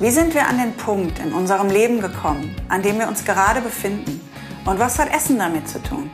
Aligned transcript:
Wie 0.00 0.10
sind 0.10 0.32
wir 0.32 0.48
an 0.48 0.56
den 0.56 0.72
Punkt 0.72 1.18
in 1.18 1.34
unserem 1.34 1.68
Leben 1.68 2.00
gekommen, 2.00 2.56
an 2.70 2.80
dem 2.80 2.98
wir 2.98 3.06
uns 3.06 3.22
gerade 3.26 3.60
befinden? 3.60 4.18
Und 4.64 4.78
was 4.78 4.98
hat 4.98 5.14
Essen 5.14 5.38
damit 5.38 5.68
zu 5.68 5.78
tun? 5.82 6.10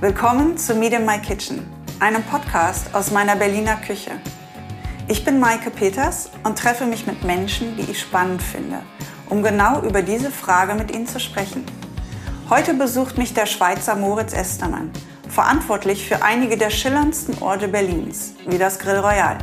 Willkommen 0.00 0.58
zu 0.58 0.74
Meet 0.74 0.94
in 0.94 1.06
My 1.06 1.20
Kitchen, 1.20 1.64
einem 2.00 2.24
Podcast 2.24 2.92
aus 2.96 3.12
meiner 3.12 3.36
Berliner 3.36 3.76
Küche. 3.76 4.10
Ich 5.06 5.24
bin 5.24 5.38
Maike 5.38 5.70
Peters 5.70 6.30
und 6.42 6.58
treffe 6.58 6.84
mich 6.84 7.06
mit 7.06 7.22
Menschen, 7.22 7.76
die 7.76 7.92
ich 7.92 8.00
spannend 8.00 8.42
finde, 8.42 8.82
um 9.30 9.40
genau 9.40 9.82
über 9.82 10.02
diese 10.02 10.32
Frage 10.32 10.74
mit 10.74 10.92
ihnen 10.92 11.06
zu 11.06 11.20
sprechen. 11.20 11.64
Heute 12.50 12.74
besucht 12.74 13.18
mich 13.18 13.32
der 13.32 13.46
Schweizer 13.46 13.94
Moritz 13.94 14.32
Estermann, 14.32 14.90
verantwortlich 15.28 16.08
für 16.08 16.24
einige 16.24 16.56
der 16.56 16.70
schillerndsten 16.70 17.40
Orte 17.40 17.68
Berlins, 17.68 18.34
wie 18.48 18.58
das 18.58 18.80
Grill 18.80 18.98
Royal. 18.98 19.38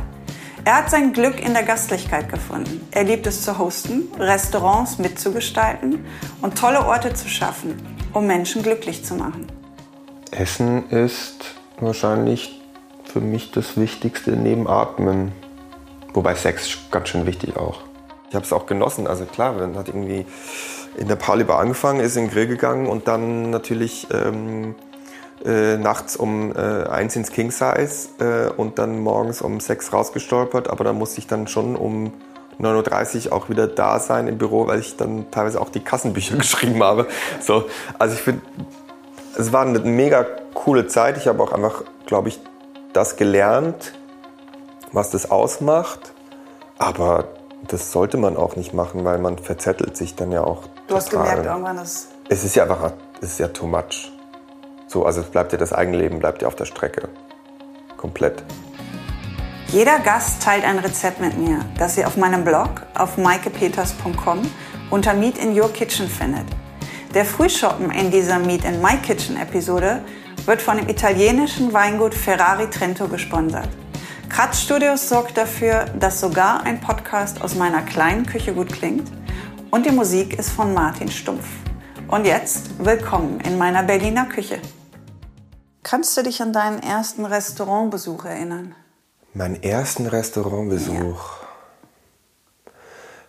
Er 0.66 0.76
hat 0.78 0.88
sein 0.88 1.12
Glück 1.12 1.44
in 1.44 1.52
der 1.52 1.62
Gastlichkeit 1.62 2.30
gefunden. 2.30 2.88
Er 2.90 3.04
liebt 3.04 3.26
es 3.26 3.42
zu 3.42 3.58
hosten, 3.58 4.08
Restaurants 4.18 4.98
mitzugestalten 4.98 6.06
und 6.40 6.56
tolle 6.56 6.86
Orte 6.86 7.12
zu 7.12 7.28
schaffen, 7.28 7.74
um 8.14 8.26
Menschen 8.26 8.62
glücklich 8.62 9.04
zu 9.04 9.14
machen. 9.14 9.46
Essen 10.30 10.88
ist 10.88 11.56
wahrscheinlich 11.80 12.62
für 13.04 13.20
mich 13.20 13.50
das 13.50 13.76
Wichtigste 13.76 14.30
neben 14.30 14.66
Atmen. 14.66 15.32
Wobei 16.14 16.34
Sex 16.34 16.78
ganz 16.90 17.10
schön 17.10 17.26
wichtig 17.26 17.58
auch. 17.58 17.80
Ich 18.30 18.34
habe 18.34 18.46
es 18.46 18.52
auch 18.54 18.64
genossen. 18.64 19.06
Also 19.06 19.26
klar, 19.26 19.52
man 19.52 19.76
hat 19.76 19.88
irgendwie 19.88 20.24
in 20.96 21.08
der 21.08 21.16
Pauli 21.16 21.44
angefangen, 21.44 22.00
ist 22.00 22.16
in 22.16 22.24
den 22.24 22.30
Grill 22.30 22.46
gegangen 22.46 22.86
und 22.86 23.06
dann 23.06 23.50
natürlich 23.50 24.06
ähm, 24.10 24.76
äh, 25.44 25.76
nachts 25.76 26.16
um 26.16 26.54
äh, 26.56 26.84
eins 26.88 27.16
ins 27.16 27.30
King 27.30 27.50
Size 27.50 28.08
äh, 28.18 28.50
und 28.56 28.78
dann 28.78 29.00
morgens 29.00 29.42
um 29.42 29.60
sechs 29.60 29.92
rausgestolpert. 29.92 30.70
Aber 30.70 30.84
da 30.84 30.92
musste 30.92 31.18
ich 31.18 31.26
dann 31.26 31.46
schon 31.46 31.76
um 31.76 32.12
9.30 32.60 33.26
Uhr 33.26 33.32
auch 33.32 33.48
wieder 33.48 33.66
da 33.66 33.98
sein 33.98 34.28
im 34.28 34.38
Büro, 34.38 34.66
weil 34.66 34.78
ich 34.80 34.96
dann 34.96 35.30
teilweise 35.30 35.60
auch 35.60 35.70
die 35.70 35.80
Kassenbücher 35.80 36.36
geschrieben 36.38 36.82
habe. 36.82 37.06
So, 37.40 37.64
also 37.98 38.14
ich 38.14 38.22
finde, 38.22 38.42
es 39.36 39.52
war 39.52 39.62
eine 39.62 39.80
mega 39.80 40.24
coole 40.54 40.86
Zeit. 40.86 41.16
Ich 41.16 41.26
habe 41.26 41.42
auch 41.42 41.52
einfach, 41.52 41.82
glaube 42.06 42.28
ich, 42.28 42.40
das 42.92 43.16
gelernt, 43.16 43.92
was 44.92 45.10
das 45.10 45.30
ausmacht. 45.30 46.12
Aber 46.78 47.28
das 47.68 47.92
sollte 47.92 48.16
man 48.16 48.36
auch 48.36 48.56
nicht 48.56 48.74
machen, 48.74 49.04
weil 49.04 49.18
man 49.18 49.38
verzettelt 49.38 49.96
sich 49.96 50.14
dann 50.14 50.32
ja 50.32 50.44
auch. 50.44 50.62
Du 50.86 50.96
hast 50.96 51.10
gemerkt 51.10 51.44
irgendwann, 51.44 51.76
dass. 51.76 52.08
Es 52.28 52.44
ist 52.44 52.56
ja 52.56 52.62
einfach, 52.62 52.92
es 53.20 53.32
ist 53.32 53.38
ja 53.40 53.48
too 53.48 53.66
much. 53.66 54.13
So, 54.86 55.04
also 55.04 55.22
bleibt 55.22 55.52
ja 55.52 55.58
das 55.58 55.72
Eigenleben, 55.72 56.18
bleibt 56.18 56.42
ja 56.42 56.48
auf 56.48 56.56
der 56.56 56.66
Strecke. 56.66 57.08
Komplett. 57.96 58.42
Jeder 59.68 59.98
Gast 59.98 60.42
teilt 60.42 60.64
ein 60.64 60.78
Rezept 60.78 61.20
mit 61.20 61.36
mir, 61.36 61.64
das 61.78 61.98
ihr 61.98 62.06
auf 62.06 62.16
meinem 62.16 62.44
Blog 62.44 62.82
auf 62.94 63.16
maikepeters.com 63.16 64.42
unter 64.90 65.14
Meet 65.14 65.38
in 65.38 65.58
Your 65.58 65.72
Kitchen 65.72 66.08
findet. 66.08 66.44
Der 67.14 67.24
Frühschoppen 67.24 67.90
in 67.90 68.10
dieser 68.10 68.38
Meet 68.38 68.64
in 68.64 68.80
My 68.82 68.96
Kitchen 68.98 69.36
Episode 69.36 70.02
wird 70.46 70.60
von 70.60 70.76
dem 70.76 70.88
italienischen 70.88 71.72
Weingut 71.72 72.14
Ferrari 72.14 72.68
Trento 72.70 73.08
gesponsert. 73.08 73.68
Kratz 74.28 74.60
Studios 74.60 75.08
sorgt 75.08 75.36
dafür, 75.36 75.86
dass 75.98 76.20
sogar 76.20 76.64
ein 76.64 76.80
Podcast 76.80 77.40
aus 77.40 77.54
meiner 77.54 77.82
kleinen 77.82 78.26
Küche 78.26 78.52
gut 78.52 78.72
klingt 78.72 79.10
und 79.70 79.86
die 79.86 79.92
Musik 79.92 80.38
ist 80.38 80.50
von 80.50 80.74
Martin 80.74 81.10
Stumpf. 81.10 81.46
Und 82.08 82.26
jetzt 82.26 82.84
willkommen 82.84 83.40
in 83.40 83.56
meiner 83.56 83.82
Berliner 83.82 84.26
Küche. 84.26 84.58
Kannst 85.82 86.16
du 86.16 86.22
dich 86.22 86.42
an 86.42 86.52
deinen 86.52 86.82
ersten 86.82 87.24
Restaurantbesuch 87.24 88.26
erinnern? 88.26 88.74
Meinen 89.32 89.62
ersten 89.62 90.06
Restaurantbesuch? 90.06 91.32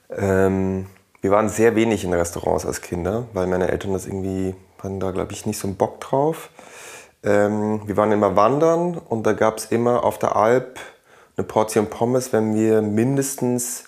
Ja. 0.09 0.17
Ähm, 0.17 0.87
wir 1.21 1.31
waren 1.31 1.47
sehr 1.47 1.75
wenig 1.75 2.03
in 2.03 2.13
Restaurants 2.13 2.65
als 2.65 2.81
Kinder, 2.81 3.27
weil 3.33 3.47
meine 3.47 3.69
Eltern 3.69 3.93
das 3.93 4.05
irgendwie, 4.05 4.53
hatten 4.83 4.99
da 4.99 5.11
glaube 5.11 5.31
ich 5.31 5.45
nicht 5.45 5.57
so 5.57 5.67
einen 5.67 5.77
Bock 5.77 6.01
drauf. 6.01 6.49
Ähm, 7.23 7.81
wir 7.87 7.95
waren 7.97 8.11
immer 8.11 8.35
wandern 8.35 8.97
und 8.97 9.25
da 9.25 9.33
gab 9.33 9.57
es 9.57 9.65
immer 9.65 10.03
auf 10.03 10.19
der 10.19 10.35
Alp 10.35 10.79
eine 11.37 11.47
Portion 11.47 11.89
Pommes, 11.89 12.33
wenn 12.33 12.53
wir 12.55 12.81
mindestens 12.81 13.85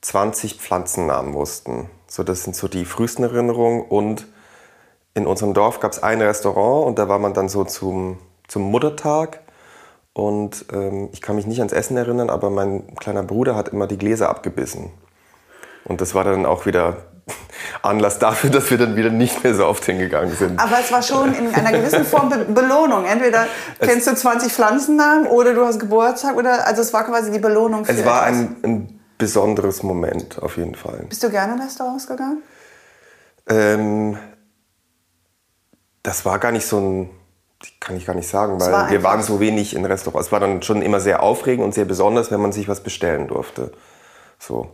20 0.00 0.54
Pflanzennamen 0.54 1.34
wussten. 1.34 1.90
So, 2.10 2.24
das 2.24 2.42
sind 2.42 2.56
so 2.56 2.66
die 2.66 2.84
frühesten 2.84 3.22
Erinnerungen. 3.22 3.82
Und 3.82 4.26
in 5.14 5.28
unserem 5.28 5.54
Dorf 5.54 5.78
gab 5.78 5.92
es 5.92 6.02
ein 6.02 6.20
Restaurant 6.20 6.88
und 6.88 6.98
da 6.98 7.08
war 7.08 7.20
man 7.20 7.34
dann 7.34 7.48
so 7.48 7.62
zum, 7.64 8.18
zum 8.48 8.62
Muttertag. 8.62 9.40
Und 10.12 10.66
ähm, 10.72 11.08
ich 11.12 11.22
kann 11.22 11.36
mich 11.36 11.46
nicht 11.46 11.60
ans 11.60 11.72
Essen 11.72 11.96
erinnern, 11.96 12.28
aber 12.28 12.50
mein 12.50 12.96
kleiner 12.96 13.22
Bruder 13.22 13.54
hat 13.54 13.68
immer 13.68 13.86
die 13.86 13.96
Gläser 13.96 14.28
abgebissen. 14.28 14.90
Und 15.84 16.00
das 16.00 16.12
war 16.12 16.24
dann 16.24 16.46
auch 16.46 16.66
wieder 16.66 16.96
Anlass 17.82 18.18
dafür, 18.18 18.50
dass 18.50 18.72
wir 18.72 18.78
dann 18.78 18.96
wieder 18.96 19.10
nicht 19.10 19.44
mehr 19.44 19.54
so 19.54 19.66
oft 19.66 19.84
hingegangen 19.84 20.34
sind. 20.34 20.58
Aber 20.58 20.80
es 20.80 20.90
war 20.90 21.02
schon 21.02 21.32
in 21.32 21.54
einer 21.54 21.70
gewissen 21.70 22.04
Form 22.04 22.28
Be 22.28 22.44
Belohnung. 22.44 23.04
Entweder 23.04 23.46
kennst 23.78 24.08
du 24.08 24.16
20 24.16 24.52
Pflanzennamen 24.52 25.28
oder 25.28 25.54
du 25.54 25.64
hast 25.64 25.78
Geburtstag 25.78 26.36
oder 26.36 26.66
also 26.66 26.82
es 26.82 26.92
war 26.92 27.04
quasi 27.04 27.30
die 27.30 27.38
Belohnung 27.38 27.84
für 27.84 27.92
Es 27.92 28.04
war 28.04 28.24
ein, 28.24 28.56
ein, 28.64 28.99
besonderes 29.20 29.84
Moment 29.84 30.42
auf 30.42 30.56
jeden 30.56 30.74
Fall. 30.74 31.04
Bist 31.08 31.22
du 31.22 31.30
gerne 31.30 31.54
in 31.54 31.60
Restaurants 31.60 32.08
gegangen? 32.08 32.42
Ähm, 33.48 34.18
das 36.02 36.24
war 36.24 36.40
gar 36.40 36.50
nicht 36.50 36.66
so 36.66 36.78
ein 36.78 37.10
kann 37.78 37.96
ich 37.96 38.06
gar 38.06 38.14
nicht 38.14 38.28
sagen, 38.28 38.58
weil 38.58 38.72
war 38.72 38.90
wir 38.90 39.02
waren 39.02 39.22
so 39.22 39.38
wenig 39.38 39.76
in 39.76 39.84
Restaurants. 39.84 40.28
Es 40.28 40.32
war 40.32 40.40
dann 40.40 40.62
schon 40.62 40.80
immer 40.80 41.00
sehr 41.00 41.22
aufregend 41.22 41.64
und 41.64 41.74
sehr 41.74 41.84
besonders, 41.84 42.30
wenn 42.30 42.40
man 42.40 42.52
sich 42.52 42.68
was 42.68 42.82
bestellen 42.82 43.28
durfte. 43.28 43.72
So. 44.38 44.70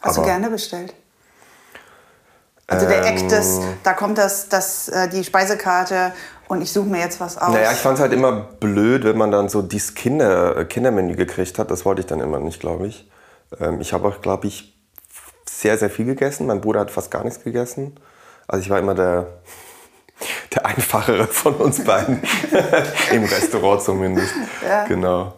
Hast 0.00 0.18
Aber, 0.18 0.26
du 0.26 0.30
gerne 0.30 0.50
bestellt? 0.50 0.94
Also 2.68 2.86
der 2.86 3.04
Eck 3.06 3.28
des, 3.28 3.58
ähm. 3.58 3.64
da 3.82 3.92
kommt 3.92 4.18
das, 4.18 4.48
das, 4.48 4.88
äh, 4.88 5.08
die 5.08 5.24
Speisekarte 5.24 6.12
und 6.48 6.62
ich 6.62 6.72
suche 6.72 6.88
mir 6.88 7.00
jetzt 7.00 7.20
was 7.20 7.36
aus. 7.36 7.52
Naja, 7.52 7.72
ich 7.72 7.78
fand 7.78 7.96
es 7.96 8.00
halt 8.00 8.12
immer 8.12 8.32
blöd, 8.32 9.04
wenn 9.04 9.18
man 9.18 9.30
dann 9.30 9.48
so 9.48 9.62
dieses 9.62 9.94
Kinder, 9.94 10.56
äh, 10.56 10.64
Kindermenü 10.64 11.16
gekriegt 11.16 11.58
hat. 11.58 11.70
Das 11.70 11.84
wollte 11.84 12.00
ich 12.00 12.06
dann 12.06 12.20
immer 12.20 12.38
nicht, 12.38 12.60
glaube 12.60 12.86
ich. 12.86 13.10
Ähm, 13.60 13.80
ich 13.80 13.92
habe 13.92 14.08
auch, 14.08 14.20
glaube 14.20 14.46
ich, 14.46 14.74
sehr, 15.48 15.78
sehr 15.78 15.90
viel 15.90 16.06
gegessen. 16.06 16.46
Mein 16.46 16.60
Bruder 16.60 16.80
hat 16.80 16.90
fast 16.90 17.10
gar 17.10 17.24
nichts 17.24 17.42
gegessen. 17.42 17.98
Also 18.48 18.62
ich 18.62 18.70
war 18.70 18.78
immer 18.78 18.94
der, 18.94 19.40
der 20.54 20.66
Einfachere 20.66 21.26
von 21.26 21.54
uns 21.56 21.84
beiden. 21.84 22.22
Im 23.12 23.24
Restaurant 23.24 23.82
zumindest. 23.82 24.32
Ja. 24.66 24.84
Genau. 24.84 25.34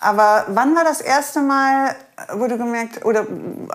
Aber 0.00 0.46
wann 0.48 0.74
war 0.74 0.84
das 0.84 1.00
erste 1.00 1.40
Mal, 1.40 1.94
wo 2.34 2.46
du 2.46 2.58
gemerkt, 2.58 3.04
oder 3.04 3.26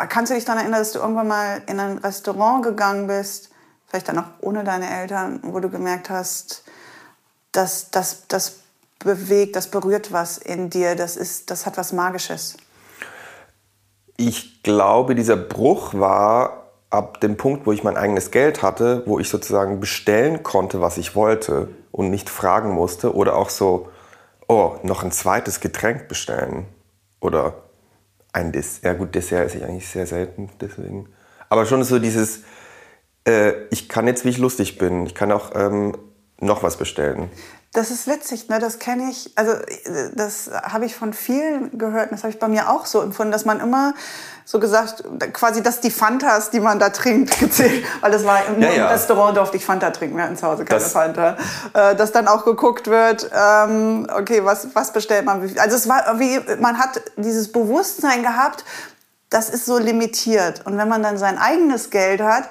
kannst 0.09 0.31
du 0.31 0.35
dich 0.35 0.45
daran 0.45 0.61
erinnern, 0.61 0.79
dass 0.79 0.91
du 0.91 0.99
irgendwann 0.99 1.27
mal 1.27 1.61
in 1.67 1.79
ein 1.79 1.97
Restaurant 1.99 2.63
gegangen 2.63 3.07
bist, 3.07 3.49
vielleicht 3.87 4.09
dann 4.09 4.19
auch 4.19 4.25
ohne 4.41 4.63
deine 4.63 4.89
Eltern, 4.89 5.39
wo 5.43 5.59
du 5.59 5.69
gemerkt 5.69 6.09
hast, 6.09 6.63
dass 7.51 7.91
das, 7.91 8.27
das 8.27 8.59
bewegt, 8.99 9.55
das 9.55 9.67
berührt 9.67 10.11
was 10.11 10.37
in 10.37 10.69
dir, 10.69 10.95
das, 10.95 11.15
ist, 11.15 11.49
das 11.49 11.65
hat 11.65 11.77
was 11.77 11.93
Magisches? 11.93 12.57
Ich 14.17 14.63
glaube, 14.63 15.15
dieser 15.15 15.37
Bruch 15.37 15.93
war 15.93 16.71
ab 16.89 17.21
dem 17.21 17.37
Punkt, 17.37 17.65
wo 17.65 17.71
ich 17.71 17.83
mein 17.83 17.97
eigenes 17.97 18.31
Geld 18.31 18.63
hatte, 18.63 19.03
wo 19.05 19.19
ich 19.19 19.29
sozusagen 19.29 19.79
bestellen 19.79 20.43
konnte, 20.43 20.81
was 20.81 20.97
ich 20.97 21.15
wollte 21.15 21.69
und 21.91 22.09
nicht 22.09 22.29
fragen 22.29 22.71
musste 22.71 23.13
oder 23.13 23.35
auch 23.35 23.49
so 23.49 23.89
oh, 24.47 24.75
noch 24.83 25.03
ein 25.03 25.11
zweites 25.11 25.59
Getränk 25.59 26.07
bestellen. 26.07 26.65
Oder 27.19 27.55
ein 28.33 28.51
Dessert. 28.51 28.83
Ja 28.83 28.93
gut, 28.93 29.15
Dessert 29.15 29.45
esse 29.45 29.57
ich 29.57 29.63
eigentlich 29.63 29.87
sehr 29.87 30.07
selten, 30.07 30.49
deswegen. 30.61 31.09
Aber 31.49 31.65
schon 31.65 31.83
so 31.83 31.99
dieses, 31.99 32.43
äh, 33.27 33.53
ich 33.69 33.89
kann 33.89 34.07
jetzt, 34.07 34.25
wie 34.25 34.29
ich 34.29 34.37
lustig 34.37 34.77
bin. 34.77 35.05
Ich 35.05 35.15
kann 35.15 35.31
auch 35.31 35.51
ähm, 35.55 35.97
noch 36.39 36.63
was 36.63 36.77
bestellen. 36.77 37.29
Das 37.77 37.91
ist 37.91 38.07
witzig, 38.07 38.49
ne? 38.49 38.57
das 38.57 38.79
kenne 38.79 39.11
ich, 39.11 39.31
also 39.35 39.53
das 40.15 40.49
habe 40.63 40.85
ich 40.85 40.95
von 40.95 41.13
vielen 41.13 41.77
gehört, 41.77 42.11
das 42.11 42.23
habe 42.23 42.33
ich 42.33 42.39
bei 42.39 42.47
mir 42.47 42.71
auch 42.71 42.87
so 42.87 43.01
empfunden, 43.01 43.31
dass 43.31 43.45
man 43.45 43.59
immer 43.59 43.93
so 44.45 44.59
gesagt, 44.59 45.03
quasi, 45.31 45.61
dass 45.61 45.79
die 45.79 45.91
Fantas, 45.91 46.49
die 46.49 46.59
man 46.59 46.79
da 46.79 46.89
trinkt, 46.89 47.37
gezählt, 47.39 47.85
weil 48.01 48.11
das 48.11 48.25
war 48.25 48.47
im, 48.47 48.59
ja, 48.63 48.71
ja. 48.71 48.87
Restaurant 48.87 49.37
durfte 49.37 49.57
ich 49.57 49.65
Fanta 49.65 49.91
trinken, 49.91 50.17
wir 50.17 50.23
hatten 50.23 50.37
zu 50.37 50.47
Hause 50.47 50.65
keine 50.65 50.81
das, 50.81 50.91
Fanta, 50.91 51.37
äh, 51.73 51.95
dass 51.95 52.11
dann 52.11 52.27
auch 52.27 52.45
geguckt 52.45 52.87
wird, 52.87 53.29
ähm, 53.31 54.07
okay, 54.11 54.43
was, 54.43 54.69
was 54.73 54.91
bestellt 54.91 55.25
man, 55.25 55.43
also 55.59 55.75
es 55.75 55.87
war 55.87 56.19
wie, 56.19 56.39
man 56.59 56.79
hat 56.79 56.99
dieses 57.15 57.51
Bewusstsein 57.51 58.23
gehabt, 58.23 58.65
das 59.29 59.51
ist 59.51 59.67
so 59.67 59.77
limitiert. 59.77 60.65
Und 60.65 60.79
wenn 60.79 60.87
man 60.87 61.03
dann 61.03 61.19
sein 61.19 61.37
eigenes 61.37 61.91
Geld 61.91 62.21
hat 62.21 62.49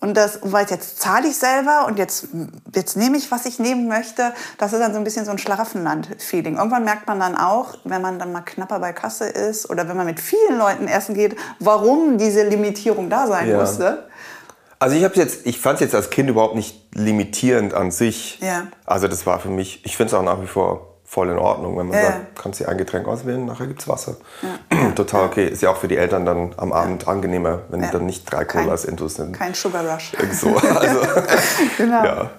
und 0.00 0.16
das, 0.16 0.38
weil 0.42 0.66
jetzt 0.70 0.98
zahle 0.98 1.28
ich 1.28 1.36
selber 1.36 1.84
und 1.86 1.98
jetzt, 1.98 2.28
jetzt 2.74 2.96
nehme 2.96 3.18
ich, 3.18 3.30
was 3.30 3.44
ich 3.44 3.58
nehmen 3.58 3.86
möchte. 3.86 4.32
Das 4.56 4.72
ist 4.72 4.80
dann 4.80 4.92
so 4.92 4.98
ein 4.98 5.04
bisschen 5.04 5.26
so 5.26 5.30
ein 5.30 5.36
Schlaraffenland-Feeling. 5.36 6.56
Irgendwann 6.56 6.84
merkt 6.84 7.06
man 7.06 7.20
dann 7.20 7.36
auch, 7.36 7.74
wenn 7.84 8.00
man 8.00 8.18
dann 8.18 8.32
mal 8.32 8.40
knapper 8.40 8.80
bei 8.80 8.94
Kasse 8.94 9.26
ist 9.26 9.68
oder 9.68 9.88
wenn 9.88 9.98
man 9.98 10.06
mit 10.06 10.18
vielen 10.18 10.56
Leuten 10.58 10.88
essen 10.88 11.14
geht, 11.14 11.36
warum 11.58 12.16
diese 12.16 12.48
Limitierung 12.48 13.10
da 13.10 13.26
sein 13.26 13.50
ja. 13.50 13.58
musste. 13.58 14.08
Also 14.78 14.96
ich 14.96 15.04
habe 15.04 15.14
jetzt, 15.16 15.44
ich 15.44 15.60
fand 15.60 15.74
es 15.74 15.80
jetzt 15.80 15.94
als 15.94 16.08
Kind 16.08 16.30
überhaupt 16.30 16.54
nicht 16.54 16.94
limitierend 16.94 17.74
an 17.74 17.90
sich. 17.90 18.40
Ja. 18.40 18.68
Also 18.86 19.06
das 19.06 19.26
war 19.26 19.38
für 19.38 19.50
mich, 19.50 19.84
ich 19.84 19.98
finde 19.98 20.14
es 20.14 20.14
auch 20.14 20.22
nach 20.22 20.40
wie 20.40 20.46
vor 20.46 20.89
voll 21.10 21.28
in 21.30 21.38
Ordnung, 21.38 21.76
wenn 21.76 21.88
man 21.88 21.96
Ja, 21.96 22.04
sagt, 22.04 22.18
ja. 22.36 22.40
kannst 22.40 22.60
dir 22.60 22.68
ein 22.68 22.78
Getränk 22.78 23.08
auswählen, 23.08 23.44
nachher 23.44 23.66
gibt's 23.66 23.88
Wasser. 23.88 24.14
Total 24.94 25.24
okay. 25.26 25.48
Ist 25.48 25.60
ja 25.60 25.70
auch 25.70 25.76
für 25.76 25.88
die 25.88 25.96
Eltern 25.96 26.24
dann 26.24 26.54
am 26.56 26.72
Abend 26.72 27.08
angenehmer, 27.08 27.62
wenn 27.68 27.82
Ja. 27.82 27.90
dann 27.90 28.06
nicht 28.06 28.30
drei 28.30 28.44
Kein- 28.44 28.64
Colas 28.66 28.84
intus 28.84 29.16
sind. 29.16 29.32
Kein 29.32 29.52
Sugar 29.52 29.84
Rush. 29.92 30.12
So, 30.32 30.54
also, 30.56 31.00
Genau. 31.78 32.04
ja, 32.04 32.30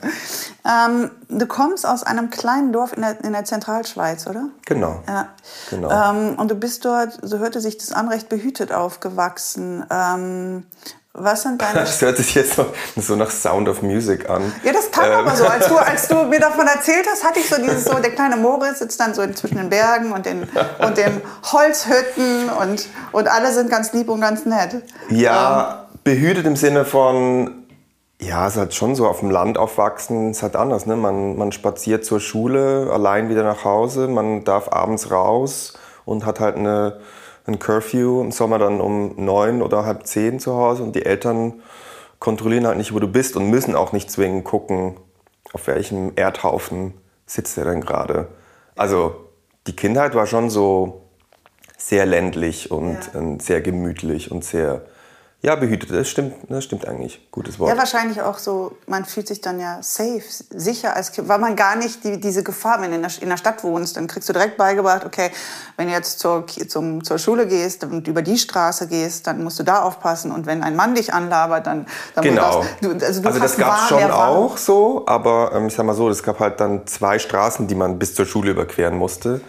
Ähm, 0.64 1.12
du 1.28 1.48
kommst 1.48 1.86
aus 1.86 2.04
einem 2.04 2.30
kleinen 2.30 2.72
Dorf 2.72 2.94
in 2.94 3.02
der, 3.02 3.22
in 3.26 3.34
der 3.34 3.44
Zentralschweiz, 3.44 4.26
oder? 4.28 4.46
genau. 4.66 5.04
Ja. 5.06 5.28
Genau. 5.70 5.90
Ähm, 5.92 6.36
und 6.40 6.50
du 6.50 6.56
bist 6.56 6.86
dort, 6.86 7.20
so 7.22 7.40
hörte 7.40 7.60
sich 7.60 7.78
das 7.78 7.92
an, 7.92 8.08
recht 8.08 8.30
behütet 8.30 8.72
aufgewachsen. 8.72 9.86
Ähm, 9.92 10.64
was 11.14 11.44
sind 11.44 11.62
deine... 11.62 11.74
Das 11.80 12.02
hört 12.02 12.18
sich 12.18 12.36
jetzt 12.36 12.60
so, 12.96 13.16
nach 13.16 13.32
Sound 13.32 13.68
of 13.68 13.82
Music 13.82 14.30
an. 14.30 14.54
Ja, 14.64 14.72
das 14.74 14.92
kam 14.92 15.06
Ähm. 15.06 15.14
aber 15.14 15.36
so. 15.36 15.46
Als 15.46 15.68
du, 15.68 15.78
als 15.78 16.08
du 16.08 16.16
mir 16.24 16.40
davon 16.40 16.68
erzählt 16.74 17.06
hast, 17.12 17.24
hatte 17.24 17.40
ich 17.40 17.50
so 17.50 17.62
dieses 17.62 17.86
so, 17.86 17.94
der 17.96 18.12
kleine 18.12 18.38
Moritz 18.38 18.80
sitzt 18.80 19.00
dann 19.00 19.14
so 19.14 19.26
zwischen 19.32 19.58
den 19.58 19.70
Bergen 19.70 20.12
und 20.12 20.26
den, 20.26 20.48
und 20.80 20.98
den 20.98 21.22
Holzhütten 21.52 22.50
und, 22.50 22.88
und 23.12 23.28
alle 23.28 23.54
sind 23.54 23.70
ganz 23.70 23.94
lieb 23.94 24.10
und 24.10 24.22
ganz 24.22 24.46
nett. 24.46 24.84
Ja, 25.10 25.88
behütet 26.04 26.46
im 26.46 26.56
Sinne 26.56 26.86
von, 26.86 27.66
ja, 28.22 28.48
es 28.48 28.54
ist 28.54 28.60
halt 28.60 28.74
schon 28.74 28.96
so 28.96 29.08
auf 29.08 29.20
dem 29.20 29.32
Land 29.32 29.58
aufwachsen, 29.58 30.32
ist 30.32 30.44
halt 30.44 30.56
anders. 30.56 30.86
Ne? 30.86 30.96
Man, 30.96 31.38
man 31.38 31.52
spaziert 31.52 32.06
zur 32.06 32.20
Schule, 32.20 32.90
allein 32.92 33.30
wieder 33.30 33.44
nach 33.44 33.66
Hause, 33.66 34.08
man 34.08 34.44
darf 34.44 34.72
abends 34.72 35.12
raus 35.12 35.74
und 36.06 36.26
hat 36.26 36.40
halt 36.40 36.56
eine, 36.56 37.00
ein 37.52 37.60
Curfew 37.60 38.22
im 38.22 38.32
Sommer 38.32 38.60
dann 38.60 38.82
um 38.82 39.14
neun 39.24 39.62
oder 39.62 39.86
halb 39.86 40.06
zehn 40.08 40.40
zu 40.40 40.56
Hause 40.56 40.84
und 40.84 40.96
die 40.96 41.06
Eltern 41.06 41.62
kontrollieren 42.20 42.68
halt 42.68 42.78
nicht, 42.78 42.94
wo 42.94 43.00
du 43.00 43.08
bist 43.08 43.36
und 43.36 43.50
müssen 43.50 43.76
auch 43.76 43.94
nicht 43.94 44.10
zwingend 44.12 44.44
gucken, 44.44 44.98
auf 45.54 45.68
welchem 45.68 46.14
Erdhaufen 46.16 46.94
sitzt 47.26 47.58
er 47.58 47.66
denn 47.66 47.82
gerade. 47.82 48.28
Also 48.76 49.16
die 49.68 49.76
Kindheit 49.76 50.16
war 50.16 50.28
schon 50.28 50.50
so 50.50 51.02
sehr 51.78 52.06
ländlich 52.06 52.72
und 52.72 52.98
Ja. 53.14 53.20
ähm, 53.20 53.40
sehr 53.40 53.62
gemütlich 53.62 54.32
und 54.32 54.44
sehr 54.44 54.86
ja, 55.44 55.56
behütet. 55.56 55.90
Das 55.90 56.08
stimmt, 56.08 56.36
das 56.50 56.64
stimmt 56.64 56.88
eigentlich. 56.88 57.28
Gutes 57.32 57.58
Wort. 57.58 57.70
Ja, 57.70 57.78
wahrscheinlich 57.78 58.22
auch 58.22 58.38
so, 58.38 58.78
man 58.86 59.06
fühlt 59.06 59.28
sich 59.28 59.42
dann 59.42 59.60
ja 59.60 59.80
safe, 59.82 60.22
sicher 60.52 60.96
als 60.96 61.12
Kind, 61.12 61.28
weil 61.28 61.40
man 61.40 61.56
gar 61.56 61.76
nicht 61.76 62.04
die, 62.04 62.20
diese 62.20 62.44
Gefahr, 62.44 62.80
wenn 62.80 62.92
du 62.92 62.98
in 62.98 63.02
der, 63.02 63.12
in 63.22 63.30
der 63.30 63.38
Stadt 63.38 63.64
wohnst, 63.64 63.98
dann 63.98 64.06
kriegst 64.06 64.30
du 64.30 64.34
direkt 64.34 64.58
beigebracht, 64.58 65.04
okay, 65.04 65.32
wenn 65.78 65.88
du 65.88 65.94
jetzt 65.94 66.20
zur, 66.20 66.46
zum, 66.48 67.04
zur 67.04 67.18
Schule 67.18 67.48
gehst 67.48 67.84
und 67.84 68.08
über 68.08 68.22
die 68.22 68.38
Straße 68.38 68.88
gehst, 68.88 69.26
dann 69.26 69.44
musst 69.44 69.58
du 69.58 69.64
da 69.64 69.82
aufpassen 69.82 70.32
und 70.32 70.46
wenn 70.46 70.62
ein 70.62 70.76
Mann 70.76 70.94
dich 70.94 71.12
anlabert, 71.12 71.66
dann, 71.66 71.88
dann 72.14 72.24
Genau. 72.24 72.64
Du, 72.82 72.92
also 72.92 73.22
du 73.22 73.28
also 73.28 73.40
das 73.40 73.58
gab 73.58 73.82
es 73.82 73.90
schon 73.90 74.12
auch 74.12 74.58
so, 74.58 75.04
aber 75.08 75.54
ähm, 75.56 75.68
ich 75.68 75.74
sag 75.74 75.88
mal 75.88 75.96
so, 75.96 76.08
es 76.10 76.22
gab 76.22 76.40
halt 76.40 76.60
dann 76.60 76.86
zwei 76.86 77.18
Straßen, 77.18 77.68
die 77.68 77.76
man 77.76 77.98
bis 77.98 78.14
zur 78.14 78.28
Schule 78.28 78.52
überqueren 78.52 78.96
musste. 78.96 79.42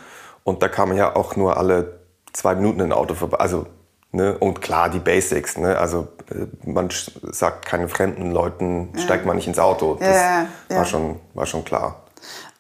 Und 0.45 0.63
da 0.63 0.69
kam 0.69 0.89
man 0.89 0.99
ja 0.99 1.15
auch 1.15 1.37
nur 1.37 1.59
alle 1.59 2.01
zwei 2.33 2.55
Minuten 2.55 2.81
ein 2.81 2.93
Auto 2.93 3.15
vorbei. 3.15 3.37
Also, 3.37 3.67
ne? 4.13 4.39
Und 4.39 4.61
klar, 4.61 4.89
die 4.89 5.01
Basics. 5.01 5.59
Ne? 5.59 5.77
Also 5.77 6.09
äh, 6.31 6.47
man 6.69 6.89
sagt 7.23 7.67
keine 7.67 7.89
fremden 7.89 8.31
Leuten, 8.31 8.93
steigt 8.97 9.27
man 9.27 9.37
nicht 9.37 9.49
ins 9.49 9.59
Auto. 9.59 9.97
Das 9.99 10.09
Ja, 10.09 10.47
ja. 10.69 10.77
War, 10.77 10.85
schon, 10.85 11.21
war 11.35 11.47
schon 11.47 11.65
klar. 11.65 12.03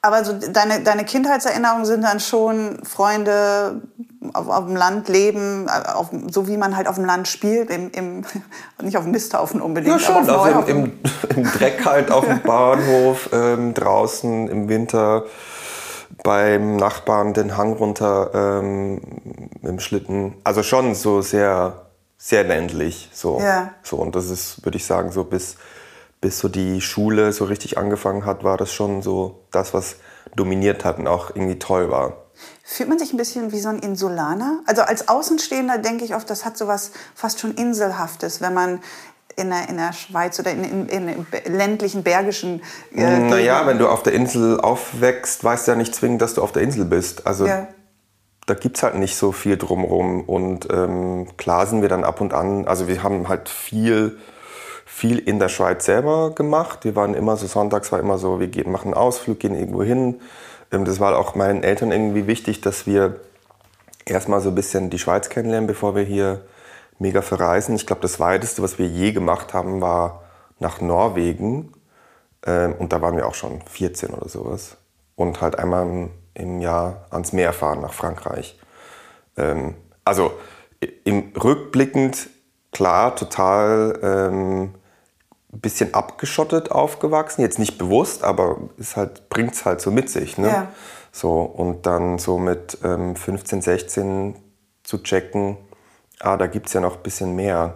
Aber 0.04 0.24
so 0.24 0.32
deine, 0.32 0.80
deine 0.80 1.04
Kindheitserinnerungen 1.04 1.84
sind 1.84 2.02
dann 2.02 2.18
schon 2.18 2.84
Freunde 2.84 3.82
auf, 4.32 4.48
auf 4.48 4.66
dem 4.66 4.74
Land 4.74 5.08
leben, 5.08 5.68
äh, 5.68 5.92
auf, 5.92 6.08
so 6.28 6.48
wie 6.48 6.56
man 6.56 6.76
halt 6.76 6.88
auf 6.88 6.96
dem 6.96 7.04
Land 7.04 7.28
spielt, 7.28 7.70
im, 7.70 7.90
im, 7.92 8.24
nicht 8.82 8.96
auf 8.96 9.04
dem 9.04 9.12
Misthaufen 9.12 9.60
unbedingt, 9.60 10.00
Ja, 10.00 10.00
schon. 10.00 10.28
Also 10.28 10.62
im, 10.62 10.86
im, 10.86 10.92
im 11.36 11.44
Dreck 11.52 11.84
halt 11.84 12.10
auf 12.10 12.26
dem 12.26 12.40
Bahnhof, 12.44 13.30
ähm, 13.32 13.74
draußen 13.74 14.48
im 14.48 14.68
Winter 14.68 15.24
beim 16.22 16.76
Nachbarn 16.76 17.34
den 17.34 17.56
Hang 17.56 17.72
runter 17.74 18.30
ähm, 18.34 19.00
im 19.62 19.80
Schlitten. 19.80 20.34
Also 20.44 20.62
schon 20.62 20.94
so 20.94 21.22
sehr, 21.22 21.86
sehr 22.18 22.44
ländlich. 22.44 23.10
So. 23.12 23.40
Ja. 23.40 23.74
so 23.82 23.96
und 23.96 24.14
das 24.14 24.30
ist, 24.30 24.64
würde 24.64 24.76
ich 24.76 24.86
sagen, 24.86 25.12
so 25.12 25.24
bis, 25.24 25.56
bis 26.20 26.38
so 26.38 26.48
die 26.48 26.80
Schule 26.80 27.32
so 27.32 27.44
richtig 27.44 27.78
angefangen 27.78 28.24
hat, 28.24 28.44
war 28.44 28.56
das 28.56 28.72
schon 28.72 29.02
so 29.02 29.46
das, 29.50 29.74
was 29.74 29.96
dominiert 30.36 30.84
hat 30.84 30.98
und 30.98 31.06
auch 31.06 31.30
irgendwie 31.30 31.58
toll 31.58 31.90
war. 31.90 32.16
Fühlt 32.64 32.88
man 32.88 32.98
sich 32.98 33.12
ein 33.12 33.16
bisschen 33.16 33.52
wie 33.52 33.60
so 33.60 33.68
ein 33.68 33.78
Insulaner? 33.78 34.60
Also 34.66 34.82
als 34.82 35.08
Außenstehender 35.08 35.78
denke 35.78 36.04
ich 36.04 36.14
oft, 36.14 36.28
das 36.30 36.44
hat 36.44 36.56
so 36.56 36.66
was 36.66 36.92
fast 37.14 37.40
schon 37.40 37.54
Inselhaftes, 37.54 38.40
wenn 38.40 38.54
man 38.54 38.80
in 39.36 39.50
der, 39.50 39.68
in 39.68 39.76
der 39.76 39.92
Schweiz 39.92 40.38
oder 40.38 40.50
in, 40.52 40.88
in, 40.88 41.08
in 41.08 41.26
ländlichen, 41.54 42.02
bergischen 42.02 42.60
äh, 42.94 43.00
Naja, 43.18 43.58
Gegenden- 43.60 43.66
wenn 43.68 43.78
du 43.78 43.88
auf 43.88 44.02
der 44.02 44.12
Insel 44.12 44.60
aufwächst, 44.60 45.42
weißt 45.44 45.66
du 45.66 45.72
ja 45.72 45.76
nicht 45.76 45.94
zwingend, 45.94 46.22
dass 46.22 46.34
du 46.34 46.42
auf 46.42 46.52
der 46.52 46.62
Insel 46.62 46.84
bist. 46.84 47.26
Also 47.26 47.46
Ja. 47.46 47.68
da 48.46 48.54
gibt 48.54 48.76
es 48.76 48.82
halt 48.82 48.96
nicht 48.96 49.16
so 49.16 49.32
viel 49.32 49.56
drumherum. 49.56 50.22
Und 50.22 50.68
ähm, 50.72 51.26
klar 51.36 51.66
sind 51.66 51.82
wir 51.82 51.88
dann 51.88 52.04
ab 52.04 52.20
und 52.20 52.34
an, 52.34 52.66
also 52.66 52.88
wir 52.88 53.02
haben 53.02 53.28
halt 53.28 53.48
viel, 53.48 54.18
viel 54.86 55.18
in 55.18 55.38
der 55.38 55.48
Schweiz 55.48 55.84
selber 55.84 56.34
gemacht. 56.34 56.80
Wir 56.84 56.94
waren 56.96 57.14
immer 57.14 57.36
so, 57.36 57.46
sonntags 57.46 57.92
war 57.92 58.00
immer 58.00 58.18
so, 58.18 58.40
wir 58.40 58.48
gehen, 58.48 58.70
machen 58.70 58.88
einen 58.88 58.94
Ausflug, 58.94 59.38
gehen 59.40 59.54
irgendwo 59.54 59.82
hin. 59.82 60.20
Ähm, 60.70 60.84
das 60.84 61.00
war 61.00 61.16
auch 61.18 61.34
meinen 61.34 61.62
Eltern 61.62 61.92
irgendwie 61.92 62.26
wichtig, 62.26 62.60
dass 62.60 62.86
wir 62.86 63.16
erstmal 64.04 64.40
so 64.40 64.48
ein 64.50 64.54
bisschen 64.54 64.90
die 64.90 64.98
Schweiz 64.98 65.28
kennenlernen, 65.28 65.66
bevor 65.66 65.94
wir 65.94 66.02
hier 66.02 66.40
mega 67.02 67.20
verreisen. 67.20 67.74
Ich 67.74 67.86
glaube, 67.86 68.00
das 68.00 68.18
weiteste, 68.18 68.62
was 68.62 68.78
wir 68.78 68.86
je 68.86 69.12
gemacht 69.12 69.52
haben, 69.52 69.82
war 69.82 70.22
nach 70.58 70.80
Norwegen. 70.80 71.72
Ähm, 72.46 72.74
und 72.78 72.92
da 72.92 73.02
waren 73.02 73.16
wir 73.16 73.26
auch 73.26 73.34
schon 73.34 73.60
14 73.62 74.10
oder 74.10 74.28
sowas. 74.28 74.76
Und 75.14 75.42
halt 75.42 75.58
einmal 75.58 75.86
im, 75.86 76.10
im 76.32 76.60
Jahr 76.60 77.06
ans 77.10 77.32
Meer 77.32 77.52
fahren 77.52 77.82
nach 77.82 77.92
Frankreich. 77.92 78.58
Ähm, 79.36 79.74
also 80.04 80.32
im 81.04 81.32
rückblickend 81.36 82.30
klar, 82.72 83.14
total 83.14 83.98
ähm, 84.02 84.74
bisschen 85.52 85.92
abgeschottet 85.92 86.70
aufgewachsen. 86.70 87.42
Jetzt 87.42 87.58
nicht 87.58 87.76
bewusst, 87.76 88.24
aber 88.24 88.56
es 88.78 88.96
halt, 88.96 89.28
bringt 89.28 89.52
es 89.54 89.64
halt 89.64 89.80
so 89.80 89.90
mit 89.90 90.08
sich. 90.08 90.38
Ne? 90.38 90.48
Ja. 90.48 90.68
So, 91.12 91.42
und 91.42 91.84
dann 91.84 92.18
so 92.18 92.38
mit 92.38 92.78
ähm, 92.82 93.14
15, 93.14 93.60
16 93.60 94.36
zu 94.82 95.02
checken, 95.02 95.58
ah, 96.22 96.36
da 96.36 96.46
gibt 96.46 96.66
es 96.68 96.72
ja 96.72 96.80
noch 96.80 96.96
ein 96.96 97.02
bisschen 97.02 97.36
mehr 97.36 97.74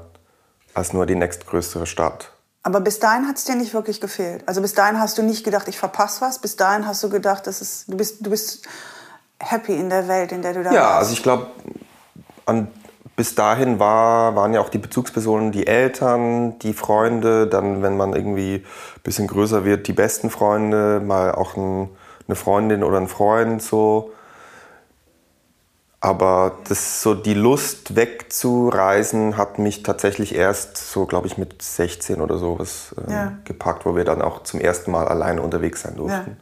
als 0.74 0.92
nur 0.92 1.06
die 1.06 1.14
nächstgrößere 1.14 1.86
Stadt. 1.86 2.32
Aber 2.62 2.80
bis 2.80 2.98
dahin 2.98 3.28
hat 3.28 3.36
es 3.36 3.44
dir 3.44 3.54
nicht 3.54 3.72
wirklich 3.74 4.00
gefehlt. 4.00 4.42
Also 4.46 4.60
bis 4.60 4.74
dahin 4.74 4.98
hast 4.98 5.16
du 5.18 5.22
nicht 5.22 5.44
gedacht, 5.44 5.68
ich 5.68 5.78
verpasse 5.78 6.20
was. 6.20 6.40
Bis 6.40 6.56
dahin 6.56 6.86
hast 6.86 7.02
du 7.04 7.08
gedacht, 7.08 7.46
das 7.46 7.60
ist, 7.60 7.84
du, 7.90 7.96
bist, 7.96 8.26
du 8.26 8.30
bist 8.30 8.66
happy 9.38 9.76
in 9.76 9.88
der 9.88 10.08
Welt, 10.08 10.32
in 10.32 10.42
der 10.42 10.52
du 10.52 10.64
da 10.64 10.72
Ja, 10.72 10.80
warst. 10.82 10.98
also 10.98 11.12
ich 11.12 11.22
glaube, 11.22 11.46
bis 13.14 13.34
dahin 13.34 13.78
war, 13.78 14.34
waren 14.34 14.52
ja 14.52 14.60
auch 14.60 14.68
die 14.68 14.78
Bezugspersonen 14.78 15.52
die 15.52 15.66
Eltern, 15.66 16.58
die 16.58 16.74
Freunde, 16.74 17.46
dann, 17.46 17.82
wenn 17.82 17.96
man 17.96 18.14
irgendwie 18.14 18.56
ein 18.56 19.02
bisschen 19.02 19.26
größer 19.28 19.64
wird, 19.64 19.86
die 19.86 19.92
besten 19.92 20.28
Freunde, 20.28 21.00
mal 21.00 21.32
auch 21.32 21.56
ein, 21.56 21.88
eine 22.26 22.36
Freundin 22.36 22.82
oder 22.82 22.98
ein 22.98 23.08
Freund 23.08 23.62
so. 23.62 24.12
Aber 26.06 26.58
das, 26.68 27.02
so 27.02 27.14
die 27.14 27.34
Lust 27.34 27.96
wegzureisen 27.96 29.36
hat 29.36 29.58
mich 29.58 29.82
tatsächlich 29.82 30.36
erst 30.36 30.76
so, 30.76 31.04
glaube 31.04 31.26
ich, 31.26 31.36
mit 31.36 31.60
16 31.60 32.20
oder 32.20 32.38
sowas 32.38 32.94
ähm, 32.96 33.12
Ja. 33.12 33.32
gepackt, 33.42 33.84
wo 33.86 33.96
wir 33.96 34.04
dann 34.04 34.22
auch 34.22 34.44
zum 34.44 34.60
ersten 34.60 34.92
Mal 34.92 35.08
alleine 35.08 35.42
unterwegs 35.42 35.82
sein 35.82 35.96
durften. 35.96 36.36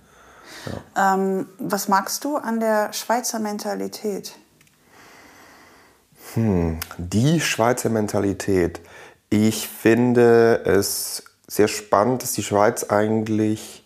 Ähm, 0.97 1.49
was 1.59 1.88
magst 1.88 2.25
du 2.25 2.37
an 2.37 2.61
der 2.61 2.92
Schweizer 2.92 3.38
Mentalität? 3.38 4.37
Die 6.99 7.40
Schweizer 7.40 7.88
Mentalität. 7.88 8.83
Ich 9.30 9.68
finde 9.68 10.62
es 10.66 11.23
sehr 11.47 11.68
spannend, 11.68 12.23
dass 12.23 12.33
die 12.33 12.42
Schweiz 12.42 12.85
eigentlich, 12.85 13.84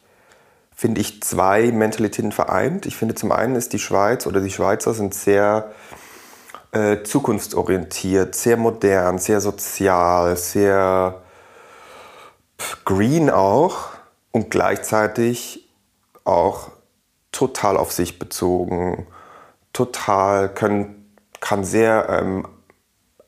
finde 0.78 1.00
ich, 1.00 1.24
zwei 1.24 1.72
Mentalitäten 1.72 2.30
vereint. 2.30 2.86
Ich 2.86 2.96
finde 2.96 3.16
zum 3.16 3.32
einen 3.32 3.56
ist 3.56 3.72
die 3.72 3.80
Schweiz 3.80 4.28
oder 4.28 4.40
die 4.40 4.52
Schweizer 4.52 4.94
sind 4.94 5.12
sehr 5.12 5.72
äh, 6.70 7.02
zukunftsorientiert, 7.02 8.36
sehr 8.36 8.56
modern, 8.56 9.18
sehr 9.18 9.40
sozial, 9.40 10.36
sehr 10.36 11.20
green 12.84 13.28
auch 13.28 13.88
und 14.30 14.52
gleichzeitig 14.52 15.68
auch 16.22 16.70
total 17.32 17.76
auf 17.76 17.90
sich 17.90 18.20
bezogen, 18.20 19.08
total 19.72 20.48
können, 20.48 21.12
kann 21.40 21.64
sehr 21.64 22.08
ähm, 22.08 22.46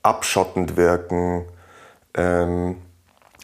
abschottend 0.04 0.76
wirken, 0.76 1.46
ähm, 2.14 2.76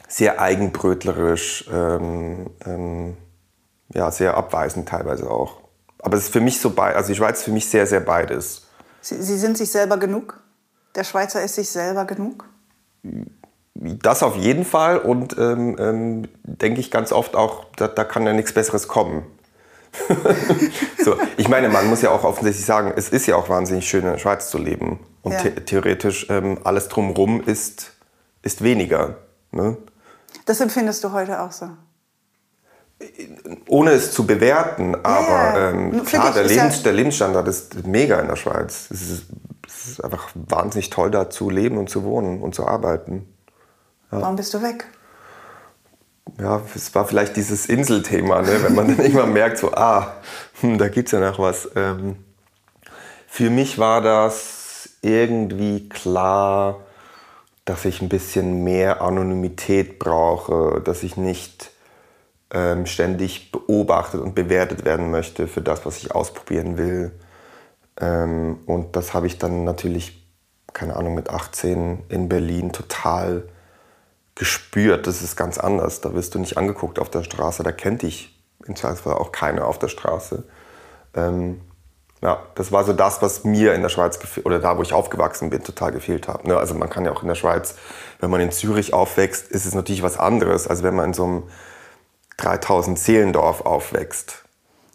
sehr 0.06 0.40
eigenbrötlerisch, 0.40 1.68
ähm, 1.72 2.50
ähm, 2.64 3.16
ja, 3.96 4.10
sehr 4.10 4.36
abweisend 4.36 4.88
teilweise 4.88 5.30
auch. 5.30 5.60
Aber 5.98 6.16
es 6.16 6.24
ist 6.24 6.32
für 6.32 6.40
mich 6.40 6.60
so 6.60 6.70
bei, 6.70 6.94
also 6.94 7.08
die 7.08 7.16
Schweiz 7.16 7.38
ist 7.38 7.44
für 7.44 7.50
mich 7.50 7.68
sehr, 7.68 7.86
sehr 7.86 8.00
beides. 8.00 8.66
Sie, 9.00 9.20
Sie 9.22 9.38
sind 9.38 9.56
sich 9.56 9.70
selber 9.70 9.96
genug? 9.96 10.40
Der 10.94 11.04
Schweizer 11.04 11.42
ist 11.42 11.54
sich 11.54 11.70
selber 11.70 12.04
genug? 12.04 12.44
Das 13.74 14.22
auf 14.22 14.36
jeden 14.36 14.64
Fall 14.64 14.98
und 14.98 15.36
ähm, 15.38 15.76
ähm, 15.78 16.28
denke 16.44 16.80
ich 16.80 16.90
ganz 16.90 17.12
oft 17.12 17.36
auch, 17.36 17.66
da, 17.76 17.88
da 17.88 18.04
kann 18.04 18.26
ja 18.26 18.32
nichts 18.32 18.52
Besseres 18.52 18.88
kommen. 18.88 19.24
so, 21.04 21.16
ich 21.38 21.48
meine, 21.48 21.68
man 21.70 21.86
muss 21.86 22.02
ja 22.02 22.10
auch 22.10 22.24
offensichtlich 22.24 22.66
sagen, 22.66 22.92
es 22.96 23.08
ist 23.08 23.26
ja 23.26 23.36
auch 23.36 23.48
wahnsinnig 23.48 23.88
schön 23.88 24.04
in 24.04 24.12
der 24.12 24.18
Schweiz 24.18 24.50
zu 24.50 24.58
leben. 24.58 25.00
Und 25.22 25.32
Ja. 25.32 25.40
the 25.40 25.50
theoretisch 25.50 26.26
ähm, 26.28 26.58
alles 26.64 26.88
drumherum 26.88 27.40
ist, 27.40 27.92
ist 28.42 28.62
weniger. 28.62 29.16
Ne? 29.52 29.76
Das 30.44 30.60
empfindest 30.60 31.02
du 31.02 31.12
heute 31.12 31.40
auch 31.40 31.52
so. 31.52 31.70
Ohne 33.68 33.90
es 33.90 34.12
zu 34.12 34.26
bewerten, 34.26 34.94
aber 34.94 35.58
ja. 35.58 35.70
ähm, 35.70 35.90
Finde 35.92 36.04
klar, 36.04 36.32
der, 36.32 36.46
ja- 36.46 36.48
Lebens 36.48 36.82
der 36.82 36.92
Lebensstandard 36.92 37.46
ist 37.48 37.86
mega 37.86 38.18
in 38.20 38.28
der 38.28 38.36
Schweiz. 38.36 38.88
Es 38.90 39.02
ist, 39.02 39.26
es 39.66 39.86
ist 39.88 40.04
einfach 40.04 40.28
wahnsinnig 40.34 40.88
toll, 40.90 41.10
da 41.10 41.28
zu 41.28 41.50
leben 41.50 41.76
und 41.76 41.90
zu 41.90 42.04
wohnen 42.04 42.40
und 42.40 42.54
zu 42.54 42.66
arbeiten. 42.66 43.28
Warum 44.10 44.36
bist 44.36 44.54
du 44.54 44.62
weg? 44.62 44.86
Ja, 46.40 46.62
es 46.74 46.94
war 46.94 47.06
vielleicht 47.06 47.36
dieses 47.36 47.66
Inselthema, 47.66 48.42
ne? 48.42 48.62
wenn 48.62 48.74
man 48.74 48.88
dann 48.88 48.98
irgendwann 49.04 49.32
merkt, 49.32 49.58
so, 49.58 49.72
ah, 49.72 50.14
hm, 50.60 50.78
da 50.78 50.88
gibt's 50.88 51.12
ja 51.12 51.20
noch 51.20 51.38
was. 51.38 51.68
Ähm, 51.76 52.16
für 53.26 53.50
mich 53.50 53.78
war 53.78 54.00
das 54.00 54.88
irgendwie 55.02 55.88
klar, 55.88 56.80
dass 57.64 57.84
ich 57.84 58.00
ein 58.00 58.08
bisschen 58.08 58.64
mehr 58.64 59.02
Anonymität 59.02 59.98
brauche, 59.98 60.80
dass 60.80 61.02
ich 61.02 61.16
nicht 61.16 61.70
ähm, 62.50 62.86
ständig 62.86 63.50
beobachtet 63.52 64.20
und 64.20 64.34
bewertet 64.34 64.84
werden 64.84 65.10
möchte 65.10 65.48
für 65.48 65.62
das, 65.62 65.84
was 65.84 65.98
ich 65.98 66.14
ausprobieren 66.14 66.78
will. 66.78 67.12
Ähm, 68.00 68.60
und 68.66 68.96
das 68.96 69.14
habe 69.14 69.26
ich 69.26 69.38
dann 69.38 69.64
natürlich, 69.64 70.26
keine 70.72 70.96
Ahnung, 70.96 71.14
mit 71.14 71.30
18 71.30 72.04
in 72.08 72.28
Berlin 72.28 72.72
total 72.72 73.44
gespürt. 74.34 75.06
Das 75.06 75.22
ist 75.22 75.36
ganz 75.36 75.58
anders. 75.58 76.00
Da 76.00 76.14
wirst 76.14 76.34
du 76.34 76.38
nicht 76.38 76.56
angeguckt 76.56 76.98
auf 76.98 77.10
der 77.10 77.24
Straße. 77.24 77.62
Da 77.62 77.72
kennt 77.72 78.02
dich 78.02 78.38
im 78.66 78.76
Zweifelsfall 78.76 79.14
auch 79.14 79.32
keiner 79.32 79.66
auf 79.66 79.78
der 79.78 79.88
Straße. 79.88 80.44
Ähm, 81.14 81.60
ja, 82.22 82.42
das 82.54 82.72
war 82.72 82.84
so 82.84 82.92
das, 82.92 83.20
was 83.22 83.44
mir 83.44 83.74
in 83.74 83.82
der 83.82 83.88
Schweiz 83.88 84.18
oder 84.44 84.58
da, 84.58 84.78
wo 84.78 84.82
ich 84.82 84.92
aufgewachsen 84.92 85.50
bin, 85.50 85.62
total 85.62 85.92
gefehlt 85.92 86.28
hat. 86.28 86.46
Ne? 86.46 86.56
Also 86.56 86.74
man 86.74 86.88
kann 86.88 87.04
ja 87.04 87.12
auch 87.12 87.22
in 87.22 87.28
der 87.28 87.34
Schweiz, 87.34 87.74
wenn 88.20 88.30
man 88.30 88.40
in 88.40 88.50
Zürich 88.50 88.94
aufwächst, 88.94 89.50
ist 89.50 89.66
es 89.66 89.74
natürlich 89.74 90.02
was 90.02 90.18
anderes, 90.18 90.66
als 90.66 90.82
wenn 90.82 90.94
man 90.94 91.06
in 91.06 91.14
so 91.14 91.24
einem 91.24 91.42
3000 92.38 92.98
Seelendorf 92.98 93.62
aufwächst. 93.62 94.42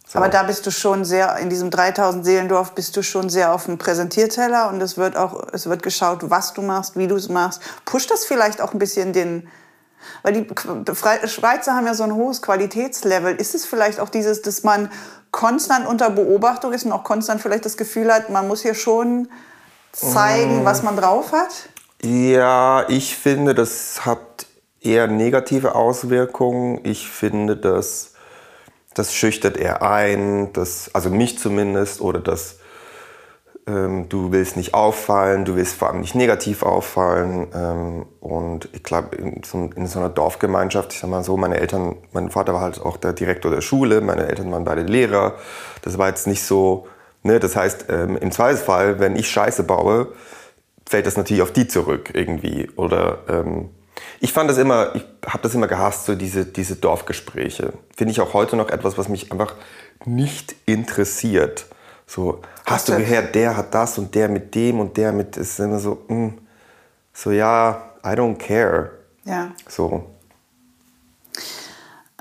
So. 0.06 0.18
Aber 0.18 0.28
da 0.28 0.42
bist 0.42 0.66
du 0.66 0.70
schon 0.70 1.04
sehr, 1.06 1.36
in 1.38 1.48
diesem 1.48 1.70
3000 1.70 2.24
Seelendorf 2.24 2.72
bist 2.72 2.96
du 2.96 3.02
schon 3.02 3.30
sehr 3.30 3.54
auf 3.54 3.64
dem 3.64 3.78
Präsentierteller 3.78 4.68
und 4.68 4.80
es 4.82 4.98
wird 4.98 5.16
auch, 5.16 5.48
es 5.52 5.66
wird 5.66 5.82
geschaut, 5.82 6.18
was 6.28 6.52
du 6.52 6.60
machst, 6.60 6.96
wie 6.96 7.06
du 7.06 7.16
es 7.16 7.30
machst. 7.30 7.62
Pusht 7.86 8.10
das 8.10 8.26
vielleicht 8.26 8.60
auch 8.60 8.74
ein 8.74 8.78
bisschen 8.78 9.14
den, 9.14 9.48
weil 10.22 10.34
die 10.34 10.46
Schweizer 11.28 11.74
haben 11.74 11.86
ja 11.86 11.94
so 11.94 12.02
ein 12.02 12.14
hohes 12.14 12.42
Qualitätslevel. 12.42 13.36
Ist 13.36 13.54
es 13.54 13.64
vielleicht 13.64 14.00
auch 14.00 14.10
dieses, 14.10 14.42
dass 14.42 14.64
man 14.64 14.90
konstant 15.30 15.86
unter 15.86 16.10
Beobachtung 16.10 16.74
ist 16.74 16.84
und 16.84 16.92
auch 16.92 17.04
konstant 17.04 17.40
vielleicht 17.40 17.64
das 17.64 17.78
Gefühl 17.78 18.12
hat, 18.12 18.28
man 18.28 18.46
muss 18.46 18.60
hier 18.60 18.74
schon 18.74 19.28
zeigen, 19.92 20.64
was 20.64 20.82
man 20.82 20.96
drauf 20.96 21.32
hat? 21.32 21.70
Ja, 22.02 22.84
ich 22.88 23.16
finde, 23.16 23.54
das 23.54 24.04
hat 24.04 24.46
eher 24.82 25.06
negative 25.06 25.74
Auswirkungen. 25.74 26.80
Ich 26.84 27.08
finde, 27.08 27.56
das, 27.56 28.14
das 28.94 29.14
schüchtert 29.14 29.56
eher 29.56 29.82
ein, 29.82 30.52
das, 30.52 30.90
also 30.94 31.10
mich 31.10 31.38
zumindest, 31.38 32.00
oder 32.00 32.20
das, 32.20 32.58
ähm, 33.66 34.08
du 34.08 34.32
willst 34.32 34.56
nicht 34.56 34.74
auffallen, 34.74 35.44
du 35.44 35.54
willst 35.54 35.76
vor 35.76 35.88
allem 35.88 36.00
nicht 36.00 36.14
negativ 36.16 36.62
auffallen. 36.64 37.46
Ähm, 37.54 38.06
und 38.20 38.68
ich 38.72 38.82
glaube, 38.82 39.14
in, 39.16 39.42
so- 39.44 39.70
in 39.76 39.86
so 39.86 40.00
einer 40.00 40.08
Dorfgemeinschaft, 40.08 40.92
ich 40.92 40.98
sag 40.98 41.08
mal 41.10 41.22
so, 41.22 41.36
meine 41.36 41.58
Eltern, 41.58 41.96
mein 42.12 42.30
Vater 42.30 42.54
war 42.54 42.60
halt 42.60 42.80
auch 42.80 42.96
der 42.96 43.12
Direktor 43.12 43.50
der 43.52 43.60
Schule, 43.60 44.00
meine 44.00 44.26
Eltern 44.26 44.50
waren 44.50 44.64
beide 44.64 44.82
Lehrer. 44.82 45.36
Das 45.82 45.96
war 45.96 46.08
jetzt 46.08 46.26
nicht 46.26 46.42
so, 46.42 46.88
ne, 47.22 47.38
das 47.38 47.54
heißt, 47.54 47.86
ähm, 47.88 48.16
im 48.16 48.32
Zweifelsfall, 48.32 48.98
wenn 48.98 49.14
ich 49.14 49.30
Scheiße 49.30 49.62
baue, 49.62 50.08
fällt 50.88 51.06
das 51.06 51.16
natürlich 51.16 51.42
auf 51.42 51.52
die 51.52 51.68
zurück 51.68 52.10
irgendwie. 52.14 52.68
Oder 52.76 53.18
ähm, 53.28 53.70
ich 54.20 54.32
fand 54.32 54.48
das 54.48 54.58
immer, 54.58 54.94
ich 54.94 55.04
habe 55.26 55.42
das 55.42 55.54
immer 55.54 55.68
gehasst, 55.68 56.06
so 56.06 56.14
diese, 56.14 56.44
diese 56.44 56.76
Dorfgespräche. 56.76 57.72
Finde 57.96 58.12
ich 58.12 58.20
auch 58.20 58.34
heute 58.34 58.56
noch 58.56 58.70
etwas, 58.70 58.98
was 58.98 59.08
mich 59.08 59.32
einfach 59.32 59.54
nicht 60.04 60.54
interessiert. 60.66 61.66
So, 62.06 62.40
hast 62.66 62.88
du 62.88 62.96
gehört, 62.96 63.34
der 63.34 63.56
hat 63.56 63.74
das 63.74 63.98
und 63.98 64.14
der 64.14 64.28
mit 64.28 64.54
dem 64.54 64.80
und 64.80 64.96
der 64.96 65.12
mit, 65.12 65.36
es 65.36 65.50
ist 65.50 65.60
immer 65.60 65.78
so, 65.78 66.04
mm, 66.08 66.28
so 67.12 67.30
ja, 67.30 67.90
I 68.04 68.10
don't 68.10 68.36
care. 68.36 68.90
Ja. 69.24 69.52
So. 69.68 70.10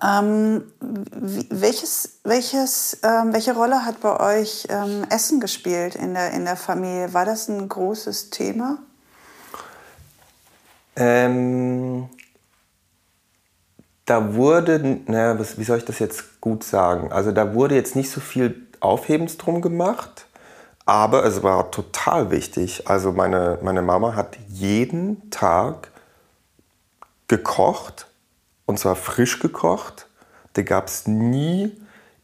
Ähm, 0.03 0.63
welches, 0.79 2.19
welches, 2.23 2.97
ähm, 3.03 3.33
welche 3.33 3.53
Rolle 3.53 3.85
hat 3.85 4.01
bei 4.01 4.19
euch 4.19 4.67
ähm, 4.69 5.05
Essen 5.09 5.39
gespielt 5.39 5.95
in 5.95 6.15
der, 6.15 6.31
in 6.31 6.45
der 6.45 6.55
Familie? 6.55 7.13
War 7.13 7.25
das 7.25 7.49
ein 7.49 7.69
großes 7.69 8.31
Thema? 8.31 8.79
Ähm, 10.95 12.09
da 14.05 14.33
wurde, 14.33 14.99
naja, 15.07 15.39
was, 15.39 15.57
wie 15.57 15.63
soll 15.63 15.77
ich 15.77 15.85
das 15.85 15.99
jetzt 15.99 16.41
gut 16.41 16.63
sagen? 16.63 17.11
Also 17.11 17.31
da 17.31 17.53
wurde 17.53 17.75
jetzt 17.75 17.95
nicht 17.95 18.09
so 18.09 18.19
viel 18.19 18.67
Aufhebens 18.79 19.37
drum 19.37 19.61
gemacht, 19.61 20.27
aber 20.85 21.23
es 21.25 21.43
war 21.43 21.71
total 21.71 22.31
wichtig. 22.31 22.89
Also 22.89 23.11
meine, 23.11 23.59
meine 23.61 23.81
Mama 23.81 24.15
hat 24.15 24.37
jeden 24.49 25.29
Tag 25.29 25.91
gekocht 27.27 28.07
und 28.65 28.79
zwar 28.79 28.95
frisch 28.95 29.39
gekocht. 29.39 30.07
Da 30.53 30.63
gab 30.63 30.87
es 30.87 31.07
nie 31.07 31.71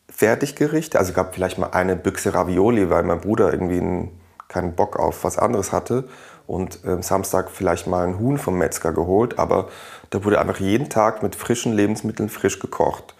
Fertiggerichte. 0.09 1.00
Also 1.00 1.13
gab 1.13 1.36
vielleicht 1.36 1.57
mal 1.57 1.69
eine 1.71 1.95
Büchse 1.95 2.33
Ravioli, 2.33 2.89
weil 2.89 3.03
mein 3.03 3.21
Bruder 3.21 3.53
irgendwie 3.53 3.79
einen, 3.79 4.19
keinen 4.47 4.75
Bock 4.75 4.97
auf 4.97 5.24
was 5.24 5.38
anderes 5.38 5.71
hatte. 5.71 6.09
Und 6.47 6.79
ähm, 6.85 7.03
Samstag 7.03 7.51
vielleicht 7.51 7.87
mal 7.87 8.07
ein 8.07 8.19
Huhn 8.19 8.37
vom 8.37 8.57
Metzger 8.57 8.93
geholt. 8.93 9.37
Aber 9.37 9.67
da 10.09 10.23
wurde 10.23 10.39
einfach 10.39 10.59
jeden 10.59 10.89
Tag 10.89 11.21
mit 11.21 11.35
frischen 11.35 11.73
Lebensmitteln 11.73 12.29
frisch 12.29 12.59
gekocht. 12.59 13.15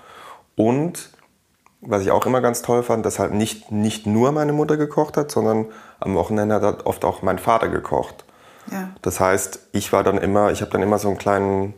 Und 0.56 1.10
was 1.82 2.02
ich 2.02 2.12
auch 2.12 2.26
immer 2.26 2.42
ganz 2.42 2.62
toll 2.62 2.84
fand, 2.84 3.06
dass 3.06 3.20
halt 3.20 3.34
nicht, 3.34 3.72
nicht 3.72 4.08
nur 4.08 4.32
meine 4.32 4.54
Mutter 4.54 4.78
gekocht 4.78 5.18
hat, 5.18 5.32
sondern 5.32 5.68
am 6.00 6.16
Wochenende 6.16 6.56
hat 6.56 6.64
halt 6.64 6.86
oft 6.86 7.06
auch 7.06 7.22
mein 7.22 7.40
Vater 7.40 7.70
gekocht. 7.70 8.26
Ja. 8.72 8.90
Das 9.02 9.20
heißt, 9.20 9.68
ich 9.72 9.94
war 9.94 10.04
dann 10.04 10.18
immer, 10.18 10.52
ich 10.52 10.62
habe 10.62 10.72
dann 10.72 10.82
immer 10.82 10.98
so 10.98 11.08
einen 11.08 11.18
kleinen, 11.18 11.74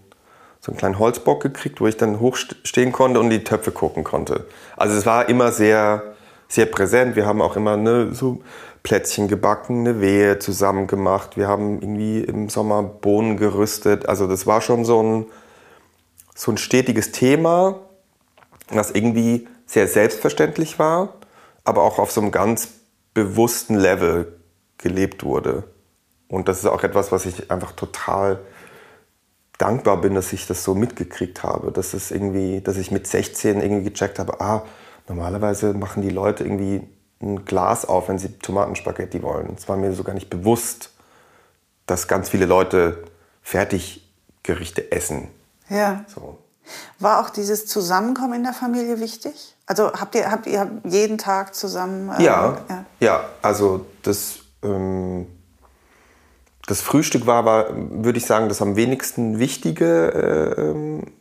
so 0.60 0.72
einen 0.72 0.78
kleinen 0.78 1.00
Holzbock 1.00 1.42
gekriegt, 1.42 1.82
wo 1.82 1.88
ich 1.88 1.98
dann 1.98 2.20
hochstehen 2.20 2.92
konnte 2.92 3.20
und 3.20 3.30
die 3.30 3.44
Töpfe 3.44 3.72
gucken 3.72 4.04
konnte. 4.04 4.46
Also 4.78 4.98
es 4.98 5.06
war 5.06 5.30
immer 5.30 5.52
sehr, 5.52 6.04
sehr 6.48 6.66
präsent. 6.66 7.16
Wir 7.16 7.26
haben 7.26 7.42
auch 7.42 7.56
immer 7.56 7.78
ne, 7.78 8.14
so 8.14 8.42
Plätzchen 8.84 9.28
gebacken, 9.28 9.82
eine 9.82 10.02
Wehe 10.02 10.40
zusammen 10.40 10.88
gemacht. 10.88 11.38
Wir 11.38 11.48
haben 11.48 11.82
irgendwie 11.82 12.22
im 12.22 12.50
Sommer 12.50 12.82
Bohnen 12.84 13.38
gerüstet. 13.38 14.08
Also 14.08 14.28
das 14.28 14.48
war 14.48 14.62
schon 14.62 14.86
so 14.86 15.02
ein, 15.02 15.26
so 16.36 16.52
ein 16.52 16.58
stetiges 16.58 17.12
Thema, 17.12 17.80
was 18.70 18.92
irgendwie 18.92 19.48
sehr 19.66 19.88
selbstverständlich 19.88 20.80
war, 20.80 21.14
aber 21.64 21.84
auch 21.84 22.00
auf 22.00 22.12
so 22.12 22.22
einem 22.22 22.32
ganz 22.32 22.70
bewussten 23.14 23.76
Level 23.76 24.40
gelebt 24.78 25.24
wurde. 25.24 25.64
Und 26.28 26.48
das 26.48 26.60
ist 26.60 26.66
auch 26.66 26.84
etwas, 26.84 27.12
was 27.12 27.26
ich 27.26 27.52
einfach 27.52 27.74
total 27.74 28.40
dankbar 29.58 30.00
bin, 30.00 30.16
dass 30.16 30.32
ich 30.32 30.48
das 30.48 30.64
so 30.64 30.74
mitgekriegt 30.74 31.44
habe. 31.44 31.72
Dass, 31.72 31.94
es 31.94 32.12
irgendwie, 32.12 32.62
dass 32.62 32.78
ich 32.78 32.92
mit 32.92 33.08
16 33.08 33.62
irgendwie 33.62 33.84
gecheckt 33.84 34.20
habe, 34.20 34.40
ah, 34.40 34.64
normalerweise 35.08 35.74
machen 35.74 36.02
die 36.02 36.10
Leute 36.10 36.44
irgendwie 36.44 36.88
ein 37.22 37.46
Glas 37.46 37.86
auf, 37.86 38.10
wenn 38.10 38.18
sie 38.18 38.30
Tomatenspaghetti 38.40 39.22
wollen. 39.22 39.56
Es 39.58 39.68
war 39.68 39.78
mir 39.78 39.94
sogar 39.94 40.14
nicht 40.16 40.30
bewusst, 40.30 40.92
dass 41.86 42.08
ganz 42.08 42.30
viele 42.30 42.46
Leute 42.46 43.04
Fertiggerichte 43.42 44.92
essen. 44.92 45.30
Ja. 45.70 46.06
So. 46.08 46.38
War 47.00 47.20
auch 47.20 47.30
dieses 47.30 47.66
Zusammenkommen 47.66 48.36
in 48.36 48.44
der 48.44 48.54
Familie 48.54 49.00
wichtig? 49.00 49.56
Also 49.66 49.92
habt 49.94 50.16
ihr, 50.16 50.32
habt 50.32 50.48
ihr 50.48 50.70
jeden 50.84 51.18
Tag 51.18 51.56
zusammen? 51.56 52.10
äh, 52.18 52.24
Ja, 52.24 52.58
ja. 52.70 52.86
ja, 53.00 53.30
also 53.42 53.86
das, 54.04 54.40
ähm, 54.64 55.28
das 56.68 56.82
Frühstück 56.82 57.26
war 57.26 57.38
aber, 57.38 57.70
würde 57.74 58.18
ich 58.20 58.26
sagen, 58.26 58.50
das 58.50 58.62
am 58.62 58.76
wenigsten 58.76 59.40
wichtige, 59.40 60.14
äh, 60.58 60.62
ähm, 60.62 61.12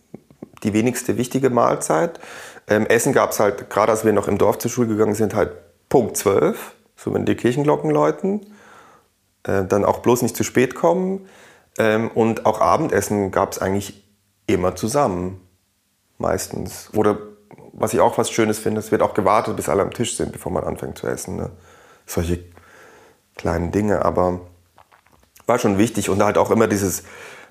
die 0.62 0.73
wenigste 0.73 1.17
wichtige 1.17 1.50
Mahlzeit. 1.50 2.21
Ähm, 2.67 2.87
Essen 2.87 3.12
gab 3.12 3.31
es 3.31 3.40
halt, 3.40 3.71
gerade 3.71 3.93
als 3.93 4.05
wir 4.05 4.12
noch 4.12 4.28
im 4.28 4.37
Dorf 4.37 4.59
zur 4.59 4.71
Schule 4.71 4.88
gegangen 4.88 5.14
sind, 5.14 5.35
halt 5.35 5.52
Punkt 5.88 6.16
12, 6.16 6.75
so 6.97 7.14
wenn 7.14 7.25
die 7.25 7.35
Kirchenglocken 7.35 7.90
läuten. 7.90 8.47
Äh, 9.45 9.64
dann 9.64 9.85
auch 9.85 10.00
bloß 10.00 10.23
nicht 10.23 10.37
zu 10.37 10.45
spät 10.45 10.75
kommen. 10.75 11.26
Ähm, 11.78 12.11
und 12.11 12.47
auch 12.47 12.61
Abendessen 12.61 13.30
gab 13.30 13.52
es 13.52 13.59
eigentlich 13.59 14.04
immer 14.47 14.76
zusammen, 14.76 15.40
meistens. 16.18 16.90
Oder 16.95 17.18
was 17.73 17.95
ich 17.95 18.00
auch 18.00 18.18
was 18.18 18.30
Schönes 18.30 18.59
finde, 18.59 18.80
es 18.80 18.90
wird 18.90 19.02
auch 19.02 19.14
gewartet, 19.14 19.57
bis 19.57 19.68
alle 19.68 19.83
am 19.83 19.92
Tisch 19.92 20.16
sind, 20.16 20.33
bevor 20.33 20.52
man 20.52 20.64
anfängt 20.64 20.99
zu 20.99 21.07
essen. 21.07 21.37
Ne? 21.37 21.50
Solche 22.07 22.45
kleinen 23.37 23.71
Dinge, 23.71 24.04
aber 24.04 24.40
war 25.47 25.59
schon 25.59 25.78
wichtig. 25.78 26.11
Und 26.11 26.23
halt 26.23 26.37
auch 26.37 26.50
immer 26.50 26.66
dieses, 26.66 27.04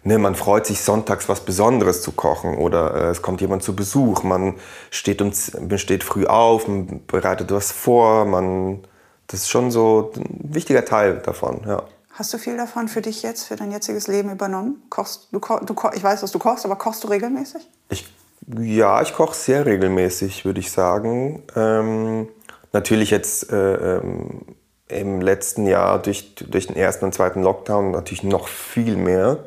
ne, 0.03 0.17
man 0.17 0.35
freut 0.35 0.65
sich 0.65 0.81
sonntags 0.81 1.29
was 1.29 1.41
Besonderes 1.41 2.01
zu 2.01 2.11
kochen 2.11 2.55
oder 2.57 2.95
äh, 2.95 3.09
es 3.09 3.21
kommt 3.21 3.41
jemand 3.41 3.63
zu 3.63 3.75
Besuch, 3.75 4.23
man 4.23 4.55
steht, 4.89 5.21
uns, 5.21 5.53
man 5.53 5.77
steht 5.77 6.03
früh 6.03 6.25
auf, 6.25 6.67
man 6.67 7.05
bereitet 7.07 7.51
was 7.51 7.71
vor, 7.71 8.25
man, 8.25 8.79
das 9.27 9.41
ist 9.41 9.49
schon 9.49 9.71
so 9.71 10.11
ein 10.15 10.53
wichtiger 10.53 10.85
Teil 10.85 11.21
davon, 11.23 11.61
ja. 11.65 11.83
Hast 12.17 12.33
du 12.33 12.39
viel 12.39 12.57
davon 12.57 12.87
für 12.87 13.01
dich 13.01 13.21
jetzt, 13.21 13.43
für 13.43 13.55
dein 13.55 13.71
jetziges 13.71 14.07
Leben 14.07 14.31
übernommen? 14.31 14.81
Kochst 14.89 15.27
du, 15.31 15.39
du 15.39 15.75
ich 15.93 16.03
weiß, 16.03 16.21
dass 16.21 16.31
du 16.31 16.39
kochst, 16.39 16.65
aber 16.65 16.75
kochst 16.75 17.03
du 17.03 17.09
regelmäßig? 17.09 17.69
Ich, 17.89 18.11
ja, 18.57 19.03
ich 19.03 19.13
koche 19.13 19.35
sehr 19.35 19.67
regelmäßig, 19.67 20.43
würde 20.43 20.59
ich 20.59 20.71
sagen. 20.71 21.43
Ähm, 21.55 22.27
natürlich 22.73 23.11
jetzt 23.11 23.51
äh, 23.51 23.97
ähm, 23.97 24.41
im 24.87 25.21
letzten 25.21 25.67
Jahr 25.67 26.01
durch, 26.01 26.33
durch 26.35 26.65
den 26.67 26.75
ersten 26.75 27.05
und 27.05 27.13
zweiten 27.13 27.43
Lockdown 27.43 27.91
natürlich 27.91 28.23
noch 28.23 28.47
viel 28.47 28.95
mehr. 28.95 29.37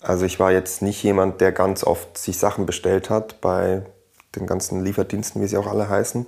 Also 0.00 0.24
ich 0.24 0.40
war 0.40 0.50
jetzt 0.52 0.82
nicht 0.82 1.02
jemand, 1.02 1.40
der 1.40 1.52
ganz 1.52 1.84
oft 1.84 2.16
sich 2.16 2.38
Sachen 2.38 2.66
bestellt 2.66 3.10
hat 3.10 3.40
bei 3.40 3.82
den 4.34 4.46
ganzen 4.46 4.84
Lieferdiensten, 4.84 5.42
wie 5.42 5.46
sie 5.46 5.56
auch 5.56 5.66
alle 5.66 5.88
heißen. 5.88 6.26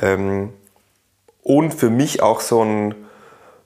Ähm, 0.00 0.52
und 1.42 1.72
für 1.72 1.88
mich 1.88 2.22
auch 2.22 2.40
so 2.40 2.62
ein 2.62 2.94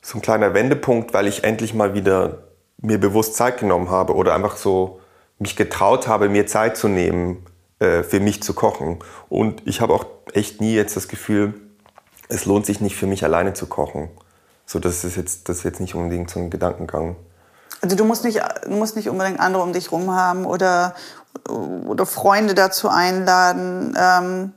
so 0.02 0.18
ein 0.18 0.22
kleiner 0.22 0.52
Wendepunkt, 0.52 1.14
weil 1.14 1.28
ich 1.28 1.44
endlich 1.44 1.72
mal 1.72 1.94
wieder 1.94 2.42
mir 2.78 2.98
bewusst 2.98 3.36
Zeit 3.36 3.58
genommen 3.58 3.88
habe 3.88 4.14
oder 4.14 4.34
einfach 4.34 4.56
so 4.56 5.00
mich 5.38 5.56
getraut 5.56 6.08
habe, 6.08 6.28
mir 6.28 6.46
Zeit 6.46 6.76
zu 6.76 6.88
nehmen, 6.88 7.46
äh, 7.78 8.02
für 8.02 8.20
mich 8.20 8.42
zu 8.42 8.52
kochen. 8.52 8.98
Und 9.28 9.62
ich 9.66 9.80
habe 9.80 9.94
auch 9.94 10.04
echt 10.32 10.60
nie 10.60 10.74
jetzt 10.74 10.96
das 10.96 11.06
Gefühl, 11.06 11.54
es 12.28 12.44
lohnt 12.46 12.66
sich 12.66 12.80
nicht 12.80 12.96
für 12.96 13.06
mich 13.06 13.24
alleine 13.24 13.54
zu 13.54 13.66
kochen. 13.66 14.08
So, 14.66 14.80
das 14.80 15.04
ist 15.04 15.16
jetzt, 15.16 15.48
das 15.48 15.58
ist 15.58 15.64
jetzt 15.64 15.80
nicht 15.80 15.94
unbedingt 15.94 16.30
so 16.30 16.40
ein 16.40 16.50
Gedankengang. 16.50 17.16
Also 17.82 17.96
du 17.96 18.04
musst 18.04 18.24
nicht, 18.24 18.40
du 18.64 18.70
musst 18.70 18.96
nicht 18.96 19.08
unbedingt 19.08 19.40
andere 19.40 19.62
um 19.62 19.72
dich 19.72 19.92
rum 19.92 20.14
haben 20.14 20.46
oder, 20.46 20.94
oder 21.48 22.06
Freunde 22.06 22.54
dazu 22.54 22.88
einladen. 22.88 23.94
Ähm 23.98 24.52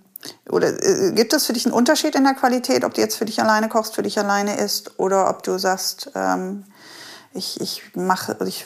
oder 0.49 0.69
äh, 0.83 1.11
gibt 1.11 1.33
es 1.33 1.45
für 1.45 1.53
dich 1.53 1.65
einen 1.65 1.73
Unterschied 1.73 2.15
in 2.15 2.23
der 2.23 2.33
Qualität, 2.33 2.83
ob 2.83 2.93
du 2.93 3.01
jetzt 3.01 3.15
für 3.15 3.25
dich 3.25 3.41
alleine 3.41 3.69
kochst, 3.69 3.95
für 3.95 4.03
dich 4.03 4.17
alleine 4.17 4.57
isst 4.57 4.99
oder 4.99 5.29
ob 5.29 5.43
du 5.43 5.57
sagst, 5.57 6.11
ähm, 6.15 6.63
ich, 7.33 7.59
ich 7.61 7.83
mache, 7.95 8.37
ich 8.45 8.65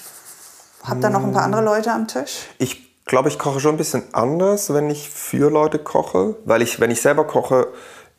habe 0.84 1.00
da 1.00 1.10
noch 1.10 1.24
ein 1.24 1.34
paar 1.34 1.44
andere 1.44 1.64
Leute 1.64 1.92
am 1.92 2.08
Tisch? 2.08 2.48
Ich 2.58 3.04
glaube, 3.06 3.30
ich 3.30 3.40
koche 3.40 3.60
schon 3.60 3.76
ein 3.76 3.78
bisschen 3.78 4.04
anders, 4.14 4.74
wenn 4.74 4.90
ich 4.90 5.10
für 5.10 5.50
Leute 5.50 5.80
koche, 5.80 6.36
weil 6.46 6.62
ich, 6.62 6.80
wenn 6.80 6.92
ich 6.92 7.02
selber 7.02 7.26
koche, 7.26 7.68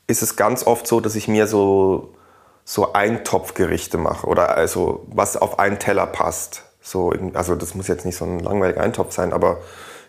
ist 0.06 0.22
es 0.22 0.36
ganz 0.36 0.66
oft 0.66 0.86
so, 0.86 1.00
dass 1.00 1.14
ich 1.14 1.28
mir 1.28 1.46
so 1.46 2.14
so 2.70 2.92
Eintopfgerichte 2.92 3.98
mache 3.98 4.28
oder 4.28 4.56
also 4.56 5.04
was 5.12 5.36
auf 5.36 5.58
einen 5.58 5.80
Teller 5.80 6.06
passt. 6.06 6.62
So, 6.80 7.12
also 7.34 7.56
das 7.56 7.74
muss 7.74 7.88
jetzt 7.88 8.04
nicht 8.04 8.16
so 8.16 8.24
ein 8.24 8.38
langweiliger 8.38 8.80
Eintopf 8.80 9.12
sein, 9.12 9.32
aber 9.32 9.58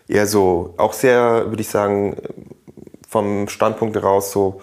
eher 0.06 0.28
so 0.28 0.72
auch 0.76 0.92
sehr, 0.92 1.46
würde 1.48 1.60
ich 1.60 1.68
sagen, 1.68 2.16
vom 3.08 3.48
Standpunkt 3.48 3.96
heraus 3.96 4.30
so, 4.30 4.60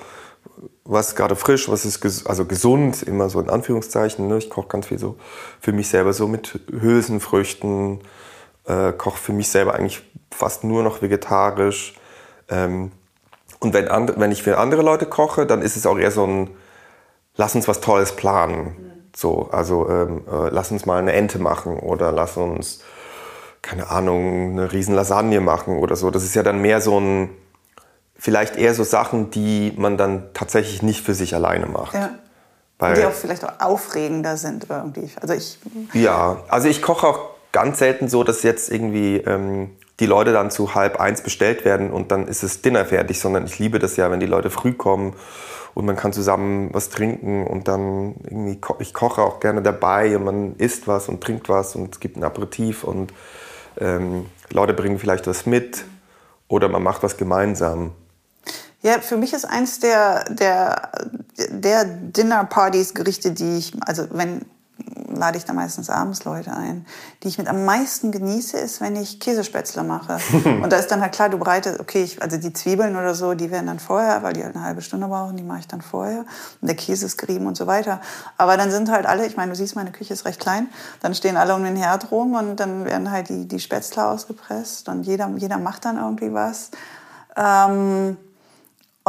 was 0.85 1.09
ist 1.09 1.15
gerade 1.15 1.35
frisch, 1.35 1.67
was 1.67 1.83
ist 1.83 1.99
ges 1.99 2.25
also 2.25 2.45
gesund, 2.45 3.03
immer 3.03 3.29
so 3.29 3.41
in 3.41 3.49
Anführungszeichen. 3.49 4.29
Ne? 4.29 4.37
Ich 4.37 4.49
koche 4.49 4.69
ganz 4.69 4.87
viel 4.87 4.97
so 4.97 5.17
für 5.59 5.73
mich 5.73 5.89
selber 5.89 6.13
so 6.13 6.29
mit 6.29 6.57
Hülsenfrüchten, 6.71 7.99
äh, 8.63 8.93
koche 8.93 9.17
für 9.17 9.33
mich 9.33 9.49
selber 9.49 9.75
eigentlich 9.75 10.01
fast 10.31 10.63
nur 10.63 10.83
noch 10.83 11.01
vegetarisch. 11.01 11.95
Ähm, 12.47 12.93
und 13.59 13.73
wenn, 13.73 13.89
wenn 13.89 14.31
ich 14.31 14.41
für 14.41 14.57
andere 14.57 14.83
Leute 14.83 15.05
koche, 15.05 15.45
dann 15.45 15.61
ist 15.61 15.75
es 15.75 15.85
auch 15.85 15.99
eher 15.99 16.11
so 16.11 16.25
ein, 16.25 16.49
lass 17.39 17.55
uns 17.55 17.67
was 17.69 17.79
Tolles 17.79 18.11
planen. 18.17 18.75
So, 19.15 19.49
also 19.51 19.89
ähm, 19.89 20.23
äh, 20.29 20.49
lass 20.49 20.71
uns 20.71 20.85
mal 20.85 20.99
eine 20.99 21.13
Ente 21.13 21.39
machen 21.39 21.79
oder 21.79 22.11
lass 22.11 22.35
uns, 22.37 22.81
keine 23.61 23.89
Ahnung, 23.89 24.51
eine 24.51 24.71
riesen 24.71 24.93
Lasagne 24.93 25.39
machen 25.39 25.79
oder 25.79 25.95
so. 25.95 26.11
Das 26.11 26.23
ist 26.23 26.35
ja 26.35 26.43
dann 26.43 26.61
mehr 26.61 26.81
so 26.81 26.99
ein, 26.99 27.29
vielleicht 28.15 28.57
eher 28.57 28.73
so 28.73 28.83
Sachen, 28.83 29.31
die 29.31 29.73
man 29.77 29.97
dann 29.97 30.25
tatsächlich 30.33 30.83
nicht 30.83 31.05
für 31.05 31.13
sich 31.13 31.33
alleine 31.33 31.65
macht. 31.65 31.93
Ja. 31.93 32.09
Weil, 32.77 32.95
die 32.95 33.05
auch 33.05 33.11
vielleicht 33.11 33.43
auch 33.45 33.59
aufregender 33.59 34.37
sind 34.37 34.67
irgendwie. 34.69 35.09
Also 35.21 35.33
ich 35.33 35.59
ja, 35.93 36.43
also 36.49 36.67
ich 36.67 36.81
koche 36.81 37.07
auch 37.07 37.29
ganz 37.51 37.79
selten 37.79 38.07
so, 38.09 38.23
dass 38.23 38.43
jetzt 38.43 38.69
irgendwie 38.69 39.17
ähm, 39.17 39.75
die 39.99 40.05
Leute 40.05 40.33
dann 40.33 40.51
zu 40.51 40.75
halb 40.75 40.99
eins 40.99 41.21
bestellt 41.21 41.65
werden 41.65 41.91
und 41.91 42.11
dann 42.11 42.27
ist 42.27 42.43
es 42.43 42.61
Dinner 42.61 42.85
fertig, 42.85 43.19
sondern 43.19 43.45
ich 43.45 43.59
liebe 43.59 43.79
das 43.79 43.97
ja, 43.97 44.11
wenn 44.11 44.19
die 44.19 44.25
Leute 44.25 44.49
früh 44.49 44.73
kommen 44.73 45.13
und 45.73 45.85
man 45.85 45.95
kann 45.95 46.13
zusammen 46.13 46.69
was 46.73 46.89
trinken 46.89 47.45
und 47.47 47.67
dann 47.67 48.15
irgendwie, 48.23 48.59
ko 48.59 48.75
ich 48.79 48.93
koche 48.93 49.21
auch 49.21 49.39
gerne 49.39 49.61
dabei 49.61 50.15
und 50.15 50.23
man 50.23 50.55
isst 50.57 50.87
was 50.87 51.09
und 51.09 51.21
trinkt 51.21 51.49
was 51.49 51.75
und 51.75 51.95
es 51.95 51.99
gibt 51.99 52.17
ein 52.17 52.23
Aperitif 52.23 52.83
und 52.83 53.13
ähm, 53.79 54.25
Leute 54.51 54.73
bringen 54.73 54.99
vielleicht 54.99 55.27
was 55.27 55.45
mit 55.45 55.85
oder 56.47 56.67
man 56.69 56.83
macht 56.83 57.03
was 57.03 57.17
gemeinsam. 57.17 57.91
Ja, 58.81 58.99
für 59.01 59.17
mich 59.17 59.33
ist 59.33 59.45
eins 59.45 59.79
der, 59.79 60.23
der, 60.29 60.91
der 61.49 61.83
Dinner-Partys 61.85 62.93
Gerichte, 62.93 63.31
die 63.31 63.57
ich, 63.57 63.73
also 63.85 64.07
wenn 64.11 64.45
lade 65.13 65.37
ich 65.37 65.45
da 65.45 65.53
meistens 65.53 65.89
abends 65.89 66.23
Leute 66.23 66.53
ein. 66.53 66.85
Die 67.23 67.27
ich 67.27 67.37
mit 67.37 67.47
am 67.47 67.65
meisten 67.65 68.11
genieße, 68.11 68.57
ist, 68.57 68.81
wenn 68.81 68.95
ich 68.95 69.19
Käsespätzle 69.19 69.83
mache. 69.83 70.17
und 70.63 70.71
da 70.71 70.77
ist 70.77 70.87
dann 70.87 71.01
halt 71.01 71.13
klar, 71.13 71.29
du 71.29 71.37
bereitest, 71.37 71.79
okay, 71.79 72.03
ich, 72.03 72.21
also 72.21 72.37
die 72.37 72.53
Zwiebeln 72.53 72.95
oder 72.95 73.13
so, 73.13 73.33
die 73.33 73.51
werden 73.51 73.67
dann 73.67 73.79
vorher, 73.79 74.23
weil 74.23 74.33
die 74.33 74.43
halt 74.43 74.55
eine 74.55 74.63
halbe 74.63 74.81
Stunde 74.81 75.07
brauchen, 75.07 75.37
die 75.37 75.43
mache 75.43 75.59
ich 75.59 75.67
dann 75.67 75.81
vorher. 75.81 76.25
Und 76.61 76.67
der 76.67 76.75
Käse 76.75 77.05
ist 77.05 77.17
gerieben 77.17 77.47
und 77.47 77.57
so 77.57 77.67
weiter. 77.67 78.01
Aber 78.37 78.57
dann 78.57 78.71
sind 78.71 78.89
halt 78.89 79.05
alle, 79.05 79.25
ich 79.25 79.37
meine, 79.37 79.51
du 79.51 79.55
siehst, 79.55 79.75
meine 79.75 79.91
Küche 79.91 80.13
ist 80.13 80.25
recht 80.25 80.39
klein, 80.39 80.69
dann 81.01 81.13
stehen 81.13 81.37
alle 81.37 81.55
um 81.55 81.63
den 81.63 81.75
Herd 81.75 82.11
rum 82.11 82.33
und 82.33 82.59
dann 82.59 82.85
werden 82.85 83.11
halt 83.11 83.29
die, 83.29 83.47
die 83.47 83.59
Spätzle 83.59 84.05
ausgepresst 84.05 84.89
und 84.89 85.03
jeder, 85.03 85.29
jeder 85.35 85.57
macht 85.57 85.85
dann 85.85 85.97
irgendwie 85.97 86.33
was. 86.33 86.71
Ähm, 87.35 88.17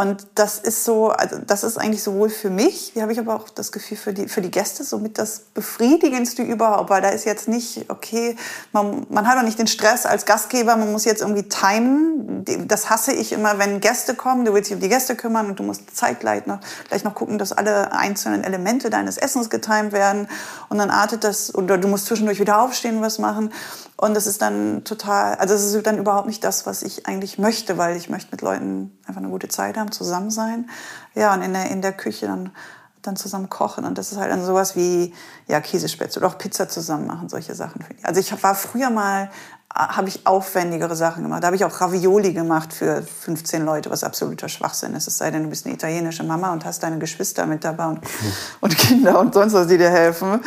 und 0.00 0.26
das 0.34 0.58
ist 0.58 0.86
so, 0.86 1.10
also 1.10 1.36
das 1.46 1.62
ist 1.62 1.76
eigentlich 1.76 2.02
sowohl 2.02 2.30
für 2.30 2.48
mich, 2.48 2.92
wie 2.94 3.02
habe 3.02 3.12
ich 3.12 3.18
aber 3.18 3.34
auch 3.34 3.50
das 3.50 3.70
Gefühl 3.70 3.98
für 3.98 4.14
die, 4.14 4.28
für 4.28 4.40
die 4.40 4.50
Gäste, 4.50 4.82
somit 4.82 5.18
das 5.18 5.40
Befriedigendste 5.52 6.42
überhaupt, 6.42 6.88
weil 6.88 7.02
da 7.02 7.10
ist 7.10 7.26
jetzt 7.26 7.48
nicht, 7.48 7.84
okay, 7.90 8.34
man, 8.72 9.06
man 9.10 9.28
hat 9.28 9.36
auch 9.36 9.42
nicht 9.42 9.58
den 9.58 9.66
Stress 9.66 10.06
als 10.06 10.24
Gastgeber, 10.24 10.76
man 10.76 10.90
muss 10.90 11.04
jetzt 11.04 11.20
irgendwie 11.20 11.42
timen. 11.42 12.46
Das 12.66 12.88
hasse 12.88 13.12
ich 13.12 13.32
immer, 13.32 13.58
wenn 13.58 13.80
Gäste 13.80 14.14
kommen, 14.14 14.46
du 14.46 14.54
willst 14.54 14.70
dich 14.70 14.76
um 14.76 14.80
die 14.80 14.88
Gäste 14.88 15.16
kümmern 15.16 15.48
und 15.48 15.58
du 15.58 15.64
musst 15.64 15.94
zeitgleich 15.94 16.46
noch, 16.46 16.60
gleich 16.88 17.04
noch 17.04 17.14
gucken, 17.14 17.36
dass 17.36 17.52
alle 17.52 17.92
einzelnen 17.92 18.42
Elemente 18.42 18.88
deines 18.88 19.18
Essens 19.18 19.50
getimt 19.50 19.92
werden 19.92 20.28
und 20.70 20.78
dann 20.78 20.88
artet 20.88 21.24
das, 21.24 21.54
oder 21.54 21.76
du 21.76 21.88
musst 21.88 22.06
zwischendurch 22.06 22.40
wieder 22.40 22.62
aufstehen 22.62 22.96
und 22.96 23.02
was 23.02 23.18
machen. 23.18 23.52
Und 23.98 24.14
das 24.14 24.26
ist 24.26 24.40
dann 24.40 24.82
total, 24.84 25.34
also 25.34 25.52
es 25.52 25.74
ist 25.74 25.86
dann 25.86 25.98
überhaupt 25.98 26.26
nicht 26.26 26.42
das, 26.42 26.64
was 26.64 26.80
ich 26.80 27.04
eigentlich 27.04 27.38
möchte, 27.38 27.76
weil 27.76 27.98
ich 27.98 28.08
möchte 28.08 28.28
mit 28.30 28.40
Leuten 28.40 28.98
einfach 29.06 29.20
eine 29.20 29.30
gute 29.30 29.48
Zeit 29.48 29.76
haben, 29.76 29.89
zusammen 29.92 30.31
sein. 30.31 30.68
Ja, 31.14 31.35
und 31.35 31.42
in 31.42 31.53
der, 31.53 31.70
in 31.70 31.83
der 31.83 31.92
Küche 31.92 32.26
dann, 32.26 32.50
dann 33.03 33.16
zusammen 33.16 33.48
kochen. 33.48 33.85
Und 33.85 33.98
das 33.98 34.12
ist 34.12 34.18
halt 34.18 34.31
dann 34.31 34.44
sowas 34.44 34.76
wie, 34.76 35.14
ja, 35.46 35.61
Käsespätzle 35.61 36.20
oder 36.20 36.29
auch 36.29 36.38
Pizza 36.38 36.68
zusammen 36.68 37.07
machen, 37.07 37.29
solche 37.29 37.55
Sachen. 37.55 37.85
Also 38.03 38.20
ich 38.20 38.42
war 38.42 38.55
früher 38.55 38.90
mal, 38.90 39.31
habe 39.72 40.09
ich 40.09 40.26
aufwendigere 40.26 40.96
Sachen 40.96 41.22
gemacht. 41.22 41.42
Da 41.42 41.46
habe 41.46 41.57
ich 41.57 41.64
auch 41.64 41.81
Ravioli 41.81 42.33
gemacht 42.33 42.72
für 42.72 43.03
15 43.03 43.64
Leute, 43.64 43.90
was 43.90 44.03
absoluter 44.03 44.48
Schwachsinn 44.48 44.94
ist. 44.94 45.07
Es 45.07 45.18
sei 45.18 45.31
denn, 45.31 45.44
du 45.44 45.48
bist 45.48 45.64
eine 45.64 45.74
italienische 45.74 46.24
Mama 46.24 46.53
und 46.53 46.64
hast 46.64 46.83
deine 46.83 46.98
Geschwister 46.98 47.46
mit 47.46 47.64
dabei 47.64 47.87
und, 47.87 48.00
und 48.61 48.76
Kinder 48.76 49.18
und 49.20 49.33
sonst 49.33 49.53
was, 49.53 49.68
die 49.68 49.79
dir 49.79 49.90
helfen. 49.90 50.40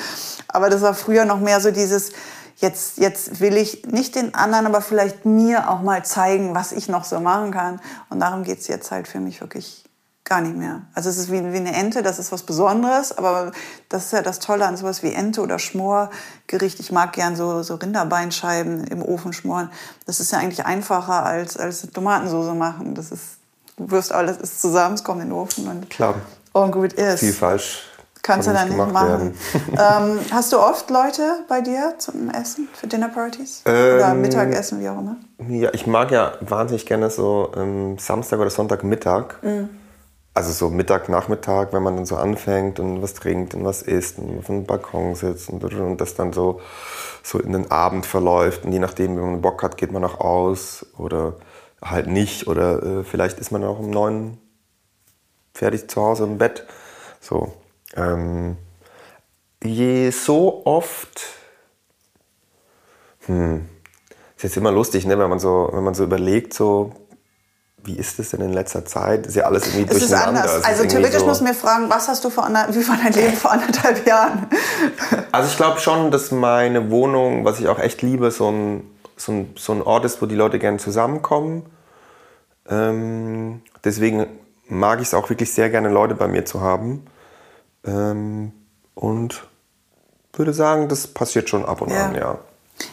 Aber 0.50 0.70
das 0.70 0.82
war 0.82 0.94
früher 0.94 1.24
noch 1.24 1.40
mehr 1.40 1.62
so 1.62 1.72
dieses, 1.72 2.12
jetzt, 2.58 2.98
jetzt 2.98 3.40
will 3.40 3.58
ich 3.58 3.86
nicht 3.86 4.16
den 4.16 4.34
anderen, 4.34 4.66
aber 4.66 4.82
vielleicht 4.82 5.26
mir 5.26 5.70
auch 5.70 5.82
mal 5.82 6.04
zeigen, 6.06 6.56
was 6.56 6.72
ich 6.72 6.88
noch 6.88 7.04
so 7.04 7.20
machen 7.20 7.52
kann. 7.52 7.80
Und 8.10 8.20
darum 8.20 8.44
geht 8.44 8.60
es 8.60 8.68
jetzt 8.68 8.92
halt 8.92 9.08
für 9.08 9.20
mich 9.20 9.42
wirklich 9.42 9.84
gar 10.26 10.42
nicht 10.42 10.56
mehr. 10.56 10.82
Also 10.94 11.10
es 11.10 11.18
ist 11.18 11.32
wie, 11.32 11.44
wie 11.52 11.58
eine 11.58 11.76
Ente, 11.76 12.02
das 12.02 12.18
ist 12.18 12.32
was 12.32 12.44
Besonderes, 12.44 13.18
aber 13.18 13.52
das 13.90 14.06
ist 14.06 14.14
ja 14.14 14.22
das 14.22 14.40
Tolle 14.40 14.66
an 14.66 14.78
sowas 14.78 15.04
wie 15.04 15.14
Ente 15.14 15.42
oder 15.42 15.60
Schmorgericht. 15.60 16.80
Ich 16.80 16.92
mag 16.92 17.14
gern 17.14 17.36
so, 17.36 17.62
so 17.62 17.76
Rinderbeinscheiben 17.76 18.86
im 18.86 19.02
Ofen 19.02 19.34
schmoren. 19.34 19.70
Das 20.06 20.20
ist 20.20 20.32
ja 20.32 20.40
eigentlich 20.40 20.66
einfacher 20.66 21.26
als, 21.26 21.58
als 21.58 21.82
Tomatensauce 21.92 22.56
machen. 22.56 22.96
Das 22.96 23.12
ist, 23.12 23.38
du 23.76 23.92
wirst 23.92 24.14
alles 24.14 24.62
zusammen, 24.62 24.96
es 24.96 25.04
kommt 25.04 25.22
in 25.22 25.30
den 25.30 25.38
Ofen 25.38 25.68
und, 25.68 25.90
Klar. 25.90 26.16
und 26.54 26.72
gut 26.72 26.94
ist. 26.94 27.20
Viel 27.20 27.34
falsch 27.34 27.93
Kannst 28.24 28.48
du 28.48 28.54
dann 28.54 28.70
nicht 28.70 28.94
machen. 28.94 29.38
ähm, 29.72 30.20
hast 30.32 30.54
du 30.54 30.58
oft 30.58 30.90
Leute 30.90 31.44
bei 31.50 31.60
dir 31.60 31.96
zum 31.98 32.30
Essen, 32.30 32.70
für 32.74 32.88
Dinnerpartys? 32.88 33.64
Ähm, 33.66 33.96
oder 33.98 34.14
Mittagessen, 34.14 34.80
wie 34.80 34.88
auch 34.88 34.98
immer? 34.98 35.18
Ja, 35.50 35.72
ich 35.74 35.86
mag 35.88 36.10
ja 36.10 36.32
wahnsinnig 36.40 36.86
gerne 36.86 37.10
so 37.10 37.52
ähm, 37.58 37.98
Samstag 38.00 38.40
oder 38.40 38.50
Sonntagmittag. 38.50 39.44
Mhm. 39.44 39.70
Also 40.34 40.54
so 40.54 40.70
Mittag, 40.70 41.10
Nachmittag, 41.10 41.74
wenn 41.74 41.84
man 41.84 41.98
dann 41.98 42.06
so 42.06 42.16
anfängt 42.16 42.80
und 42.80 43.02
was 43.02 43.14
trinkt 43.14 43.56
und 43.56 43.66
was 43.66 43.82
isst 43.82 44.18
und 44.18 44.40
auf 44.40 44.46
dem 44.46 44.66
Balkon 44.66 45.16
sitzt 45.16 45.50
und, 45.50 45.62
und 45.62 45.98
das 45.98 46.16
dann 46.16 46.32
so, 46.32 46.62
so 47.24 47.40
in 47.40 47.52
den 47.52 47.72
Abend 47.72 48.06
verläuft. 48.06 48.64
Und 48.64 48.72
je 48.72 48.80
nachdem, 48.80 49.18
wenn 49.18 49.32
man 49.32 49.42
Bock 49.42 49.62
hat, 49.64 49.76
geht 49.76 49.92
man 49.92 50.04
auch 50.06 50.22
aus 50.22 50.86
oder 50.98 51.34
halt 51.84 52.08
nicht. 52.08 52.48
Oder 52.48 52.82
äh, 52.82 53.04
vielleicht 53.04 53.38
ist 53.38 53.52
man 53.52 53.66
auch 53.66 53.80
um 53.80 53.90
neun 53.90 54.38
fertig 55.54 55.90
zu 55.90 56.02
Hause 56.02 56.24
im 56.24 56.38
Bett. 56.38 56.66
So, 57.20 57.52
ähm, 57.96 58.58
je 59.64 60.10
so 60.12 60.66
oft, 60.66 61.22
Hm. 63.28 63.70
Ist 64.36 64.44
jetzt 64.44 64.58
immer 64.58 64.72
lustig, 64.72 65.06
ne? 65.06 65.18
wenn, 65.18 65.30
man 65.30 65.40
so, 65.40 65.70
wenn 65.72 65.84
man 65.84 65.94
so 65.94 66.04
überlegt, 66.04 66.54
so, 66.54 66.92
wie 67.84 67.96
ist 67.98 68.20
es 68.20 68.32
denn 68.32 68.42
in 68.42 68.54
letzter 68.54 68.86
Zeit? 68.86 69.28
Ist 69.28 69.36
ja 69.36 69.44
alles 69.44 69.68
irgendwie 69.68 69.92
es 69.94 70.00
durcheinander. 70.00 70.44
Ist 70.44 70.52
anders. 70.52 70.66
Also 70.66 70.86
theoretisch 70.86 71.20
so 71.20 71.26
muss 71.26 71.42
man 71.42 71.52
mir 71.52 71.56
fragen, 71.56 71.90
was 71.90 72.08
hast 72.08 72.24
du 72.26 72.30
vor, 72.30 72.48
wie 72.50 72.88
war 72.88 72.98
dein 73.02 73.14
Leben 73.14 73.36
vor 73.36 73.52
anderthalb 73.52 74.06
Jahren? 74.06 74.48
Also 75.32 75.50
ich 75.50 75.58
glaube 75.58 75.80
schon, 75.80 76.12
dass 76.12 76.32
meine 76.32 76.92
Wohnung, 76.92 77.46
was 77.46 77.60
ich 77.60 77.68
auch 77.68 77.80
echt 77.80 78.02
liebe, 78.02 78.32
so 78.32 78.50
ein, 78.50 78.90
so 79.16 79.32
ein, 79.32 79.54
so 79.58 79.74
ein 79.74 79.82
Ort 79.82 80.06
ist, 80.06 80.22
wo 80.22 80.26
die 80.26 80.36
Leute 80.36 80.60
gerne 80.60 80.78
zusammenkommen. 80.78 81.66
Ähm, 82.70 83.62
deswegen 83.84 84.28
mag 84.68 85.02
ich 85.02 85.08
es 85.08 85.14
auch 85.14 85.30
wirklich 85.30 85.54
sehr 85.54 85.70
gerne, 85.70 85.90
Leute 85.90 86.16
bei 86.16 86.28
mir 86.28 86.46
zu 86.46 86.62
haben. 86.62 87.06
Ähm, 87.86 88.52
und 88.96 89.48
würde 90.34 90.54
sagen, 90.54 90.88
das 90.90 91.08
passiert 91.08 91.50
schon 91.50 91.66
ab 91.66 91.82
und 91.82 91.92
ja. 91.92 92.06
an, 92.08 92.16
ja. 92.16 92.40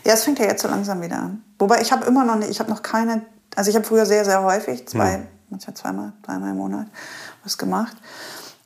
Ja, 0.05 0.12
es 0.12 0.24
fängt 0.24 0.38
ja 0.38 0.46
jetzt 0.46 0.62
so 0.62 0.68
langsam 0.68 1.00
wieder 1.00 1.18
an. 1.18 1.42
Wobei 1.59 1.81
ich 1.81 1.92
habe 1.92 2.05
immer 2.05 2.24
noch 2.24 2.37
nicht, 2.37 2.50
ich 2.50 2.61
habe 2.61 2.70
noch 2.70 2.83
keine, 2.83 3.22
also 3.57 3.70
ich 3.70 3.76
habe 3.76 3.87
früher 3.87 4.07
sehr, 4.07 4.24
sehr 4.24 4.42
häufig, 4.42 4.87
zwei, 4.87 5.14
hm. 5.14 5.26
manchmal 5.48 5.74
zweimal, 5.74 6.12
dreimal 6.22 6.50
im 6.50 6.57
Monat 6.57 6.87
was 7.42 7.57
gemacht. 7.57 7.96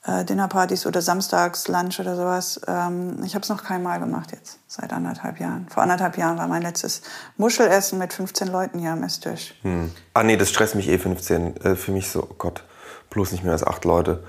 Äh, 0.07 0.25
Dinnerpartys 0.25 0.87
oder 0.87 1.01
Samstags, 1.01 1.67
Lunch 1.69 1.99
oder 1.99 2.17
sowas. 2.17 2.61
Ähm, 2.67 3.23
ich 3.25 3.35
habe 3.35 3.43
es 3.43 3.49
noch 3.49 3.65
kein 3.65 3.83
Mal 3.83 4.01
gemacht 4.01 4.33
jetzt, 4.33 4.59
seit 4.67 4.93
anderthalb 4.93 5.41
Jahren. 5.41 5.67
Vor 5.71 5.83
anderthalb 5.83 6.19
Jahren 6.19 6.37
war 6.37 6.47
mein 6.47 6.63
letztes 6.63 7.03
Muschelessen 7.37 7.99
mit 7.99 8.13
15 8.13 8.49
Leuten 8.49 8.79
hier 8.81 8.91
am 8.91 9.03
Esstisch. 9.03 9.55
Hm. 9.63 9.93
Ah 10.13 10.23
nee, 10.23 10.37
das 10.37 10.51
stresst 10.51 10.75
mich 10.75 10.89
eh 10.89 10.99
15. 10.99 11.57
Äh, 11.59 11.77
für 11.77 11.93
mich 11.93 12.11
so, 12.11 12.23
oh 12.23 12.35
Gott, 12.37 12.65
bloß 13.11 13.33
nicht 13.33 13.45
mehr 13.45 13.53
als 13.53 13.65
acht 13.65 13.85
Leute 13.85 14.23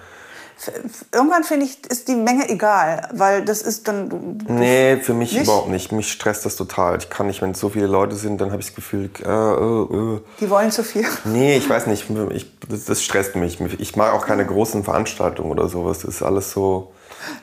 irgendwann 1.11 1.43
finde 1.43 1.65
ich, 1.65 1.85
ist 1.89 2.07
die 2.07 2.15
Menge 2.15 2.49
egal, 2.49 3.09
weil 3.13 3.43
das 3.43 3.61
ist 3.61 3.87
dann. 3.87 4.37
Nee, 4.47 4.97
für 4.97 5.13
mich 5.13 5.33
nicht? 5.33 5.43
überhaupt 5.43 5.69
nicht. 5.69 5.91
Mich 5.91 6.11
stresst 6.11 6.45
das 6.45 6.55
total. 6.55 6.97
Ich 6.97 7.09
kann 7.09 7.27
nicht, 7.27 7.41
wenn 7.41 7.51
es 7.51 7.59
so 7.59 7.69
viele 7.69 7.87
Leute 7.87 8.15
sind, 8.15 8.39
dann 8.39 8.51
habe 8.51 8.61
ich 8.61 8.67
das 8.67 8.75
Gefühl, 8.75 9.09
äh, 9.23 9.27
äh, 9.27 10.15
äh. 10.15 10.21
Die 10.39 10.49
wollen 10.49 10.71
zu 10.71 10.83
viel. 10.83 11.05
Nee, 11.25 11.57
ich 11.57 11.69
weiß 11.69 11.87
nicht. 11.87 12.09
Ich, 12.31 12.59
das, 12.67 12.85
das, 12.85 13.03
stresst 13.03 13.35
mich. 13.35 13.59
Ich 13.79 13.95
mag 13.95 14.13
auch 14.13 14.25
keine 14.25 14.45
großen 14.45 14.83
Veranstaltungen 14.83 15.51
oder 15.51 15.67
sowas. 15.67 15.99
Das 15.99 16.15
ist 16.15 16.23
alles 16.23 16.51
so. 16.51 16.93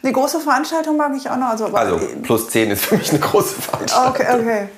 Eine 0.02 0.12
große 0.12 0.40
Veranstaltung 0.40 0.96
mag 0.96 1.12
ich 1.16 1.28
auch 1.28 1.36
noch. 1.36 1.48
Also, 1.48 1.66
also 1.66 2.00
plus 2.22 2.48
10 2.48 2.70
ist 2.70 2.84
für 2.84 2.96
mich 2.96 3.10
eine 3.10 3.20
große 3.20 3.60
Veranstaltung. 3.60 4.14
Okay, 4.14 4.40
okay. 4.40 4.68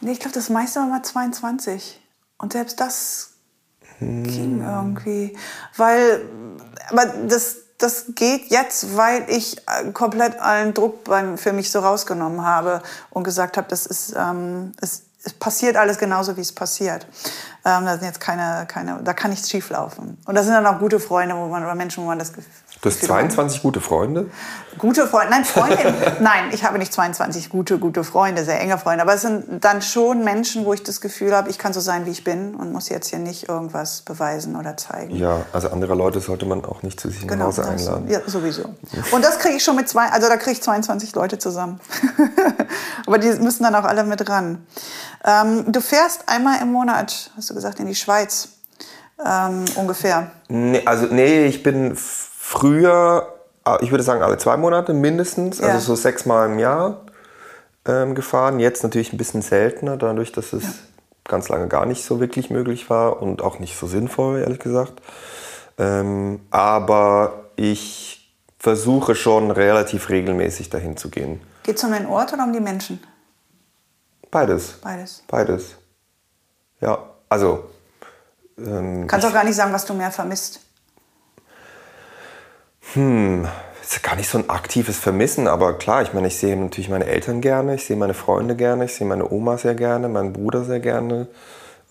Nee, 0.00 0.12
ich 0.12 0.20
glaube, 0.20 0.34
das 0.34 0.50
meiste 0.50 0.80
war 0.80 0.86
mal 0.86 1.02
22. 1.02 2.00
Und 2.38 2.52
selbst 2.52 2.80
das 2.80 3.34
hm. 3.98 4.24
ging 4.24 4.62
irgendwie. 4.62 5.36
Weil 5.76 6.22
aber 6.90 7.06
das, 7.28 7.56
das 7.78 8.06
geht 8.14 8.50
jetzt, 8.50 8.96
weil 8.96 9.24
ich 9.28 9.58
äh, 9.58 9.90
komplett 9.92 10.38
allen 10.40 10.74
Druck 10.74 11.04
beim, 11.04 11.38
für 11.38 11.52
mich 11.52 11.70
so 11.70 11.80
rausgenommen 11.80 12.44
habe 12.44 12.82
und 13.10 13.24
gesagt 13.24 13.56
habe, 13.56 13.66
das 13.68 13.86
ist, 13.86 14.14
ähm, 14.16 14.72
es, 14.80 15.02
es 15.24 15.32
passiert 15.32 15.76
alles 15.76 15.98
genauso, 15.98 16.36
wie 16.36 16.42
es 16.42 16.52
passiert. 16.52 17.06
Ähm, 17.64 17.86
da 17.86 17.94
sind 17.94 18.04
jetzt 18.04 18.20
keine, 18.20 18.66
keine, 18.66 19.00
da 19.02 19.14
kann 19.14 19.30
nichts 19.30 19.50
schieflaufen. 19.50 20.18
Und 20.26 20.34
das 20.34 20.44
sind 20.44 20.54
dann 20.54 20.66
auch 20.66 20.78
gute 20.78 21.00
Freunde, 21.00 21.34
wo 21.34 21.46
man 21.46 21.64
oder 21.64 21.74
Menschen, 21.74 22.04
wo 22.04 22.08
man 22.08 22.18
das 22.18 22.32
Du 22.84 22.90
hast 22.90 23.02
22 23.02 23.62
gute 23.62 23.80
Freunde? 23.80 24.26
Gute 24.76 25.06
Freunde, 25.06 25.30
nein, 25.30 25.46
Freunde, 25.46 26.16
nein, 26.20 26.50
ich 26.52 26.64
habe 26.64 26.76
nicht 26.76 26.92
22 26.92 27.48
gute, 27.48 27.78
gute 27.78 28.04
Freunde, 28.04 28.44
sehr 28.44 28.60
enge 28.60 28.76
Freunde. 28.76 29.00
Aber 29.00 29.14
es 29.14 29.22
sind 29.22 29.64
dann 29.64 29.80
schon 29.80 30.22
Menschen, 30.22 30.66
wo 30.66 30.74
ich 30.74 30.82
das 30.82 31.00
Gefühl 31.00 31.34
habe, 31.34 31.48
ich 31.48 31.56
kann 31.56 31.72
so 31.72 31.80
sein, 31.80 32.04
wie 32.04 32.10
ich 32.10 32.24
bin 32.24 32.54
und 32.54 32.72
muss 32.72 32.90
jetzt 32.90 33.08
hier 33.08 33.20
nicht 33.20 33.48
irgendwas 33.48 34.02
beweisen 34.02 34.54
oder 34.54 34.76
zeigen. 34.76 35.16
Ja, 35.16 35.46
also 35.54 35.70
andere 35.70 35.94
Leute 35.94 36.20
sollte 36.20 36.44
man 36.44 36.62
auch 36.66 36.82
nicht 36.82 37.00
zu 37.00 37.08
sich 37.08 37.26
genau, 37.26 37.36
nach 37.36 37.46
Hause 37.46 37.66
einladen. 37.66 38.10
Ja, 38.10 38.20
sowieso. 38.26 38.64
Und 39.12 39.24
das 39.24 39.38
kriege 39.38 39.56
ich 39.56 39.64
schon 39.64 39.76
mit 39.76 39.88
zwei, 39.88 40.10
also 40.10 40.28
da 40.28 40.36
kriege 40.36 40.52
ich 40.52 40.62
22 40.62 41.14
Leute 41.14 41.38
zusammen. 41.38 41.80
Aber 43.06 43.16
die 43.16 43.28
müssen 43.28 43.62
dann 43.62 43.74
auch 43.76 43.84
alle 43.84 44.04
mit 44.04 44.28
ran. 44.28 44.66
Ähm, 45.24 45.72
du 45.72 45.80
fährst 45.80 46.28
einmal 46.28 46.60
im 46.60 46.70
Monat, 46.70 47.30
hast 47.34 47.48
du 47.48 47.54
gesagt, 47.54 47.80
in 47.80 47.86
die 47.86 47.94
Schweiz. 47.94 48.48
Ähm, 49.24 49.64
ungefähr. 49.76 50.32
Nee, 50.48 50.82
also 50.84 51.06
nee, 51.06 51.46
ich 51.46 51.62
bin 51.62 51.96
früher, 52.44 53.32
ah, 53.64 53.78
ich 53.80 53.90
würde 53.90 54.04
sagen 54.04 54.22
alle 54.22 54.36
zwei 54.36 54.58
Monate 54.58 54.92
mindestens, 54.92 55.60
also 55.60 55.68
ja. 55.68 55.74
also 55.74 55.94
so 55.94 56.00
sechsmal 56.00 56.50
im 56.50 56.58
Jahr 56.58 57.00
ähm, 57.86 58.14
gefahren. 58.14 58.60
Jetzt 58.60 58.82
natürlich 58.82 59.12
ein 59.14 59.16
bisschen 59.16 59.40
seltener, 59.40 59.96
dadurch, 59.96 60.30
dass 60.30 60.52
es 60.52 60.62
ja. 60.62 60.70
ganz 61.24 61.48
lange 61.48 61.68
gar 61.68 61.86
nicht 61.86 62.04
so 62.04 62.20
wirklich 62.20 62.50
möglich 62.50 62.90
war 62.90 63.22
und 63.22 63.40
auch 63.40 63.58
nicht 63.60 63.78
so 63.78 63.86
sinnvoll, 63.86 64.40
ehrlich 64.40 64.58
gesagt. 64.58 65.00
Ähm, 65.78 66.40
aber 66.50 67.46
ich 67.56 68.30
versuche 68.58 69.14
schon 69.14 69.50
relativ 69.50 70.10
regelmäßig 70.10 70.68
dahin 70.68 70.98
zu 70.98 71.08
gehen. 71.08 71.40
Geht 71.62 71.78
es 71.78 71.84
um 71.84 71.92
den 71.92 72.06
Ort 72.06 72.34
oder 72.34 72.44
um 72.44 72.52
die 72.52 72.60
Menschen? 72.60 73.02
Beides. 74.30 74.72
Beides. 74.82 75.22
Beides. 75.28 75.76
Ja, 76.80 76.98
also. 77.30 77.64
Ähm, 78.58 79.06
Kannst 79.06 79.26
auch 79.26 79.32
gar 79.32 79.44
nicht 79.44 79.56
sagen, 79.56 79.72
was 79.72 79.86
du 79.86 79.94
mehr 79.94 80.10
vermisst. 80.10 80.60
Hm, 82.92 83.48
ist 83.82 84.02
gar 84.02 84.16
nicht 84.16 84.28
so 84.28 84.38
ein 84.38 84.48
aktives 84.50 84.98
Vermissen, 84.98 85.46
aber 85.46 85.78
klar, 85.78 86.02
ich 86.02 86.12
meine, 86.12 86.28
ich 86.28 86.36
sehe 86.36 86.56
natürlich 86.56 86.88
meine 86.88 87.06
Eltern 87.06 87.40
gerne, 87.40 87.74
ich 87.74 87.84
sehe 87.84 87.96
meine 87.96 88.14
Freunde 88.14 88.56
gerne, 88.56 88.84
ich 88.84 88.94
sehe 88.94 89.06
meine 89.06 89.30
Oma 89.30 89.58
sehr 89.58 89.74
gerne, 89.74 90.08
meinen 90.08 90.32
Bruder 90.32 90.64
sehr 90.64 90.80
gerne. 90.80 91.28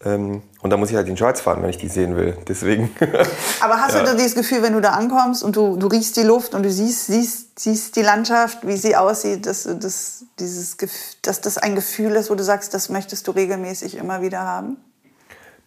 Ähm, 0.05 0.41
und 0.61 0.69
da 0.69 0.77
muss 0.77 0.89
ich 0.89 0.95
halt 0.95 1.07
in 1.07 1.15
die 1.15 1.19
Schweiz 1.19 1.39
fahren, 1.39 1.61
wenn 1.61 1.69
ich 1.69 1.77
die 1.77 1.87
sehen 1.87 2.17
will. 2.17 2.37
Deswegen. 2.47 2.93
Aber 3.61 3.79
hast 3.79 3.95
ja. 3.95 4.03
du 4.03 4.15
dieses 4.15 4.35
Gefühl, 4.35 4.61
wenn 4.61 4.73
du 4.73 4.81
da 4.81 4.91
ankommst 4.91 5.43
und 5.43 5.55
du, 5.55 5.77
du 5.77 5.87
riechst 5.87 6.17
die 6.17 6.23
Luft 6.23 6.55
und 6.55 6.63
du 6.63 6.71
siehst, 6.71 7.07
siehst, 7.07 7.59
siehst 7.59 7.95
die 7.95 8.01
Landschaft, 8.01 8.67
wie 8.67 8.75
sie 8.75 8.95
aussieht, 8.95 9.45
dass, 9.45 9.63
dass, 9.63 10.25
dieses, 10.39 10.77
dass 11.21 11.41
das 11.41 11.57
ein 11.57 11.75
Gefühl 11.75 12.13
ist, 12.13 12.29
wo 12.29 12.35
du 12.35 12.43
sagst, 12.43 12.73
das 12.73 12.89
möchtest 12.89 13.27
du 13.27 13.31
regelmäßig 13.31 13.95
immer 13.95 14.21
wieder 14.21 14.39
haben? 14.39 14.77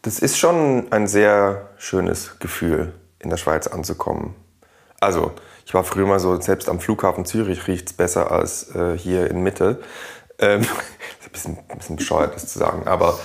Das 0.02 0.18
ist 0.18 0.38
schon 0.38 0.92
ein 0.92 1.06
sehr 1.06 1.70
schönes 1.78 2.38
Gefühl, 2.38 2.92
in 3.18 3.30
der 3.30 3.38
Schweiz 3.38 3.66
anzukommen. 3.66 4.34
Also, 5.06 5.30
ich 5.64 5.72
war 5.72 5.84
früher 5.84 6.04
mal 6.04 6.18
so, 6.18 6.40
selbst 6.40 6.68
am 6.68 6.80
Flughafen 6.80 7.24
Zürich 7.24 7.68
riecht 7.68 7.86
es 7.86 7.92
besser 7.92 8.32
als 8.32 8.74
äh, 8.74 8.98
hier 8.98 9.30
in 9.30 9.40
Mitte. 9.40 9.78
Ähm, 10.40 10.62
ist 11.20 11.26
ein 11.26 11.30
bisschen, 11.32 11.58
ein 11.68 11.78
bisschen 11.78 11.94
bescheuert, 11.94 12.34
das 12.34 12.48
zu 12.48 12.58
sagen, 12.58 12.88
aber 12.88 13.16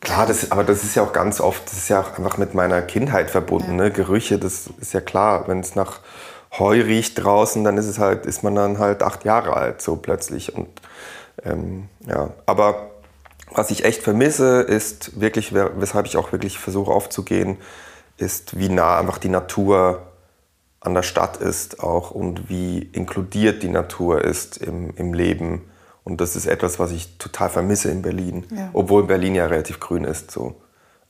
klar, 0.00 0.24
das, 0.24 0.50
aber 0.50 0.64
das 0.64 0.84
ist 0.84 0.94
ja 0.94 1.02
auch 1.02 1.12
ganz 1.12 1.38
oft, 1.38 1.66
das 1.66 1.74
ist 1.74 1.90
ja 1.90 2.00
auch 2.00 2.16
einfach 2.16 2.38
mit 2.38 2.54
meiner 2.54 2.80
Kindheit 2.80 3.30
verbunden. 3.30 3.76
Ne? 3.76 3.90
Gerüche, 3.90 4.38
das 4.38 4.70
ist 4.80 4.94
ja 4.94 5.02
klar, 5.02 5.48
wenn 5.48 5.60
es 5.60 5.74
nach 5.74 6.00
Heu 6.58 6.80
riecht 6.80 7.22
draußen, 7.22 7.62
dann 7.62 7.76
ist 7.76 7.88
es 7.88 7.98
halt, 7.98 8.24
ist 8.24 8.42
man 8.42 8.54
dann 8.54 8.78
halt 8.78 9.02
acht 9.02 9.26
Jahre 9.26 9.54
alt, 9.54 9.82
so 9.82 9.96
plötzlich. 9.96 10.54
Und 10.54 10.68
ähm, 11.44 11.90
ja, 12.06 12.30
aber 12.46 12.90
was 13.50 13.70
ich 13.70 13.84
echt 13.84 14.02
vermisse, 14.02 14.62
ist 14.62 15.20
wirklich, 15.20 15.52
weshalb 15.52 16.06
ich 16.06 16.16
auch 16.16 16.32
wirklich 16.32 16.58
versuche 16.58 16.90
aufzugehen, 16.90 17.58
ist, 18.16 18.58
wie 18.58 18.70
nah 18.70 18.98
einfach 18.98 19.18
die 19.18 19.28
Natur 19.28 20.06
an 20.84 20.94
der 20.94 21.02
Stadt 21.02 21.36
ist 21.36 21.80
auch 21.80 22.10
und 22.10 22.48
wie 22.48 22.78
inkludiert 22.78 23.62
die 23.62 23.68
Natur 23.68 24.22
ist 24.22 24.56
im, 24.58 24.94
im 24.96 25.14
Leben. 25.14 25.70
Und 26.04 26.20
das 26.20 26.34
ist 26.34 26.46
etwas, 26.46 26.78
was 26.78 26.90
ich 26.90 27.18
total 27.18 27.48
vermisse 27.48 27.90
in 27.90 28.02
Berlin, 28.02 28.44
ja. 28.50 28.70
obwohl 28.72 29.04
Berlin 29.04 29.36
ja 29.36 29.46
relativ 29.46 29.78
grün 29.78 30.04
ist, 30.04 30.32
so 30.32 30.60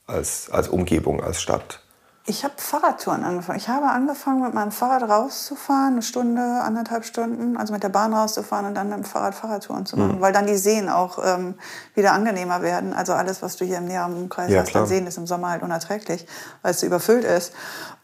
als, 0.07 0.51
als 0.51 0.69
Umgebung, 0.69 1.23
als 1.23 1.41
Stadt. 1.41 1.81
Ich 2.25 2.45
habe 2.45 2.55
Fahrradtouren 2.57 3.25
angefangen. 3.25 3.59
Ich 3.59 3.69
habe 3.69 3.87
angefangen, 3.87 4.43
mit 4.43 4.55
meinem 4.55 4.71
Fahrrad 4.71 5.09
rauszufahren, 5.09 5.95
eine 5.95 6.03
Stunde, 6.03 6.41
anderthalb 6.41 7.05
Stunden, 7.05 7.57
also 7.57 7.73
mit 7.73 7.83
der 7.83 7.89
Bahn 7.89 8.15
rauszufahren 8.15 8.67
und 8.67 8.75
dann 8.77 8.91
mit 8.91 8.99
dem 8.99 9.05
Fahrrad 9.05 9.35
Fahrradtouren 9.35 9.87
zu 9.87 9.97
machen, 9.97 10.19
mhm. 10.19 10.21
weil 10.21 10.33
dann 10.33 10.47
die 10.47 10.57
Seen 10.57 10.89
auch 10.89 11.19
ähm, 11.25 11.55
wieder 11.97 12.13
angenehmer 12.13 12.63
werden. 12.63 12.93
Also 12.93 13.13
alles, 13.15 13.43
was 13.43 13.57
du 13.57 13.65
hier 13.65 13.79
im 13.79 13.87
näheren 13.87 14.15
Umkreis 14.15 14.53
ja, 14.53 14.61
hast, 14.61 14.69
klar. 14.69 14.83
dann 14.83 14.89
Seen 14.89 15.07
ist 15.09 15.19
im 15.19 15.27
Sommer 15.27 15.51
halt 15.51 15.63
unerträglich, 15.63 16.27
weil 16.63 16.71
es 16.71 16.81
so 16.81 16.87
überfüllt 16.87 17.25
ist. 17.25 17.55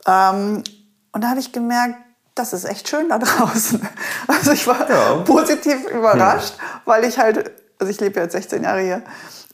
Ähm, 0.04 0.64
und 1.18 1.22
da 1.22 1.30
habe 1.30 1.40
ich 1.40 1.50
gemerkt, 1.50 1.96
das 2.36 2.52
ist 2.52 2.64
echt 2.64 2.88
schön 2.88 3.08
da 3.08 3.18
draußen. 3.18 3.82
Also 4.28 4.52
ich 4.52 4.64
war 4.68 4.88
ja. 4.88 5.16
positiv 5.24 5.84
überrascht, 5.90 6.54
hm. 6.56 6.80
weil 6.84 7.02
ich 7.02 7.18
halt, 7.18 7.50
also 7.80 7.90
ich 7.90 7.98
lebe 7.98 8.20
jetzt 8.20 8.34
16 8.34 8.62
Jahre 8.62 8.82
hier, 8.82 9.02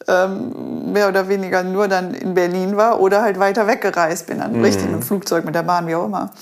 ähm, 0.06 0.92
mehr 0.92 1.08
oder 1.08 1.26
weniger 1.30 1.62
nur 1.62 1.88
dann 1.88 2.12
in 2.12 2.34
Berlin 2.34 2.76
war 2.76 3.00
oder 3.00 3.22
halt 3.22 3.38
weiter 3.38 3.66
weggereist 3.66 4.26
bin, 4.26 4.40
dann 4.40 4.56
hm. 4.56 4.62
richtig 4.62 4.84
mit 4.84 4.92
dem 4.92 5.02
Flugzeug, 5.02 5.46
mit 5.46 5.54
der 5.54 5.62
Bahn, 5.62 5.86
wie 5.86 5.94
auch 5.94 6.04
immer. 6.04 6.32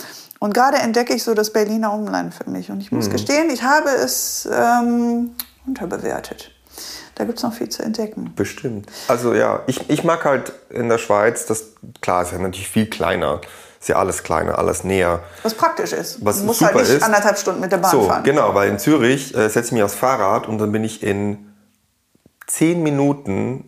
Und 0.40 0.54
gerade 0.54 0.78
entdecke 0.78 1.14
ich 1.14 1.22
so 1.22 1.34
das 1.34 1.52
Berliner 1.52 1.92
Umland 1.92 2.34
für 2.34 2.50
mich. 2.50 2.68
Und 2.72 2.80
ich 2.80 2.90
muss 2.90 3.04
hm. 3.04 3.12
gestehen, 3.12 3.48
ich 3.48 3.62
habe 3.62 3.90
es 3.90 4.48
ähm, 4.52 5.36
unterbewertet. 5.68 6.50
Da 7.14 7.22
gibt 7.22 7.38
es 7.38 7.44
noch 7.44 7.52
viel 7.52 7.68
zu 7.68 7.84
entdecken. 7.84 8.32
Bestimmt. 8.34 8.90
Also 9.06 9.34
ja, 9.34 9.60
ich, 9.68 9.88
ich 9.88 10.02
mag 10.02 10.24
halt 10.24 10.52
in 10.68 10.88
der 10.88 10.98
Schweiz, 10.98 11.46
das 11.46 11.74
klar 12.00 12.22
ist 12.22 12.32
ja 12.32 12.38
natürlich 12.38 12.68
viel 12.68 12.90
kleiner 12.90 13.40
ist 13.82 13.88
ja 13.88 13.96
alles 13.96 14.22
kleiner, 14.22 14.58
alles 14.58 14.84
näher. 14.84 15.24
Was 15.42 15.54
praktisch 15.54 15.92
ist. 15.92 16.24
Was 16.24 16.38
du 16.38 16.44
musst 16.44 16.62
halt 16.62 16.76
nicht 16.76 16.88
ist. 16.88 17.02
anderthalb 17.02 17.36
Stunden 17.36 17.60
mit 17.60 17.72
der 17.72 17.78
Bahn 17.78 17.90
so, 17.90 18.02
fahren. 18.04 18.22
Genau, 18.22 18.54
weil 18.54 18.68
in 18.68 18.78
Zürich 18.78 19.34
äh, 19.34 19.48
setze 19.48 19.66
ich 19.66 19.72
mich 19.72 19.82
aufs 19.82 19.96
Fahrrad 19.96 20.46
und 20.46 20.58
dann 20.58 20.70
bin 20.70 20.84
ich 20.84 21.02
in 21.02 21.52
zehn 22.46 22.84
Minuten 22.84 23.64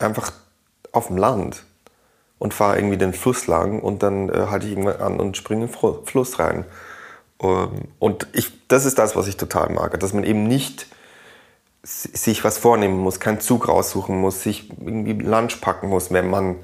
einfach 0.00 0.32
auf 0.90 1.06
dem 1.06 1.16
Land 1.16 1.62
und 2.40 2.52
fahre 2.52 2.76
irgendwie 2.76 2.96
den 2.96 3.12
Fluss 3.12 3.46
lang 3.46 3.78
und 3.78 4.02
dann 4.02 4.30
äh, 4.30 4.48
halte 4.50 4.66
ich 4.66 4.72
irgendwann 4.72 5.00
an 5.00 5.20
und 5.20 5.36
springe 5.36 5.66
in 5.66 5.70
den 5.70 6.04
Fluss 6.06 6.40
rein. 6.40 6.64
Ähm, 7.40 7.82
und 8.00 8.26
ich, 8.32 8.66
das 8.66 8.84
ist 8.84 8.98
das, 8.98 9.14
was 9.14 9.28
ich 9.28 9.36
total 9.36 9.70
mag, 9.70 9.98
dass 10.00 10.12
man 10.12 10.24
eben 10.24 10.42
nicht 10.42 10.88
sich 11.84 12.42
was 12.42 12.58
vornehmen 12.58 12.98
muss, 12.98 13.20
keinen 13.20 13.40
Zug 13.40 13.68
raussuchen 13.68 14.16
muss, 14.20 14.42
sich 14.42 14.70
irgendwie 14.80 15.12
Lunch 15.12 15.60
packen 15.60 15.88
muss, 15.88 16.10
wenn 16.10 16.28
man 16.28 16.56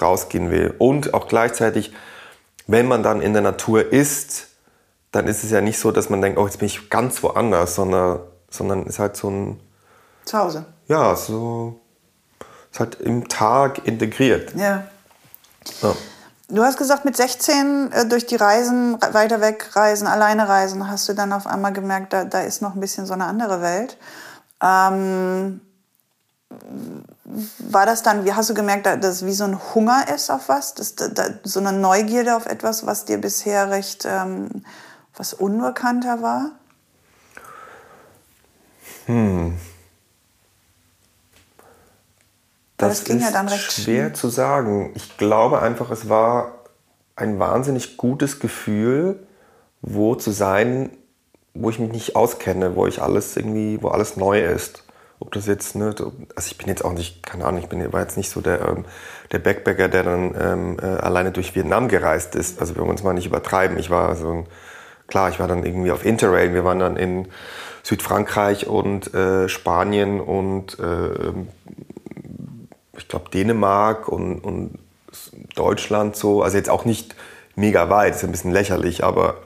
rausgehen 0.00 0.50
will. 0.50 0.74
Und 0.78 1.14
auch 1.14 1.28
gleichzeitig, 1.28 1.92
wenn 2.66 2.86
man 2.86 3.02
dann 3.02 3.20
in 3.20 3.32
der 3.32 3.42
Natur 3.42 3.92
ist, 3.92 4.48
dann 5.10 5.26
ist 5.26 5.44
es 5.44 5.50
ja 5.50 5.60
nicht 5.60 5.78
so, 5.78 5.90
dass 5.90 6.08
man 6.08 6.22
denkt, 6.22 6.38
oh, 6.38 6.46
jetzt 6.46 6.58
bin 6.58 6.66
ich 6.66 6.88
ganz 6.88 7.22
woanders, 7.22 7.74
sondern, 7.74 8.20
sondern 8.50 8.86
ist 8.86 8.98
halt 8.98 9.16
so 9.16 9.30
ein... 9.30 9.60
Zuhause. 10.24 10.64
Ja, 10.88 11.14
so... 11.14 11.78
Ist 12.70 12.80
halt 12.80 12.94
im 13.00 13.28
Tag 13.28 13.86
integriert. 13.86 14.54
Ja. 14.56 14.84
ja. 15.82 15.94
Du 16.48 16.62
hast 16.62 16.78
gesagt, 16.78 17.04
mit 17.04 17.16
16 17.16 17.92
äh, 17.92 18.06
durch 18.06 18.26
die 18.26 18.36
Reisen, 18.36 19.00
weiter 19.12 19.40
weg 19.40 19.70
reisen, 19.74 20.06
alleine 20.06 20.48
reisen, 20.48 20.88
hast 20.90 21.08
du 21.08 21.14
dann 21.14 21.32
auf 21.32 21.46
einmal 21.46 21.72
gemerkt, 21.72 22.12
da, 22.12 22.24
da 22.24 22.40
ist 22.40 22.62
noch 22.62 22.74
ein 22.74 22.80
bisschen 22.80 23.06
so 23.06 23.12
eine 23.12 23.24
andere 23.24 23.60
Welt. 23.60 23.98
Ähm, 24.62 25.60
war 27.58 27.86
das 27.86 28.02
dann, 28.02 28.24
wie 28.24 28.32
hast 28.32 28.50
du 28.50 28.54
gemerkt, 28.54 28.86
dass 28.86 29.16
es 29.16 29.26
wie 29.26 29.32
so 29.32 29.44
ein 29.44 29.58
Hunger 29.74 30.06
ist 30.14 30.30
auf 30.30 30.48
was? 30.48 30.74
Das, 30.74 30.94
da, 30.94 31.10
so 31.42 31.60
eine 31.60 31.72
Neugierde 31.72 32.36
auf 32.36 32.46
etwas, 32.46 32.86
was 32.86 33.04
dir 33.04 33.18
bisher 33.18 33.70
recht 33.70 34.06
ähm, 34.06 34.64
was 35.16 35.34
unbekannter 35.34 36.22
war? 36.22 36.52
Hm. 39.06 39.58
Das, 42.76 42.98
das 42.98 43.04
ging 43.04 43.18
ist 43.18 43.24
ja 43.24 43.30
dann 43.30 43.48
recht 43.48 43.72
schwer 43.72 44.14
zu 44.14 44.28
sagen. 44.28 44.92
Ich 44.94 45.16
glaube 45.16 45.62
einfach, 45.62 45.90
es 45.90 46.08
war 46.08 46.52
ein 47.14 47.38
wahnsinnig 47.38 47.96
gutes 47.96 48.40
Gefühl, 48.40 49.26
wo 49.82 50.14
zu 50.14 50.30
sein, 50.30 50.90
wo 51.54 51.70
ich 51.70 51.78
mich 51.78 51.92
nicht 51.92 52.16
auskenne, 52.16 52.74
wo 52.74 52.86
ich 52.86 53.02
alles 53.02 53.36
irgendwie, 53.36 53.80
wo 53.82 53.88
alles 53.88 54.16
neu 54.16 54.42
ist. 54.42 54.84
Ob 55.22 55.30
das 55.30 55.46
jetzt, 55.46 55.76
ne, 55.76 55.94
also 56.34 56.50
ich 56.50 56.58
bin 56.58 56.66
jetzt 56.66 56.84
auch 56.84 56.92
nicht, 56.92 57.22
keine 57.24 57.44
Ahnung, 57.44 57.60
ich 57.62 57.68
bin, 57.68 57.92
war 57.92 58.00
jetzt 58.00 58.16
nicht 58.16 58.28
so 58.28 58.40
der, 58.40 58.60
ähm, 58.66 58.84
der 59.30 59.38
Backpacker, 59.38 59.86
der 59.86 60.02
dann 60.02 60.34
ähm, 60.36 60.78
äh, 60.82 60.84
alleine 60.84 61.30
durch 61.30 61.54
Vietnam 61.54 61.86
gereist 61.86 62.34
ist. 62.34 62.58
Also 62.58 62.74
wir 62.74 62.80
wollen 62.80 62.90
uns 62.90 63.04
mal 63.04 63.12
nicht 63.12 63.26
übertreiben. 63.26 63.78
Ich 63.78 63.88
war 63.88 64.16
so 64.16 64.32
ein, 64.32 64.46
klar, 65.06 65.28
ich 65.30 65.38
war 65.38 65.46
dann 65.46 65.64
irgendwie 65.64 65.92
auf 65.92 66.04
Interrail, 66.04 66.54
wir 66.54 66.64
waren 66.64 66.80
dann 66.80 66.96
in 66.96 67.28
Südfrankreich 67.84 68.66
und 68.66 69.14
äh, 69.14 69.48
Spanien 69.48 70.20
und 70.20 70.76
äh, 70.80 71.32
ich 72.96 73.06
glaube, 73.06 73.30
Dänemark 73.30 74.08
und, 74.08 74.40
und 74.40 74.80
Deutschland 75.54 76.16
so. 76.16 76.42
Also 76.42 76.56
jetzt 76.56 76.68
auch 76.68 76.84
nicht 76.84 77.14
mega 77.54 77.90
weit, 77.90 78.16
ist 78.16 78.24
ein 78.24 78.32
bisschen 78.32 78.50
lächerlich, 78.50 79.04
aber 79.04 79.36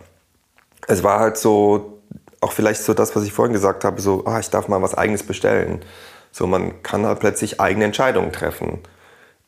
es 0.88 1.02
war 1.02 1.20
halt 1.20 1.36
so, 1.36 1.95
auch 2.40 2.53
vielleicht 2.53 2.83
so 2.83 2.94
das, 2.94 3.16
was 3.16 3.25
ich 3.25 3.33
vorhin 3.33 3.53
gesagt 3.53 3.85
habe, 3.85 4.01
so, 4.01 4.25
ah, 4.27 4.38
ich 4.38 4.51
darf 4.51 4.68
mal 4.68 4.83
was 4.83 4.94
Eigenes 4.94 5.22
bestellen. 5.22 5.85
So, 6.33 6.46
man 6.46 6.83
kann 6.83 7.07
halt 7.07 7.20
plötzlich 7.20 7.61
eigene 7.61 7.87
Entscheidungen 7.87 8.33
treffen, 8.33 8.81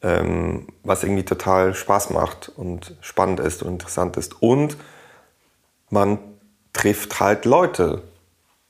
ähm, 0.03 0.69
was 0.85 1.03
irgendwie 1.03 1.25
total 1.25 1.75
Spaß 1.75 2.11
macht 2.11 2.49
und 2.49 2.97
spannend 3.01 3.41
ist 3.41 3.63
und 3.63 3.75
interessant 3.75 4.17
ist. 4.17 4.41
Und 4.43 4.77
man 5.91 6.19
trifft 6.73 7.21
halt 7.21 7.45
Leute. 7.45 8.03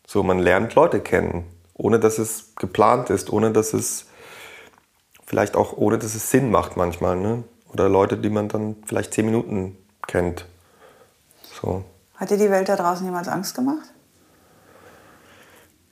So, 0.07 0.23
man 0.23 0.39
lernt 0.39 0.75
Leute 0.75 1.01
kennen, 1.01 1.45
ohne 1.75 2.01
dass 2.01 2.19
es 2.19 2.55
geplant 2.57 3.11
ist, 3.11 3.31
ohne 3.31 3.53
dass 3.53 3.73
es 3.73 4.07
vielleicht 5.27 5.57
auch 5.57 5.77
ohne, 5.77 5.99
dass 5.99 6.15
es 6.15 6.31
Sinn 6.31 6.51
macht 6.51 6.77
manchmal. 6.77 7.17
Ne? 7.17 7.45
Oder 7.73 7.89
Leute, 7.89 8.17
die 8.17 8.31
man 8.31 8.49
dann 8.49 8.77
vielleicht 8.87 9.13
zehn 9.13 9.27
Minuten 9.27 9.77
kennt. 10.07 10.47
So. 11.61 11.85
Hat 12.17 12.31
dir 12.31 12.39
die 12.39 12.51
Welt 12.51 12.69
da 12.69 12.77
draußen 12.77 13.05
jemals 13.05 13.29
Angst 13.29 13.55
gemacht? 13.55 13.93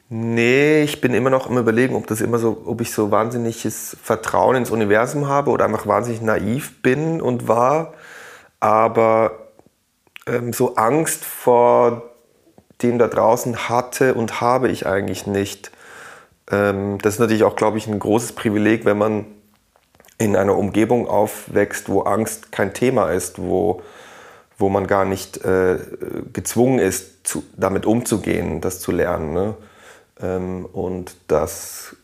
Nee, 0.09 0.83
ich 0.83 1.01
bin 1.01 1.15
immer 1.15 1.31
noch 1.31 1.51
am 1.51 1.59
überlegen, 1.59 1.97
ob 1.97 2.07
das 2.07 2.21
immer 2.21 2.39
so, 2.39 2.63
ob 2.67 2.81
ich 2.81 2.93
so 2.93 3.11
wahnsinniges 3.11 3.97
Vertrauen 4.01 4.55
ins 4.55 4.71
Universum 4.71 5.27
habe 5.27 5.51
oder 5.51 5.65
einfach 5.65 5.87
wahnsinnig 5.87 6.21
naiv 6.23 6.81
bin 6.81 7.21
und 7.21 7.49
war. 7.49 7.95
Aber 8.61 9.49
ähm, 10.29 10.53
so 10.53 10.77
Angst 10.77 11.25
vor 11.25 12.03
dem 12.83 12.99
da 12.99 13.09
draußen 13.09 13.69
hatte 13.69 14.15
und 14.15 14.41
habe 14.41 14.69
ich 14.69 14.87
eigentlich 14.87 15.27
nicht. 15.27 15.73
Ähm, 16.53 16.99
das 17.03 17.15
ist 17.15 17.21
natürlich 17.21 17.43
auch, 17.43 17.57
glaube 17.57 17.79
ich, 17.79 17.89
ein 17.89 17.99
großes 17.99 18.33
Privileg, 18.33 18.85
wenn 18.85 18.99
man 18.99 19.27
in 20.19 20.37
einer 20.37 20.57
Umgebung 20.57 21.09
aufwächst, 21.09 21.89
wo 21.89 22.03
Angst 22.03 22.53
kein 22.53 22.75
Thema 22.75 23.11
ist, 23.11 23.41
wo, 23.41 23.83
wo 24.57 24.69
man 24.69 24.87
gar 24.87 25.05
nicht 25.05 25.45
äh, 25.45 25.79
gezwungen 26.33 26.79
ist, 26.79 27.27
zu, 27.27 27.43
damit 27.57 27.87
umzugehen, 27.87 28.61
das 28.61 28.81
zu 28.81 28.93
lernen. 28.93 29.33
Ne? 29.35 29.55
Ähm, 30.21 30.67
und 30.67 31.17
das, 31.29 31.97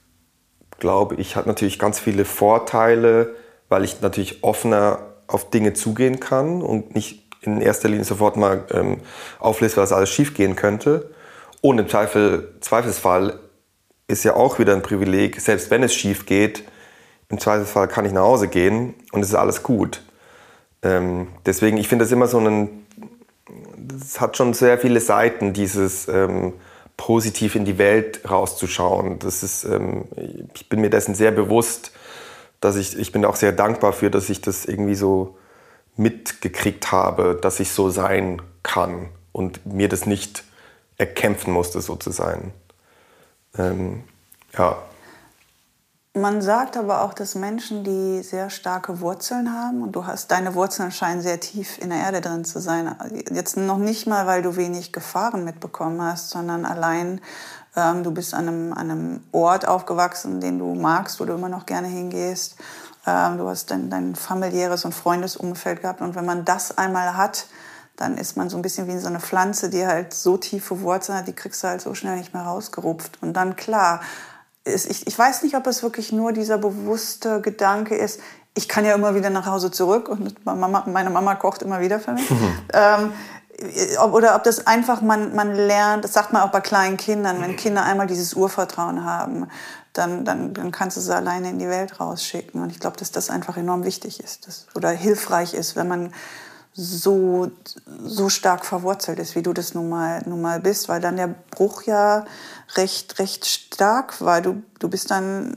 glaube 0.79 1.16
ich, 1.16 1.37
hat 1.37 1.46
natürlich 1.46 1.79
ganz 1.79 1.98
viele 1.98 2.25
Vorteile, 2.25 3.35
weil 3.68 3.85
ich 3.85 4.01
natürlich 4.01 4.42
offener 4.44 5.01
auf 5.27 5.51
Dinge 5.51 5.72
zugehen 5.72 6.20
kann 6.20 6.62
und 6.62 6.94
nicht 6.94 7.22
in 7.40 7.61
erster 7.61 7.88
Linie 7.88 8.05
sofort 8.05 8.37
mal 8.37 8.64
ähm, 8.70 8.98
auflese, 9.38 9.77
was 9.79 9.92
alles 9.92 10.11
schiefgehen 10.11 10.57
könnte. 10.57 11.11
Und 11.61 11.79
im 11.79 11.88
Zweifel, 11.88 12.55
Zweifelsfall 12.61 13.38
ist 14.09 14.25
ja 14.25 14.35
auch 14.35 14.59
wieder 14.59 14.75
ein 14.75 14.83
Privileg, 14.83 15.40
selbst 15.40 15.70
wenn 15.70 15.83
es 15.83 15.94
schief 15.94 16.27
geht, 16.27 16.64
im 17.29 17.38
Zweifelsfall 17.38 17.88
kann 17.88 18.05
ich 18.05 18.12
nach 18.12 18.22
Hause 18.22 18.48
gehen 18.48 18.94
und 19.11 19.22
es 19.22 19.29
ist 19.29 19.35
alles 19.35 19.62
gut. 19.62 20.03
Ähm, 20.83 21.29
deswegen, 21.46 21.79
ich 21.79 21.88
finde 21.88 22.05
das 22.05 22.12
immer 22.12 22.27
so 22.27 22.38
ein, 22.38 22.87
es 23.98 24.20
hat 24.20 24.37
schon 24.37 24.53
sehr 24.53 24.79
viele 24.79 25.01
Seiten, 25.01 25.53
dieses 25.55 26.09
ähm, 26.09 26.53
positiv 27.03 27.57
in 27.57 27.65
die 27.65 27.79
Welt 27.79 28.21
rauszuschauen. 28.31 29.19
Das 29.19 29.43
ist, 29.43 29.65
ähm, 29.65 30.05
ich 30.55 30.69
bin 30.69 30.81
mir 30.81 30.88
dessen 30.88 31.17
sehr 31.17 31.33
bewusst, 31.33 31.91
dass 32.61 32.77
ich, 32.77 32.97
ich 32.97 33.11
bin 33.11 33.25
auch 33.25 33.35
sehr 33.35 33.51
dankbar 33.51 33.93
für, 33.93 34.09
dass 34.09 34.31
ich 34.31 34.41
das 34.41 34.67
irgendwie 34.67 34.95
so 34.95 35.37
mitgekriegt 35.97 36.93
habe, 36.93 37.37
dass 37.43 37.59
ich 37.59 37.73
so 37.73 37.91
sein 37.91 38.41
kann 38.62 39.09
und 39.33 39.67
mir 39.67 39.88
das 39.88 40.07
nicht 40.07 40.45
erkämpfen 40.97 41.53
musste, 41.53 41.81
so 41.81 41.97
zu 41.97 42.12
sein. 42.12 42.53
Ähm, 43.59 44.05
ja. 44.57 44.81
Man 46.14 46.42
sagt 46.42 46.77
aber 46.77 47.01
auch, 47.01 47.14
dass 47.14 47.35
Menschen, 47.35 47.85
die 47.85 48.22
sehr 48.22 48.51
starke 48.51 49.01
Wurzeln 49.01 49.51
haben, 49.51 49.81
und 49.81 49.92
du 49.92 50.07
hast 50.07 50.31
deine 50.31 50.55
Wurzeln 50.55 50.92
scheinen 50.92 51.22
sehr 51.22 51.40
tief 51.40 51.79
in 51.79 51.88
der 51.88 52.01
Erde 52.01 52.20
drin 52.20 52.44
zu 52.44 52.61
sein. 52.61 52.94
Jetzt 53.31 53.57
noch 53.57 53.79
nicht 53.79 54.07
mal, 54.07 54.27
weil 54.27 54.42
du 54.42 54.57
wenig 54.57 54.92
Gefahren 54.92 55.42
mitbekommen 55.42 56.03
hast, 56.03 56.29
sondern 56.29 56.66
allein, 56.66 57.22
ähm, 57.77 58.03
du 58.03 58.11
bist 58.11 58.35
an 58.35 58.46
einem, 58.46 58.72
an 58.75 58.90
einem 58.90 59.20
Ort 59.33 59.66
aufgewachsen, 59.66 60.42
den 60.42 60.59
du 60.59 60.75
magst, 60.75 61.18
wo 61.18 61.25
du 61.25 61.33
immer 61.33 61.48
noch 61.48 61.64
gerne 61.64 61.88
hingehst. 61.88 62.57
Ähm, 63.07 63.38
du 63.38 63.48
hast 63.48 63.70
dein, 63.70 63.88
dein 63.88 64.14
familiäres 64.14 64.85
und 64.85 64.94
Freundesumfeld 64.94 65.81
gehabt. 65.81 66.03
Und 66.03 66.14
wenn 66.14 66.27
man 66.27 66.44
das 66.44 66.77
einmal 66.77 67.16
hat, 67.16 67.46
dann 67.96 68.18
ist 68.18 68.37
man 68.37 68.51
so 68.51 68.59
ein 68.59 68.62
bisschen 68.62 68.87
wie 68.87 68.98
so 68.98 69.07
eine 69.07 69.20
Pflanze, 69.20 69.70
die 69.70 69.87
halt 69.87 70.12
so 70.12 70.37
tiefe 70.37 70.83
Wurzeln 70.83 71.16
hat, 71.16 71.27
die 71.27 71.33
kriegst 71.33 71.62
du 71.64 71.68
halt 71.68 71.81
so 71.81 71.94
schnell 71.94 72.18
nicht 72.18 72.35
mehr 72.35 72.42
rausgerupft. 72.42 73.22
Und 73.22 73.33
dann 73.33 73.57
klar, 73.57 74.01
ist, 74.64 74.90
ich, 74.90 75.07
ich 75.07 75.18
weiß 75.18 75.42
nicht, 75.42 75.57
ob 75.57 75.66
es 75.66 75.83
wirklich 75.83 76.12
nur 76.12 76.33
dieser 76.33 76.59
bewusste 76.59 77.40
Gedanke 77.40 77.96
ist, 77.96 78.20
ich 78.55 78.68
kann 78.68 78.85
ja 78.85 78.94
immer 78.94 79.14
wieder 79.14 79.31
nach 79.31 79.46
Hause 79.46 79.70
zurück 79.70 80.09
und 80.09 80.44
Mama, 80.44 80.85
meine 80.87 81.11
Mama 81.11 81.35
kocht 81.37 81.62
immer 81.62 81.81
wieder 81.81 81.98
für 82.01 82.12
mich. 82.12 82.31
Mhm. 82.31 82.55
Ähm, 82.75 83.12
oder 84.12 84.35
ob 84.35 84.44
das 84.44 84.66
einfach 84.66 85.03
man, 85.03 85.35
man 85.35 85.55
lernt, 85.55 86.05
das 86.05 86.12
sagt 86.12 86.33
man 86.33 86.42
auch 86.42 86.51
bei 86.51 86.61
kleinen 86.61 86.96
Kindern, 86.96 87.40
wenn 87.40 87.57
Kinder 87.57 87.85
einmal 87.85 88.07
dieses 88.07 88.35
Urvertrauen 88.35 89.05
haben, 89.05 89.48
dann, 89.92 90.25
dann, 90.25 90.55
dann 90.55 90.72
kannst 90.72 90.96
du 90.96 91.01
sie 91.01 91.14
alleine 91.14 91.51
in 91.51 91.59
die 91.59 91.68
Welt 91.68 92.01
rausschicken. 92.01 92.62
Und 92.62 92.70
ich 92.70 92.81
glaube, 92.81 92.96
dass 92.96 93.12
das 93.12 93.31
einfach 93.31 93.57
enorm 93.57 93.85
wichtig 93.85 94.20
ist 94.20 94.46
dass, 94.46 94.66
oder 94.75 94.90
hilfreich 94.90 95.55
ist, 95.55 95.77
wenn 95.77 95.88
man 95.88 96.12
so, 96.75 97.51
so 98.03 98.31
stark 98.31 98.64
verwurzelt 98.64 99.18
ist, 99.18 99.37
wie 99.37 99.42
du 99.42 99.53
das 99.53 99.75
nun 99.75 99.90
mal, 99.90 100.22
nun 100.25 100.40
mal 100.40 100.59
bist, 100.59 100.88
weil 100.88 101.01
dann 101.01 101.16
der 101.16 101.29
Bruch 101.51 101.83
ja 101.83 102.25
recht, 102.77 103.19
recht 103.19 103.47
stark 103.47 104.21
war. 104.21 104.41
Du, 104.41 104.63
du 104.79 104.89
bist 104.89 105.11
dann, 105.11 105.57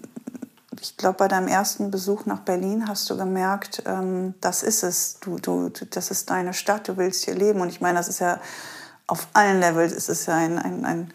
ich 0.81 0.97
glaube, 0.97 1.17
bei 1.17 1.27
deinem 1.27 1.47
ersten 1.47 1.91
Besuch 1.91 2.25
nach 2.25 2.39
Berlin 2.39 2.87
hast 2.87 3.09
du 3.09 3.17
gemerkt, 3.17 3.83
ähm, 3.85 4.33
das 4.41 4.63
ist 4.63 4.83
es, 4.83 5.19
du, 5.19 5.37
du, 5.39 5.69
das 5.69 6.11
ist 6.11 6.29
deine 6.29 6.53
Stadt, 6.53 6.87
du 6.87 6.97
willst 6.97 7.25
hier 7.25 7.35
leben. 7.35 7.61
Und 7.61 7.69
ich 7.69 7.81
meine, 7.81 7.97
das 7.97 8.07
ist 8.07 8.19
ja 8.19 8.39
auf 9.07 9.27
allen 9.33 9.59
Levels 9.59 9.91
ist 9.91 10.09
es 10.09 10.25
ja 10.25 10.35
ein, 10.35 10.57
ein, 10.57 10.85
ein, 10.85 11.13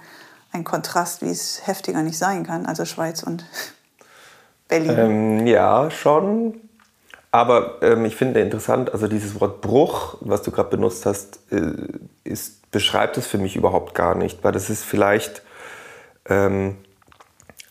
ein 0.52 0.64
Kontrast, 0.64 1.22
wie 1.22 1.30
es 1.30 1.66
heftiger 1.66 2.02
nicht 2.02 2.18
sein 2.18 2.46
kann, 2.46 2.66
also 2.66 2.84
Schweiz 2.84 3.22
und 3.22 3.44
Berlin. 4.68 4.98
Ähm, 4.98 5.46
ja, 5.46 5.90
schon. 5.90 6.60
Aber 7.32 7.80
ähm, 7.82 8.04
ich 8.04 8.16
finde 8.16 8.40
interessant, 8.40 8.92
also 8.92 9.06
dieses 9.06 9.40
Wort 9.40 9.60
Bruch, 9.60 10.16
was 10.20 10.42
du 10.42 10.50
gerade 10.50 10.70
benutzt 10.70 11.06
hast, 11.06 11.40
äh, 11.52 11.74
ist, 12.24 12.70
beschreibt 12.70 13.16
es 13.18 13.26
für 13.26 13.38
mich 13.38 13.56
überhaupt 13.56 13.94
gar 13.94 14.16
nicht, 14.16 14.42
weil 14.42 14.52
das 14.52 14.68
ist 14.68 14.84
vielleicht 14.84 15.42
ähm, 16.28 16.76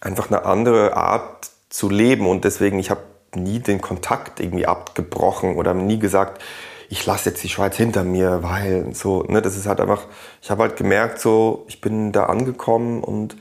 einfach 0.01 0.27
eine 0.27 0.45
andere 0.45 0.95
Art 0.95 1.49
zu 1.69 1.89
leben 1.89 2.27
und 2.27 2.45
deswegen, 2.45 2.79
ich 2.79 2.89
habe 2.89 3.01
nie 3.35 3.59
den 3.59 3.81
Kontakt 3.81 4.39
irgendwie 4.39 4.65
abgebrochen 4.65 5.55
oder 5.55 5.73
nie 5.73 5.99
gesagt, 5.99 6.41
ich 6.89 7.05
lasse 7.05 7.29
jetzt 7.29 7.43
die 7.43 7.49
Schweiz 7.49 7.77
hinter 7.77 8.03
mir, 8.03 8.41
weil 8.41 8.95
so, 8.95 9.23
ne, 9.23 9.41
das 9.41 9.55
ist 9.55 9.67
halt 9.67 9.79
einfach, 9.79 10.07
ich 10.41 10.49
habe 10.49 10.63
halt 10.63 10.75
gemerkt, 10.75 11.19
so, 11.19 11.65
ich 11.67 11.81
bin 11.81 12.11
da 12.11 12.25
angekommen 12.25 13.03
und 13.03 13.37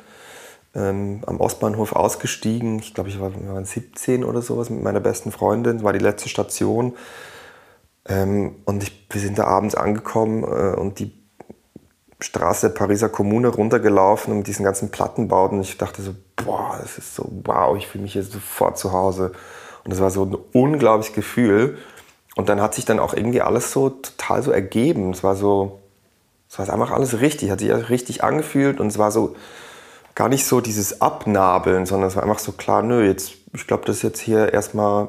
ähm, 0.75 1.23
am 1.27 1.41
Ostbahnhof 1.41 1.93
ausgestiegen. 1.95 2.79
Ich 2.79 2.93
glaube, 2.93 3.09
ich 3.09 3.21
war, 3.21 3.33
wir 3.33 3.55
waren 3.55 3.65
17 3.65 4.23
oder 4.23 4.43
sowas 4.43 4.69
mit 4.69 4.83
meiner 4.83 5.01
besten 5.01 5.33
Freundin. 5.33 5.79
Das 5.79 5.85
war 5.85 5.95
die 5.95 5.99
letzte 5.99 6.29
Station. 6.29 6.95
Ähm, 8.07 8.57
und 8.67 8.83
ich, 8.83 9.07
wir 9.11 9.21
sind 9.21 9.39
da 9.39 9.45
abends 9.45 9.75
angekommen 9.75 10.45
äh, 10.45 10.77
und 10.79 10.99
die 10.99 11.18
Straße 12.21 12.69
der 12.69 12.75
Pariser 12.75 13.09
Kommune 13.09 13.49
runtergelaufen 13.49 14.33
und 14.33 14.39
mit 14.39 14.47
diesen 14.49 14.65
ganzen 14.65 14.91
Plattenbauten. 14.91 15.61
Ich 15.61 15.79
dachte 15.79 16.03
so, 16.03 16.15
boah, 16.37 16.79
das 16.81 16.99
ist 16.99 17.15
so, 17.15 17.31
wow, 17.45 17.77
ich 17.77 17.87
fühle 17.87 18.03
mich 18.03 18.15
hier 18.15 18.25
sofort 18.25 18.79
zu 18.79 18.93
Hause. 18.93 19.33
Und 19.85 19.93
das 19.93 20.01
war 20.01 20.11
so 20.11 20.25
ein 20.25 20.37
unglaubliches 20.53 21.15
Gefühl. 21.15 21.79
Und 22.35 22.49
dann 22.49 22.61
hat 22.61 22.75
sich 22.75 22.85
dann 22.85 22.99
auch 22.99 23.15
irgendwie 23.15 23.41
alles 23.41 23.73
so 23.73 23.91
total 23.91 24.43
so 24.43 24.51
ergeben. 24.51 25.11
Es 25.11 25.23
war 25.23 25.37
so, 25.37 25.81
es 26.49 26.59
war 26.59 26.69
einfach 26.71 26.91
alles 26.91 27.21
richtig, 27.21 27.51
hat 27.51 27.61
sich 27.61 27.73
richtig 27.73 28.25
angefühlt 28.25 28.81
und 28.81 28.89
es 28.89 28.99
war 28.99 29.11
so 29.11 29.37
gar 30.15 30.29
nicht 30.29 30.47
so 30.47 30.61
dieses 30.61 31.01
Abnabeln, 31.01 31.87
sondern 31.87 32.09
es 32.09 32.17
war 32.17 32.25
einfach 32.25 32.41
so 32.41 32.53
klar, 32.53 32.83
nö, 32.83 33.05
jetzt, 33.05 33.35
ich 33.53 33.67
glaube, 33.67 33.85
das 33.87 33.99
ist 33.99 34.03
jetzt 34.03 34.21
hier 34.21 34.53
erstmal, 34.53 35.09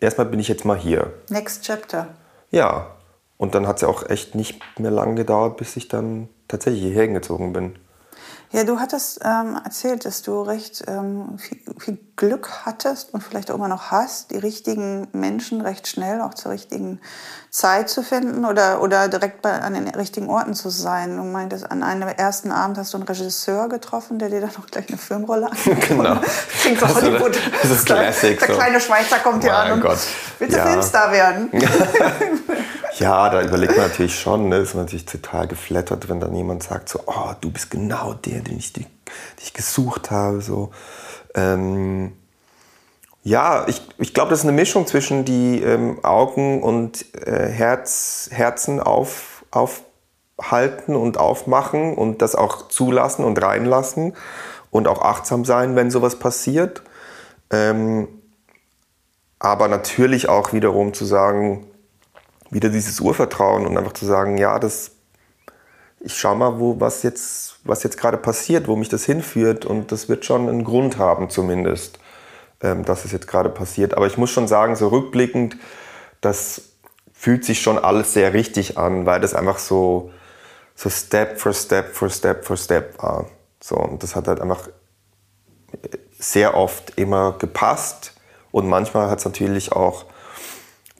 erstmal 0.00 0.26
bin 0.26 0.40
ich 0.40 0.48
jetzt 0.48 0.64
mal 0.64 0.76
hier. 0.76 1.12
Next 1.28 1.64
Chapter. 1.64 2.08
Ja. 2.50 2.97
Und 3.38 3.54
dann 3.54 3.66
hat 3.66 3.76
es 3.76 3.82
ja 3.82 3.88
auch 3.88 4.08
echt 4.10 4.34
nicht 4.34 4.60
mehr 4.78 4.90
lange 4.90 5.14
gedauert, 5.14 5.56
bis 5.56 5.76
ich 5.76 5.88
dann 5.88 6.28
tatsächlich 6.48 6.82
hierher 6.82 7.08
gezogen 7.08 7.52
bin. 7.52 7.76
Ja, 8.50 8.64
du 8.64 8.80
hattest 8.80 9.20
ähm, 9.24 9.58
erzählt, 9.62 10.06
dass 10.06 10.22
du 10.22 10.40
recht 10.40 10.82
ähm, 10.88 11.38
viel, 11.38 11.58
viel, 11.78 11.98
Glück 12.16 12.50
hattest 12.64 13.12
und 13.12 13.22
vielleicht 13.22 13.50
auch 13.50 13.56
immer 13.56 13.68
noch 13.68 13.90
hast, 13.90 14.30
die 14.30 14.38
richtigen 14.38 15.06
Menschen 15.12 15.60
recht 15.60 15.86
schnell 15.86 16.22
auch 16.22 16.32
zur 16.32 16.52
richtigen 16.52 16.98
Zeit 17.50 17.90
zu 17.90 18.02
finden 18.02 18.46
oder, 18.46 18.80
oder 18.82 19.08
direkt 19.08 19.42
bei, 19.42 19.52
an 19.52 19.74
den 19.74 19.86
richtigen 19.88 20.30
Orten 20.30 20.54
zu 20.54 20.70
sein. 20.70 21.16
Du 21.16 21.24
meintest, 21.24 21.70
an 21.70 21.82
einem 21.82 22.08
ersten 22.08 22.50
Abend 22.50 22.78
hast 22.78 22.94
du 22.94 22.96
einen 22.96 23.06
Regisseur 23.06 23.68
getroffen, 23.68 24.18
der 24.18 24.30
dir 24.30 24.40
dann 24.40 24.50
noch 24.56 24.66
gleich 24.66 24.88
eine 24.88 24.98
Filmrolle 24.98 25.46
anbietet. 25.52 25.88
Genau. 25.88 26.16
Klingt 26.60 26.80
so 26.80 26.88
Hollywood. 26.88 27.38
Das 27.62 27.70
ist 27.70 27.84
Classic. 27.86 28.38
Der, 28.38 28.48
der 28.48 28.56
kleine 28.56 28.80
Schweizer 28.80 29.18
kommt 29.18 29.44
hier 29.44 29.52
mein 29.52 29.66
an 29.66 29.72
und 29.74 29.80
Gott. 29.82 29.98
willst 30.38 30.54
du 30.56 30.58
Ja. 30.58 30.66
Filmstar 30.66 31.12
werden? 31.12 31.50
Ja, 32.98 33.30
da 33.30 33.42
überlegt 33.42 33.76
man 33.76 33.86
natürlich 33.86 34.18
schon, 34.18 34.48
ne? 34.48 34.56
ist 34.56 34.74
man 34.74 34.84
natürlich 34.84 35.06
total 35.06 35.46
geflattert, 35.46 36.08
wenn 36.08 36.18
dann 36.18 36.34
jemand 36.34 36.64
sagt 36.64 36.88
so, 36.88 37.00
oh, 37.06 37.32
du 37.40 37.50
bist 37.50 37.70
genau 37.70 38.14
der, 38.14 38.40
den 38.40 38.58
ich, 38.58 38.72
den 38.72 38.86
ich 39.40 39.52
gesucht 39.52 40.10
habe. 40.10 40.40
So. 40.40 40.72
Ähm, 41.34 42.12
ja, 43.22 43.66
ich, 43.68 43.82
ich 43.98 44.14
glaube, 44.14 44.30
das 44.30 44.40
ist 44.40 44.46
eine 44.46 44.56
Mischung 44.56 44.86
zwischen 44.88 45.24
die 45.24 45.62
ähm, 45.62 46.04
Augen 46.04 46.60
und 46.62 47.06
äh, 47.14 47.48
Herz, 47.48 48.30
Herzen 48.32 48.80
auf, 48.80 49.44
aufhalten 49.52 50.96
und 50.96 51.18
aufmachen 51.18 51.94
und 51.94 52.20
das 52.20 52.34
auch 52.34 52.68
zulassen 52.68 53.24
und 53.24 53.40
reinlassen 53.40 54.16
und 54.70 54.88
auch 54.88 55.02
achtsam 55.02 55.44
sein, 55.44 55.76
wenn 55.76 55.92
sowas 55.92 56.18
passiert. 56.18 56.82
Ähm, 57.50 58.08
aber 59.38 59.68
natürlich 59.68 60.28
auch 60.28 60.52
wiederum 60.52 60.94
zu 60.94 61.04
sagen, 61.04 61.67
wieder 62.50 62.68
dieses 62.68 63.00
Urvertrauen 63.00 63.66
und 63.66 63.76
einfach 63.76 63.92
zu 63.92 64.06
sagen, 64.06 64.38
ja, 64.38 64.58
das, 64.58 64.92
ich 66.00 66.16
schau 66.16 66.34
mal, 66.34 66.58
wo, 66.58 66.80
was 66.80 67.02
jetzt, 67.02 67.56
was 67.64 67.82
jetzt 67.82 67.98
gerade 67.98 68.16
passiert, 68.16 68.68
wo 68.68 68.76
mich 68.76 68.88
das 68.88 69.04
hinführt 69.04 69.64
und 69.64 69.92
das 69.92 70.08
wird 70.08 70.24
schon 70.24 70.48
einen 70.48 70.64
Grund 70.64 70.98
haben 70.98 71.30
zumindest, 71.30 71.98
ähm, 72.62 72.84
dass 72.84 73.04
es 73.04 73.12
jetzt 73.12 73.28
gerade 73.28 73.50
passiert. 73.50 73.94
Aber 73.94 74.06
ich 74.06 74.16
muss 74.16 74.30
schon 74.30 74.48
sagen, 74.48 74.76
so 74.76 74.88
rückblickend, 74.88 75.56
das 76.20 76.62
fühlt 77.12 77.44
sich 77.44 77.60
schon 77.60 77.78
alles 77.78 78.12
sehr 78.12 78.32
richtig 78.32 78.78
an, 78.78 79.04
weil 79.04 79.20
das 79.20 79.34
einfach 79.34 79.58
so, 79.58 80.12
so 80.74 80.88
Step 80.88 81.38
for 81.40 81.52
Step 81.52 81.94
for 81.94 82.08
Step 82.08 82.44
for 82.44 82.56
Step 82.56 83.02
war. 83.02 83.26
So, 83.60 83.76
und 83.76 84.02
das 84.02 84.14
hat 84.14 84.28
halt 84.28 84.40
einfach 84.40 84.68
sehr 86.18 86.56
oft 86.56 86.92
immer 86.96 87.32
gepasst 87.38 88.14
und 88.50 88.68
manchmal 88.68 89.10
hat 89.10 89.18
es 89.18 89.24
natürlich 89.24 89.72
auch 89.72 90.04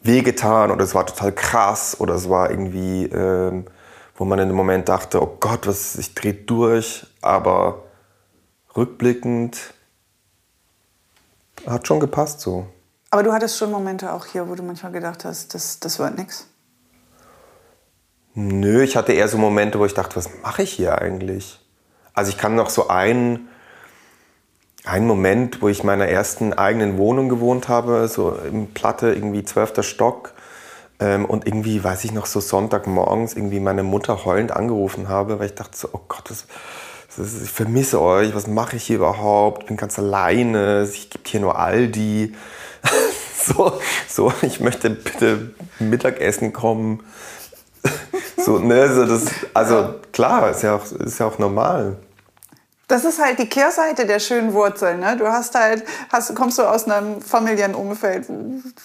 wehgetan 0.03 0.71
oder 0.71 0.83
es 0.83 0.95
war 0.95 1.05
total 1.05 1.31
krass 1.31 1.99
oder 1.99 2.15
es 2.15 2.29
war 2.29 2.49
irgendwie, 2.49 3.05
ähm, 3.05 3.65
wo 4.15 4.25
man 4.25 4.39
in 4.39 4.47
dem 4.47 4.55
Moment 4.55 4.89
dachte, 4.89 5.21
oh 5.21 5.37
Gott, 5.39 5.67
was, 5.67 5.95
ich 5.95 6.13
drehe 6.15 6.33
durch, 6.33 7.05
aber 7.21 7.83
rückblickend 8.75 9.73
hat 11.67 11.87
schon 11.87 11.99
gepasst 11.99 12.41
so. 12.41 12.67
Aber 13.11 13.23
du 13.23 13.33
hattest 13.33 13.57
schon 13.57 13.71
Momente 13.71 14.13
auch 14.13 14.25
hier, 14.25 14.47
wo 14.47 14.55
du 14.55 14.63
manchmal 14.63 14.91
gedacht 14.91 15.25
hast, 15.25 15.53
das, 15.53 15.79
das 15.79 15.99
wird 15.99 16.17
nix. 16.17 16.47
Nö, 18.35 18.83
ich 18.83 18.95
hatte 18.95 19.13
eher 19.13 19.27
so 19.27 19.37
Momente, 19.37 19.79
wo 19.79 19.85
ich 19.85 19.93
dachte, 19.93 20.15
was 20.15 20.29
mache 20.43 20.61
ich 20.61 20.71
hier 20.71 20.99
eigentlich? 21.01 21.59
Also 22.13 22.29
ich 22.29 22.37
kann 22.37 22.55
noch 22.55 22.69
so 22.69 22.87
einen, 22.87 23.49
einen 24.89 25.07
Moment, 25.07 25.61
wo 25.61 25.69
ich 25.69 25.81
in 25.81 25.85
meiner 25.85 26.07
ersten 26.07 26.53
eigenen 26.53 26.97
Wohnung 26.97 27.29
gewohnt 27.29 27.69
habe, 27.69 28.07
so 28.07 28.37
im 28.49 28.67
Platte, 28.67 29.13
irgendwie 29.13 29.43
zwölfter 29.43 29.83
Stock. 29.83 30.33
Ähm, 30.99 31.25
und 31.25 31.47
irgendwie, 31.47 31.83
weiß 31.83 32.03
ich 32.03 32.11
noch, 32.11 32.25
so 32.25 32.39
Sonntagmorgens 32.39 33.33
irgendwie 33.33 33.59
meine 33.59 33.83
Mutter 33.83 34.25
heulend 34.25 34.51
angerufen 34.51 35.07
habe, 35.07 35.39
weil 35.39 35.47
ich 35.47 35.55
dachte 35.55 35.77
so, 35.77 35.89
oh 35.93 36.01
Gott, 36.07 36.29
das, 36.29 36.45
das 37.15 37.41
ich 37.41 37.49
vermisse 37.49 38.01
euch, 38.01 38.35
was 38.35 38.47
mache 38.47 38.75
ich 38.75 38.83
hier 38.83 38.97
überhaupt? 38.97 39.63
Ich 39.63 39.67
bin 39.67 39.77
ganz 39.77 39.97
alleine, 39.97 40.79
es 40.79 41.09
gibt 41.09 41.27
hier 41.29 41.39
nur 41.39 41.57
Aldi. 41.57 42.35
so, 43.35 43.79
so, 44.07 44.33
ich 44.41 44.59
möchte 44.59 44.89
bitte 44.89 45.51
Mittagessen 45.79 46.53
kommen. 46.53 47.03
So, 48.45 48.57
ne, 48.57 48.81
also, 48.81 49.05
das, 49.05 49.25
also 49.53 49.95
klar, 50.13 50.49
ist 50.49 50.63
ja 50.63 50.77
auch, 50.77 50.91
ist 50.91 51.19
ja 51.19 51.27
auch 51.27 51.39
normal. 51.39 51.97
Das 52.89 53.05
ist 53.05 53.23
halt 53.23 53.37
die 53.37 53.47
Kehrseite 53.47 54.07
der 54.07 54.17
schönen 54.19 54.51
Wurzeln. 54.53 54.99
Ne? 54.99 55.15
Du 55.15 55.27
hast 55.27 55.53
halt, 55.53 55.83
hast, 56.11 56.33
kommst 56.33 56.57
du 56.57 56.63
aus 56.63 56.89
einem 56.89 57.21
familiären 57.21 57.75
Umfeld, 57.75 58.25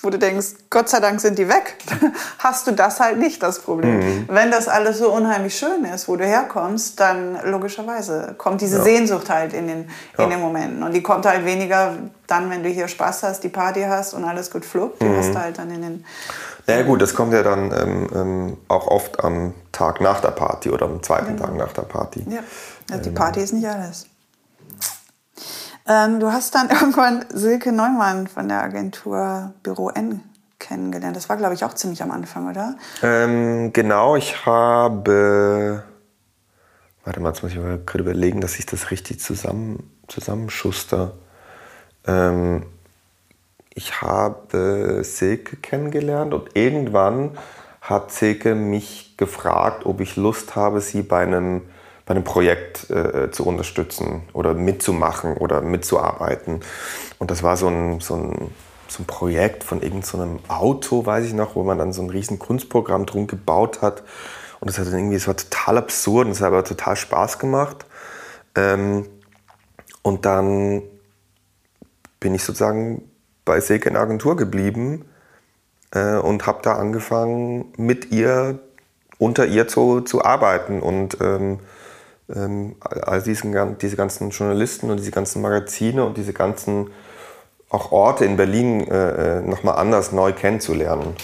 wo, 0.02 0.10
du 0.10 0.18
denkst, 0.18 0.46
Gott 0.68 0.90
sei 0.90 1.00
Dank 1.00 1.22
sind 1.22 1.38
die 1.38 1.48
weg. 1.48 1.76
hast 2.38 2.66
du 2.66 2.72
das 2.72 3.00
halt 3.00 3.18
nicht, 3.18 3.42
das 3.42 3.60
Problem. 3.60 4.26
Wenn 4.28 4.50
das 4.50 4.68
alles 4.68 4.98
so 4.98 5.10
unheimlich 5.10 5.56
schön 5.56 5.86
ist, 5.86 6.06
wo 6.06 6.16
du 6.16 6.24
herkommst, 6.26 7.00
dann 7.00 7.38
logischerweise 7.44 8.34
kommt 8.36 8.60
diese 8.60 8.82
Sehnsucht 8.82 9.30
halt 9.30 9.54
in 9.54 9.68
den, 9.68 9.90
Ja. 10.18 10.24
in 10.24 10.30
den 10.30 10.40
Momenten. 10.40 10.82
Und 10.82 10.92
die 10.92 11.02
kommt 11.02 11.24
halt 11.24 11.46
weniger 11.46 11.94
dann, 12.26 12.50
wenn 12.50 12.62
du 12.62 12.68
hier 12.68 12.88
Spaß 12.88 13.22
hast, 13.22 13.42
die 13.42 13.48
Party 13.48 13.82
hast 13.88 14.12
und 14.12 14.24
alles 14.24 14.50
gut 14.50 14.66
fluppt. 14.66 15.02
Die 15.02 15.08
hast 15.08 15.34
du 15.34 15.38
halt 15.38 15.58
dann 15.58 15.70
in 15.70 15.82
den... 15.82 16.04
Naja 16.66 16.82
gut, 16.82 17.02
das 17.02 17.14
kommt 17.14 17.32
ja 17.34 17.42
dann 17.42 17.72
ähm, 17.72 18.08
ähm, 18.14 18.56
auch 18.68 18.86
oft 18.86 19.22
am 19.22 19.52
Tag 19.72 20.00
nach 20.00 20.20
der 20.20 20.30
Party 20.30 20.70
oder 20.70 20.86
am 20.86 21.02
zweiten 21.02 21.36
Tag 21.36 21.54
nach 21.54 21.72
der 21.72 21.82
Party. 21.82 22.24
Ja, 22.30 22.40
also 22.90 23.10
die 23.10 23.14
Party 23.14 23.40
ist 23.40 23.52
nicht 23.52 23.66
alles. 23.66 24.06
Ähm, 25.86 26.20
du 26.20 26.32
hast 26.32 26.54
dann 26.54 26.70
irgendwann 26.70 27.24
Silke 27.32 27.72
Neumann 27.72 28.26
von 28.26 28.48
der 28.48 28.62
Agentur 28.62 29.52
Büro 29.62 29.90
N 29.90 30.22
kennengelernt. 30.58 31.16
Das 31.16 31.28
war, 31.28 31.36
glaube 31.36 31.54
ich, 31.54 31.64
auch 31.64 31.74
ziemlich 31.74 32.02
am 32.02 32.10
Anfang, 32.10 32.48
oder? 32.48 32.76
Ähm, 33.02 33.72
genau, 33.72 34.16
ich 34.16 34.46
habe. 34.46 35.84
Warte 37.04 37.20
mal, 37.20 37.28
jetzt 37.30 37.42
muss 37.42 37.52
ich 37.52 37.58
mal 37.58 37.78
gerade 37.84 38.02
überlegen, 38.02 38.40
dass 38.40 38.58
ich 38.58 38.64
das 38.64 38.90
richtig 38.90 39.20
zusammen, 39.20 39.90
zusammenschuster. 40.08 41.12
Ähm, 42.06 42.64
ich 43.74 44.00
habe 44.00 45.02
Silke 45.02 45.56
kennengelernt 45.56 46.32
und 46.32 46.56
irgendwann 46.56 47.36
hat 47.80 48.12
Silke 48.12 48.54
mich 48.54 49.16
gefragt, 49.16 49.84
ob 49.84 50.00
ich 50.00 50.16
Lust 50.16 50.56
habe, 50.56 50.80
sie 50.80 51.02
bei 51.02 51.22
einem, 51.22 51.62
bei 52.06 52.12
einem 52.12 52.24
Projekt 52.24 52.90
äh, 52.90 53.30
zu 53.30 53.46
unterstützen 53.46 54.22
oder 54.32 54.54
mitzumachen 54.54 55.36
oder 55.36 55.62
mitzuarbeiten. 55.62 56.60
Und 57.18 57.30
das 57.30 57.42
war 57.42 57.56
so 57.56 57.68
ein, 57.68 58.00
so 58.00 58.14
ein, 58.14 58.50
so 58.88 59.02
ein 59.02 59.06
Projekt 59.06 59.64
von 59.64 59.80
irgendeinem 59.80 60.38
so 60.46 60.52
Auto, 60.52 61.06
weiß 61.06 61.24
ich 61.24 61.32
noch, 61.32 61.56
wo 61.56 61.62
man 61.62 61.78
dann 61.78 61.92
so 61.92 62.02
ein 62.02 62.10
riesen 62.10 62.38
Kunstprogramm 62.38 63.06
drum 63.06 63.26
gebaut 63.26 63.80
hat. 63.80 64.02
Und 64.60 64.68
das 64.68 64.78
hat 64.78 64.86
dann 64.86 64.94
irgendwie, 64.94 65.16
es 65.16 65.26
war 65.26 65.36
total 65.36 65.78
absurd 65.78 66.26
und 66.26 66.32
es 66.32 66.40
hat 66.40 66.48
aber 66.48 66.64
total 66.64 66.96
Spaß 66.96 67.38
gemacht. 67.38 67.86
Ähm, 68.54 69.06
und 70.02 70.26
dann 70.26 70.82
bin 72.20 72.34
ich 72.34 72.44
sozusagen 72.44 73.10
bei 73.44 73.60
Silke 73.60 73.88
in 73.88 73.94
der 73.94 74.02
Agentur 74.02 74.36
geblieben 74.36 75.06
äh, 75.90 76.16
und 76.16 76.46
habe 76.46 76.60
da 76.62 76.74
angefangen, 76.74 77.72
mit 77.76 78.10
ihr, 78.12 78.58
unter 79.18 79.46
ihr 79.46 79.68
zu, 79.68 80.02
zu 80.02 80.24
arbeiten 80.24 80.80
und 80.80 81.18
ähm, 81.20 81.60
ähm, 82.32 82.76
all 82.80 83.22
diesen, 83.22 83.78
diese 83.78 83.96
ganzen 83.96 84.30
Journalisten 84.30 84.90
und 84.90 84.98
diese 84.98 85.10
ganzen 85.10 85.42
Magazine 85.42 86.04
und 86.04 86.16
diese 86.16 86.32
ganzen 86.32 86.90
auch 87.70 87.90
Orte 87.92 88.24
in 88.24 88.36
Berlin 88.36 88.86
äh, 88.86 89.40
nochmal 89.40 89.76
anders 89.76 90.12
neu 90.12 90.32
kennenzulernen. 90.32 91.16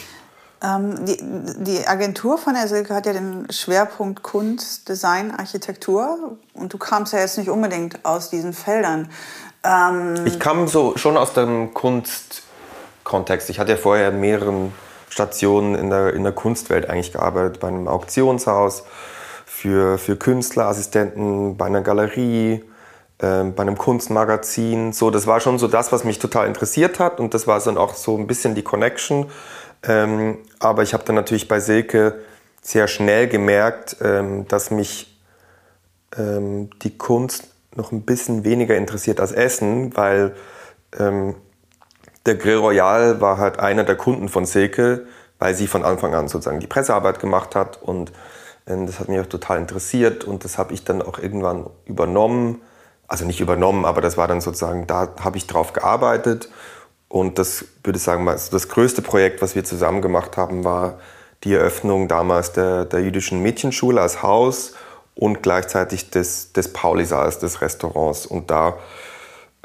Ähm, 0.62 1.06
die, 1.06 1.16
die 1.64 1.86
Agentur 1.86 2.36
von 2.36 2.54
der 2.54 2.68
Silke 2.68 2.94
hat 2.94 3.06
ja 3.06 3.12
den 3.12 3.50
Schwerpunkt 3.50 4.22
Kunst, 4.22 4.88
Design, 4.88 5.30
Architektur. 5.30 6.36
Und 6.52 6.72
du 6.72 6.78
kamst 6.78 7.12
ja 7.12 7.20
jetzt 7.20 7.38
nicht 7.38 7.48
unbedingt 7.48 8.04
aus 8.04 8.30
diesen 8.30 8.52
Feldern. 8.52 9.10
Ähm, 9.64 10.26
Ich 10.26 10.38
kam 10.38 10.68
so 10.68 10.96
schon 10.96 11.16
aus 11.16 11.32
dem 11.32 11.72
Kunstkontext. 11.72 13.48
Ich 13.48 13.58
hatte 13.58 13.72
ja 13.72 13.78
vorher 13.78 14.10
in 14.10 14.20
mehreren 14.20 14.72
Stationen 15.08 15.74
in 15.74 15.88
der, 15.88 16.14
in 16.14 16.24
der 16.24 16.32
Kunstwelt 16.32 16.88
eigentlich 16.90 17.12
gearbeitet, 17.12 17.60
bei 17.60 17.68
einem 17.68 17.88
Auktionshaus, 17.88 18.84
für, 19.60 19.98
für 19.98 20.16
Künstlerassistenten, 20.16 21.58
bei 21.58 21.66
einer 21.66 21.82
Galerie, 21.82 22.64
ähm, 23.20 23.54
bei 23.54 23.60
einem 23.60 23.76
Kunstmagazin. 23.76 24.94
So, 24.94 25.10
das 25.10 25.26
war 25.26 25.40
schon 25.40 25.58
so 25.58 25.68
das, 25.68 25.92
was 25.92 26.02
mich 26.02 26.18
total 26.18 26.46
interessiert 26.46 26.98
hat 26.98 27.20
und 27.20 27.34
das 27.34 27.46
war 27.46 27.60
dann 27.60 27.76
auch 27.76 27.94
so 27.94 28.16
ein 28.16 28.26
bisschen 28.26 28.54
die 28.54 28.62
Connection. 28.62 29.26
Ähm, 29.82 30.38
aber 30.60 30.82
ich 30.82 30.94
habe 30.94 31.04
dann 31.04 31.14
natürlich 31.14 31.46
bei 31.46 31.60
Silke 31.60 32.20
sehr 32.62 32.88
schnell 32.88 33.28
gemerkt, 33.28 33.98
ähm, 34.00 34.48
dass 34.48 34.70
mich 34.70 35.20
ähm, 36.16 36.70
die 36.80 36.96
Kunst 36.96 37.48
noch 37.74 37.92
ein 37.92 38.02
bisschen 38.02 38.44
weniger 38.44 38.76
interessiert 38.76 39.20
als 39.20 39.32
Essen, 39.32 39.94
weil 39.94 40.34
ähm, 40.98 41.34
der 42.24 42.36
Grill 42.36 42.56
Royal 42.56 43.20
war 43.20 43.36
halt 43.36 43.58
einer 43.58 43.84
der 43.84 43.96
Kunden 43.96 44.30
von 44.30 44.46
Silke, 44.46 45.06
weil 45.38 45.54
sie 45.54 45.66
von 45.66 45.84
Anfang 45.84 46.14
an 46.14 46.28
sozusagen 46.28 46.60
die 46.60 46.66
Pressearbeit 46.66 47.20
gemacht 47.20 47.54
hat 47.54 47.82
und 47.82 48.08
äh, 48.08 48.12
das 48.66 49.00
hat 49.00 49.08
mich 49.08 49.20
auch 49.20 49.26
total 49.26 49.58
interessiert 49.58 50.24
und 50.24 50.44
das 50.44 50.58
habe 50.58 50.74
ich 50.74 50.84
dann 50.84 51.02
auch 51.02 51.18
irgendwann 51.18 51.68
übernommen. 51.86 52.60
Also 53.08 53.24
nicht 53.24 53.40
übernommen, 53.40 53.84
aber 53.84 54.00
das 54.00 54.16
war 54.16 54.28
dann 54.28 54.40
sozusagen, 54.40 54.86
da 54.86 55.08
habe 55.20 55.36
ich 55.36 55.48
drauf 55.48 55.72
gearbeitet 55.72 56.48
und 57.08 57.40
das 57.40 57.64
würde 57.82 57.96
ich 57.96 58.04
sagen, 58.04 58.24
das 58.24 58.68
größte 58.68 59.02
Projekt, 59.02 59.42
was 59.42 59.56
wir 59.56 59.64
zusammen 59.64 60.00
gemacht 60.00 60.36
haben, 60.36 60.62
war 60.62 61.00
die 61.42 61.54
Eröffnung 61.54 62.06
damals 62.06 62.52
der, 62.52 62.84
der 62.84 63.00
jüdischen 63.00 63.42
Mädchenschule 63.42 64.00
als 64.00 64.22
Haus 64.22 64.74
und 65.16 65.42
gleichzeitig 65.42 66.10
des, 66.10 66.52
des 66.52 66.72
Paulisaals, 66.72 67.40
des 67.40 67.62
Restaurants. 67.62 68.26
Und 68.26 68.50
da 68.50 68.78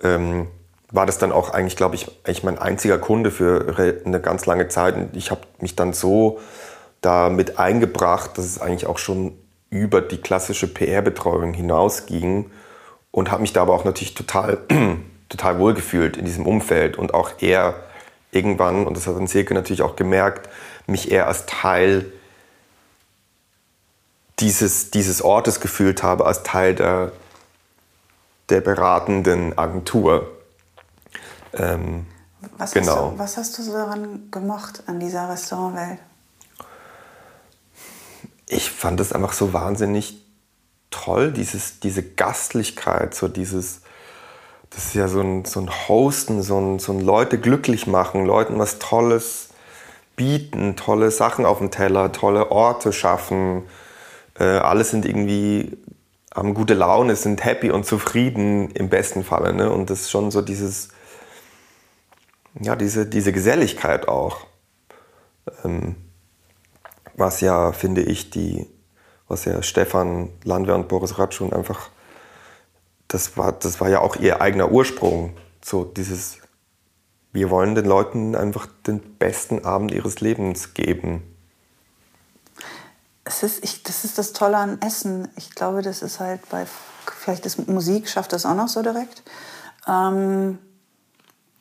ähm, 0.01 0.47
war 0.89 1.05
das 1.05 1.17
dann 1.17 1.31
auch 1.31 1.51
eigentlich, 1.51 1.75
glaube 1.75 1.95
ich, 1.95 2.07
eigentlich 2.23 2.43
mein 2.43 2.57
einziger 2.57 2.97
Kunde 2.97 3.29
für 3.29 3.75
eine 4.05 4.19
ganz 4.19 4.47
lange 4.47 4.67
Zeit. 4.69 4.95
Und 4.95 5.15
ich 5.15 5.29
habe 5.29 5.41
mich 5.59 5.75
dann 5.75 5.93
so 5.93 6.39
damit 7.05 7.59
eingebracht, 7.59 8.37
dass 8.37 8.45
es 8.45 8.59
eigentlich 8.59 8.87
auch 8.87 8.97
schon 8.97 9.37
über 9.69 10.01
die 10.01 10.17
klassische 10.17 10.67
PR-Betreuung 10.67 11.53
hinausging 11.53 12.49
und 13.11 13.31
habe 13.31 13.41
mich 13.41 13.53
da 13.53 13.61
aber 13.61 13.73
auch 13.73 13.85
natürlich 13.85 14.15
total, 14.15 14.57
total 15.29 15.59
wohl 15.59 15.73
gefühlt 15.73 16.17
in 16.17 16.25
diesem 16.25 16.47
Umfeld 16.47 16.97
und 16.97 17.13
auch 17.13 17.41
eher 17.41 17.75
irgendwann, 18.31 18.87
und 18.87 18.97
das 18.97 19.05
hat 19.05 19.15
dann 19.15 19.27
Silke 19.27 19.53
natürlich 19.53 19.83
auch 19.83 19.95
gemerkt, 19.95 20.49
mich 20.87 21.11
eher 21.11 21.27
als 21.27 21.45
Teil 21.45 22.11
dieses, 24.39 24.91
dieses 24.91 25.21
Ortes 25.21 25.59
gefühlt 25.59 26.03
habe, 26.03 26.25
als 26.25 26.43
Teil 26.43 26.75
der, 26.75 27.11
der 28.49 28.61
beratenden 28.61 29.57
Agentur. 29.57 30.27
Ähm, 31.53 32.07
was, 32.57 32.73
genau. 32.73 32.87
hast 32.87 32.97
du, 32.97 33.19
was 33.19 33.37
hast 33.37 33.57
du 33.57 33.63
so 33.63 33.73
daran 33.73 34.29
gemocht 34.31 34.83
an 34.87 34.99
dieser 34.99 35.29
Restaurantwelt? 35.29 35.99
Ich 38.47 38.69
fand 38.69 38.99
es 38.99 39.11
einfach 39.11 39.33
so 39.33 39.53
wahnsinnig 39.53 40.21
toll, 40.91 41.31
dieses, 41.31 41.79
diese 41.79 42.03
Gastlichkeit, 42.03 43.15
so 43.15 43.27
dieses, 43.27 43.81
das 44.69 44.87
ist 44.87 44.95
ja 44.95 45.07
so 45.07 45.21
ein, 45.21 45.45
so 45.45 45.59
ein 45.59 45.69
Hosten, 45.87 46.41
so 46.41 46.59
ein, 46.59 46.79
so 46.79 46.93
ein 46.93 46.99
Leute 46.99 47.39
glücklich 47.39 47.87
machen, 47.87 48.25
Leuten 48.25 48.57
was 48.59 48.79
Tolles 48.79 49.49
bieten, 50.15 50.75
tolle 50.75 51.11
Sachen 51.11 51.45
auf 51.45 51.59
dem 51.59 51.71
Teller, 51.71 52.11
tolle 52.11 52.51
Orte 52.51 52.93
schaffen. 52.93 53.63
Äh, 54.39 54.43
alle 54.43 54.83
sind 54.83 55.05
irgendwie, 55.05 55.77
haben 56.33 56.53
gute 56.53 56.73
Laune, 56.73 57.15
sind 57.15 57.43
happy 57.43 57.71
und 57.71 57.85
zufrieden 57.85 58.71
im 58.71 58.89
besten 58.89 59.23
Falle. 59.23 59.53
Ne? 59.53 59.69
Und 59.71 59.89
das 59.89 60.01
ist 60.01 60.11
schon 60.11 60.31
so 60.31 60.41
dieses, 60.41 60.89
ja, 62.59 62.75
diese, 62.75 63.05
diese 63.05 63.33
Geselligkeit 63.33 64.07
auch. 64.07 64.47
Ähm, 65.63 65.95
was 67.15 67.41
ja, 67.41 67.71
finde 67.71 68.01
ich, 68.01 68.29
die, 68.29 68.67
was 69.27 69.45
ja 69.45 69.61
Stefan 69.63 70.29
Landwehr 70.43 70.75
und 70.75 70.87
Boris 70.87 71.17
Ratschun 71.17 71.53
einfach, 71.53 71.89
das 73.07 73.37
war, 73.37 73.51
das 73.51 73.79
war 73.81 73.89
ja 73.89 73.99
auch 73.99 74.15
ihr 74.15 74.41
eigener 74.41 74.71
Ursprung. 74.71 75.35
So 75.63 75.83
dieses 75.83 76.39
wir 77.35 77.49
wollen 77.49 77.75
den 77.75 77.85
Leuten 77.85 78.33
einfach 78.33 78.65
den 78.87 79.17
besten 79.17 79.65
Abend 79.65 79.91
ihres 79.91 80.21
Lebens 80.21 80.73
geben. 80.73 81.21
Es 83.25 83.43
ist, 83.43 83.61
ich, 83.61 83.83
das 83.83 84.05
ist 84.05 84.17
das 84.17 84.31
Tolle 84.31 84.57
an 84.57 84.81
Essen. 84.81 85.27
Ich 85.35 85.49
glaube, 85.51 85.81
das 85.81 86.01
ist 86.01 86.21
halt 86.21 86.47
bei, 86.49 86.65
vielleicht 87.05 87.45
ist 87.45 87.67
Musik, 87.67 88.07
schafft 88.07 88.31
das 88.31 88.45
auch 88.45 88.55
noch 88.55 88.69
so 88.69 88.81
direkt. 88.81 89.21
Ähm, 89.85 90.59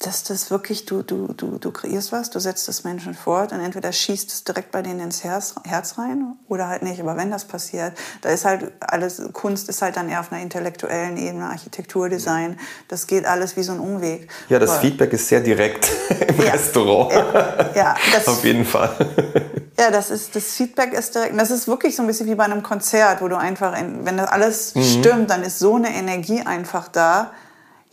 dass 0.05 0.23
das 0.23 0.51
wirklich, 0.51 0.85
du, 0.85 1.03
du, 1.03 1.33
du, 1.33 1.59
du 1.59 1.71
kreierst 1.71 2.13
was, 2.13 2.29
du 2.29 2.39
setzt 2.39 2.69
das 2.69 2.85
Menschen 2.85 3.15
fort 3.15 3.53
und 3.53 3.61
entweder 3.61 3.91
schießt 3.91 4.31
es 4.31 4.45
direkt 4.45 4.71
bei 4.71 4.83
denen 4.83 5.01
ins 5.01 5.25
Herz, 5.25 5.55
Herz 5.65 5.99
rein 5.99 6.37
oder 6.49 6.69
halt 6.69 6.83
nicht. 6.83 7.01
Aber 7.01 7.17
wenn 7.17 7.31
das 7.31 7.45
passiert, 7.47 7.95
da 8.21 8.29
ist 8.29 8.45
halt 8.45 8.73
alles, 8.81 9.23
Kunst 9.33 9.69
ist 9.69 9.81
halt 9.81 9.97
dann 9.97 10.09
eher 10.09 10.21
auf 10.21 10.31
einer 10.31 10.43
intellektuellen 10.43 11.17
Ebene, 11.17 11.47
Architektur, 11.47 12.09
Design, 12.09 12.59
das 12.89 13.07
geht 13.07 13.25
alles 13.25 13.57
wie 13.57 13.63
so 13.63 13.73
ein 13.73 13.81
Umweg. 13.81 14.29
Ja, 14.49 14.59
das 14.59 14.71
Aber, 14.71 14.81
Feedback 14.81 15.13
ist 15.15 15.29
sehr 15.29 15.41
direkt 15.41 15.91
im 16.29 16.45
ja, 16.45 16.53
Restaurant. 16.53 17.13
Ja, 17.13 17.71
ja 17.75 17.97
das, 18.13 18.29
auf 18.29 18.45
jeden 18.45 18.65
Fall. 18.65 18.95
Ja, 19.77 19.91
das 19.91 20.11
ist, 20.11 20.37
das 20.37 20.53
Feedback 20.53 20.93
ist 20.93 21.17
direkt, 21.17 21.37
das 21.37 21.51
ist 21.51 21.67
wirklich 21.67 21.97
so 21.97 22.03
ein 22.03 22.07
bisschen 22.07 22.29
wie 22.29 22.37
bei 22.37 22.45
einem 22.45 22.63
Konzert, 22.63 23.21
wo 23.21 23.27
du 23.27 23.37
einfach, 23.37 23.75
wenn 23.75 24.17
das 24.17 24.31
alles 24.31 24.73
mhm. 24.77 24.83
stimmt, 24.85 25.31
dann 25.31 25.43
ist 25.43 25.59
so 25.59 25.75
eine 25.75 25.93
Energie 25.93 26.43
einfach 26.43 26.87
da 26.87 27.33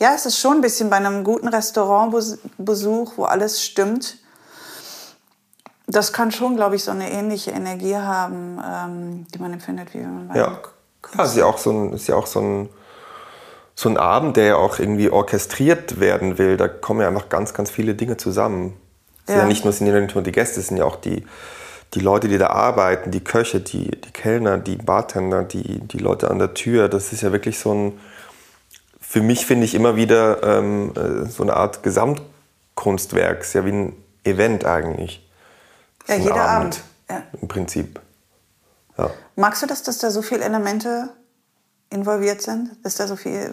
ja, 0.02 0.16
es 0.16 0.26
ist 0.26 0.40
schon 0.40 0.54
ein 0.54 0.62
bisschen 0.62 0.90
bei 0.90 0.96
einem 0.96 1.24
guten 1.24 1.48
Restaurantbesuch, 1.48 3.14
wo 3.18 3.24
alles 3.24 3.64
stimmt. 3.64 4.18
Das 5.86 6.12
kann 6.12 6.32
schon, 6.32 6.56
glaube 6.56 6.76
ich, 6.76 6.84
so 6.84 6.90
eine 6.90 7.12
ähnliche 7.12 7.52
Energie 7.52 7.96
haben, 7.96 8.60
ähm, 8.66 9.28
die 9.32 9.38
man 9.38 9.54
empfindet, 9.54 9.94
wie 9.94 10.00
wenn 10.00 10.26
man 10.26 10.36
ja. 10.36 10.60
ja, 11.16 11.24
ist 11.24 11.36
ja 11.36 11.46
auch 11.46 11.60
so 11.60 11.70
ein, 11.70 11.94
ist 11.94 12.08
ja 12.08 12.16
auch 12.16 12.26
so 12.26 12.40
ein, 12.40 12.70
so 13.76 13.90
ein 13.90 13.98
Abend, 13.98 14.38
der 14.38 14.46
ja 14.46 14.56
auch 14.56 14.80
irgendwie 14.80 15.12
orchestriert 15.12 16.00
werden 16.00 16.40
will. 16.40 16.58
Da 16.58 16.68
kommen 16.68 17.02
ja 17.02 17.08
einfach 17.08 17.30
ganz, 17.30 17.54
ganz 17.54 17.70
viele 17.70 17.94
Dinge 17.94 18.18
zusammen. 18.18 18.76
Ja. 19.30 19.38
ja 19.38 19.46
nicht 19.46 19.66
nur, 19.66 19.72
sind 19.72 19.86
ja 19.86 20.00
nicht 20.00 20.16
nur 20.16 20.24
die 20.24 20.32
Gäste, 20.32 20.62
es 20.62 20.70
sind 20.70 20.78
ja 20.78 20.86
auch 20.86 20.96
die, 20.96 21.28
die 21.94 22.00
Leute, 22.00 22.28
die 22.28 22.40
da 22.40 22.48
arbeiten, 22.48 23.12
die 23.12 23.24
Köche, 23.24 23.60
die, 23.60 23.92
die 23.92 24.12
Kellner, 24.12 24.58
die 24.58 24.78
Bartender, 24.78 25.44
die, 25.44 25.80
die 25.82 26.00
Leute 26.00 26.32
an 26.32 26.40
der 26.40 26.56
Tür. 26.56 26.90
Das 26.90 27.14
ist 27.14 27.22
ja 27.22 27.32
wirklich 27.32 27.60
so 27.60 27.72
ein, 27.72 28.00
für 29.12 29.22
mich 29.22 29.46
finde 29.46 29.66
ich 29.66 29.76
immer 29.76 29.98
wieder 29.98 30.42
ähm, 30.42 30.94
äh, 30.96 31.30
so 31.30 31.44
eine 31.44 31.58
Art 31.58 31.84
Gesamtkunstwerk. 31.84 33.42
Ist 33.42 33.52
ja 33.52 33.66
wie 33.66 33.74
ein 33.74 33.94
Event 34.24 34.64
eigentlich. 34.64 35.30
Ja, 36.08 36.16
jeder 36.16 36.36
Abend. 36.36 36.48
Abend. 36.48 36.82
Ja. 37.10 37.24
Im 37.42 37.48
Prinzip. 37.50 38.00
Ja. 38.98 39.12
Magst 39.36 39.62
du 39.62 39.68
das, 39.68 39.84
dass 39.84 39.98
da 39.98 40.12
so 40.12 40.22
viele 40.22 40.46
Elemente 40.46 41.10
involviert 41.90 42.42
sind? 42.42 42.70
Dass 42.84 42.96
da 42.96 43.06
so 43.06 43.18
viel 43.18 43.52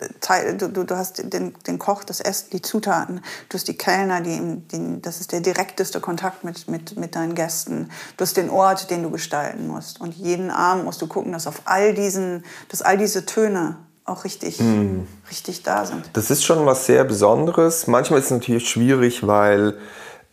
äh, 0.00 0.08
Teil, 0.22 0.56
du, 0.56 0.70
du, 0.70 0.84
du 0.84 0.96
hast 0.96 1.30
den, 1.30 1.52
den 1.66 1.78
Koch, 1.78 2.02
das 2.02 2.20
Essen, 2.20 2.48
die 2.54 2.62
Zutaten, 2.62 3.20
du 3.50 3.54
hast 3.54 3.68
die 3.68 3.76
Kellner, 3.76 4.22
die, 4.22 4.62
die, 4.72 5.02
das 5.02 5.20
ist 5.20 5.30
der 5.30 5.40
direkteste 5.40 6.00
Kontakt 6.00 6.42
mit, 6.42 6.68
mit, 6.68 6.96
mit 6.96 7.16
deinen 7.16 7.34
Gästen. 7.34 7.90
Du 8.16 8.22
hast 8.22 8.38
den 8.38 8.48
Ort, 8.48 8.90
den 8.90 9.02
du 9.02 9.10
gestalten 9.10 9.66
musst. 9.66 10.00
Und 10.00 10.14
jeden 10.14 10.50
Abend 10.50 10.86
musst 10.86 11.02
du 11.02 11.06
gucken, 11.06 11.32
dass 11.32 11.46
auf 11.46 11.60
all 11.66 11.92
diesen, 11.92 12.46
dass 12.70 12.80
all 12.80 12.96
diese 12.96 13.26
Töne 13.26 13.76
auch 14.06 14.24
richtig, 14.24 14.60
mm. 14.60 15.06
richtig 15.30 15.62
da 15.62 15.84
sind. 15.84 16.08
Das 16.12 16.30
ist 16.30 16.44
schon 16.44 16.64
was 16.64 16.86
sehr 16.86 17.04
Besonderes. 17.04 17.86
Manchmal 17.86 18.20
ist 18.20 18.26
es 18.26 18.30
natürlich 18.30 18.68
schwierig, 18.68 19.26
weil, 19.26 19.76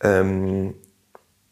ähm, 0.00 0.74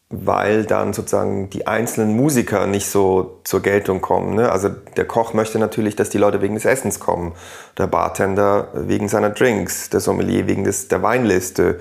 weil 0.09 0.65
dann 0.65 0.93
sozusagen 0.93 1.49
die 1.49 1.67
einzelnen 1.67 2.15
Musiker 2.15 2.65
nicht 2.65 2.87
so 2.87 3.41
zur 3.43 3.61
Geltung 3.61 4.01
kommen. 4.01 4.35
Ne? 4.35 4.51
Also 4.51 4.69
der 4.69 5.05
Koch 5.05 5.33
möchte 5.33 5.59
natürlich, 5.59 5.95
dass 5.95 6.09
die 6.09 6.17
Leute 6.17 6.41
wegen 6.41 6.55
des 6.55 6.65
Essens 6.65 6.99
kommen, 6.99 7.33
der 7.77 7.87
Bartender 7.87 8.69
wegen 8.73 9.09
seiner 9.09 9.29
Drinks, 9.29 9.89
der 9.89 9.99
Sommelier 9.99 10.47
wegen 10.47 10.63
des, 10.63 10.87
der 10.87 11.01
Weinliste, 11.03 11.79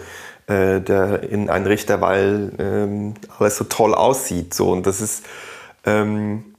äh, 0.48 0.80
der 0.80 1.22
in 1.22 1.50
ein 1.50 1.66
Richter, 1.66 2.00
weil 2.00 2.52
ähm, 2.58 3.14
alles 3.38 3.56
so 3.56 3.64
toll 3.64 3.94
aussieht. 3.94 4.54
So. 4.54 4.70
Und 4.70 4.86
das 4.86 5.00
ist... 5.00 5.24
Ähm, 5.84 6.51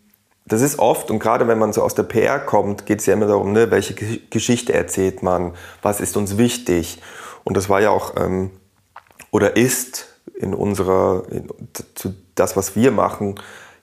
das 0.54 0.62
ist 0.62 0.80
oft, 0.80 1.12
und 1.12 1.20
gerade 1.20 1.48
wenn 1.48 1.60
man 1.60 1.74
so 1.74 1.82
aus 1.82 1.96
der 1.96 2.04
PR 2.04 2.40
kommt, 2.40 2.86
geht 2.86 3.00
es 3.00 3.06
ja 3.06 3.14
immer 3.14 3.28
darum, 3.28 3.54
ne, 3.54 3.72
welche 3.72 3.94
Geschichte 3.94 4.74
erzählt 4.74 5.24
man, 5.24 5.54
was 5.82 6.00
ist 6.00 6.16
uns 6.16 6.38
wichtig. 6.38 7.02
Und 7.44 7.58
das 7.58 7.70
war 7.70 7.82
ja 7.82 7.90
auch, 7.90 8.16
ähm, 8.18 8.52
oder 9.32 9.58
ist 9.58 10.08
in 10.36 10.54
unserer, 10.54 11.24
in, 11.30 11.50
zu 11.96 12.14
das, 12.36 12.56
was 12.56 12.76
wir 12.76 12.92
machen, 12.92 13.36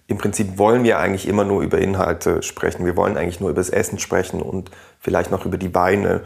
im 0.06 0.18
Prinzip 0.18 0.58
wollen 0.58 0.82
wir 0.82 0.98
eigentlich 0.98 1.28
immer 1.28 1.44
nur 1.44 1.62
über 1.62 1.78
Inhalte 1.78 2.42
sprechen. 2.42 2.84
Wir 2.84 2.96
wollen 2.96 3.16
eigentlich 3.16 3.38
nur 3.38 3.50
über 3.50 3.60
das 3.60 3.70
Essen 3.70 3.98
sprechen 4.00 4.42
und 4.42 4.70
vielleicht 4.98 5.30
noch 5.30 5.46
über 5.46 5.56
die 5.56 5.72
Weine. 5.72 6.22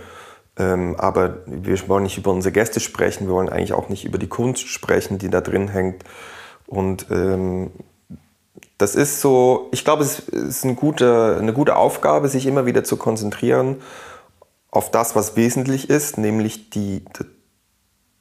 Ähm, 0.56 0.96
aber 0.96 1.38
wir 1.46 1.88
wollen 1.88 2.04
nicht 2.04 2.16
über 2.16 2.30
unsere 2.30 2.52
Gäste 2.52 2.80
sprechen. 2.80 3.26
Wir 3.26 3.34
wollen 3.34 3.50
eigentlich 3.50 3.74
auch 3.74 3.90
nicht 3.90 4.06
über 4.06 4.16
die 4.16 4.28
Kunst 4.28 4.68
sprechen, 4.68 5.18
die 5.18 5.28
da 5.28 5.42
drin 5.42 5.68
hängt. 5.68 6.02
Und 6.66 7.06
ähm, 7.10 7.72
das 8.78 8.94
ist 8.94 9.20
so, 9.20 9.68
ich 9.72 9.84
glaube, 9.84 10.02
es 10.02 10.20
ist 10.20 10.64
eine 10.64 10.74
gute, 10.74 11.36
eine 11.38 11.52
gute 11.52 11.76
Aufgabe, 11.76 12.28
sich 12.28 12.46
immer 12.46 12.66
wieder 12.66 12.84
zu 12.84 12.96
konzentrieren 12.96 13.80
auf 14.70 14.90
das, 14.90 15.14
was 15.14 15.36
wesentlich 15.36 15.88
ist, 15.88 16.18
nämlich 16.18 16.70
die, 16.70 17.04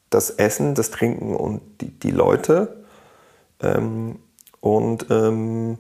das 0.09 0.29
Essen, 0.29 0.75
das 0.75 0.91
Trinken 0.91 1.35
und 1.35 1.61
die, 1.81 1.89
die 1.89 2.11
Leute. 2.11 2.83
Ähm, 3.59 4.19
und 4.59 5.07
ähm, 5.09 5.79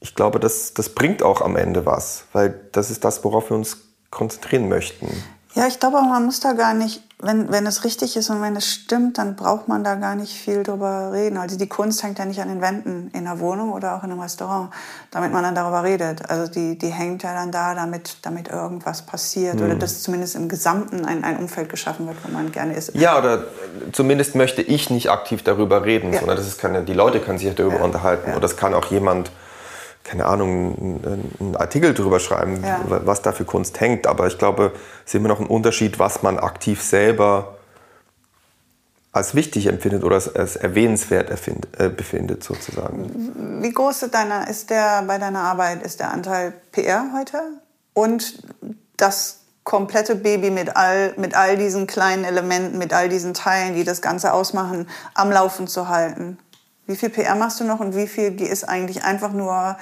ich 0.00 0.14
glaube, 0.14 0.38
das, 0.38 0.74
das 0.74 0.90
bringt 0.90 1.22
auch 1.22 1.40
am 1.40 1.56
Ende 1.56 1.86
was, 1.86 2.24
weil 2.32 2.68
das 2.72 2.90
ist 2.90 3.04
das, 3.04 3.24
worauf 3.24 3.50
wir 3.50 3.56
uns 3.56 3.78
konzentrieren 4.10 4.68
möchten. 4.68 5.08
Ja, 5.54 5.66
ich 5.66 5.80
glaube, 5.80 6.02
man 6.02 6.26
muss 6.26 6.40
da 6.40 6.52
gar 6.52 6.74
nicht, 6.74 7.02
wenn, 7.18 7.50
wenn 7.50 7.66
es 7.66 7.82
richtig 7.84 8.14
ist 8.16 8.28
und 8.28 8.42
wenn 8.42 8.56
es 8.56 8.66
stimmt, 8.66 9.16
dann 9.16 9.36
braucht 9.36 9.68
man 9.68 9.82
da 9.82 9.94
gar 9.94 10.14
nicht 10.16 10.34
viel 10.34 10.62
drüber 10.62 11.12
reden. 11.14 11.38
Also 11.38 11.56
die 11.56 11.66
Kunst 11.66 12.02
hängt 12.02 12.18
ja 12.18 12.26
nicht 12.26 12.42
an 12.42 12.48
den 12.48 12.60
Wänden 12.60 13.10
in 13.14 13.24
der 13.24 13.40
Wohnung 13.40 13.72
oder 13.72 13.96
auch 13.96 14.04
in 14.04 14.10
einem 14.10 14.20
Restaurant, 14.20 14.70
damit 15.10 15.32
man 15.32 15.42
dann 15.42 15.54
darüber 15.54 15.82
redet. 15.82 16.28
Also 16.28 16.52
die, 16.52 16.76
die 16.76 16.88
hängt 16.88 17.22
ja 17.22 17.32
dann 17.32 17.50
da, 17.50 17.74
damit, 17.74 18.18
damit 18.20 18.48
irgendwas 18.48 19.00
passiert 19.00 19.54
mhm. 19.54 19.62
oder 19.62 19.72
hm. 19.72 19.78
dass 19.78 20.02
zumindest 20.02 20.36
im 20.36 20.50
Gesamten 20.50 21.06
ein, 21.06 21.24
ein 21.24 21.38
Umfeld 21.38 21.70
geschaffen 21.70 22.06
wird, 22.06 22.18
wo 22.22 22.30
man 22.30 22.52
gerne 22.52 22.74
ist. 22.74 22.94
Ja, 22.94 23.18
oder 23.18 23.44
zumindest 23.92 24.34
möchte 24.34 24.60
ich 24.60 24.90
nicht 24.90 25.10
aktiv 25.10 25.42
darüber 25.42 25.86
reden, 25.86 26.12
ja. 26.12 26.18
sondern 26.18 26.36
das 26.36 26.46
ist 26.46 26.58
keine, 26.58 26.82
die 26.82 26.92
Leute 26.92 27.20
können 27.20 27.38
sich 27.38 27.54
darüber 27.54 27.76
ja. 27.76 27.84
unterhalten. 27.84 28.24
Ja. 28.26 28.32
Oder 28.32 28.42
das 28.42 28.58
kann 28.58 28.74
auch 28.74 28.84
jemand 28.86 29.30
keine 30.06 30.26
Ahnung, 30.26 31.00
einen 31.40 31.56
Artikel 31.56 31.92
darüber 31.92 32.20
schreiben, 32.20 32.62
ja. 32.62 32.80
was 32.86 33.22
da 33.22 33.32
für 33.32 33.44
Kunst 33.44 33.80
hängt. 33.80 34.06
Aber 34.06 34.26
ich 34.26 34.38
glaube, 34.38 34.72
es 35.04 35.10
ist 35.10 35.14
immer 35.16 35.28
noch 35.28 35.40
ein 35.40 35.46
Unterschied, 35.46 35.98
was 35.98 36.22
man 36.22 36.38
aktiv 36.38 36.82
selber 36.82 37.56
als 39.12 39.34
wichtig 39.34 39.66
empfindet 39.66 40.04
oder 40.04 40.16
als, 40.16 40.34
als 40.34 40.56
erwähnenswert 40.56 41.30
erfind, 41.30 41.66
äh, 41.78 41.88
befindet 41.88 42.44
sozusagen. 42.44 43.62
Wie 43.62 43.72
groß 43.72 44.02
ist, 44.02 44.14
deiner, 44.14 44.48
ist 44.48 44.70
der 44.70 45.02
bei 45.02 45.18
deiner 45.18 45.40
Arbeit 45.40 45.82
ist 45.82 46.00
der 46.00 46.12
Anteil 46.12 46.52
PR 46.70 47.06
heute 47.14 47.40
und 47.94 48.42
das 48.98 49.40
komplette 49.64 50.14
Baby 50.14 50.50
mit 50.50 50.76
all, 50.76 51.14
mit 51.16 51.34
all 51.34 51.56
diesen 51.56 51.86
kleinen 51.86 52.24
Elementen, 52.24 52.78
mit 52.78 52.92
all 52.92 53.08
diesen 53.08 53.34
Teilen, 53.34 53.74
die 53.74 53.84
das 53.84 54.02
Ganze 54.02 54.32
ausmachen, 54.32 54.88
am 55.14 55.32
Laufen 55.32 55.66
zu 55.66 55.88
halten? 55.88 56.38
Wie 56.86 56.96
viel 56.96 57.10
PR 57.10 57.34
machst 57.34 57.60
du 57.60 57.64
noch 57.64 57.80
und 57.80 57.96
wie 57.96 58.06
viel 58.06 58.40
ist 58.40 58.64
eigentlich 58.64 59.02
einfach 59.02 59.32
nur 59.32 59.76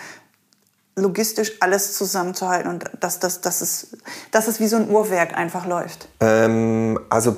logistisch 0.97 1.53
alles 1.61 1.95
zusammenzuhalten 1.95 2.71
und 2.71 2.85
dass, 3.01 3.19
dass, 3.19 3.41
dass, 3.41 3.61
es, 3.61 3.97
dass 4.31 4.49
es 4.49 4.61
wie 4.61 4.67
so 4.67 4.77
ein 4.77 4.89
Uhrwerk 4.89 5.37
einfach 5.37 5.67
läuft? 5.67 6.09
Ähm, 6.21 7.01
also 7.11 7.37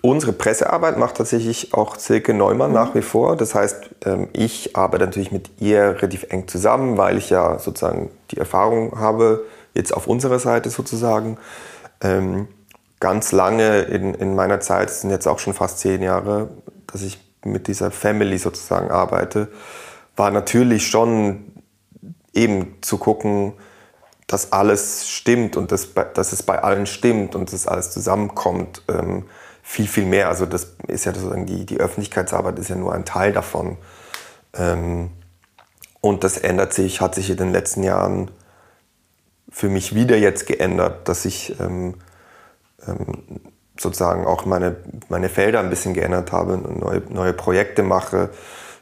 unsere 0.00 0.32
Pressearbeit 0.32 0.98
macht 0.98 1.16
tatsächlich 1.16 1.74
auch 1.74 1.96
Silke 1.96 2.34
Neumann 2.34 2.70
mhm. 2.70 2.74
nach 2.74 2.94
wie 2.94 3.02
vor. 3.02 3.36
Das 3.36 3.54
heißt, 3.54 3.90
ähm, 4.06 4.28
ich 4.32 4.76
arbeite 4.76 5.04
natürlich 5.04 5.32
mit 5.32 5.50
ihr 5.60 5.96
relativ 5.96 6.26
eng 6.30 6.48
zusammen, 6.48 6.96
weil 6.96 7.18
ich 7.18 7.30
ja 7.30 7.58
sozusagen 7.58 8.10
die 8.30 8.38
Erfahrung 8.38 8.98
habe, 8.98 9.44
jetzt 9.74 9.94
auf 9.94 10.06
unserer 10.06 10.38
Seite 10.38 10.70
sozusagen. 10.70 11.38
Ähm, 12.00 12.48
ganz 12.98 13.32
lange 13.32 13.80
in, 13.82 14.14
in 14.14 14.34
meiner 14.34 14.60
Zeit, 14.60 14.88
das 14.88 15.00
sind 15.00 15.10
jetzt 15.10 15.26
auch 15.26 15.38
schon 15.38 15.54
fast 15.54 15.78
zehn 15.78 16.02
Jahre, 16.02 16.50
dass 16.86 17.02
ich 17.02 17.18
mit 17.44 17.66
dieser 17.68 17.90
Family 17.90 18.38
sozusagen 18.38 18.90
arbeite, 18.90 19.48
war 20.16 20.30
natürlich 20.30 20.86
schon 20.86 21.52
eben 22.32 22.76
zu 22.82 22.98
gucken, 22.98 23.54
dass 24.26 24.52
alles 24.52 25.08
stimmt 25.08 25.56
und 25.56 25.72
dass, 25.72 25.88
dass 26.14 26.32
es 26.32 26.42
bei 26.42 26.62
allen 26.62 26.86
stimmt 26.86 27.34
und 27.34 27.52
dass 27.52 27.66
alles 27.66 27.90
zusammenkommt. 27.90 28.82
Ähm, 28.88 29.24
viel, 29.62 29.86
viel 29.86 30.04
mehr. 30.04 30.28
Also 30.28 30.44
das 30.44 30.74
ist 30.88 31.04
ja 31.04 31.14
sozusagen 31.14 31.46
die, 31.46 31.64
die 31.64 31.78
Öffentlichkeitsarbeit 31.78 32.58
ist 32.58 32.68
ja 32.68 32.76
nur 32.76 32.92
ein 32.92 33.04
Teil 33.04 33.32
davon. 33.32 33.78
Ähm, 34.54 35.10
und 36.00 36.24
das 36.24 36.36
ändert 36.36 36.72
sich, 36.74 37.00
hat 37.00 37.14
sich 37.14 37.30
in 37.30 37.36
den 37.36 37.52
letzten 37.52 37.82
Jahren 37.82 38.30
für 39.48 39.68
mich 39.68 39.94
wieder 39.94 40.16
jetzt 40.16 40.46
geändert, 40.46 41.08
dass 41.08 41.24
ich 41.24 41.58
ähm, 41.60 41.94
ähm, 42.86 43.22
sozusagen 43.82 44.26
auch 44.26 44.46
meine, 44.46 44.76
meine 45.08 45.28
Felder 45.28 45.60
ein 45.60 45.70
bisschen 45.70 45.94
geändert 45.94 46.32
habe, 46.32 46.56
neue, 46.56 47.02
neue 47.08 47.32
Projekte 47.32 47.82
mache, 47.82 48.30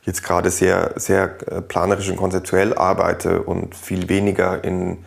jetzt 0.03 0.23
gerade 0.23 0.51
sehr, 0.51 0.93
sehr 0.97 1.37
äh, 1.51 1.61
planerisch 1.61 2.09
und 2.09 2.17
konzeptuell 2.17 2.77
arbeite 2.77 3.43
und 3.43 3.75
viel 3.75 4.09
weniger 4.09 4.63
in, 4.65 5.05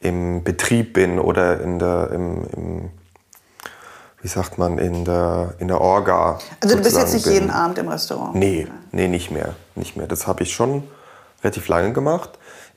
im 0.00 0.44
Betrieb 0.44 0.94
bin 0.94 1.18
oder 1.18 1.60
in 1.60 1.78
der, 1.78 2.10
im, 2.12 2.46
im 2.56 2.90
wie 4.22 4.28
sagt 4.28 4.58
man, 4.58 4.78
in 4.78 5.04
der, 5.04 5.54
in 5.58 5.68
der 5.68 5.80
Orga. 5.80 6.38
Also 6.60 6.76
du 6.76 6.82
bist 6.82 6.96
jetzt 6.96 7.14
nicht 7.14 7.24
bin. 7.24 7.34
jeden 7.34 7.50
Abend 7.50 7.78
im 7.78 7.88
Restaurant? 7.88 8.34
Nee, 8.34 8.66
nee, 8.90 9.08
nicht 9.08 9.30
mehr. 9.30 9.54
Nicht 9.76 9.96
mehr. 9.96 10.06
Das 10.06 10.26
habe 10.26 10.42
ich 10.42 10.52
schon 10.52 10.82
relativ 11.44 11.68
lange 11.68 11.92
gemacht. 11.92 12.30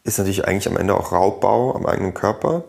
Ist 0.04 0.20
natürlich 0.20 0.48
eigentlich 0.48 0.68
am 0.68 0.78
Ende 0.78 0.96
auch 0.96 1.12
Raubbau 1.12 1.76
am 1.76 1.86
eigenen 1.86 2.14
Körper. 2.14 2.66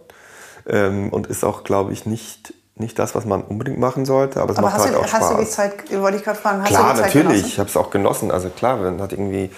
Ähm, 0.66 1.10
und 1.10 1.26
ist 1.26 1.44
auch, 1.44 1.64
glaube 1.64 1.92
ich, 1.92 2.06
nicht 2.06 2.54
nicht 2.80 2.98
das, 2.98 3.14
was 3.14 3.24
man 3.24 3.42
unbedingt 3.42 3.78
machen 3.78 4.04
sollte, 4.04 4.40
aber 4.40 4.52
es 4.52 4.58
aber 4.58 4.68
macht 4.68 4.80
halt 4.80 4.94
du, 4.94 4.98
auch 4.98 5.06
Spaß. 5.06 5.20
Hast 5.20 5.32
du 5.32 5.36
die 5.38 5.48
Zeit, 5.48 6.00
wollte 6.00 6.16
ich 6.16 6.24
gerade 6.24 6.38
fragen, 6.38 6.62
hast 6.62 6.68
klar, 6.68 6.82
du 6.82 6.88
die 6.88 6.96
Zeit 6.96 7.06
natürlich, 7.06 7.26
genossen? 7.28 7.46
ich 7.46 7.58
habe 7.58 7.68
es 7.68 7.76
auch 7.76 7.90
genossen. 7.90 8.30
Also 8.30 8.48
klar, 8.48 8.76
man 8.78 9.00
hat 9.00 9.12
irgendwie 9.12 9.50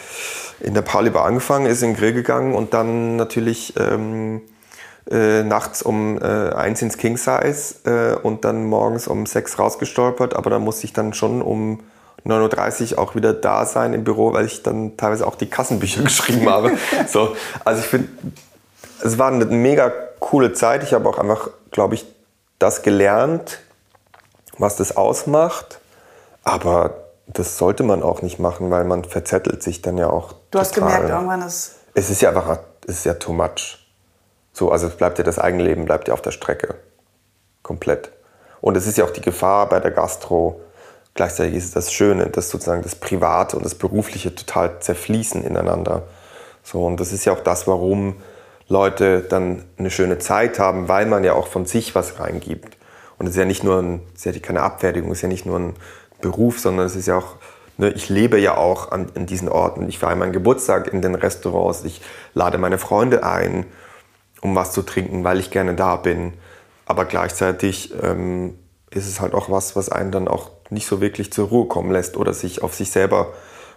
in 0.60 0.74
der 0.74 0.82
Pauli-Bar 0.82 1.24
angefangen, 1.24 1.66
ist 1.66 1.82
in 1.82 1.90
den 1.90 1.96
Grill 1.96 2.12
gegangen 2.12 2.54
und 2.54 2.74
dann 2.74 3.16
natürlich 3.16 3.74
ähm, 3.78 4.42
äh, 5.10 5.42
nachts 5.42 5.82
um 5.82 6.18
äh, 6.20 6.50
eins 6.50 6.82
ins 6.82 6.96
King 6.96 7.16
Size 7.16 7.74
äh, 7.84 8.14
und 8.22 8.44
dann 8.44 8.66
morgens 8.66 9.08
um 9.08 9.26
sechs 9.26 9.58
rausgestolpert, 9.58 10.34
aber 10.34 10.50
dann 10.50 10.62
musste 10.62 10.84
ich 10.84 10.92
dann 10.92 11.14
schon 11.14 11.42
um 11.42 11.80
9.30 12.26 12.92
Uhr 12.92 12.98
auch 13.00 13.14
wieder 13.16 13.32
da 13.32 13.66
sein 13.66 13.94
im 13.94 14.04
Büro, 14.04 14.32
weil 14.32 14.46
ich 14.46 14.62
dann 14.62 14.96
teilweise 14.96 15.26
auch 15.26 15.34
die 15.34 15.46
Kassenbücher 15.46 16.02
geschrieben 16.04 16.48
habe. 16.48 16.72
so, 17.08 17.34
also 17.64 17.80
ich 17.80 17.86
finde, 17.86 18.08
es 19.02 19.18
war 19.18 19.32
eine 19.32 19.44
mega 19.46 19.92
coole 20.20 20.52
Zeit. 20.52 20.84
Ich 20.84 20.94
habe 20.94 21.08
auch 21.08 21.18
einfach, 21.18 21.50
glaube 21.72 21.94
ich, 21.94 22.06
das 22.62 22.82
gelernt, 22.82 23.58
was 24.56 24.76
das 24.76 24.96
ausmacht, 24.96 25.80
aber 26.44 26.94
das 27.26 27.58
sollte 27.58 27.82
man 27.82 28.02
auch 28.02 28.22
nicht 28.22 28.38
machen, 28.38 28.70
weil 28.70 28.84
man 28.84 29.04
verzettelt 29.04 29.62
sich 29.62 29.82
dann 29.82 29.98
ja 29.98 30.08
auch. 30.08 30.32
Du 30.32 30.58
total. 30.58 30.60
hast 30.60 30.74
gemerkt, 30.74 31.08
irgendwann 31.08 31.42
ist. 31.42 31.76
Es 31.94 32.10
ist 32.10 32.22
ja 32.22 32.30
einfach, 32.30 32.58
es 32.86 32.98
ist 32.98 33.04
ja 33.04 33.14
too 33.14 33.32
much. 33.32 33.78
So, 34.52 34.70
also 34.70 34.86
es 34.86 34.96
bleibt 34.96 35.18
ja 35.18 35.24
das 35.24 35.38
Eigenleben 35.38 35.84
bleibt 35.84 36.08
ja 36.08 36.14
auf 36.14 36.22
der 36.22 36.30
Strecke. 36.30 36.74
Komplett. 37.62 38.12
Und 38.60 38.76
es 38.76 38.86
ist 38.86 38.98
ja 38.98 39.04
auch 39.04 39.10
die 39.10 39.20
Gefahr 39.20 39.68
bei 39.68 39.80
der 39.80 39.90
Gastro. 39.90 40.60
Gleichzeitig 41.14 41.54
ist 41.54 41.64
es 41.64 41.70
das 41.72 41.92
Schöne, 41.92 42.28
dass 42.28 42.50
sozusagen 42.50 42.82
das 42.82 42.94
Private 42.94 43.56
und 43.56 43.64
das 43.64 43.74
Berufliche 43.74 44.34
total 44.34 44.80
zerfließen 44.80 45.44
ineinander. 45.44 46.04
So, 46.62 46.84
und 46.84 47.00
das 47.00 47.12
ist 47.12 47.24
ja 47.24 47.32
auch 47.32 47.40
das, 47.40 47.66
warum 47.66 48.16
Leute 48.68 49.20
dann 49.20 49.64
eine 49.76 49.90
schöne 49.90 50.18
Zeit 50.18 50.58
haben, 50.58 50.88
weil 50.88 51.06
man 51.06 51.24
ja 51.24 51.34
auch 51.34 51.46
von 51.46 51.66
sich 51.66 51.94
was 51.94 52.18
reingibt. 52.20 52.76
Und 53.18 53.26
es 53.26 53.32
ist 53.32 53.38
ja 53.38 53.44
nicht 53.44 53.64
nur 53.64 53.78
ein, 53.78 54.00
es 54.14 54.26
ist 54.26 54.34
ja 54.34 54.40
keine 54.40 54.62
Abfertigung, 54.62 55.10
es 55.10 55.18
ist 55.18 55.22
ja 55.22 55.28
nicht 55.28 55.46
nur 55.46 55.58
ein 55.58 55.74
Beruf, 56.20 56.58
sondern 56.58 56.86
es 56.86 56.96
ist 56.96 57.06
ja 57.06 57.18
auch, 57.18 57.36
ne, 57.76 57.90
ich 57.90 58.08
lebe 58.08 58.38
ja 58.38 58.56
auch 58.56 58.90
an, 58.90 59.12
an 59.14 59.26
diesen 59.26 59.48
Orten. 59.48 59.88
Ich 59.88 59.98
feiere 59.98 60.16
meinen 60.16 60.32
Geburtstag 60.32 60.92
in 60.92 61.02
den 61.02 61.14
Restaurants, 61.14 61.84
ich 61.84 62.00
lade 62.34 62.58
meine 62.58 62.78
Freunde 62.78 63.24
ein, 63.24 63.66
um 64.40 64.56
was 64.56 64.72
zu 64.72 64.82
trinken, 64.82 65.24
weil 65.24 65.38
ich 65.38 65.50
gerne 65.50 65.74
da 65.74 65.96
bin. 65.96 66.32
Aber 66.86 67.04
gleichzeitig 67.04 67.94
ähm, 68.02 68.58
ist 68.90 69.06
es 69.06 69.20
halt 69.20 69.34
auch 69.34 69.50
was, 69.50 69.76
was 69.76 69.88
einen 69.88 70.10
dann 70.10 70.28
auch 70.28 70.50
nicht 70.70 70.86
so 70.86 71.00
wirklich 71.00 71.32
zur 71.32 71.48
Ruhe 71.48 71.68
kommen 71.68 71.92
lässt 71.92 72.16
oder 72.16 72.32
sich 72.32 72.62
auf 72.62 72.74
sich 72.74 72.90
selber 72.90 73.32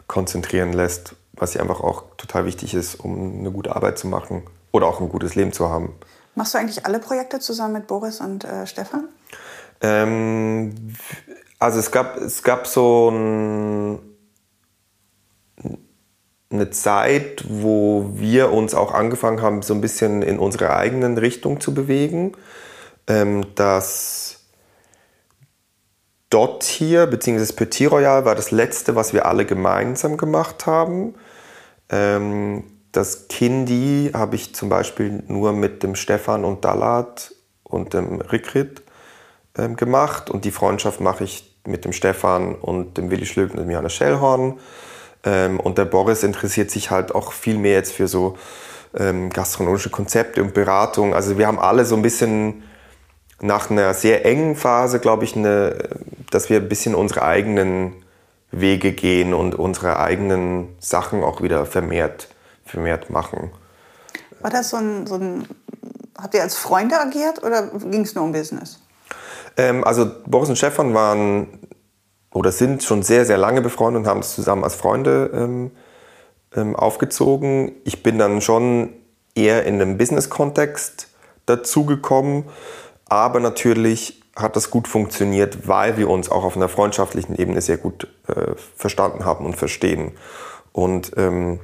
konzentrieren 0.07 0.73
lässt, 0.73 1.15
was 1.33 1.53
ja 1.53 1.61
einfach 1.61 1.81
auch 1.81 2.03
total 2.17 2.45
wichtig 2.45 2.73
ist, 2.73 2.95
um 2.95 3.39
eine 3.39 3.51
gute 3.51 3.75
Arbeit 3.75 3.97
zu 3.97 4.07
machen 4.07 4.43
oder 4.75 4.87
auch 4.87 4.99
ein 4.99 5.09
gutes 5.09 5.35
Leben 5.35 5.53
zu 5.53 5.69
haben. 5.69 5.93
Machst 6.35 6.53
du 6.53 6.57
eigentlich 6.57 6.85
alle 6.85 6.99
Projekte 6.99 7.39
zusammen 7.39 7.73
mit 7.73 7.87
Boris 7.87 8.19
und 8.19 8.43
äh, 8.43 8.67
Stefan? 8.67 9.07
Ähm, 9.81 10.93
also 11.59 11.79
es 11.79 11.91
gab, 11.91 12.17
es 12.17 12.43
gab 12.43 12.67
so 12.67 13.09
ein, 13.09 13.99
eine 16.49 16.69
Zeit, 16.71 17.45
wo 17.47 18.11
wir 18.13 18.51
uns 18.51 18.75
auch 18.75 18.93
angefangen 18.93 19.41
haben, 19.41 19.61
so 19.61 19.73
ein 19.73 19.81
bisschen 19.81 20.21
in 20.21 20.37
unsere 20.39 20.75
eigenen 20.75 21.17
Richtung 21.17 21.61
zu 21.61 21.73
bewegen. 21.73 22.33
Ähm, 23.07 23.45
das 23.55 24.41
Dot 26.29 26.63
hier, 26.63 27.07
beziehungsweise 27.07 27.53
Petit 27.53 27.89
Royal, 27.89 28.25
war 28.25 28.35
das 28.35 28.51
letzte, 28.51 28.95
was 28.95 29.13
wir 29.13 29.25
alle 29.25 29.45
gemeinsam 29.45 30.17
gemacht 30.17 30.65
haben. 30.65 31.15
Ähm, 31.89 32.74
das 32.95 33.27
Kindi 33.27 34.11
habe 34.13 34.35
ich 34.35 34.55
zum 34.55 34.69
Beispiel 34.69 35.23
nur 35.27 35.51
mit 35.53 35.83
dem 35.83 35.95
Stefan 35.95 36.45
und 36.45 36.63
Dalat 36.63 37.33
und 37.63 37.93
dem 37.93 38.21
Rikrit 38.21 38.83
ähm, 39.57 39.75
gemacht 39.75 40.29
und 40.29 40.45
die 40.45 40.51
Freundschaft 40.51 41.01
mache 41.01 41.25
ich 41.25 41.55
mit 41.65 41.83
dem 41.83 41.93
Stefan 41.93 42.55
und 42.55 42.97
dem 42.97 43.11
Willi 43.11 43.25
Schlück 43.25 43.51
und 43.51 43.59
dem 43.59 43.69
Johannes 43.69 43.93
Schellhorn. 43.93 44.59
Ähm, 45.25 45.59
und 45.59 45.77
der 45.77 45.85
Boris 45.85 46.23
interessiert 46.23 46.71
sich 46.71 46.89
halt 46.89 47.13
auch 47.13 47.33
viel 47.33 47.57
mehr 47.57 47.73
jetzt 47.73 47.91
für 47.91 48.07
so 48.07 48.37
ähm, 48.97 49.29
gastronomische 49.29 49.89
Konzepte 49.89 50.41
und 50.41 50.53
Beratung. 50.53 51.13
Also 51.13 51.37
wir 51.37 51.47
haben 51.47 51.59
alle 51.59 51.85
so 51.85 51.95
ein 51.95 52.01
bisschen 52.01 52.63
nach 53.41 53.69
einer 53.69 53.93
sehr 53.93 54.25
engen 54.25 54.55
Phase, 54.55 54.99
glaube 54.99 55.25
ich, 55.25 55.35
eine, 55.35 55.89
dass 56.29 56.49
wir 56.49 56.57
ein 56.57 56.69
bisschen 56.69 56.95
unsere 56.95 57.23
eigenen 57.23 57.93
Wege 58.51 58.93
gehen 58.93 59.33
und 59.33 59.55
unsere 59.55 59.99
eigenen 59.99 60.69
Sachen 60.79 61.23
auch 61.23 61.41
wieder 61.41 61.65
vermehrt 61.65 62.29
vermehrt 62.75 63.09
machen. 63.09 63.51
War 64.41 64.51
das 64.51 64.69
so 64.69 64.77
ein, 64.77 65.07
so 65.07 65.15
ein 65.15 65.47
habt 66.17 66.33
ihr 66.33 66.41
als 66.41 66.55
Freunde 66.55 66.99
agiert 66.99 67.43
oder 67.43 67.67
ging 67.67 68.01
es 68.01 68.15
nur 68.15 68.23
um 68.23 68.31
Business? 68.31 68.79
Ähm, 69.57 69.83
also 69.83 70.11
Boris 70.25 70.49
und 70.49 70.57
Stefan 70.57 70.93
waren 70.93 71.47
oder 72.33 72.51
sind 72.51 72.83
schon 72.83 73.01
sehr, 73.01 73.25
sehr 73.25 73.37
lange 73.37 73.61
befreundet 73.61 74.03
und 74.03 74.07
haben 74.07 74.19
es 74.19 74.35
zusammen 74.35 74.63
als 74.63 74.75
Freunde 74.75 75.31
ähm, 75.33 75.71
ähm, 76.55 76.75
aufgezogen. 76.75 77.71
Ich 77.85 78.03
bin 78.03 78.19
dann 78.19 78.41
schon 78.41 78.93
eher 79.35 79.65
in 79.65 79.75
einem 79.75 79.97
Business-Kontext 79.97 81.07
dazugekommen. 81.45 82.45
Aber 83.07 83.39
natürlich 83.39 84.21
hat 84.35 84.57
das 84.57 84.69
gut 84.69 84.87
funktioniert, 84.87 85.67
weil 85.67 85.95
wir 85.95 86.09
uns 86.09 86.29
auch 86.29 86.43
auf 86.43 86.57
einer 86.57 86.67
freundschaftlichen 86.67 87.35
Ebene 87.35 87.61
sehr 87.61 87.77
gut 87.77 88.07
äh, 88.27 88.55
verstanden 88.75 89.23
haben 89.23 89.45
und 89.45 89.55
verstehen. 89.55 90.11
Und 90.73 91.13
ähm, 91.15 91.61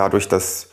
dadurch, 0.00 0.28
dass 0.28 0.70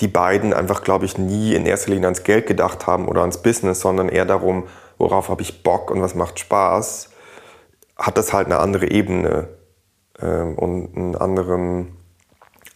die 0.00 0.08
beiden 0.08 0.54
einfach, 0.54 0.82
glaube 0.82 1.04
ich, 1.04 1.18
nie 1.18 1.54
in 1.54 1.66
erster 1.66 1.90
Linie 1.90 2.06
ans 2.06 2.22
Geld 2.22 2.46
gedacht 2.46 2.86
haben 2.86 3.08
oder 3.08 3.20
ans 3.22 3.42
Business, 3.42 3.80
sondern 3.80 4.08
eher 4.08 4.24
darum, 4.24 4.68
worauf 4.98 5.28
habe 5.28 5.42
ich 5.42 5.62
Bock 5.62 5.90
und 5.90 6.00
was 6.00 6.14
macht 6.14 6.38
Spaß, 6.38 7.10
hat 7.96 8.16
das 8.16 8.32
halt 8.32 8.46
eine 8.46 8.60
andere 8.60 8.90
Ebene 8.90 9.48
ähm, 10.20 10.56
und 10.56 10.96
einen 10.96 11.16
anderen, 11.16 11.96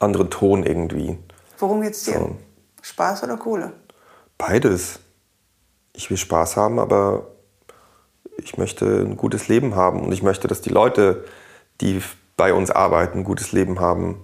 anderen 0.00 0.28
Ton 0.28 0.64
irgendwie. 0.64 1.18
Worum 1.58 1.80
geht's 1.80 2.04
dir? 2.04 2.14
So. 2.14 2.36
Spaß 2.82 3.22
oder 3.22 3.36
Kohle? 3.36 3.72
Beides. 4.36 4.98
Ich 5.92 6.10
will 6.10 6.16
Spaß 6.16 6.56
haben, 6.56 6.78
aber 6.78 7.28
ich 8.36 8.58
möchte 8.58 8.84
ein 8.84 9.16
gutes 9.16 9.48
Leben 9.48 9.74
haben 9.76 10.00
und 10.04 10.12
ich 10.12 10.22
möchte, 10.22 10.48
dass 10.48 10.60
die 10.60 10.70
Leute, 10.70 11.24
die 11.80 12.02
bei 12.36 12.52
uns 12.52 12.70
arbeiten, 12.70 13.18
ein 13.18 13.24
gutes 13.24 13.52
Leben 13.52 13.80
haben. 13.80 14.20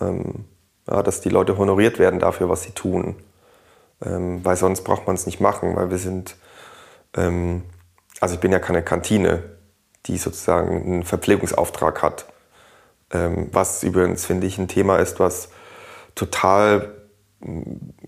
Ähm, 0.00 0.46
ja, 0.88 1.02
dass 1.02 1.20
die 1.20 1.28
Leute 1.28 1.56
honoriert 1.56 1.98
werden 1.98 2.20
dafür, 2.20 2.48
was 2.48 2.62
sie 2.62 2.72
tun. 2.72 3.16
Ähm, 4.04 4.44
weil 4.44 4.56
sonst 4.56 4.82
braucht 4.82 5.06
man 5.06 5.16
es 5.16 5.26
nicht 5.26 5.40
machen, 5.40 5.76
weil 5.76 5.90
wir 5.90 5.98
sind, 5.98 6.36
ähm, 7.16 7.62
also 8.20 8.34
ich 8.34 8.40
bin 8.40 8.52
ja 8.52 8.58
keine 8.58 8.82
Kantine, 8.82 9.42
die 10.06 10.18
sozusagen 10.18 10.84
einen 10.84 11.02
Verpflegungsauftrag 11.04 12.02
hat. 12.02 12.26
Ähm, 13.12 13.48
was 13.52 13.82
übrigens, 13.82 14.26
finde 14.26 14.46
ich, 14.46 14.58
ein 14.58 14.68
Thema 14.68 14.98
ist, 14.98 15.20
was 15.20 15.48
total 16.14 16.92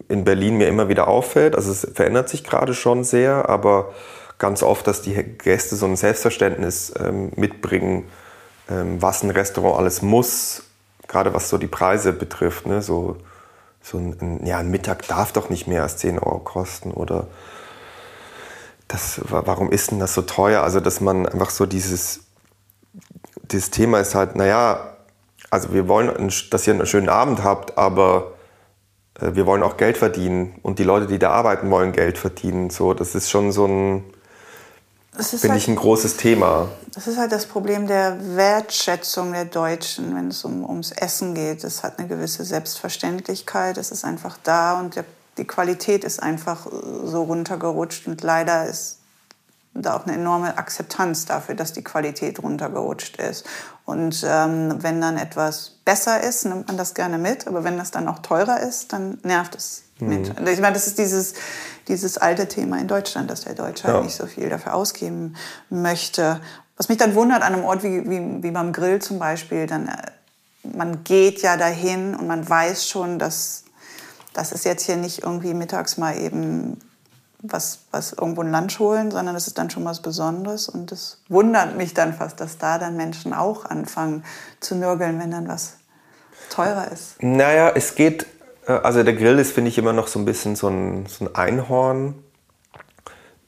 in 0.08 0.24
Berlin 0.24 0.56
mir 0.56 0.68
immer 0.68 0.88
wieder 0.88 1.08
auffällt. 1.08 1.54
Also 1.54 1.70
es 1.70 1.86
verändert 1.94 2.28
sich 2.28 2.44
gerade 2.44 2.74
schon 2.74 3.04
sehr, 3.04 3.48
aber 3.48 3.92
ganz 4.38 4.62
oft, 4.62 4.86
dass 4.86 5.02
die 5.02 5.14
Gäste 5.14 5.76
so 5.76 5.86
ein 5.86 5.96
Selbstverständnis 5.96 6.92
ähm, 6.98 7.32
mitbringen, 7.36 8.08
ähm, 8.70 9.00
was 9.00 9.22
ein 9.22 9.30
Restaurant 9.30 9.78
alles 9.78 10.02
muss, 10.02 10.62
gerade 11.08 11.34
was 11.34 11.48
so 11.48 11.58
die 11.58 11.66
Preise 11.66 12.12
betrifft. 12.12 12.66
Ne? 12.66 12.82
So, 12.82 13.16
so 13.82 13.98
ein, 13.98 14.44
ja, 14.44 14.58
ein 14.58 14.70
Mittag 14.70 15.06
darf 15.08 15.32
doch 15.32 15.50
nicht 15.50 15.66
mehr 15.66 15.82
als 15.82 15.98
10 15.98 16.18
Euro 16.18 16.38
kosten 16.38 16.90
oder 16.90 17.28
das, 18.88 19.20
warum 19.28 19.72
ist 19.72 19.90
denn 19.90 19.98
das 19.98 20.14
so 20.14 20.22
teuer? 20.22 20.62
Also, 20.62 20.80
dass 20.80 21.00
man 21.00 21.26
einfach 21.26 21.50
so 21.50 21.66
dieses, 21.66 22.20
dieses 23.50 23.70
Thema 23.70 23.98
ist 24.00 24.14
halt, 24.14 24.36
naja, 24.36 24.96
also 25.50 25.72
wir 25.72 25.88
wollen, 25.88 26.32
dass 26.50 26.66
ihr 26.66 26.74
einen 26.74 26.86
schönen 26.86 27.08
Abend 27.08 27.42
habt, 27.42 27.78
aber 27.78 28.32
äh, 29.20 29.34
wir 29.34 29.46
wollen 29.46 29.62
auch 29.62 29.76
Geld 29.76 29.96
verdienen 29.96 30.58
und 30.62 30.78
die 30.78 30.84
Leute, 30.84 31.06
die 31.06 31.18
da 31.18 31.30
arbeiten, 31.30 31.70
wollen 31.70 31.92
Geld 31.92 32.18
verdienen. 32.18 32.70
So, 32.70 32.94
das 32.94 33.14
ist 33.14 33.30
schon 33.30 33.52
so 33.52 33.66
ein, 33.66 34.04
finde 35.16 35.50
halt, 35.50 35.62
ich, 35.62 35.68
ein 35.68 35.76
großes 35.76 36.16
Thema. 36.16 36.68
Das 36.94 37.06
ist 37.06 37.18
halt 37.18 37.32
das 37.32 37.46
Problem 37.46 37.86
der 37.86 38.36
Wertschätzung 38.36 39.32
der 39.32 39.44
Deutschen, 39.44 40.14
wenn 40.14 40.28
es 40.28 40.44
um, 40.44 40.64
ums 40.68 40.92
Essen 40.92 41.34
geht. 41.34 41.64
Es 41.64 41.82
hat 41.82 41.98
eine 41.98 42.08
gewisse 42.08 42.44
Selbstverständlichkeit, 42.44 43.78
es 43.78 43.90
ist 43.90 44.04
einfach 44.04 44.38
da 44.42 44.78
und 44.78 44.96
der, 44.96 45.04
die 45.38 45.46
Qualität 45.46 46.04
ist 46.04 46.22
einfach 46.22 46.66
so 47.04 47.22
runtergerutscht 47.22 48.06
und 48.06 48.22
leider 48.22 48.66
ist 48.66 48.98
da 49.82 49.96
auch 49.96 50.06
eine 50.06 50.14
enorme 50.14 50.56
Akzeptanz 50.56 51.26
dafür, 51.26 51.54
dass 51.54 51.72
die 51.72 51.84
Qualität 51.84 52.42
runtergerutscht 52.42 53.16
ist. 53.18 53.44
Und 53.84 54.24
ähm, 54.26 54.82
wenn 54.82 55.00
dann 55.00 55.16
etwas 55.16 55.76
besser 55.84 56.22
ist, 56.22 56.44
nimmt 56.44 56.66
man 56.68 56.76
das 56.76 56.94
gerne 56.94 57.18
mit, 57.18 57.46
aber 57.46 57.64
wenn 57.64 57.76
das 57.76 57.90
dann 57.90 58.08
auch 58.08 58.20
teurer 58.20 58.60
ist, 58.60 58.92
dann 58.92 59.18
nervt 59.22 59.54
es. 59.54 59.82
Mit. 59.98 60.28
Ich 60.28 60.60
meine, 60.60 60.74
das 60.74 60.86
ist 60.86 60.98
dieses, 60.98 61.34
dieses 61.88 62.18
alte 62.18 62.48
Thema 62.48 62.78
in 62.78 62.88
Deutschland, 62.88 63.30
dass 63.30 63.42
der 63.42 63.54
Deutsche 63.54 63.88
ja. 63.88 63.94
halt 63.94 64.04
nicht 64.04 64.16
so 64.16 64.26
viel 64.26 64.48
dafür 64.48 64.74
ausgeben 64.74 65.36
möchte. 65.70 66.40
Was 66.76 66.88
mich 66.88 66.98
dann 66.98 67.14
wundert 67.14 67.42
an 67.42 67.54
einem 67.54 67.64
Ort 67.64 67.82
wie, 67.82 68.08
wie, 68.08 68.42
wie 68.42 68.50
beim 68.50 68.72
Grill 68.72 69.00
zum 69.00 69.18
Beispiel, 69.18 69.66
dann, 69.66 69.88
äh, 69.88 69.96
man 70.62 71.04
geht 71.04 71.42
ja 71.42 71.56
dahin 71.56 72.14
und 72.14 72.26
man 72.26 72.48
weiß 72.48 72.88
schon, 72.88 73.18
dass 73.18 73.64
das 74.36 74.52
ist 74.52 74.66
jetzt 74.66 74.84
hier 74.84 74.96
nicht 74.96 75.22
irgendwie 75.22 75.54
mittags 75.54 75.96
mal 75.96 76.16
eben 76.18 76.78
was, 77.40 77.78
was 77.90 78.12
irgendwo 78.12 78.42
ein 78.42 78.50
Lunch 78.50 78.78
holen, 78.78 79.10
sondern 79.10 79.34
das 79.34 79.46
ist 79.46 79.56
dann 79.56 79.70
schon 79.70 79.84
was 79.84 80.02
Besonderes. 80.02 80.68
Und 80.68 80.92
es 80.92 81.22
wundert 81.28 81.76
mich 81.76 81.94
dann 81.94 82.12
fast, 82.12 82.40
dass 82.40 82.58
da 82.58 82.78
dann 82.78 82.96
Menschen 82.96 83.32
auch 83.32 83.64
anfangen 83.64 84.24
zu 84.60 84.74
nörgeln, 84.74 85.18
wenn 85.18 85.30
dann 85.30 85.48
was 85.48 85.74
teurer 86.50 86.90
ist. 86.92 87.22
Naja, 87.22 87.72
es 87.74 87.94
geht 87.94 88.26
also 88.72 89.02
der 89.02 89.14
Grill 89.14 89.38
ist, 89.38 89.52
finde 89.52 89.70
ich, 89.70 89.78
immer 89.78 89.92
noch 89.92 90.08
so 90.08 90.18
ein 90.18 90.24
bisschen 90.24 90.56
so 90.56 90.68
ein, 90.68 91.06
so 91.06 91.24
ein 91.24 91.34
Einhorn, 91.34 92.14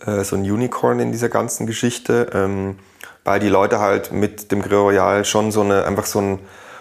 äh, 0.04 0.22
so 0.22 0.36
ein 0.36 0.42
Unicorn 0.42 1.00
in 1.00 1.12
dieser 1.12 1.28
ganzen 1.28 1.66
Geschichte, 1.66 2.30
ähm, 2.32 2.78
weil 3.24 3.40
die 3.40 3.48
Leute 3.48 3.80
halt 3.80 4.12
mit 4.12 4.52
dem 4.52 4.62
Grill 4.62 4.78
Royal 4.78 5.24
schon 5.24 5.50
so 5.50 5.60
eine, 5.60 5.84
einfach 5.84 6.06
so, 6.06 6.20
ein, 6.20 6.38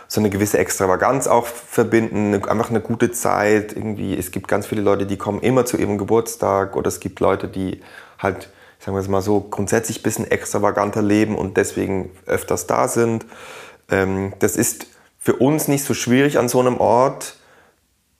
so 0.07 0.21
eine 0.21 0.29
gewisse 0.29 0.59
Extravaganz 0.59 1.27
auch 1.27 1.47
verbinden, 1.47 2.35
einfach 2.47 2.69
eine 2.69 2.79
gute 2.79 3.11
Zeit. 3.11 3.73
Irgendwie, 3.73 4.15
es 4.15 4.31
gibt 4.31 4.47
ganz 4.47 4.67
viele 4.67 4.81
Leute, 4.81 5.05
die 5.05 5.17
kommen 5.17 5.41
immer 5.41 5.65
zu 5.65 5.77
ihrem 5.77 5.97
Geburtstag 5.97 6.75
oder 6.75 6.87
es 6.87 6.99
gibt 6.99 7.19
Leute, 7.19 7.47
die 7.47 7.81
halt, 8.19 8.49
sagen 8.79 8.95
wir 8.95 9.01
es 9.01 9.07
mal 9.07 9.21
so, 9.21 9.41
grundsätzlich 9.41 9.99
ein 9.99 10.03
bisschen 10.03 10.29
extravaganter 10.29 11.01
leben 11.01 11.35
und 11.35 11.57
deswegen 11.57 12.11
öfters 12.27 12.67
da 12.67 12.87
sind. 12.87 13.25
Ähm, 13.89 14.33
das 14.39 14.55
ist 14.55 14.87
für 15.17 15.35
uns 15.35 15.67
nicht 15.67 15.83
so 15.83 15.93
schwierig 15.93 16.37
an 16.37 16.47
so 16.49 16.59
einem 16.59 16.77
Ort, 16.77 17.36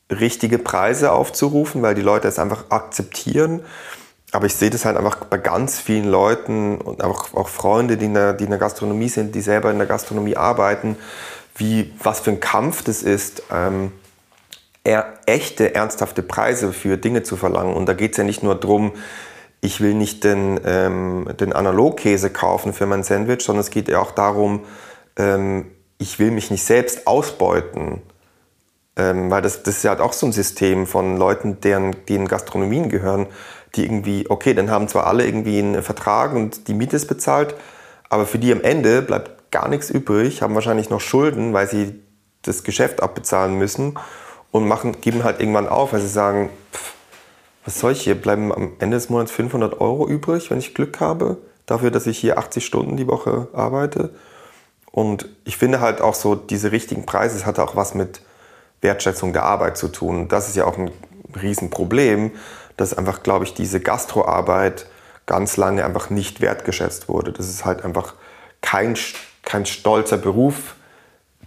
richtige 0.10 0.58
Preise 0.58 1.12
aufzurufen, 1.12 1.82
weil 1.82 1.96
die 1.96 2.02
Leute 2.02 2.28
es 2.28 2.40
einfach 2.40 2.66
akzeptieren. 2.70 3.62
Aber 4.32 4.46
ich 4.46 4.56
sehe 4.56 4.70
das 4.70 4.86
halt 4.86 4.98
einfach 4.98 5.26
bei 5.26 5.38
ganz 5.38 5.80
vielen 5.80 6.06
Leuten 6.06 6.80
und 6.80 7.04
auch, 7.04 7.34
auch 7.34 7.48
Freunde, 7.48 7.98
die 7.98 8.06
in, 8.06 8.14
der, 8.14 8.34
die 8.34 8.44
in 8.44 8.50
der 8.50 8.60
Gastronomie 8.60 9.10
sind, 9.10 9.36
die 9.36 9.42
selber 9.42 9.72
in 9.72 9.78
der 9.78 9.88
Gastronomie 9.88 10.36
arbeiten, 10.36 10.98
wie, 11.56 11.94
was 12.04 12.20
für 12.20 12.32
ein 12.32 12.40
Kampf 12.40 12.84
das 12.84 13.04
ist, 13.04 13.44
ähm, 13.52 13.92
eher 14.84 15.14
echte, 15.26 15.76
ernsthafte 15.76 16.24
Preise 16.24 16.72
für 16.74 16.98
Dinge 16.98 17.24
zu 17.24 17.36
verlangen. 17.36 17.74
Und 17.76 17.88
da 17.88 17.94
geht 17.94 18.12
es 18.12 18.18
ja 18.18 18.24
nicht 18.24 18.44
nur 18.44 18.56
darum, 18.56 18.94
ich 19.62 19.82
will 19.82 19.94
nicht 19.94 20.24
den, 20.24 20.60
ähm, 20.66 21.28
den 21.40 21.52
Analogkäse 21.54 22.30
kaufen 22.30 22.74
für 22.74 22.86
mein 22.86 23.04
Sandwich, 23.04 23.44
sondern 23.44 23.62
es 23.62 23.70
geht 23.70 23.88
ja 23.90 24.00
auch 24.00 24.12
darum, 24.12 24.66
ähm, 25.18 25.66
ich 25.98 26.20
will 26.20 26.32
mich 26.32 26.52
nicht 26.52 26.64
selbst 26.64 27.08
ausbeuten. 27.08 28.02
Ähm, 28.98 29.30
weil 29.30 29.42
das, 29.42 29.64
das 29.64 29.78
ist 29.78 29.84
ja 29.84 29.92
halt 29.92 30.02
auch 30.02 30.14
so 30.14 30.26
ein 30.26 30.32
System 30.32 30.88
von 30.88 31.18
Leuten, 31.18 31.62
deren, 31.62 31.96
in 32.08 32.28
Gastronomien 32.28 32.90
gehören, 32.90 33.28
die 33.76 33.86
irgendwie, 33.86 34.26
okay, 34.30 34.54
dann 34.54 34.72
haben 34.72 34.88
zwar 34.88 35.06
alle 35.06 35.26
irgendwie 35.26 35.60
einen 35.60 35.84
Vertrag 35.84 36.34
und 36.34 36.68
die 36.68 36.74
Miete 36.74 36.96
ist 36.96 37.08
bezahlt, 37.08 37.56
aber 38.10 38.26
für 38.26 38.40
die 38.40 38.52
am 38.52 38.62
Ende 38.62 39.02
bleibt 39.02 39.52
gar 39.52 39.70
nichts 39.70 39.90
übrig, 39.90 40.42
haben 40.42 40.56
wahrscheinlich 40.56 40.90
noch 40.90 41.02
Schulden, 41.02 41.54
weil 41.54 41.70
sie 41.70 42.02
das 42.42 42.64
Geschäft 42.64 43.04
abbezahlen 43.04 43.56
müssen 43.56 43.98
und 44.52 44.68
machen, 44.68 45.00
geben 45.02 45.24
halt 45.24 45.40
irgendwann 45.40 45.68
auf, 45.68 45.94
weil 45.94 46.02
sie 46.02 46.08
sagen, 46.08 46.50
pff, 46.74 46.94
was 47.66 47.80
soll 47.80 47.92
ich 47.92 48.02
hier, 48.02 48.16
bleiben 48.16 48.52
am 48.54 48.72
Ende 48.80 48.98
des 48.98 49.10
Monats 49.10 49.32
500 49.32 49.80
Euro 49.82 50.08
übrig, 50.08 50.50
wenn 50.50 50.60
ich 50.60 50.74
Glück 50.74 51.00
habe, 51.00 51.38
dafür, 51.66 51.92
dass 51.92 52.08
ich 52.08 52.18
hier 52.18 52.38
80 52.38 52.66
Stunden 52.66 52.98
die 52.98 53.08
Woche 53.08 53.50
arbeite. 53.54 54.12
Und 54.90 55.28
ich 55.44 55.58
finde 55.58 55.82
halt 55.82 56.02
auch 56.02 56.16
so, 56.16 56.34
diese 56.34 56.72
richtigen 56.72 57.06
Preise, 57.06 57.36
es 57.36 57.46
hat 57.46 57.60
auch 57.60 57.76
was 57.76 57.94
mit 57.94 58.22
Wertschätzung 58.82 59.34
der 59.34 59.44
Arbeit 59.44 59.78
zu 59.78 59.88
tun. 59.88 60.28
Das 60.28 60.48
ist 60.48 60.56
ja 60.56 60.66
auch 60.66 60.78
ein 60.78 60.92
Riesenproblem, 61.40 62.32
dass 62.78 62.94
einfach, 62.94 63.24
glaube 63.24 63.46
ich, 63.46 63.54
diese 63.54 63.80
Gastroarbeit 63.80 64.88
ganz 65.26 65.58
lange 65.58 65.84
einfach 65.84 66.10
nicht 66.10 66.42
wertgeschätzt 66.42 67.10
wurde. 67.10 67.32
Das 67.32 67.48
ist 67.48 67.66
halt 67.66 67.84
einfach 67.84 68.14
kein, 68.62 68.96
kein 69.44 69.66
stolzer 69.66 70.18
Beruf. 70.18 70.76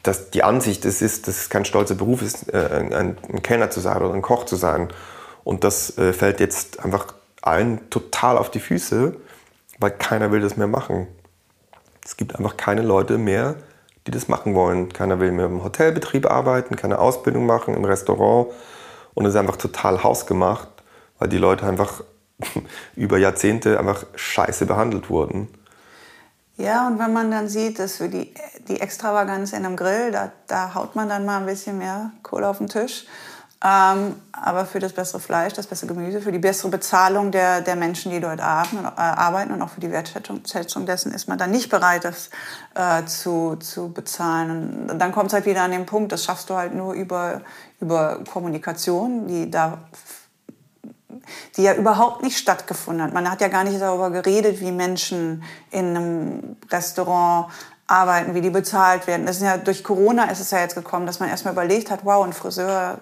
Dass 0.03 0.31
die 0.31 0.43
Ansicht 0.43 0.85
ist, 0.85 1.03
ist, 1.03 1.29
dass 1.29 1.37
es 1.37 1.51
kein 1.51 1.65
stolzer 1.65 1.95
Beruf 1.95 2.23
ist, 2.23 2.53
äh, 2.53 2.69
ein, 2.73 3.19
ein 3.29 3.43
Kellner 3.43 3.71
zu 3.71 3.81
sein 3.81 4.01
oder 4.03 4.15
ein 4.15 4.23
Koch 4.23 4.45
zu 4.45 4.57
sein. 4.57 4.89
Und 5.45 5.63
das 5.65 5.97
äh, 5.99 6.13
fällt 6.13 6.41
jetzt 6.41 6.83
einfach 6.83 7.15
allen 7.43 7.91
total 7.91 8.39
auf 8.39 8.51
die 8.51 8.61
Füße, 8.61 9.15
weil 9.79 9.91
keiner 9.91 10.33
will 10.33 10.41
das 10.41 10.57
mehr 10.57 10.67
machen. 10.67 11.07
Es 12.05 12.17
gibt 12.17 12.35
einfach 12.37 12.57
keine 12.57 12.83
Leute 12.83 13.19
mehr, 13.19 13.57
die 14.11 14.19
das 14.19 14.29
machen 14.29 14.55
wollen. 14.55 14.93
Keiner 14.93 15.21
will 15.21 15.33
mehr 15.33 15.47
im 15.47 15.63
Hotelbetrieb 15.63 16.31
arbeiten, 16.31 16.77
keine 16.77 16.99
Ausbildung 16.99 17.47
machen, 17.47 17.75
im 17.75 17.85
Restaurant. 17.85 18.49
Und 19.15 19.25
es 19.25 19.35
ist 19.35 19.41
einfach 19.41 19.57
total 19.57 20.03
hausgemacht, 20.03 20.69
weil 21.19 21.29
die 21.29 21.39
Leute 21.39 21.67
einfach 21.67 22.03
über 22.97 23.19
Jahrzehnte 23.19 23.79
einfach 23.79 24.05
scheiße 24.15 24.67
behandelt 24.67 25.11
wurden. 25.11 25.49
Ja, 26.57 26.87
und 26.87 26.99
wenn 26.99 27.13
man 27.13 27.31
dann 27.31 27.49
sieht, 27.49 27.79
dass 27.79 27.97
für 27.97 28.09
die, 28.09 28.35
die 28.69 28.81
Extravaganz 28.81 29.53
in 29.53 29.65
einem 29.65 29.77
Grill, 29.77 30.11
da, 30.11 30.31
da 30.47 30.75
haut 30.75 30.95
man 30.95 31.09
dann 31.09 31.25
mal 31.25 31.39
ein 31.39 31.47
bisschen 31.47 31.79
mehr 31.79 32.11
Kohle 32.23 32.49
auf 32.49 32.59
den 32.59 32.67
Tisch. 32.67 33.07
Ähm, 33.63 34.17
aber 34.33 34.65
für 34.65 34.79
das 34.79 34.95
bessere 34.95 35.21
Fleisch, 35.21 35.53
das 35.53 35.67
bessere 35.67 35.89
Gemüse, 35.89 36.23
für 36.23 36.33
die 36.33 36.39
bessere 36.39 36.71
Bezahlung 36.71 37.31
der, 37.31 37.61
der 37.61 37.77
Menschen, 37.77 38.11
die 38.11 38.19
dort 38.19 38.41
arbeiten 38.41 39.53
und 39.53 39.61
auch 39.61 39.69
für 39.69 39.81
die 39.81 39.91
Wertschätzung 39.91 40.87
dessen 40.87 41.13
ist 41.13 41.29
man 41.29 41.37
dann 41.37 41.51
nicht 41.51 41.69
bereit, 41.69 42.05
das 42.05 42.31
äh, 42.75 43.05
zu, 43.05 43.57
zu 43.57 43.93
bezahlen. 43.93 44.89
Und 44.91 44.99
dann 44.99 45.13
kommt 45.13 45.27
es 45.27 45.35
halt 45.35 45.45
wieder 45.45 45.63
an 45.63 45.73
den 45.73 45.85
Punkt, 45.85 46.11
das 46.11 46.25
schaffst 46.25 46.49
du 46.49 46.55
halt 46.55 46.75
nur 46.75 46.95
über, 46.95 47.43
über 47.81 48.21
Kommunikation, 48.25 49.27
die 49.27 49.51
da 49.51 49.79
die 51.57 51.63
ja 51.63 51.75
überhaupt 51.75 52.23
nicht 52.23 52.39
stattgefunden 52.39 53.05
hat. 53.05 53.13
Man 53.13 53.31
hat 53.31 53.43
ja 53.43 53.49
gar 53.49 53.65
nicht 53.65 53.81
darüber 53.81 54.11
geredet, 54.11 54.61
wie 54.61 54.73
Menschen 54.73 55.43
in 55.71 55.97
einem 55.97 56.57
Restaurant 56.71 57.53
arbeiten, 57.87 58.35
wie 58.35 58.41
die 58.41 58.51
bezahlt 58.51 59.07
werden. 59.07 59.27
Das 59.27 59.37
ist 59.37 59.43
ja, 59.43 59.59
durch 59.59 59.85
Corona 59.85 60.31
ist 60.31 60.41
es 60.41 60.51
ja 60.51 60.61
jetzt 60.61 60.77
gekommen, 60.77 61.07
dass 61.07 61.21
man 61.21 61.29
erstmal 61.29 61.53
überlegt 61.53 61.91
hat, 61.91 62.05
wow, 62.05 62.25
ein 62.25 62.33
Friseur 62.33 63.01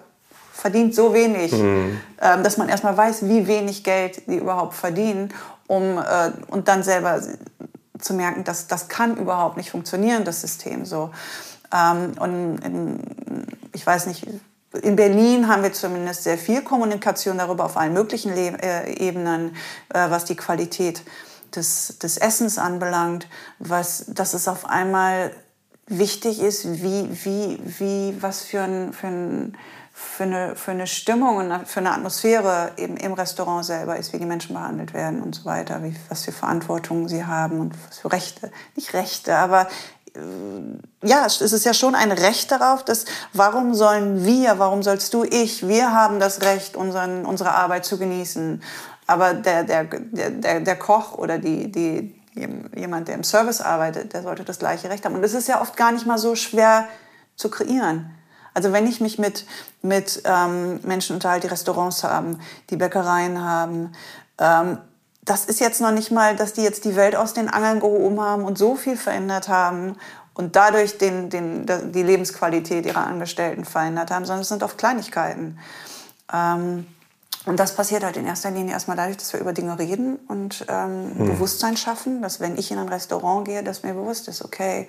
verdient 0.59 0.93
so 0.93 1.13
wenig, 1.13 1.53
mhm. 1.53 1.99
ähm, 2.21 2.43
dass 2.43 2.57
man 2.57 2.67
erstmal 2.67 2.97
weiß, 2.97 3.27
wie 3.27 3.47
wenig 3.47 3.83
Geld 3.83 4.27
die 4.27 4.37
überhaupt 4.37 4.73
verdienen, 4.73 5.33
um 5.67 5.97
äh, 5.97 6.31
und 6.47 6.67
dann 6.67 6.83
selber 6.83 7.21
zu 7.97 8.13
merken, 8.13 8.43
dass 8.43 8.67
das 8.67 8.87
kann 8.87 9.17
überhaupt 9.17 9.57
nicht 9.57 9.71
funktionieren, 9.71 10.25
das 10.25 10.41
System 10.41 10.85
so. 10.85 11.11
Ähm, 11.73 12.13
und 12.19 12.59
in, 12.65 12.99
ich 13.73 13.85
weiß 13.85 14.07
nicht, 14.07 14.27
in 14.81 14.95
Berlin 14.95 15.47
haben 15.47 15.63
wir 15.63 15.73
zumindest 15.73 16.23
sehr 16.23 16.37
viel 16.37 16.61
Kommunikation 16.61 17.37
darüber 17.37 17.65
auf 17.65 17.77
allen 17.77 17.93
möglichen 17.93 18.33
Le 18.35 18.53
äh, 18.61 19.07
Ebenen, 19.07 19.55
äh, 19.93 20.09
was 20.09 20.25
die 20.25 20.35
Qualität 20.35 21.03
des, 21.55 21.97
des 21.99 22.17
Essens 22.17 22.57
anbelangt, 22.57 23.27
was, 23.59 24.05
dass 24.07 24.33
es 24.33 24.47
auf 24.47 24.65
einmal 24.65 25.31
wichtig 25.89 26.41
ist, 26.41 26.81
wie, 26.81 27.09
wie, 27.25 27.59
wie, 27.79 28.17
was 28.21 28.43
für, 28.43 28.61
ein, 28.61 28.93
für, 28.93 29.07
ein, 29.07 29.57
für, 29.93 30.23
eine, 30.23 30.55
für 30.55 30.71
eine 30.71 30.87
Stimmung 30.87 31.37
und 31.37 31.67
für 31.67 31.79
eine 31.79 31.91
Atmosphäre 31.91 32.71
eben 32.77 32.97
im 32.97 33.13
Restaurant 33.13 33.65
selber 33.65 33.97
ist, 33.97 34.13
wie 34.13 34.19
die 34.19 34.25
Menschen 34.25 34.55
behandelt 34.55 34.93
werden 34.93 35.21
und 35.21 35.35
so 35.35 35.45
weiter, 35.45 35.83
wie, 35.83 35.95
was 36.07 36.25
für 36.25 36.31
Verantwortung 36.31 37.07
sie 37.07 37.25
haben 37.25 37.59
und 37.59 37.73
was 37.87 37.99
für 37.99 38.11
Rechte, 38.11 38.51
nicht 38.75 38.93
Rechte, 38.93 39.35
aber 39.35 39.67
ja, 41.03 41.25
es 41.25 41.41
ist 41.41 41.65
ja 41.65 41.73
schon 41.73 41.95
ein 41.95 42.11
Recht 42.11 42.51
darauf, 42.51 42.83
dass 42.83 43.05
warum 43.33 43.73
sollen 43.73 44.25
wir, 44.25 44.59
warum 44.59 44.83
sollst 44.83 45.13
du, 45.13 45.23
ich, 45.23 45.67
wir 45.67 45.93
haben 45.93 46.19
das 46.19 46.41
Recht, 46.41 46.75
unseren, 46.75 47.25
unsere 47.25 47.53
Arbeit 47.53 47.85
zu 47.85 47.97
genießen. 47.97 48.61
Aber 49.07 49.33
der, 49.33 49.63
der, 49.63 49.85
der, 49.85 50.59
der 50.59 50.75
Koch 50.75 51.13
oder 51.13 51.37
die, 51.37 51.71
die, 51.71 52.18
jemand, 52.33 53.07
der 53.07 53.15
im 53.15 53.23
Service 53.23 53.61
arbeitet, 53.61 54.13
der 54.13 54.23
sollte 54.23 54.43
das 54.43 54.59
gleiche 54.59 54.89
Recht 54.89 55.05
haben. 55.05 55.15
Und 55.15 55.21
das 55.21 55.33
ist 55.33 55.47
ja 55.47 55.61
oft 55.61 55.75
gar 55.75 55.91
nicht 55.91 56.05
mal 56.05 56.17
so 56.17 56.35
schwer 56.35 56.87
zu 57.35 57.49
kreieren. 57.49 58.11
Also 58.53 58.73
wenn 58.73 58.87
ich 58.87 58.99
mich 58.99 59.19
mit, 59.19 59.45
mit 59.81 60.21
ähm, 60.25 60.79
Menschen 60.83 61.15
unterhalte, 61.15 61.47
die 61.47 61.51
Restaurants 61.51 62.03
haben, 62.03 62.39
die 62.69 62.77
Bäckereien 62.77 63.41
haben, 63.41 63.93
ähm, 64.37 64.79
das 65.21 65.45
ist 65.45 65.59
jetzt 65.59 65.79
noch 65.79 65.91
nicht 65.91 66.11
mal, 66.11 66.35
dass 66.35 66.53
die 66.53 66.63
jetzt 66.63 66.85
die 66.85 66.95
Welt 66.95 67.15
aus 67.15 67.33
den 67.33 67.49
Angeln 67.49 67.79
gehoben 67.79 68.19
haben 68.19 68.43
und 68.43 68.57
so 68.57 68.75
viel 68.75 68.97
verändert 68.97 69.47
haben 69.47 69.95
und 70.33 70.55
dadurch 70.55 70.97
den, 70.97 71.29
den, 71.29 71.65
die 71.91 72.03
Lebensqualität 72.03 72.85
ihrer 72.85 73.05
Angestellten 73.05 73.65
verändert 73.65 74.09
haben, 74.09 74.25
sondern 74.25 74.41
es 74.41 74.49
sind 74.49 74.63
oft 74.63 74.77
Kleinigkeiten. 74.77 75.59
Ähm, 76.33 76.87
und 77.49 77.59
das 77.59 77.75
passiert 77.75 78.03
halt 78.03 78.17
in 78.17 78.25
erster 78.25 78.51
Linie 78.51 78.73
erstmal 78.73 78.95
dadurch, 78.95 79.17
dass 79.17 79.33
wir 79.33 79.39
über 79.39 79.53
Dinge 79.53 79.77
reden 79.77 80.17
und 80.27 80.65
ähm, 80.69 81.11
hm. 81.17 81.25
Bewusstsein 81.27 81.75
schaffen, 81.75 82.21
dass 82.21 82.39
wenn 82.39 82.57
ich 82.57 82.71
in 82.71 82.77
ein 82.77 82.89
Restaurant 82.89 83.45
gehe, 83.45 83.63
dass 83.63 83.83
mir 83.83 83.93
bewusst 83.93 84.27
ist, 84.27 84.43
okay, 84.43 84.87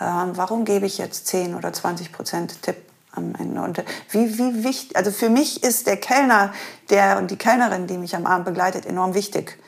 ähm, 0.00 0.30
warum 0.34 0.64
gebe 0.64 0.86
ich 0.86 0.98
jetzt 0.98 1.26
10 1.26 1.54
oder 1.54 1.72
20 1.72 2.12
Prozent 2.12 2.62
Tipp 2.62 2.76
am 3.12 3.34
Ende. 3.34 3.62
Und 3.62 3.82
wie, 4.10 4.38
wie 4.38 4.62
wichtig, 4.62 4.96
also 4.96 5.10
für 5.10 5.30
mich 5.30 5.62
ist 5.62 5.86
der 5.86 5.96
Kellner 5.96 6.52
der 6.90 7.18
und 7.18 7.30
die 7.30 7.36
Kellnerin, 7.36 7.86
die 7.86 7.96
mich 7.96 8.14
am 8.14 8.26
Abend 8.26 8.44
begleitet, 8.44 8.84
enorm 8.84 9.14
wichtig 9.14 9.58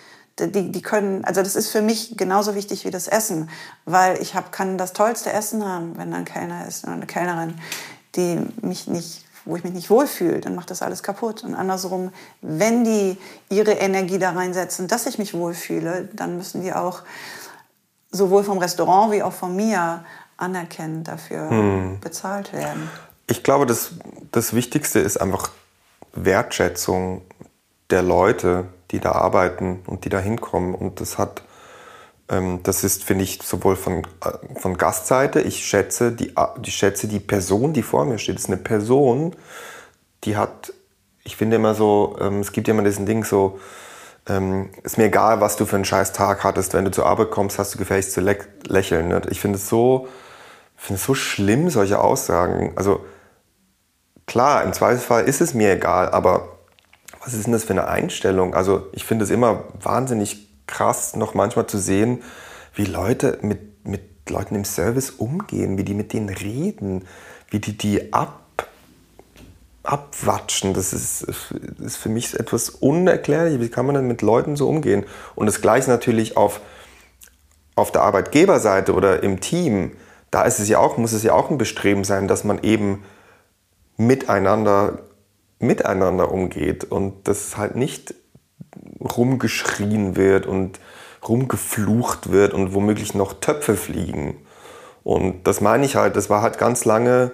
die, 0.47 0.71
die 0.71 0.83
können, 0.83 1.25
also 1.25 1.43
das 1.43 1.57
ist 1.57 1.71
für 1.71 1.83
mich 1.83 2.17
genauso 2.17 2.55
wichtig 2.55 2.85
wie 2.85 2.91
das 2.91 3.09
Essen, 3.09 3.51
weil 3.85 4.21
ich 4.23 4.35
hab, 4.35 4.53
kann 4.53 4.79
das 4.79 4.93
tollste 4.93 5.33
Essen 5.33 5.65
haben, 5.65 5.97
wenn 5.97 6.11
da 6.11 6.19
ein 6.19 6.25
Kellner 6.25 6.67
ist 6.67 6.85
oder 6.85 6.95
eine 6.95 7.07
Kellnerin, 7.07 7.55
die 8.15 8.41
mich 8.63 8.87
nicht, 8.87 9.25
wo 9.49 9.57
ich 9.57 9.65
mich 9.65 9.73
nicht 9.73 9.89
wohlfühle, 9.89 10.41
dann 10.41 10.55
macht 10.55 10.71
das 10.71 10.83
alles 10.83 11.03
kaputt. 11.03 11.43
Und 11.43 11.55
andersrum, 11.55 12.13
wenn 12.43 12.85
die 12.85 13.17
ihre 13.49 13.73
Energie 13.73 14.19
da 14.19 14.33
reinsetzen, 14.33 14.89
dass 14.89 15.07
ich 15.07 15.19
mich 15.19 15.33
wohlfühle, 15.33 16.11
dann 16.13 16.37
müssen 16.37 16.63
die 16.63 16.75
auch 16.75 17.03
sowohl 18.11 18.45
vom 18.45 18.59
Restaurant 18.59 19.11
wie 19.13 19.23
auch 19.23 19.33
von 19.33 19.57
mir 19.57 20.05
anerkennend 20.37 21.09
dafür 21.09 21.49
hm. 21.49 22.01
bezahlt 22.01 22.53
werden. 22.53 22.91
Ich 23.27 23.43
glaube, 23.43 23.65
das, 23.65 23.93
das 24.33 24.53
Wichtigste 24.53 24.99
ist 24.99 25.17
einfach 25.17 25.51
Wertschätzung 26.13 27.23
der 27.89 28.03
Leute, 28.03 28.67
die 28.91 29.01
da 29.01 29.13
arbeiten 29.13 29.81
und 29.87 30.05
die 30.05 30.11
da 30.11 30.19
hinkommen. 30.19 30.75
Und 30.75 31.01
das 31.01 31.17
hat, 31.17 31.43
das 32.63 32.85
ist, 32.85 33.05
finde 33.05 33.25
ich, 33.25 33.41
sowohl 33.43 33.75
von, 33.75 34.05
äh, 34.25 34.61
von 34.61 34.77
Gastseite, 34.77 35.41
ich 35.41 35.65
schätze 35.65 36.13
die, 36.13 36.35
ich 36.63 36.75
schätze 36.75 37.09
die 37.09 37.21
Person, 37.21 37.73
die 37.73 37.83
vor 37.83 38.05
mir 38.05 38.19
steht. 38.19 38.37
Das 38.37 38.45
ist 38.45 38.51
eine 38.51 38.59
Person, 38.59 39.35
die 40.25 40.37
hat, 40.37 40.73
ich 41.25 41.37
finde 41.37 41.57
immer 41.57 41.75
so, 41.75 42.17
ähm, 42.21 42.41
es 42.41 42.53
gibt 42.53 42.69
ja 42.69 42.75
immer 42.75 42.85
diesen 42.85 43.07
Ding 43.07 43.25
so, 43.25 43.59
ähm, 44.29 44.69
ist 44.83 44.99
mir 44.99 45.05
egal, 45.05 45.41
was 45.41 45.57
du 45.57 45.65
für 45.65 45.77
einen 45.77 45.87
scheiß 45.87 46.13
Tag 46.13 46.45
hattest, 46.45 46.75
wenn 46.75 46.85
du 46.85 46.91
zur 46.91 47.07
Arbeit 47.07 47.31
kommst, 47.31 47.59
hast 47.59 47.75
du 47.75 47.79
gefälligst 47.79 48.13
zu 48.13 48.21
lä 48.21 48.37
lächeln. 48.67 49.09
Ne? 49.09 49.23
Ich 49.31 49.41
finde 49.41 49.57
es 49.57 49.69
so, 49.69 50.07
finde 50.77 51.01
es 51.01 51.07
so 51.07 51.15
schlimm, 51.15 51.71
solche 51.71 51.99
Aussagen. 51.99 52.73
Also 52.77 53.07
klar, 54.27 54.65
im 54.65 54.75
Zweifelsfall 54.75 55.25
ist 55.25 55.41
es 55.41 55.55
mir 55.55 55.73
egal, 55.73 56.11
aber 56.11 56.59
was 57.25 57.33
ist 57.33 57.47
denn 57.47 57.53
das 57.55 57.65
für 57.65 57.73
eine 57.73 57.89
Einstellung? 57.89 58.55
Also 58.55 58.87
ich 58.93 59.05
finde 59.05 59.25
es 59.25 59.31
immer 59.31 59.65
wahnsinnig 59.81 60.48
krass, 60.69 61.17
noch 61.17 61.35
manchmal 61.35 61.67
zu 61.67 61.79
sehen, 61.79 62.23
wie 62.75 62.85
Leute 62.85 63.39
mit, 63.43 63.85
mit 63.87 64.31
Leuten 64.31 64.55
im 64.55 64.65
Service 64.65 65.11
umgehen, 65.11 65.77
wie 65.79 65.85
die 65.85 65.95
mit 65.95 66.13
denen 66.13 66.29
reden, 66.29 67.05
wie 67.51 67.59
die 67.59 67.77
die 67.77 68.13
ab, 68.13 68.69
abwatschen. 69.83 70.75
Das 70.75 70.93
ist, 70.93 71.27
ist 71.81 71.97
für 71.97 72.09
mich 72.09 72.39
etwas 72.39 72.71
unerklärlich. 72.71 73.61
Wie 73.61 73.69
kann 73.69 73.87
man 73.87 73.97
denn 73.97 74.07
mit 74.07 74.23
Leuten 74.23 74.55
so 74.55 74.69
umgehen? 74.69 75.05
Und 75.35 75.47
das 75.47 75.61
Gleiche 75.61 75.91
natürlich 75.91 76.37
auf, 76.37 76.61
auf 77.75 77.91
der 77.91 78.03
Arbeitgeberseite 78.03 78.95
oder 78.95 79.23
im 79.23 79.41
Team. 79.41 79.93
Da 80.31 80.43
ist 80.43 80.61
es 80.61 80.69
ja 80.69 80.79
auch, 80.79 80.99
muss 80.99 81.13
es 81.13 81.23
ja 81.23 81.33
auch 81.33 81.51
ein 81.51 81.59
Bestreben 81.59 82.05
sein, 82.05 82.29
dass 82.29 82.45
man 82.45 82.63
eben 82.63 83.03
miteinander 83.97 84.99
miteinander 85.59 86.31
umgeht 86.31 86.85
und 86.85 87.27
das 87.27 87.57
halt 87.57 87.77
nicht 87.77 88.15
rumgeschrien 89.01 90.17
wird 90.17 90.47
und 90.47 90.81
rumgeflucht 91.27 92.31
wird 92.33 92.55
und 92.55 92.75
womöglich 92.75 93.15
noch 93.15 93.35
Töpfe 93.35 93.77
fliegen. 93.77 94.37
Und 95.05 95.47
das 95.47 95.61
meine 95.61 95.85
ich 95.85 95.97
halt, 95.97 96.17
das 96.17 96.31
war 96.31 96.43
halt 96.43 96.59
ganz 96.59 96.85
lange 96.85 97.33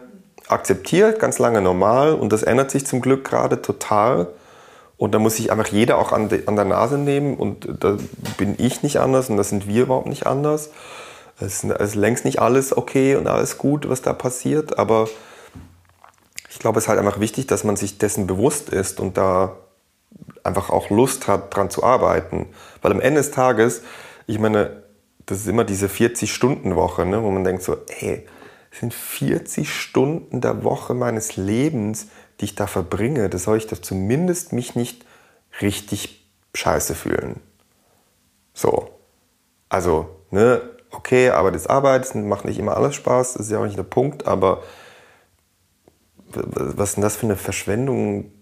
akzeptiert, 0.48 1.18
ganz 1.18 1.38
lange 1.38 1.60
normal 1.60 2.14
und 2.14 2.32
das 2.32 2.42
ändert 2.42 2.70
sich 2.70 2.86
zum 2.86 3.00
Glück 3.00 3.24
gerade 3.24 3.62
total. 3.62 4.28
Und 4.96 5.12
da 5.12 5.18
muss 5.18 5.36
sich 5.36 5.50
einfach 5.50 5.66
jeder 5.66 5.98
auch 5.98 6.12
an, 6.12 6.28
de, 6.28 6.46
an 6.46 6.54
der 6.54 6.64
Nase 6.64 6.98
nehmen 6.98 7.36
und 7.36 7.68
da 7.80 7.96
bin 8.38 8.54
ich 8.58 8.82
nicht 8.82 8.98
anders 9.00 9.28
und 9.28 9.36
da 9.36 9.44
sind 9.44 9.66
wir 9.66 9.82
überhaupt 9.82 10.06
nicht 10.06 10.26
anders. 10.26 10.70
Es 11.40 11.64
ist, 11.64 11.64
es 11.64 11.90
ist 11.90 11.94
längst 11.96 12.24
nicht 12.24 12.38
alles 12.40 12.76
okay 12.76 13.16
und 13.16 13.26
alles 13.26 13.58
gut, 13.58 13.88
was 13.88 14.02
da 14.02 14.12
passiert, 14.12 14.78
aber 14.78 15.08
ich 16.48 16.60
glaube, 16.60 16.78
es 16.78 16.84
ist 16.84 16.88
halt 16.88 17.00
einfach 17.00 17.18
wichtig, 17.18 17.48
dass 17.48 17.64
man 17.64 17.74
sich 17.74 17.98
dessen 17.98 18.28
bewusst 18.28 18.68
ist 18.68 19.00
und 19.00 19.16
da 19.16 19.56
einfach 20.44 20.70
auch 20.70 20.90
Lust 20.90 21.26
hat, 21.26 21.54
dran 21.54 21.70
zu 21.70 21.82
arbeiten. 21.82 22.46
Weil 22.82 22.92
am 22.92 23.00
Ende 23.00 23.20
des 23.20 23.30
Tages, 23.30 23.82
ich 24.26 24.38
meine, 24.38 24.84
das 25.26 25.38
ist 25.38 25.48
immer 25.48 25.64
diese 25.64 25.86
40-Stunden-Woche, 25.86 27.06
ne, 27.06 27.22
wo 27.22 27.30
man 27.30 27.44
denkt 27.44 27.62
so, 27.62 27.78
ey, 28.00 28.26
sind 28.70 28.92
40 28.92 29.72
Stunden 29.72 30.40
der 30.40 30.64
Woche 30.64 30.94
meines 30.94 31.36
Lebens, 31.36 32.08
die 32.40 32.46
ich 32.46 32.54
da 32.54 32.66
verbringe. 32.66 33.28
Das 33.28 33.44
soll 33.44 33.56
ich 33.56 33.66
doch 33.66 33.78
zumindest 33.78 34.52
mich 34.52 34.74
nicht 34.74 35.04
richtig 35.60 36.28
scheiße 36.54 36.94
fühlen. 36.94 37.40
So. 38.52 38.90
Also, 39.68 40.08
ne, 40.30 40.60
okay, 40.90 41.30
Arbeit 41.30 41.56
ist 41.56 41.68
Arbeit, 41.68 42.14
macht 42.14 42.44
nicht 42.44 42.58
immer 42.58 42.76
alles 42.76 42.94
Spaß, 42.94 43.34
das 43.34 43.46
ist 43.46 43.52
ja 43.52 43.58
auch 43.58 43.64
nicht 43.64 43.78
der 43.78 43.82
Punkt, 43.84 44.26
aber 44.26 44.62
was 46.26 46.90
ist 46.90 46.96
denn 46.96 47.02
das 47.02 47.16
für 47.16 47.26
eine 47.26 47.36
Verschwendung 47.36 48.32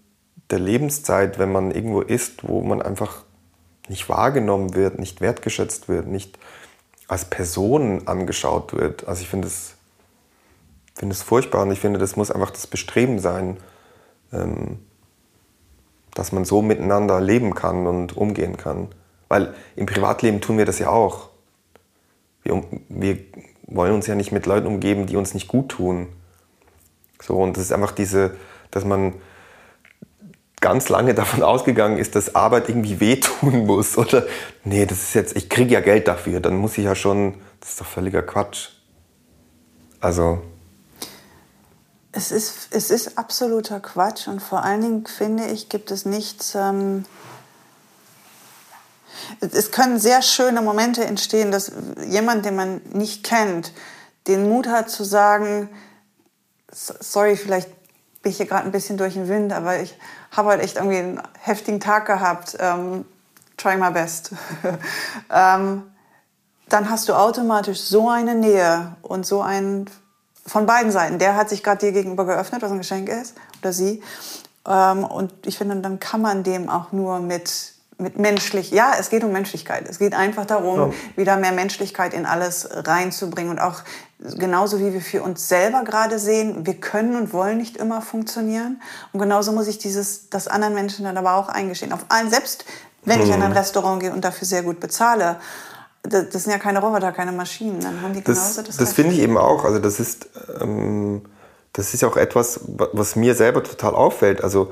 der 0.49 0.59
Lebenszeit, 0.59 1.39
wenn 1.39 1.51
man 1.51 1.71
irgendwo 1.71 2.01
ist, 2.01 2.47
wo 2.47 2.61
man 2.61 2.81
einfach 2.81 3.23
nicht 3.87 4.07
wahrgenommen 4.09 4.75
wird, 4.75 4.99
nicht 4.99 5.21
wertgeschätzt 5.21 5.89
wird, 5.89 6.07
nicht 6.07 6.37
als 7.07 7.25
Person 7.25 8.07
angeschaut 8.07 8.73
wird. 8.73 9.07
Also 9.07 9.21
ich 9.21 9.29
finde 9.29 9.47
es 9.47 9.75
finde 10.95 11.15
furchtbar 11.15 11.63
und 11.63 11.71
ich 11.71 11.79
finde, 11.79 11.99
das 11.99 12.15
muss 12.15 12.31
einfach 12.31 12.51
das 12.51 12.67
Bestreben 12.67 13.19
sein, 13.19 13.57
ähm, 14.31 14.79
dass 16.13 16.31
man 16.31 16.45
so 16.45 16.61
miteinander 16.61 17.19
leben 17.19 17.55
kann 17.55 17.87
und 17.87 18.15
umgehen 18.15 18.57
kann. 18.57 18.89
Weil 19.27 19.53
im 19.75 19.85
Privatleben 19.85 20.41
tun 20.41 20.57
wir 20.57 20.65
das 20.65 20.79
ja 20.79 20.89
auch. 20.89 21.29
Wir, 22.43 22.63
wir 22.89 23.17
wollen 23.63 23.93
uns 23.93 24.05
ja 24.05 24.15
nicht 24.15 24.31
mit 24.31 24.45
Leuten 24.45 24.67
umgeben, 24.67 25.07
die 25.07 25.15
uns 25.15 25.33
nicht 25.33 25.47
gut 25.47 25.69
tun. 25.69 26.07
So, 27.21 27.37
und 27.37 27.57
das 27.57 27.63
ist 27.63 27.71
einfach 27.71 27.91
diese, 27.91 28.35
dass 28.69 28.85
man 28.85 29.13
ganz 30.63 30.87
lange 30.87 31.13
davon 31.13 31.43
ausgegangen 31.43 31.97
ist, 31.97 32.15
dass 32.15 32.35
Arbeit 32.35 32.69
irgendwie 32.69 32.99
wehtun 32.99 33.67
muss. 33.67 33.97
Oder 33.97 34.25
nee, 34.63 34.85
das 34.87 35.03
ist 35.03 35.13
jetzt, 35.13 35.35
ich 35.35 35.49
kriege 35.49 35.73
ja 35.73 35.81
Geld 35.81 36.07
dafür, 36.07 36.39
dann 36.39 36.55
muss 36.55 36.77
ich 36.77 36.85
ja 36.85 36.95
schon, 36.95 37.35
das 37.59 37.71
ist 37.71 37.81
doch 37.81 37.85
völliger 37.85 38.23
Quatsch. 38.23 38.69
Also. 39.99 40.41
Es 42.13 42.31
ist, 42.31 42.69
es 42.71 42.91
ist 42.91 43.17
absoluter 43.17 43.79
Quatsch 43.79 44.27
und 44.27 44.41
vor 44.41 44.63
allen 44.63 44.81
Dingen 44.81 45.05
finde 45.05 45.47
ich, 45.47 45.67
gibt 45.67 45.91
es 45.91 46.05
nichts, 46.05 46.55
ähm, 46.55 47.05
es 49.39 49.71
können 49.71 49.99
sehr 49.99 50.21
schöne 50.21 50.61
Momente 50.61 51.03
entstehen, 51.03 51.51
dass 51.51 51.71
jemand, 52.07 52.45
den 52.45 52.55
man 52.55 52.81
nicht 52.91 53.23
kennt, 53.23 53.73
den 54.27 54.47
Mut 54.47 54.67
hat 54.67 54.89
zu 54.89 55.03
sagen, 55.03 55.69
sorry, 56.71 57.35
vielleicht 57.35 57.69
bin 58.23 58.31
ich 58.31 58.37
hier 58.37 58.47
gerade 58.47 58.65
ein 58.65 58.71
bisschen 58.71 58.97
durch 58.97 59.13
den 59.13 59.27
Wind, 59.27 59.53
aber 59.53 59.81
ich 59.81 59.95
habe 60.31 60.49
heute 60.49 60.63
echt 60.63 60.77
irgendwie 60.77 60.97
einen 60.97 61.21
heftigen 61.39 61.79
Tag 61.79 62.07
gehabt. 62.07 62.57
Ähm, 62.59 63.05
try 63.57 63.75
my 63.77 63.91
best. 63.91 64.31
ähm, 65.29 65.83
dann 66.69 66.89
hast 66.89 67.09
du 67.09 67.13
automatisch 67.13 67.81
so 67.81 68.09
eine 68.09 68.33
Nähe 68.33 68.95
und 69.01 69.25
so 69.25 69.41
ein 69.41 69.89
von 70.45 70.65
beiden 70.65 70.91
Seiten. 70.91 71.19
Der 71.19 71.35
hat 71.35 71.49
sich 71.49 71.63
gerade 71.63 71.85
dir 71.85 71.91
gegenüber 71.91 72.25
geöffnet, 72.25 72.61
was 72.61 72.71
ein 72.71 72.77
Geschenk 72.77 73.09
ist, 73.09 73.35
oder 73.61 73.73
sie. 73.73 74.01
Ähm, 74.67 75.03
und 75.03 75.33
ich 75.45 75.57
finde, 75.57 75.75
dann 75.77 75.99
kann 75.99 76.21
man 76.21 76.43
dem 76.43 76.69
auch 76.69 76.91
nur 76.91 77.19
mit, 77.19 77.72
mit 77.97 78.17
menschlich, 78.17 78.71
ja, 78.71 78.93
es 78.99 79.09
geht 79.09 79.23
um 79.23 79.31
Menschlichkeit. 79.31 79.87
Es 79.89 79.99
geht 79.99 80.13
einfach 80.13 80.45
darum, 80.45 80.91
ja. 80.91 80.93
wieder 81.15 81.37
mehr 81.37 81.51
Menschlichkeit 81.51 82.13
in 82.13 82.25
alles 82.25 82.67
reinzubringen 82.71 83.51
und 83.51 83.59
auch 83.59 83.81
genauso 84.37 84.79
wie 84.79 84.93
wir 84.93 85.01
für 85.01 85.21
uns 85.21 85.47
selber 85.47 85.83
gerade 85.83 86.19
sehen, 86.19 86.65
wir 86.65 86.75
können 86.75 87.15
und 87.15 87.33
wollen 87.33 87.57
nicht 87.57 87.77
immer 87.77 88.01
funktionieren. 88.01 88.81
Und 89.11 89.19
genauso 89.19 89.51
muss 89.51 89.67
ich 89.67 89.77
dieses, 89.77 90.29
das 90.29 90.47
anderen 90.47 90.73
Menschen 90.73 91.05
dann 91.05 91.17
aber 91.17 91.35
auch 91.35 91.49
eingestehen. 91.49 91.93
Auf 91.93 92.05
allen, 92.09 92.29
selbst 92.29 92.65
wenn 93.05 93.21
ich 93.21 93.29
in 93.29 93.41
ein 93.41 93.49
mhm. 93.49 93.57
Restaurant 93.57 94.01
gehe 94.01 94.13
und 94.13 94.23
dafür 94.23 94.47
sehr 94.47 94.63
gut 94.63 94.79
bezahle, 94.79 95.37
das, 96.03 96.29
das 96.29 96.43
sind 96.43 96.51
ja 96.51 96.59
keine 96.59 96.79
Roboter, 96.79 97.11
keine 97.11 97.31
Maschinen. 97.31 97.79
Dann 97.81 98.01
haben 98.01 98.13
die 98.13 98.23
genauso 98.23 98.61
das. 98.61 98.67
Das, 98.67 98.77
das 98.77 98.93
finde 98.93 99.13
ich 99.13 99.19
eben 99.19 99.37
auch. 99.37 99.65
Also 99.65 99.79
das 99.79 99.99
ist, 99.99 100.29
ähm, 100.61 101.23
das 101.73 101.93
ist 101.93 102.03
auch 102.03 102.17
etwas, 102.17 102.61
was 102.67 103.15
mir 103.15 103.35
selber 103.35 103.63
total 103.63 103.95
auffällt. 103.95 104.43
Also, 104.43 104.71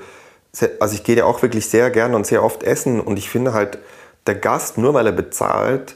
also 0.79 0.95
ich 0.95 1.03
gehe 1.03 1.15
ja 1.15 1.25
auch 1.25 1.41
wirklich 1.41 1.67
sehr 1.67 1.89
gerne 1.89 2.15
und 2.15 2.25
sehr 2.25 2.43
oft 2.43 2.63
essen 2.63 2.99
und 2.99 3.17
ich 3.17 3.29
finde 3.29 3.53
halt, 3.53 3.79
der 4.27 4.35
Gast, 4.35 4.77
nur 4.77 4.93
weil 4.93 5.05
er 5.07 5.11
bezahlt, 5.11 5.95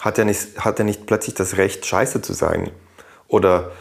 hat 0.00 0.18
ja 0.18 0.24
nicht, 0.24 0.58
hat 0.58 0.78
ja 0.78 0.84
nicht 0.84 1.06
plötzlich 1.06 1.34
das 1.34 1.56
Recht, 1.56 1.86
scheiße 1.86 2.20
zu 2.20 2.32
sein. 2.32 2.70
Oder 3.28 3.72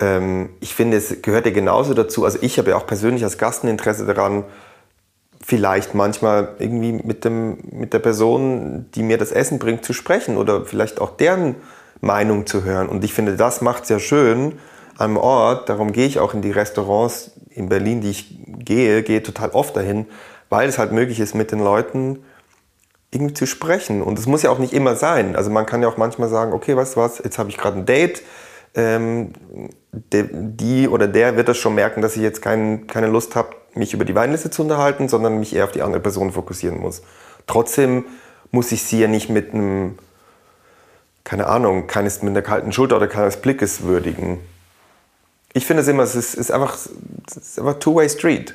ähm, 0.00 0.50
ich 0.60 0.74
finde, 0.74 0.96
es 0.96 1.22
gehört 1.22 1.46
ja 1.46 1.52
genauso 1.52 1.94
dazu. 1.94 2.24
Also 2.24 2.38
ich 2.40 2.58
habe 2.58 2.70
ja 2.70 2.76
auch 2.76 2.86
persönlich 2.86 3.22
als 3.22 3.38
Gast 3.38 3.62
ein 3.62 3.68
Interesse 3.68 4.04
daran, 4.06 4.44
vielleicht 5.42 5.94
manchmal 5.94 6.56
irgendwie 6.58 6.92
mit, 6.92 7.24
dem, 7.24 7.58
mit 7.70 7.92
der 7.92 7.98
Person, 7.98 8.86
die 8.94 9.02
mir 9.02 9.16
das 9.16 9.32
Essen 9.32 9.58
bringt, 9.58 9.84
zu 9.84 9.92
sprechen 9.92 10.36
oder 10.36 10.64
vielleicht 10.64 11.00
auch 11.00 11.16
deren 11.16 11.56
Meinung 12.00 12.46
zu 12.46 12.64
hören. 12.64 12.88
Und 12.88 13.04
ich 13.04 13.14
finde, 13.14 13.36
das 13.36 13.60
macht 13.60 13.84
es 13.84 13.88
ja 13.90 13.98
schön 13.98 14.58
am 14.98 15.16
Ort. 15.16 15.68
Darum 15.68 15.92
gehe 15.92 16.06
ich 16.06 16.18
auch 16.18 16.34
in 16.34 16.42
die 16.42 16.50
Restaurants 16.50 17.32
in 17.50 17.68
Berlin, 17.68 18.00
die 18.00 18.10
ich 18.10 18.38
gehe, 18.46 19.02
gehe 19.02 19.22
total 19.22 19.50
oft 19.50 19.76
dahin, 19.76 20.06
weil 20.48 20.68
es 20.68 20.78
halt 20.78 20.92
möglich 20.92 21.20
ist, 21.20 21.34
mit 21.34 21.52
den 21.52 21.60
Leuten 21.60 22.24
irgendwie 23.10 23.34
zu 23.34 23.46
sprechen. 23.46 24.02
Und 24.02 24.18
es 24.18 24.26
muss 24.26 24.42
ja 24.42 24.50
auch 24.50 24.58
nicht 24.58 24.72
immer 24.72 24.94
sein. 24.94 25.36
Also 25.36 25.50
man 25.50 25.66
kann 25.66 25.82
ja 25.82 25.88
auch 25.88 25.96
manchmal 25.96 26.28
sagen, 26.28 26.52
okay, 26.52 26.76
weißt 26.76 26.96
du 26.96 27.00
was, 27.00 27.18
jetzt 27.18 27.38
habe 27.38 27.50
ich 27.50 27.56
gerade 27.56 27.78
ein 27.78 27.86
Date. 27.86 28.22
Ähm, 28.74 29.32
die 29.92 30.88
oder 30.88 31.08
der 31.08 31.36
wird 31.36 31.48
das 31.48 31.58
schon 31.58 31.74
merken, 31.74 32.02
dass 32.02 32.14
ich 32.14 32.22
jetzt 32.22 32.40
kein, 32.40 32.86
keine 32.86 33.08
Lust 33.08 33.34
habe, 33.34 33.56
mich 33.74 33.94
über 33.94 34.04
die 34.04 34.14
Weinliste 34.14 34.50
zu 34.50 34.62
unterhalten, 34.62 35.08
sondern 35.08 35.40
mich 35.40 35.54
eher 35.54 35.64
auf 35.64 35.72
die 35.72 35.82
andere 35.82 36.00
Person 36.00 36.30
fokussieren 36.30 36.78
muss. 36.78 37.02
Trotzdem 37.48 38.04
muss 38.52 38.70
ich 38.70 38.84
sie 38.84 39.00
ja 39.00 39.08
nicht 39.08 39.28
mit 39.28 39.54
einem, 39.54 39.98
keine 41.24 41.46
Ahnung, 41.46 41.88
keines 41.88 42.22
mit 42.22 42.30
einer 42.30 42.42
kalten 42.42 42.72
Schulter 42.72 42.96
oder 42.96 43.08
keines 43.08 43.38
Blickes 43.38 43.82
würdigen. 43.82 44.38
Ich 45.52 45.66
finde 45.66 45.82
es 45.82 45.88
immer, 45.88 46.04
es 46.04 46.14
ist, 46.14 46.34
ist 46.34 46.50
einfach, 46.50 46.78
einfach 47.56 47.78
Two-Way 47.78 48.08
Street. 48.08 48.54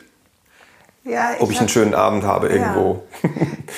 Ja, 1.04 1.34
ich 1.34 1.42
Ob 1.42 1.52
ich 1.52 1.60
einen 1.60 1.70
schönen 1.70 1.94
Abend 1.94 2.24
habe 2.24 2.50
irgendwo. 2.50 3.04
Ja. 3.22 3.30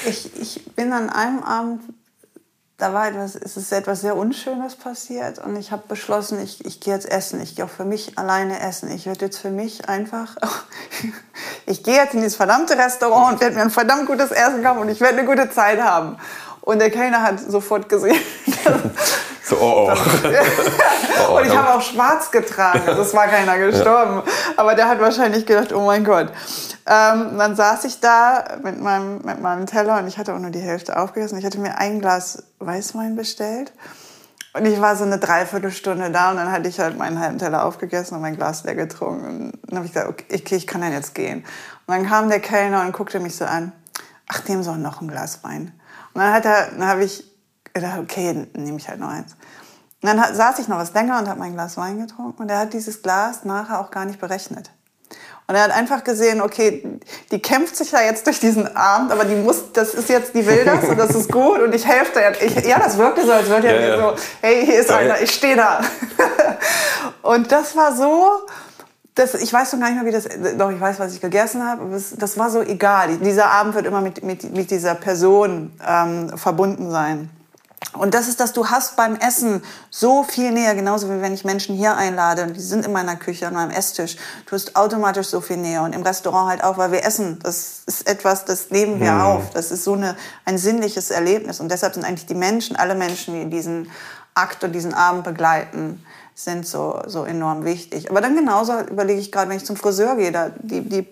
ich, 0.10 0.40
ich 0.40 0.66
bin 0.76 0.94
an 0.94 1.10
einem 1.10 1.44
Abend 1.44 1.82
da 2.78 2.94
war 2.94 3.08
etwas, 3.08 3.36
es 3.36 3.58
ist 3.58 3.72
etwas 3.72 4.02
sehr 4.02 4.16
Unschönes 4.16 4.76
passiert 4.76 5.40
und 5.40 5.56
ich 5.56 5.72
habe 5.72 5.84
beschlossen, 5.88 6.40
ich, 6.40 6.64
ich 6.64 6.80
gehe 6.80 6.94
jetzt 6.94 7.10
essen. 7.10 7.42
Ich 7.42 7.56
gehe 7.56 7.66
auch 7.66 7.70
für 7.70 7.86
mich 7.86 8.20
alleine 8.20 8.60
essen. 8.60 8.92
Ich 8.92 9.08
werde 9.08 9.26
jetzt 9.26 9.40
für 9.40 9.50
mich 9.50 9.90
einfach, 9.90 10.36
ich 11.66 11.84
gehe 11.84 11.96
jetzt 11.96 12.14
in 12.14 12.22
dieses 12.22 12.36
verdammte 12.36 12.78
Restaurant 12.78 13.34
und 13.34 13.42
werde 13.42 13.56
mir 13.56 13.64
ein 13.64 13.72
verdammt 13.72 14.06
gutes 14.06 14.30
Essen 14.30 14.64
kaufen 14.64 14.82
und 14.82 14.90
ich 14.90 15.02
werde 15.02 15.18
eine 15.18 15.28
gute 15.28 15.50
Zeit 15.50 15.82
haben. 15.82 16.18
Und 16.68 16.80
der 16.80 16.90
Kellner 16.90 17.24
hat 17.24 17.40
sofort 17.40 17.88
gesehen. 17.88 18.20
so, 19.42 19.56
oh, 19.56 19.90
oh. 19.90 19.94
oh, 19.94 21.30
oh 21.30 21.38
und 21.38 21.46
ich 21.46 21.56
habe 21.56 21.76
auch 21.76 21.82
schwarz 21.82 22.30
getragen. 22.30 22.82
Also 22.86 23.04
es 23.04 23.14
war 23.14 23.28
keiner 23.28 23.58
gestorben. 23.58 24.22
Aber 24.58 24.76
der 24.76 24.90
hat 24.90 25.00
wahrscheinlich 25.00 25.46
gedacht, 25.46 25.72
oh 25.72 25.86
mein 25.86 26.04
Gott. 26.04 26.28
Ähm, 26.86 27.38
dann 27.38 27.56
saß 27.56 27.86
ich 27.86 28.02
da 28.02 28.58
mit 28.62 28.82
meinem, 28.82 29.22
mit 29.24 29.42
meinem 29.42 29.66
Teller 29.66 29.98
und 30.00 30.08
ich 30.08 30.18
hatte 30.18 30.34
auch 30.34 30.40
nur 30.40 30.50
die 30.50 30.60
Hälfte 30.60 31.00
aufgegessen. 31.00 31.38
Ich 31.38 31.46
hatte 31.46 31.58
mir 31.58 31.78
ein 31.78 32.02
Glas 32.02 32.44
Weißwein 32.60 33.16
bestellt. 33.16 33.72
Und 34.52 34.66
ich 34.66 34.82
war 34.82 34.98
so 34.98 35.06
eine 35.06 35.20
Dreiviertelstunde 35.20 36.12
da 36.12 36.32
und 36.32 36.36
dann 36.36 36.52
hatte 36.52 36.68
ich 36.68 36.82
halt 36.82 36.98
meinen 36.98 37.22
halben 37.22 37.38
Teller 37.38 37.64
aufgegessen 37.64 38.16
und 38.16 38.22
mein 38.22 38.36
Glas 38.36 38.66
leer 38.66 38.76
getrunken. 38.76 39.52
Und 39.52 39.70
dann 39.70 39.78
habe 39.78 39.86
ich 39.86 39.94
gesagt, 39.94 40.10
okay, 40.10 40.56
ich 40.58 40.68
kann 40.68 40.82
dann 40.82 40.92
jetzt 40.92 41.16
gehen. 41.16 41.46
Und 41.86 41.96
dann 41.96 42.06
kam 42.06 42.28
der 42.28 42.42
Kellner 42.42 42.82
und 42.82 42.92
guckte 42.92 43.22
mich 43.22 43.38
so 43.38 43.46
an. 43.46 43.72
Ach, 44.28 44.42
dem 44.42 44.64
soll 44.64 44.80
noch 44.80 45.00
ein 45.00 45.08
Glas 45.08 45.42
Wein. 45.46 45.72
Und 46.18 46.24
dann, 46.24 46.34
hat 46.34 46.46
er, 46.46 46.72
dann 46.72 46.88
habe 46.88 47.04
ich 47.04 47.24
gedacht, 47.76 48.00
okay, 48.00 48.48
nehme 48.54 48.80
ich 48.80 48.90
halt 48.90 49.00
noch 49.00 49.10
eins. 49.10 49.36
Und 50.02 50.10
dann 50.10 50.34
saß 50.34 50.58
ich 50.58 50.68
noch 50.68 50.80
was 50.80 50.92
länger 50.92 51.20
und 51.20 51.30
habe 51.30 51.40
mein 51.40 51.54
Glas 51.54 51.78
Wein 51.78 52.00
getrunken 52.00 52.42
und 52.42 52.50
er 52.50 52.58
hat 52.58 52.74
dieses 52.74 53.04
Glas 53.04 53.46
nachher 53.46 53.80
auch 53.80 53.92
gar 53.92 54.04
nicht 54.04 54.20
berechnet. 54.20 54.72
Und 55.46 55.54
er 55.54 55.62
hat 55.62 55.70
einfach 55.70 56.04
gesehen, 56.04 56.42
okay, 56.42 57.00
die 57.30 57.40
kämpft 57.40 57.76
sich 57.76 57.92
ja 57.92 58.02
jetzt 58.02 58.26
durch 58.26 58.40
diesen 58.40 58.76
Abend, 58.76 59.12
aber 59.12 59.26
die 59.26 59.36
muss, 59.36 59.72
das 59.74 59.94
ist 59.94 60.10
jetzt, 60.10 60.34
die 60.34 60.44
will 60.48 60.66
das 60.66 60.86
und 60.86 60.98
das 60.98 61.12
ist 61.12 61.32
gut 61.32 61.60
und 61.62 61.76
ich 61.76 61.86
helfe 61.86 62.14
da. 62.16 62.32
Ich, 62.44 62.66
ja, 62.66 62.80
das 62.80 62.98
wirkte 62.98 63.24
so, 63.24 63.34
als 63.34 63.48
würde 63.48 63.68
er 63.68 63.80
ja, 63.80 63.88
ja. 63.88 63.98
so, 63.98 64.16
hey, 64.42 64.66
hier 64.66 64.80
ist 64.80 64.90
einer, 64.90 65.22
ich 65.22 65.30
stehe 65.30 65.56
da. 65.56 65.82
und 67.22 67.52
das 67.52 67.76
war 67.76 67.96
so, 67.96 68.28
das, 69.18 69.34
ich 69.34 69.52
weiß 69.52 69.74
noch 69.74 69.80
gar 69.80 69.90
nicht 69.90 70.02
mehr, 70.02 70.06
wie 70.06 70.16
das, 70.16 70.28
doch 70.58 70.72
ich 70.72 70.80
weiß, 70.80 71.00
was 71.00 71.14
ich 71.14 71.22
gegessen 71.22 71.68
habe, 71.68 71.94
es, 71.96 72.16
das 72.16 72.38
war 72.38 72.50
so 72.50 72.62
egal. 72.62 73.18
Dieser 73.18 73.52
Abend 73.52 73.74
wird 73.74 73.86
immer 73.86 74.02
mit, 74.02 74.24
mit, 74.24 74.56
mit 74.56 74.70
dieser 74.70 74.96
Person 74.96 75.72
ähm, 75.86 76.38
verbunden 76.38 76.92
sein. 76.92 77.30
Und 77.94 78.14
das 78.14 78.28
ist, 78.28 78.40
dass 78.40 78.54
du 78.54 78.68
hast 78.68 78.96
beim 78.96 79.16
Essen 79.16 79.64
so 79.90 80.24
viel 80.24 80.52
näher, 80.52 80.76
genauso 80.76 81.10
wie 81.10 81.22
wenn 81.22 81.34
ich 81.34 81.46
Menschen 81.46 81.76
hier 81.76 81.96
einlade 81.96 82.44
und 82.44 82.56
die 82.56 82.62
sind 82.62 82.86
in 82.86 82.92
meiner 82.92 83.16
Küche, 83.16 83.48
an 83.48 83.54
meinem 83.54 83.72
Esstisch. 83.72 84.18
Du 84.46 84.54
hast 84.54 84.76
automatisch 84.76 85.28
so 85.28 85.42
viel 85.42 85.58
näher 85.58 85.84
und 85.84 85.94
im 85.94 86.04
Restaurant 86.04 86.50
halt 86.50 86.64
auch, 86.64 86.78
weil 86.78 86.92
wir 86.92 87.04
essen. 87.06 87.40
Das 87.42 87.84
ist 87.86 88.08
etwas, 88.08 88.46
das 88.46 88.72
nehmen 88.72 89.00
wir 89.00 89.12
hm. 89.12 89.22
auf. 89.22 89.50
Das 89.52 89.72
ist 89.72 89.84
so 89.84 89.94
eine, 89.94 90.16
ein 90.46 90.58
sinnliches 90.58 91.12
Erlebnis 91.12 91.60
und 91.60 91.72
deshalb 91.72 91.94
sind 91.94 92.04
eigentlich 92.04 92.26
die 92.26 92.36
Menschen, 92.36 92.76
alle 92.76 92.96
Menschen, 92.96 93.34
die 93.34 93.50
diesen 93.50 93.90
Akt 94.34 94.64
und 94.64 94.74
diesen 94.74 94.94
Abend 94.94 95.24
begleiten, 95.24 96.04
sind 96.38 96.68
so, 96.68 97.02
so 97.08 97.26
enorm 97.26 97.66
wichtig. 97.66 98.12
Aber 98.12 98.22
dann 98.22 98.36
genauso 98.36 98.80
überlege 98.82 99.20
ich 99.20 99.32
gerade, 99.32 99.50
wenn 99.50 99.58
ich 99.58 99.66
zum 99.66 99.76
Friseur 99.76 100.16
gehe, 100.16 100.32
da, 100.32 100.52
die, 100.60 100.82
die, 100.82 101.08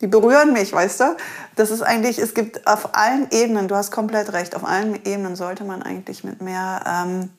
die 0.00 0.06
berühren 0.08 0.52
mich, 0.52 0.72
weißt 0.72 1.00
du? 1.00 1.16
Das 1.54 1.70
ist 1.70 1.82
eigentlich, 1.82 2.18
es 2.18 2.34
gibt 2.34 2.66
auf 2.66 2.96
allen 2.96 3.28
Ebenen, 3.30 3.68
du 3.68 3.76
hast 3.76 3.92
komplett 3.92 4.32
recht, 4.32 4.56
auf 4.56 4.64
allen 4.64 4.96
Ebenen 5.04 5.36
sollte 5.36 5.62
man 5.62 5.82
eigentlich 5.82 6.24
mit 6.24 6.42
mehr, 6.42 6.82
ähm, 6.84 7.30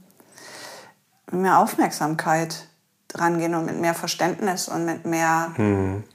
mehr 1.37 1.59
Aufmerksamkeit 1.59 2.69
drangehen 3.09 3.55
und 3.55 3.65
mit 3.65 3.81
mehr 3.81 3.93
Verständnis 3.93 4.69
und 4.69 4.85
mit 4.85 5.05
mehr, 5.05 5.51
mhm. 5.57 6.05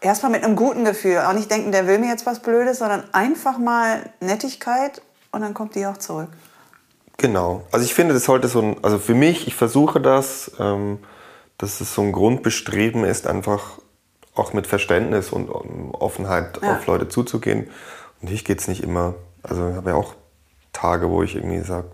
erstmal 0.00 0.30
mit 0.30 0.44
einem 0.44 0.54
guten 0.54 0.84
Gefühl. 0.84 1.18
Auch 1.18 1.32
nicht 1.32 1.50
denken, 1.50 1.72
der 1.72 1.88
will 1.88 1.98
mir 1.98 2.08
jetzt 2.08 2.24
was 2.24 2.38
Blödes, 2.38 2.78
sondern 2.78 3.02
einfach 3.12 3.58
mal 3.58 4.10
Nettigkeit 4.20 5.02
und 5.32 5.40
dann 5.40 5.54
kommt 5.54 5.74
die 5.74 5.84
auch 5.86 5.96
zurück. 5.96 6.28
Genau. 7.16 7.64
Also 7.70 7.84
ich 7.84 7.94
finde, 7.94 8.14
das 8.14 8.24
sollte 8.24 8.48
so 8.48 8.60
ein, 8.60 8.76
also 8.82 8.98
für 8.98 9.14
mich, 9.14 9.46
ich 9.46 9.54
versuche 9.54 10.00
das, 10.00 10.52
ähm, 10.58 10.98
dass 11.58 11.80
es 11.80 11.94
so 11.94 12.02
ein 12.02 12.12
Grundbestreben 12.12 13.04
ist, 13.04 13.26
einfach 13.26 13.78
auch 14.34 14.52
mit 14.52 14.66
Verständnis 14.66 15.30
und 15.30 15.48
Offenheit 15.48 16.60
ja. 16.62 16.76
auf 16.76 16.86
Leute 16.86 17.08
zuzugehen. 17.08 17.70
Und 18.20 18.30
ich 18.30 18.44
geht 18.44 18.60
es 18.60 18.68
nicht 18.68 18.82
immer. 18.82 19.14
Also 19.42 19.68
ich 19.68 19.76
habe 19.76 19.90
ja 19.90 19.96
auch 19.96 20.14
Tage, 20.72 21.08
wo 21.08 21.22
ich 21.22 21.36
irgendwie 21.36 21.60
sage, 21.60 21.86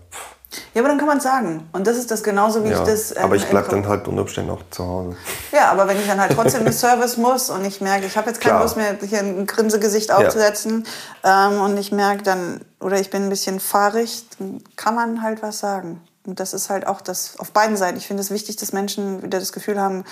ja, 0.73 0.81
aber 0.81 0.89
dann 0.89 0.97
kann 0.97 1.07
man 1.07 1.17
es 1.17 1.23
sagen. 1.23 1.69
Und 1.71 1.87
das 1.87 1.97
ist 1.97 2.11
das 2.11 2.23
genauso, 2.23 2.63
wie 2.63 2.69
ja, 2.69 2.79
ich 2.79 2.87
das. 2.87 3.15
Ähm, 3.15 3.23
aber 3.23 3.35
ich 3.35 3.45
bleibe 3.45 3.69
dann 3.69 3.87
halt 3.87 4.07
unter 4.07 4.21
Umständen 4.21 4.51
auch 4.51 4.61
zu 4.69 4.85
Hause. 4.85 5.15
Ja, 5.51 5.71
aber 5.71 5.87
wenn 5.87 5.97
ich 5.97 6.07
dann 6.07 6.19
halt 6.19 6.33
trotzdem 6.33 6.65
in 6.65 6.73
Service 6.73 7.17
muss 7.17 7.49
und 7.49 7.63
ich 7.63 7.79
merke, 7.79 8.05
ich 8.05 8.17
habe 8.17 8.29
jetzt 8.29 8.41
keine 8.41 8.59
Lust 8.59 8.75
mehr, 8.75 8.97
hier 9.01 9.19
ein 9.19 9.47
Grinsegesicht 9.47 10.11
aufzusetzen 10.11 10.85
ja. 11.23 11.47
ähm, 11.47 11.61
und 11.61 11.77
ich 11.77 11.91
merke 11.91 12.23
dann, 12.23 12.61
oder 12.79 12.99
ich 12.99 13.09
bin 13.09 13.23
ein 13.23 13.29
bisschen 13.29 13.59
fahrig, 13.59 14.25
dann 14.39 14.61
kann 14.75 14.95
man 14.95 15.21
halt 15.21 15.41
was 15.41 15.59
sagen. 15.59 16.01
Und 16.25 16.39
das 16.39 16.53
ist 16.53 16.69
halt 16.69 16.85
auch 16.85 17.01
das 17.01 17.39
auf 17.39 17.51
beiden 17.51 17.77
Seiten. 17.77 17.97
Ich 17.97 18.07
finde 18.07 18.21
es 18.21 18.29
wichtig, 18.29 18.57
dass 18.57 18.73
Menschen 18.73 19.23
wieder 19.23 19.39
das 19.39 19.53
Gefühl 19.53 19.79
haben, 19.79 20.03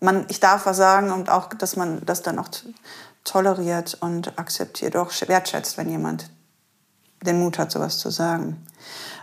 man, 0.00 0.26
ich 0.28 0.38
darf 0.38 0.66
was 0.66 0.76
sagen 0.76 1.10
und 1.10 1.30
auch, 1.30 1.48
dass 1.48 1.76
man 1.76 2.04
das 2.04 2.22
dann 2.22 2.38
auch 2.38 2.48
toleriert 3.24 3.96
und 4.00 4.38
akzeptiert, 4.38 4.96
auch 4.96 5.10
wertschätzt, 5.26 5.76
wenn 5.76 5.88
jemand 5.88 6.30
den 7.22 7.40
Mut 7.40 7.58
hat, 7.58 7.72
sowas 7.72 7.98
zu 7.98 8.10
sagen. 8.10 8.64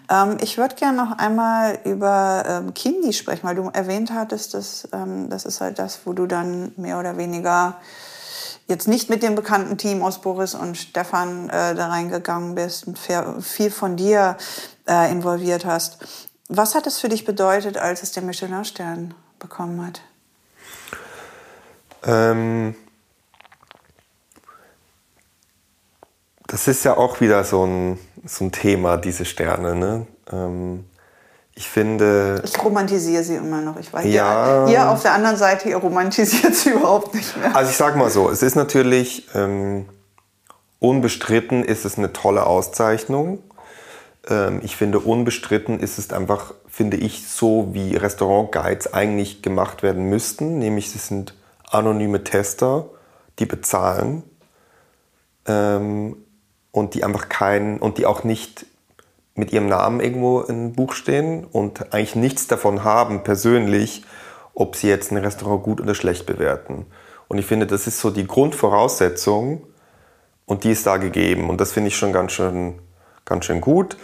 Ähm, 0.10 0.38
ich 0.42 0.58
würde 0.58 0.76
gerne 0.76 0.98
noch 0.98 1.18
einmal 1.18 1.80
über 1.84 2.44
ähm, 2.48 2.74
Kindi 2.74 3.14
sprechen, 3.14 3.48
weil 3.48 3.56
du 3.56 3.70
erwähnt 3.70 4.12
hattest, 4.12 4.54
dass 4.54 4.88
ähm, 4.94 5.30
das 5.30 5.46
ist 5.46 5.62
halt 5.62 5.80
das, 5.80 6.02
wo 6.06 6.14
du 6.14 6.28
dann 6.28 6.72
mehr 6.78 7.00
oder 7.00 7.18
weniger 7.18 7.78
jetzt 8.68 8.88
nicht 8.88 9.10
mit 9.10 9.24
dem 9.24 9.36
bekannten 9.36 9.78
Team 9.78 10.02
aus 10.04 10.22
Boris 10.22 10.56
und 10.56 10.76
Stefan 10.76 11.50
äh, 11.50 11.76
da 11.76 11.88
reingegangen 11.88 12.56
bist 12.56 12.88
und 12.88 12.98
viel 12.98 13.72
von 13.72 13.96
dir 13.96 14.38
äh, 14.88 15.12
involviert 15.12 15.66
hast. 15.66 16.00
Was 16.48 16.76
hat 16.76 16.88
es 16.88 17.00
für 17.00 17.10
dich 17.10 17.26
bedeutet, 17.26 17.78
als 17.78 18.04
es 18.04 18.12
den 18.12 18.26
Michelin-Stern 18.26 19.14
bekommen 19.40 19.86
hat? 19.86 20.02
Ähm, 22.04 22.76
das 26.48 26.68
ist 26.68 26.84
ja 26.86 26.98
auch 26.98 27.20
wieder 27.20 27.44
so 27.44 27.66
ein, 27.66 28.00
so 28.26 28.46
ein 28.46 28.52
Thema, 28.52 28.98
diese 28.98 29.26
Sterne. 29.26 29.76
Ne? 29.76 30.08
Ähm, 30.32 30.86
ich 31.56 31.70
finde. 31.70 32.42
Ich 32.44 32.62
romantisiere 32.64 33.24
sie 33.24 33.36
immer 33.36 33.62
noch. 33.62 33.78
Ich 33.80 33.92
weiß, 33.92 34.06
ja, 34.06 34.66
ihr, 34.68 34.74
ihr 34.74 34.90
auf 34.90 35.02
der 35.02 35.14
anderen 35.14 35.38
Seite, 35.38 35.70
ihr 35.70 35.78
romantisiert 35.78 36.54
sie 36.54 36.70
überhaupt 36.72 37.14
nicht 37.14 37.38
mehr. 37.38 37.56
Also 37.56 37.72
ich 37.72 37.78
sage 37.78 37.98
mal 37.98 38.10
so, 38.10 38.30
es 38.30 38.44
ist 38.44 38.56
natürlich 38.56 39.28
ähm, 39.34 39.86
unbestritten, 40.80 41.64
ist 41.64 41.86
es 41.86 41.98
eine 41.98 42.12
tolle 42.12 42.46
Auszeichnung. 42.46 43.40
Ähm, 44.28 44.60
ich 44.64 44.76
finde 44.76 45.00
unbestritten 45.00 45.80
ist 45.80 45.98
es 45.98 46.12
einfach, 46.12 46.54
finde 46.68 46.98
ich, 46.98 47.28
so 47.28 47.70
wie 47.72 47.96
Restaurant-Guides 47.96 48.94
eigentlich 48.94 49.42
gemacht 49.42 49.82
werden 49.82 50.10
müssten. 50.10 50.60
Nämlich, 50.60 50.92
sie 50.92 50.98
sind 50.98 51.36
anonyme 51.70 52.24
Tester, 52.24 52.88
die 53.40 53.46
bezahlen 53.46 54.24
ähm, 55.46 56.18
und 56.76 56.94
die 56.94 57.06
einfach 57.06 57.30
keinen 57.30 57.80
und 57.80 57.98
die 57.98 58.06
auch 58.06 58.26
nicht 58.26 58.66
mit 59.34 59.54
ihrem 59.54 59.68
Namen 59.68 60.02
irgendwo 60.02 60.42
im 60.42 60.74
Buch 60.74 60.92
stehen 60.92 61.46
und 61.46 61.94
eigentlich 61.94 62.16
nichts 62.16 62.48
davon 62.48 62.84
haben 62.84 63.24
persönlich, 63.24 64.04
ob 64.54 64.76
sie 64.76 64.90
jetzt 64.90 65.12
ein 65.12 65.18
Restaurant 65.18 65.64
gut 65.64 65.80
oder 65.80 65.96
schlecht 65.96 66.26
bewerten. 66.26 66.86
Und 67.30 67.38
ich 67.38 67.46
finde, 67.46 67.66
das 67.66 67.88
ist 67.88 68.00
so 68.02 68.12
die 68.12 68.28
Grundvoraussetzung 68.28 69.64
und 70.46 70.66
die 70.66 70.72
ist 70.72 70.86
da 70.86 70.98
gegeben 70.98 71.50
und 71.50 71.62
das 71.62 71.72
finde 71.72 71.88
ich 71.88 71.96
schon 71.96 72.12
ganz 72.12 72.34
schön, 72.34 72.76
ganz 73.24 73.46
schön 73.46 73.62
gut. 73.62 73.96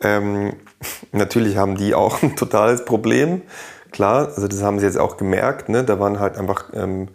Ähm, 0.00 0.54
natürlich 1.12 1.56
haben 1.56 1.76
die 1.76 1.92
auch 1.92 2.22
ein 2.22 2.36
totales 2.36 2.84
Problem, 2.84 3.42
klar, 3.90 4.28
also 4.28 4.46
das 4.46 4.62
haben 4.62 4.78
sie 4.78 4.86
jetzt 4.86 4.98
auch 4.98 5.16
gemerkt, 5.16 5.68
ne? 5.68 5.82
da 5.82 5.98
waren 5.98 6.20
halt 6.20 6.36
einfach, 6.36 6.66
ähm, 6.72 7.08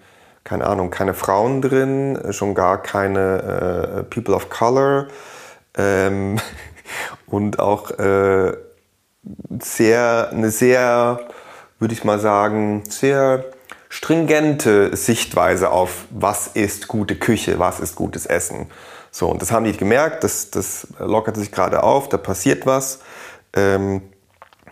keine 0.48 0.66
Ahnung, 0.66 0.92
keine 0.92 1.14
Frauen 1.14 1.62
drin, 1.62 2.18
schon 2.32 2.56
gar 2.56 2.82
keine 2.82 4.00
äh, 4.00 4.04
People 4.04 4.34
of 4.34 4.50
Color 4.50 5.08
ähm, 5.78 6.40
und 7.28 7.60
auch 7.60 7.92
äh, 8.00 8.54
sehr, 9.60 10.30
eine 10.32 10.50
sehr, 10.50 11.20
würde 11.80 11.94
ich 11.94 12.06
mal 12.06 12.18
sagen, 12.18 12.84
sehr 12.88 13.44
stringente 13.90 14.96
Sichtweise 14.96 15.70
auf, 15.70 16.06
was 16.12 16.48
ist 16.48 16.88
gute 16.88 17.18
Küche, 17.18 17.60
was 17.60 17.82
ist 17.82 17.96
gutes 17.96 18.26
Essen. 18.26 18.72
So, 19.12 19.28
und 19.28 19.42
das 19.42 19.52
haben 19.52 19.66
die 19.66 19.76
gemerkt, 19.76 20.24
das, 20.24 20.50
das 20.50 20.88
lockert 20.98 21.36
sich 21.36 21.52
gerade 21.52 21.84
auf, 21.84 22.08
da 22.08 22.16
passiert 22.16 22.66
was. 22.66 23.00
Ähm, 23.54 24.02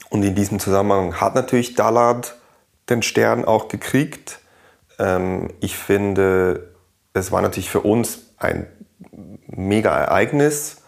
und 0.09 0.23
in 0.23 0.35
diesem 0.35 0.59
Zusammenhang 0.59 1.19
hat 1.19 1.35
natürlich 1.35 1.75
Dallard 1.75 2.37
den 2.89 3.01
Stern 3.01 3.43
auch 3.43 3.67
gekriegt. 3.67 4.39
Ähm, 4.99 5.49
ich 5.59 5.77
finde, 5.77 6.73
es 7.13 7.31
war 7.31 7.41
natürlich 7.41 7.69
für 7.69 7.81
uns 7.81 8.33
ein 8.37 8.67
mega 9.47 9.97
Ereignis. 9.97 10.83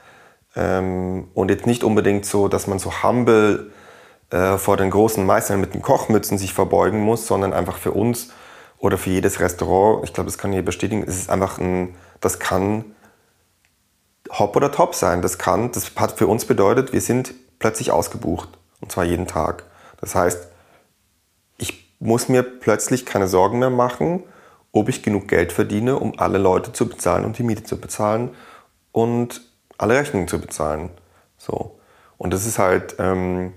Ähm, 0.55 1.29
und 1.33 1.49
jetzt 1.49 1.67
nicht 1.67 1.83
unbedingt 1.83 2.25
so, 2.25 2.47
dass 2.47 2.67
man 2.67 2.79
so 2.79 3.03
humble 3.03 3.71
äh, 4.31 4.57
vor 4.57 4.77
den 4.77 4.89
großen 4.89 5.25
Meistern 5.25 5.61
mit 5.61 5.73
den 5.73 5.81
Kochmützen 5.81 6.37
sich 6.37 6.53
verbeugen 6.53 6.99
muss, 7.01 7.27
sondern 7.27 7.53
einfach 7.53 7.77
für 7.77 7.91
uns 7.91 8.29
oder 8.79 8.97
für 8.97 9.09
jedes 9.09 9.39
Restaurant, 9.39 10.03
ich 10.03 10.13
glaube, 10.13 10.29
das 10.29 10.37
kann 10.37 10.53
ich 10.53 10.63
bestätigen, 10.63 11.03
es 11.07 11.17
ist 11.17 11.29
einfach 11.29 11.57
ein, 11.59 11.95
das 12.21 12.39
kann 12.39 12.85
Hop 14.31 14.55
oder 14.55 14.71
Top 14.71 14.95
sein. 14.95 15.21
Das 15.21 15.37
kann, 15.37 15.71
das 15.71 15.91
hat 15.95 16.17
für 16.17 16.27
uns 16.27 16.45
bedeutet, 16.45 16.93
wir 16.93 17.01
sind 17.01 17.33
plötzlich 17.59 17.91
ausgebucht. 17.91 18.49
Und 18.81 18.91
zwar 18.91 19.05
jeden 19.05 19.27
Tag. 19.27 19.63
Das 19.99 20.15
heißt, 20.15 20.47
muss 21.99 22.29
mir 22.29 22.43
plötzlich 22.43 23.05
keine 23.05 23.27
Sorgen 23.27 23.59
mehr 23.59 23.69
machen, 23.69 24.23
ob 24.71 24.89
ich 24.89 25.03
genug 25.03 25.27
Geld 25.27 25.51
verdiene, 25.51 25.97
um 25.97 26.17
alle 26.19 26.37
Leute 26.37 26.73
zu 26.73 26.87
bezahlen 26.87 27.25
und 27.25 27.37
die 27.37 27.43
Miete 27.43 27.63
zu 27.63 27.79
bezahlen 27.79 28.31
und 28.91 29.41
alle 29.77 29.95
Rechnungen 29.95 30.27
zu 30.27 30.39
bezahlen. 30.39 30.89
So. 31.37 31.79
Und 32.17 32.33
das 32.33 32.45
ist 32.45 32.59
halt, 32.59 32.95
ähm, 32.99 33.53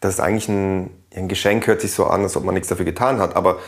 das 0.00 0.14
ist 0.14 0.20
eigentlich 0.20 0.48
ein, 0.48 0.90
ein 1.14 1.28
Geschenk, 1.28 1.66
hört 1.66 1.80
sich 1.80 1.92
so 1.92 2.06
an, 2.06 2.22
als 2.22 2.36
ob 2.36 2.44
man 2.44 2.54
nichts 2.54 2.68
dafür 2.68 2.84
getan 2.84 3.18
hat, 3.18 3.36
aber 3.36 3.58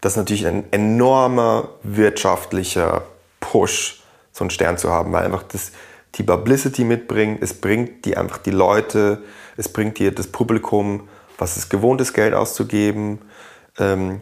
das 0.00 0.14
ist 0.14 0.16
natürlich 0.16 0.46
ein 0.46 0.64
enormer 0.72 1.68
wirtschaftlicher 1.82 3.02
Push, 3.40 4.02
so 4.32 4.44
einen 4.44 4.50
Stern 4.50 4.78
zu 4.78 4.90
haben, 4.90 5.12
weil 5.12 5.24
einfach 5.24 5.42
das, 5.42 5.72
die 6.14 6.22
Publicity 6.22 6.84
mitbringt, 6.84 7.42
es 7.42 7.54
bringt 7.54 8.04
die 8.04 8.16
einfach 8.16 8.38
die 8.38 8.50
Leute, 8.50 9.22
es 9.56 9.68
bringt 9.70 9.98
dir 9.98 10.12
das 10.12 10.28
Publikum, 10.28 11.08
was 11.38 11.56
es 11.56 11.68
gewohnt 11.68 12.00
ist, 12.00 12.14
Geld 12.14 12.34
auszugeben. 12.34 13.18
Ähm, 13.80 14.20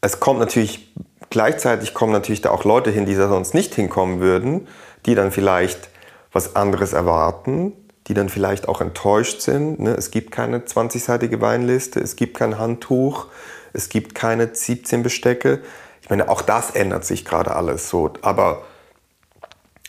es 0.00 0.20
kommt 0.20 0.40
natürlich, 0.40 0.94
gleichzeitig 1.28 1.92
kommen 1.92 2.12
natürlich 2.12 2.40
da 2.40 2.50
auch 2.50 2.64
Leute 2.64 2.90
hin, 2.90 3.04
die 3.04 3.14
da 3.14 3.28
sonst 3.28 3.52
nicht 3.52 3.74
hinkommen 3.74 4.20
würden, 4.20 4.68
die 5.04 5.14
dann 5.14 5.32
vielleicht 5.32 5.90
was 6.32 6.56
anderes 6.56 6.92
erwarten, 6.92 7.72
die 8.06 8.14
dann 8.14 8.28
vielleicht 8.28 8.68
auch 8.68 8.80
enttäuscht 8.80 9.42
sind. 9.42 9.80
Ne? 9.80 9.94
Es 9.94 10.10
gibt 10.10 10.32
keine 10.32 10.60
20-seitige 10.60 11.40
Weinliste, 11.40 12.00
es 12.00 12.16
gibt 12.16 12.36
kein 12.38 12.58
Handtuch, 12.58 13.26
es 13.72 13.88
gibt 13.88 14.14
keine 14.14 14.54
17 14.54 15.02
Bestecke. 15.02 15.60
Ich 16.00 16.10
meine, 16.10 16.28
auch 16.28 16.42
das 16.42 16.70
ändert 16.70 17.04
sich 17.04 17.24
gerade 17.24 17.54
alles 17.54 17.88
so. 17.88 18.12
Aber 18.22 18.62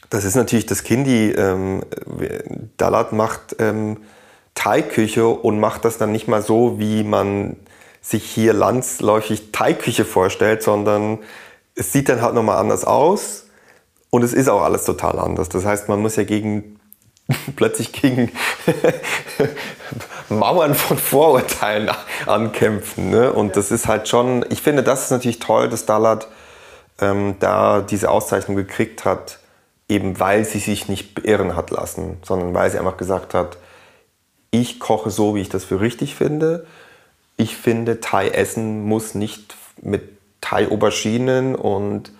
das 0.09 0.25
ist 0.25 0.35
natürlich 0.35 0.67
das 0.67 0.83
Kindi. 0.83 1.31
Ähm, 1.31 1.83
Dalat 2.77 3.13
macht 3.13 3.55
ähm, 3.59 3.97
Teigküche 4.53 5.27
und 5.27 5.59
macht 5.59 5.85
das 5.85 5.97
dann 5.97 6.11
nicht 6.11 6.27
mal 6.27 6.43
so, 6.43 6.79
wie 6.79 7.03
man 7.03 7.57
sich 8.03 8.25
hier 8.25 8.53
landsläufig 8.53 9.51
Teigküche 9.51 10.05
vorstellt, 10.05 10.61
sondern 10.61 11.19
es 11.73 11.91
sieht 11.93 12.09
dann 12.09 12.21
halt 12.21 12.35
nochmal 12.35 12.57
anders 12.57 12.83
aus 12.83 13.45
und 14.11 14.23
es 14.23 14.33
ist 14.33 14.49
auch 14.49 14.61
alles 14.61 14.83
total 14.83 15.17
anders. 15.17 15.49
Das 15.49 15.65
heißt, 15.65 15.89
man 15.89 16.01
muss 16.01 16.17
ja 16.17 16.23
gegen 16.23 16.79
plötzlich 17.55 17.93
gegen 17.93 18.31
Mauern 20.29 20.75
von 20.75 20.97
Vorurteilen 20.97 21.89
ankämpfen. 22.25 23.09
Ne? 23.09 23.31
Und 23.31 23.55
das 23.55 23.71
ist 23.71 23.87
halt 23.87 24.09
schon, 24.09 24.45
ich 24.49 24.61
finde, 24.61 24.83
das 24.83 25.05
ist 25.05 25.11
natürlich 25.11 25.39
toll, 25.39 25.69
dass 25.69 25.85
Dalat 25.85 26.27
ähm, 26.99 27.35
da 27.39 27.81
diese 27.81 28.11
Auszeichnung 28.11 28.57
gekriegt 28.57 29.05
hat, 29.05 29.39
eben 29.87 30.19
weil 30.19 30.43
sie 30.43 30.59
sich 30.59 30.89
nicht 30.89 31.15
beirren 31.15 31.55
hat 31.55 31.71
lassen, 31.71 32.17
sondern 32.23 32.53
weil 32.53 32.69
sie 32.69 32.79
einfach 32.79 32.97
gesagt 32.97 33.33
hat, 33.33 33.57
ich 34.51 34.79
koche 34.79 35.09
so, 35.09 35.35
wie 35.35 35.41
ich 35.41 35.49
das 35.49 35.63
für 35.63 35.79
richtig 35.79 36.15
finde. 36.15 36.67
Ich 37.37 37.57
finde, 37.57 37.99
Thai-Essen 37.99 38.83
muss 38.85 39.15
nicht 39.15 39.55
mit 39.81 40.17
Thai-Auberginen 40.41 41.55
und 41.55 42.11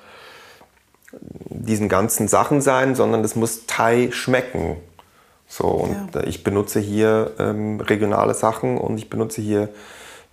diesen 1.12 1.90
ganzen 1.90 2.28
Sachen 2.28 2.62
sein, 2.62 2.96
sondern 2.96 3.24
es 3.24 3.36
muss 3.36 3.66
Thai 3.68 4.10
schmecken. 4.12 4.78
So, 5.48 5.66
und 5.68 6.16
ja. 6.16 6.24
ich 6.24 6.44
benutze 6.44 6.80
hier 6.80 7.34
ähm, 7.38 7.80
regionale 7.80 8.34
Sachen 8.34 8.78
und 8.78 8.98
ich 8.98 9.10
benutze 9.10 9.42
hier 9.42 9.70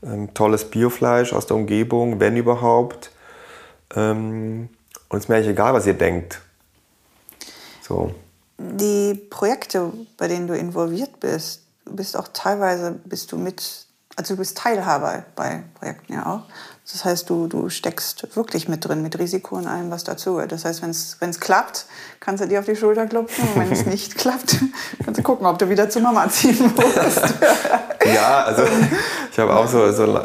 ähm, 0.03 0.33
tolles 0.33 0.71
Biofleisch 0.71 1.33
aus 1.33 1.47
der 1.47 1.57
Umgebung, 1.57 2.21
wenn 2.21 2.37
überhaupt. 2.37 3.11
Ähm, 3.95 4.71
und 5.09 5.19
es 5.19 5.25
ist 5.25 5.29
mir 5.29 5.37
eigentlich 5.37 5.51
egal, 5.51 5.75
was 5.75 5.87
ihr 5.87 5.95
denkt. 5.95 6.41
So. 7.83 8.15
Die 8.59 9.15
Projekte, 9.15 9.93
bei 10.17 10.29
denen 10.29 10.47
du 10.47 10.57
involviert 10.57 11.21
bist, 11.21 11.65
bist 11.85 12.17
auch 12.17 12.29
teilweise 12.33 12.93
bist 13.05 13.33
du 13.33 13.37
mit, 13.37 13.87
also 14.17 14.35
du 14.35 14.39
bist 14.39 14.59
Teilhaber 14.59 15.25
bei 15.37 15.63
Projekten 15.75 16.13
ja 16.13 16.27
auch. 16.27 16.43
Das 16.93 17.05
heißt, 17.05 17.31
du, 17.31 17.47
du 17.47 17.69
steckst 17.69 18.35
wirklich 18.37 18.69
mit 18.69 18.85
drin, 18.85 19.03
mit 19.03 19.19
Risiko 19.19 19.57
und 19.57 19.67
allem, 19.67 19.91
was 19.91 20.03
dazugehört. 20.03 20.51
Das 20.51 20.65
heißt, 20.65 20.83
wenn 20.83 20.91
es 20.91 21.41
klappt, 21.41 21.87
kannst 22.19 22.43
du 22.43 22.49
dir 22.49 22.59
auf 22.59 22.67
die 22.67 22.75
Schulter 22.75 23.07
klopfen. 23.07 23.45
Und 23.49 23.61
wenn 23.61 23.73
es 23.73 23.87
nicht 23.87 24.17
klappt, 24.17 24.57
kannst 25.05 25.19
du 25.19 25.23
gucken, 25.23 25.47
ob 25.47 25.59
du 25.59 25.69
wieder 25.69 25.89
zu 25.89 26.01
Mama 26.01 26.29
ziehen 26.29 26.73
musst. 26.75 27.23
ja, 28.05 28.43
also 28.43 28.65
ich 29.31 29.39
habe 29.39 29.55
auch 29.55 29.69
so, 29.69 29.83
also, 29.83 30.19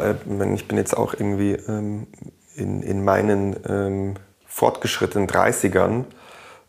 ich 0.54 0.66
bin 0.66 0.76
jetzt 0.76 0.96
auch 0.96 1.14
irgendwie 1.14 1.52
ähm, 1.52 2.08
in, 2.56 2.82
in 2.82 3.04
meinen 3.04 3.56
ähm, 3.68 4.14
fortgeschrittenen 4.46 5.28
30ern 5.28 6.04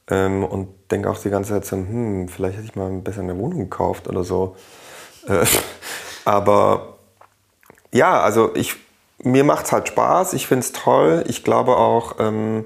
ähm, 0.10 0.44
und 0.44 0.70
denke 0.92 1.10
auch 1.10 1.18
die 1.18 1.32
ganze 1.32 1.54
Zeit 1.54 1.66
so, 1.66 1.78
hm, 1.78 2.30
vielleicht 2.30 2.58
hätte 2.58 2.68
ich 2.68 2.76
mal 2.76 2.92
besser 3.00 3.22
eine 3.22 3.38
Wohnung 3.38 3.60
gekauft 3.60 4.08
oder 4.08 4.24
so. 4.24 4.56
Äh, 5.28 5.46
aber 6.26 6.97
ja, 7.92 8.22
also 8.22 8.56
ich, 8.56 8.76
mir 9.20 9.44
macht 9.44 9.66
es 9.66 9.72
halt 9.72 9.88
Spaß, 9.88 10.34
ich 10.34 10.48
finde 10.48 10.66
es 10.66 10.72
toll. 10.72 11.24
Ich 11.28 11.44
glaube 11.44 11.78
auch, 11.78 12.16
ähm, 12.20 12.66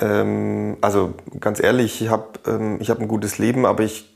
ähm, 0.00 0.76
also 0.80 1.14
ganz 1.40 1.62
ehrlich, 1.62 2.02
ich 2.02 2.08
habe 2.08 2.28
ähm, 2.46 2.80
hab 2.80 2.98
ein 2.98 3.08
gutes 3.08 3.38
Leben, 3.38 3.66
aber 3.66 3.82
ich 3.82 4.10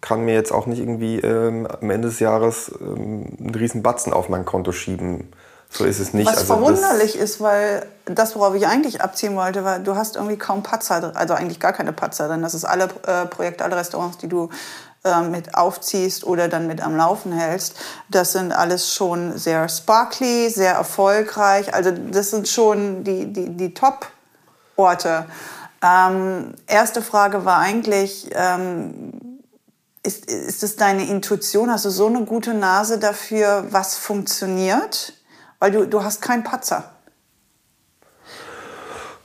kann 0.00 0.24
mir 0.24 0.34
jetzt 0.34 0.52
auch 0.52 0.66
nicht 0.66 0.78
irgendwie 0.78 1.18
ähm, 1.20 1.66
am 1.66 1.90
Ende 1.90 2.08
des 2.08 2.20
Jahres 2.20 2.72
ähm, 2.80 3.36
einen 3.38 3.54
riesen 3.54 3.82
Batzen 3.82 4.12
auf 4.12 4.28
mein 4.28 4.44
Konto 4.44 4.72
schieben. 4.72 5.32
So 5.70 5.84
ist 5.84 5.98
es 5.98 6.14
nicht. 6.14 6.28
Was 6.28 6.38
also 6.38 6.54
verwunderlich 6.54 7.16
ist, 7.16 7.40
weil 7.40 7.84
das, 8.04 8.36
worauf 8.36 8.54
ich 8.54 8.66
eigentlich 8.66 9.00
abziehen 9.00 9.34
wollte, 9.34 9.64
war, 9.64 9.80
du 9.80 9.96
hast 9.96 10.14
irgendwie 10.14 10.36
kaum 10.36 10.62
Patzer, 10.62 11.12
also 11.16 11.34
eigentlich 11.34 11.58
gar 11.58 11.72
keine 11.72 11.92
Patzer 11.92 12.28
drin. 12.28 12.42
Das 12.42 12.54
ist 12.54 12.64
alle 12.64 12.88
äh, 13.06 13.26
Projekte, 13.26 13.64
alle 13.64 13.76
Restaurants, 13.76 14.18
die 14.18 14.28
du 14.28 14.50
äh, 15.04 15.20
mit 15.20 15.54
aufziehst 15.54 16.24
oder 16.24 16.48
dann 16.48 16.66
mit 16.66 16.80
am 16.80 16.96
Laufen 16.96 17.30
hältst. 17.32 17.76
Das 18.08 18.32
sind 18.32 18.52
alles 18.52 18.94
schon 18.94 19.36
sehr 19.36 19.68
sparkly, 19.68 20.48
sehr 20.48 20.72
erfolgreich. 20.72 21.74
Also 21.74 21.90
das 21.90 22.30
sind 22.30 22.48
schon 22.48 23.04
die, 23.04 23.30
die, 23.30 23.50
die 23.50 23.74
Top-Orte. 23.74 25.26
Ähm, 25.82 26.54
erste 26.66 27.02
Frage 27.02 27.44
war 27.44 27.58
eigentlich, 27.58 28.30
ähm, 28.32 29.42
ist, 30.02 30.30
ist 30.30 30.62
es 30.62 30.76
deine 30.76 31.06
Intuition? 31.06 31.70
Hast 31.70 31.84
du 31.84 31.90
so 31.90 32.06
eine 32.06 32.24
gute 32.24 32.54
Nase 32.54 32.98
dafür, 32.98 33.66
was 33.70 33.96
funktioniert? 33.96 35.12
Weil 35.58 35.72
du, 35.72 35.86
du 35.86 36.02
hast 36.02 36.22
keinen 36.22 36.44
Patzer. 36.44 36.93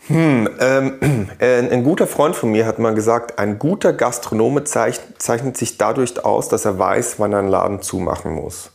Hm, 0.10 0.49
ähm, 0.60 1.30
äh, 1.39 1.60
ein 1.60 1.84
guter 1.84 2.07
Freund 2.07 2.36
von 2.36 2.51
mir 2.51 2.66
hat 2.66 2.80
mal 2.80 2.95
gesagt, 2.95 3.38
ein 3.39 3.60
guter 3.60 3.93
Gastronome 3.93 4.64
zeichnet, 4.64 5.22
zeichnet 5.22 5.55
sich 5.55 5.78
dadurch 5.78 6.26
aus, 6.26 6.49
dass 6.49 6.66
er 6.66 6.78
weiß, 6.78 7.20
wann 7.20 7.32
er 7.32 7.39
einen 7.39 7.47
Laden 7.47 7.82
zumachen 7.82 8.34
muss. 8.34 8.72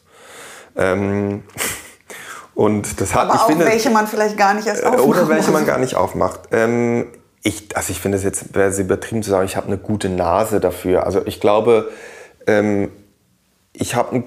Ähm, 0.76 1.43
und 2.55 3.01
das 3.01 3.14
hat, 3.14 3.22
Aber 3.22 3.35
ich 3.35 3.41
auch 3.41 3.47
finde, 3.49 3.66
welche 3.66 3.91
man 3.91 4.07
vielleicht 4.07 4.37
gar 4.37 4.55
nicht 4.55 4.66
erst 4.66 4.85
äh, 4.85 4.87
aufmacht. 4.87 5.07
Oder 5.07 5.28
welche 5.28 5.51
man 5.51 5.66
gar 5.66 5.78
nicht 5.78 5.97
aufmacht. 5.97 6.41
Ähm, 6.53 7.09
ich, 7.43 7.76
also 7.76 7.91
ich 7.91 8.01
finde 8.01 8.16
es 8.16 8.24
jetzt 8.24 8.55
wäre 8.55 8.70
es 8.70 8.78
übertrieben 8.78 9.22
zu 9.22 9.30
sagen, 9.30 9.45
ich 9.45 9.57
habe 9.57 9.66
eine 9.66 9.76
gute 9.76 10.09
Nase 10.09 10.61
dafür. 10.61 11.05
Also 11.05 11.20
ich 11.26 11.41
glaube, 11.41 11.91
ähm, 12.47 12.91
ich 13.72 13.97
habe, 13.97 14.22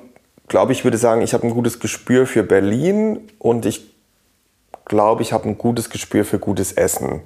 glaube 0.50 0.74
ich, 0.74 0.84
würde 0.84 0.98
sagen, 0.98 1.22
ich 1.22 1.34
habe 1.34 1.48
ein 1.48 1.52
gutes 1.52 1.80
Gespür 1.80 2.28
für 2.28 2.44
Berlin 2.44 3.32
und 3.40 3.66
ich 3.66 3.97
glaube, 4.88 5.22
ich 5.22 5.34
habe 5.34 5.48
ein 5.48 5.58
gutes 5.58 5.90
Gespür 5.90 6.26
für 6.26 6.40
gutes 6.40 6.72
Essen. 6.74 7.22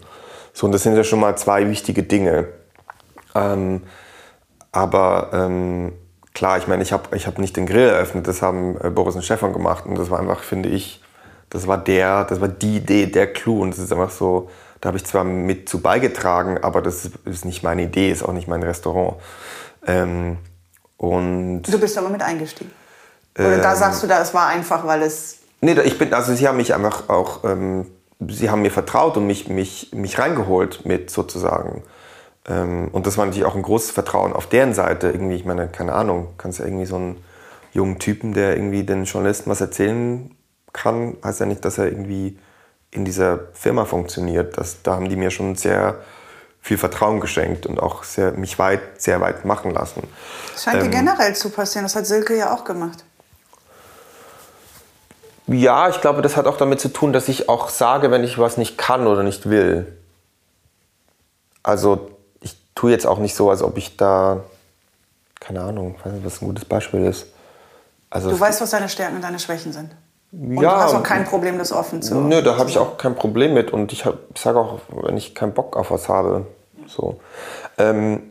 So 0.53 0.65
und 0.65 0.71
das 0.71 0.83
sind 0.83 0.95
ja 0.95 1.03
schon 1.03 1.19
mal 1.19 1.37
zwei 1.37 1.69
wichtige 1.69 2.03
Dinge. 2.03 2.47
Ähm, 3.35 3.83
aber 4.71 5.29
ähm, 5.33 5.93
klar, 6.33 6.57
ich 6.57 6.67
meine, 6.67 6.83
ich 6.83 6.91
habe 6.91 7.15
ich 7.15 7.27
hab 7.27 7.37
nicht 7.37 7.55
den 7.55 7.65
Grill 7.65 7.89
eröffnet, 7.89 8.27
das 8.27 8.41
haben 8.41 8.77
äh, 8.81 8.89
Boris 8.89 9.15
und 9.15 9.23
Stefan 9.23 9.53
gemacht 9.53 9.85
und 9.85 9.97
das 9.97 10.09
war 10.09 10.19
einfach, 10.19 10.41
finde 10.41 10.69
ich, 10.69 11.01
das 11.49 11.67
war 11.67 11.77
der, 11.77 12.25
das 12.25 12.41
war 12.41 12.47
die 12.47 12.77
Idee, 12.77 13.05
der 13.07 13.31
Clou 13.31 13.61
und 13.61 13.71
das 13.71 13.79
ist 13.79 13.91
einfach 13.91 14.11
so 14.11 14.49
da 14.81 14.87
habe 14.87 14.97
ich 14.97 15.05
zwar 15.05 15.23
mit 15.23 15.69
zu 15.69 15.79
beigetragen, 15.79 16.57
aber 16.61 16.81
das 16.81 17.11
ist 17.25 17.45
nicht 17.45 17.61
meine 17.61 17.83
Idee, 17.83 18.11
ist 18.11 18.23
auch 18.23 18.33
nicht 18.33 18.47
mein 18.47 18.63
Restaurant. 18.63 19.17
Ähm, 19.85 20.37
und 20.97 21.61
du 21.61 21.79
bist 21.79 21.97
aber 21.99 22.09
mit 22.09 22.23
eingestiegen. 22.23 22.71
Oder 23.37 23.55
ähm, 23.55 23.61
da 23.61 23.75
sagst 23.75 24.01
du, 24.01 24.07
da 24.07 24.21
es 24.21 24.33
war 24.33 24.47
einfach, 24.47 24.85
weil 24.85 25.03
es. 25.03 25.37
Nee, 25.61 25.79
ich 25.81 25.97
bin, 25.97 26.13
also 26.13 26.33
sie 26.33 26.47
haben 26.47 26.57
mich 26.57 26.73
einfach 26.73 27.09
auch, 27.09 27.43
ähm, 27.43 27.87
sie 28.27 28.49
haben 28.49 28.63
mir 28.63 28.71
vertraut 28.71 29.15
und 29.17 29.27
mich, 29.27 29.47
mich, 29.47 29.91
mich 29.93 30.17
reingeholt 30.19 30.85
mit 30.85 31.11
sozusagen. 31.11 31.83
Ähm, 32.47 32.89
und 32.91 33.05
das 33.05 33.17
war 33.17 33.25
natürlich 33.25 33.45
auch 33.45 33.55
ein 33.55 33.61
großes 33.61 33.91
Vertrauen 33.91 34.33
auf 34.33 34.47
deren 34.47 34.73
Seite. 34.73 35.09
Irgendwie, 35.11 35.35
ich 35.35 35.45
meine, 35.45 35.67
keine 35.67 35.93
Ahnung, 35.93 36.33
kannst 36.37 36.59
ja 36.59 36.65
irgendwie 36.65 36.85
so 36.85 36.95
einen 36.95 37.23
jungen 37.73 37.99
Typen, 37.99 38.33
der 38.33 38.57
irgendwie 38.57 38.83
den 38.83 39.05
Journalisten 39.05 39.49
was 39.49 39.61
erzählen 39.61 40.35
kann, 40.73 41.17
heißt 41.23 41.39
ja 41.39 41.45
nicht, 41.45 41.63
dass 41.63 41.77
er 41.77 41.85
irgendwie 41.85 42.37
in 42.91 43.05
dieser 43.05 43.39
Firma 43.53 43.85
funktioniert. 43.85 44.57
Das, 44.57 44.81
da 44.83 44.95
haben 44.95 45.09
die 45.09 45.15
mir 45.15 45.31
schon 45.31 45.55
sehr 45.55 45.99
viel 46.61 46.77
Vertrauen 46.77 47.19
geschenkt 47.19 47.65
und 47.65 47.79
auch 47.79 48.03
sehr, 48.03 48.33
mich 48.33 48.59
weit, 48.59 49.01
sehr 49.01 49.19
weit 49.19 49.45
machen 49.45 49.71
lassen. 49.71 50.03
Das 50.53 50.63
scheint 50.63 50.77
ähm, 50.77 50.91
dir 50.91 50.97
generell 50.97 51.35
zu 51.35 51.49
passieren. 51.49 51.85
Das 51.85 51.95
hat 51.95 52.05
Silke 52.05 52.37
ja 52.37 52.53
auch 52.53 52.63
gemacht. 52.63 53.03
Ja, 55.51 55.89
ich 55.89 56.01
glaube, 56.01 56.21
das 56.21 56.37
hat 56.37 56.47
auch 56.47 56.57
damit 56.57 56.79
zu 56.79 56.89
tun, 56.89 57.13
dass 57.13 57.27
ich 57.27 57.49
auch 57.49 57.69
sage, 57.69 58.11
wenn 58.11 58.23
ich 58.23 58.37
was 58.37 58.57
nicht 58.57 58.77
kann 58.77 59.07
oder 59.07 59.23
nicht 59.23 59.49
will. 59.49 59.97
Also 61.63 62.11
ich 62.41 62.55
tue 62.75 62.91
jetzt 62.91 63.05
auch 63.05 63.19
nicht 63.19 63.35
so, 63.35 63.49
als 63.49 63.61
ob 63.61 63.77
ich 63.77 63.97
da, 63.97 64.43
keine 65.39 65.61
Ahnung, 65.61 65.95
weiß 66.03 66.13
nicht, 66.13 66.25
was 66.25 66.41
ein 66.41 66.45
gutes 66.45 66.65
Beispiel 66.65 67.05
ist. 67.05 67.27
Also 68.09 68.29
du 68.29 68.39
weißt, 68.39 68.61
was 68.61 68.69
deine 68.71 68.89
Stärken 68.89 69.15
und 69.15 69.23
deine 69.23 69.39
Schwächen 69.39 69.71
sind. 69.71 69.91
Und 70.31 70.61
ja, 70.61 70.75
du 70.75 70.81
hast 70.81 70.93
auch 70.93 71.03
kein 71.03 71.25
Problem, 71.25 71.57
das 71.57 71.71
offen 71.71 72.01
zu 72.01 72.15
Nö, 72.15 72.41
da 72.41 72.57
habe 72.57 72.69
ich 72.69 72.77
auch 72.77 72.97
kein 72.97 73.15
Problem 73.15 73.53
mit. 73.53 73.71
Und 73.71 73.91
ich, 73.91 74.05
ich 74.05 74.41
sage 74.41 74.59
auch, 74.59 74.79
wenn 74.89 75.17
ich 75.17 75.35
keinen 75.35 75.53
Bock 75.53 75.75
auf 75.75 75.91
was 75.91 76.07
habe. 76.07 76.45
So. 76.87 77.19
Ähm, 77.77 78.23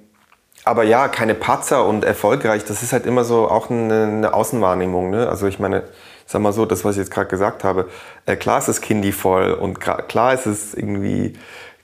aber 0.64 0.84
ja, 0.84 1.08
keine 1.08 1.34
Patzer 1.34 1.86
und 1.86 2.04
erfolgreich, 2.04 2.64
das 2.64 2.82
ist 2.82 2.92
halt 2.92 3.06
immer 3.06 3.24
so 3.24 3.48
auch 3.48 3.70
eine, 3.70 4.04
eine 4.04 4.34
Außenwahrnehmung. 4.34 5.10
Ne? 5.10 5.28
Also 5.28 5.46
ich 5.46 5.58
meine, 5.58 5.84
sag 6.30 6.42
mal 6.42 6.52
so, 6.52 6.64
das, 6.64 6.84
was 6.84 6.92
ich 6.94 7.00
jetzt 7.00 7.10
gerade 7.10 7.28
gesagt 7.28 7.64
habe, 7.64 7.88
äh, 8.24 8.36
klar 8.36 8.58
ist 8.58 8.68
es 8.68 8.80
kindy-voll 8.80 9.52
und 9.52 9.80
klar 9.80 10.32
ist 10.32 10.46
es 10.46 10.74
irgendwie, 10.74 11.34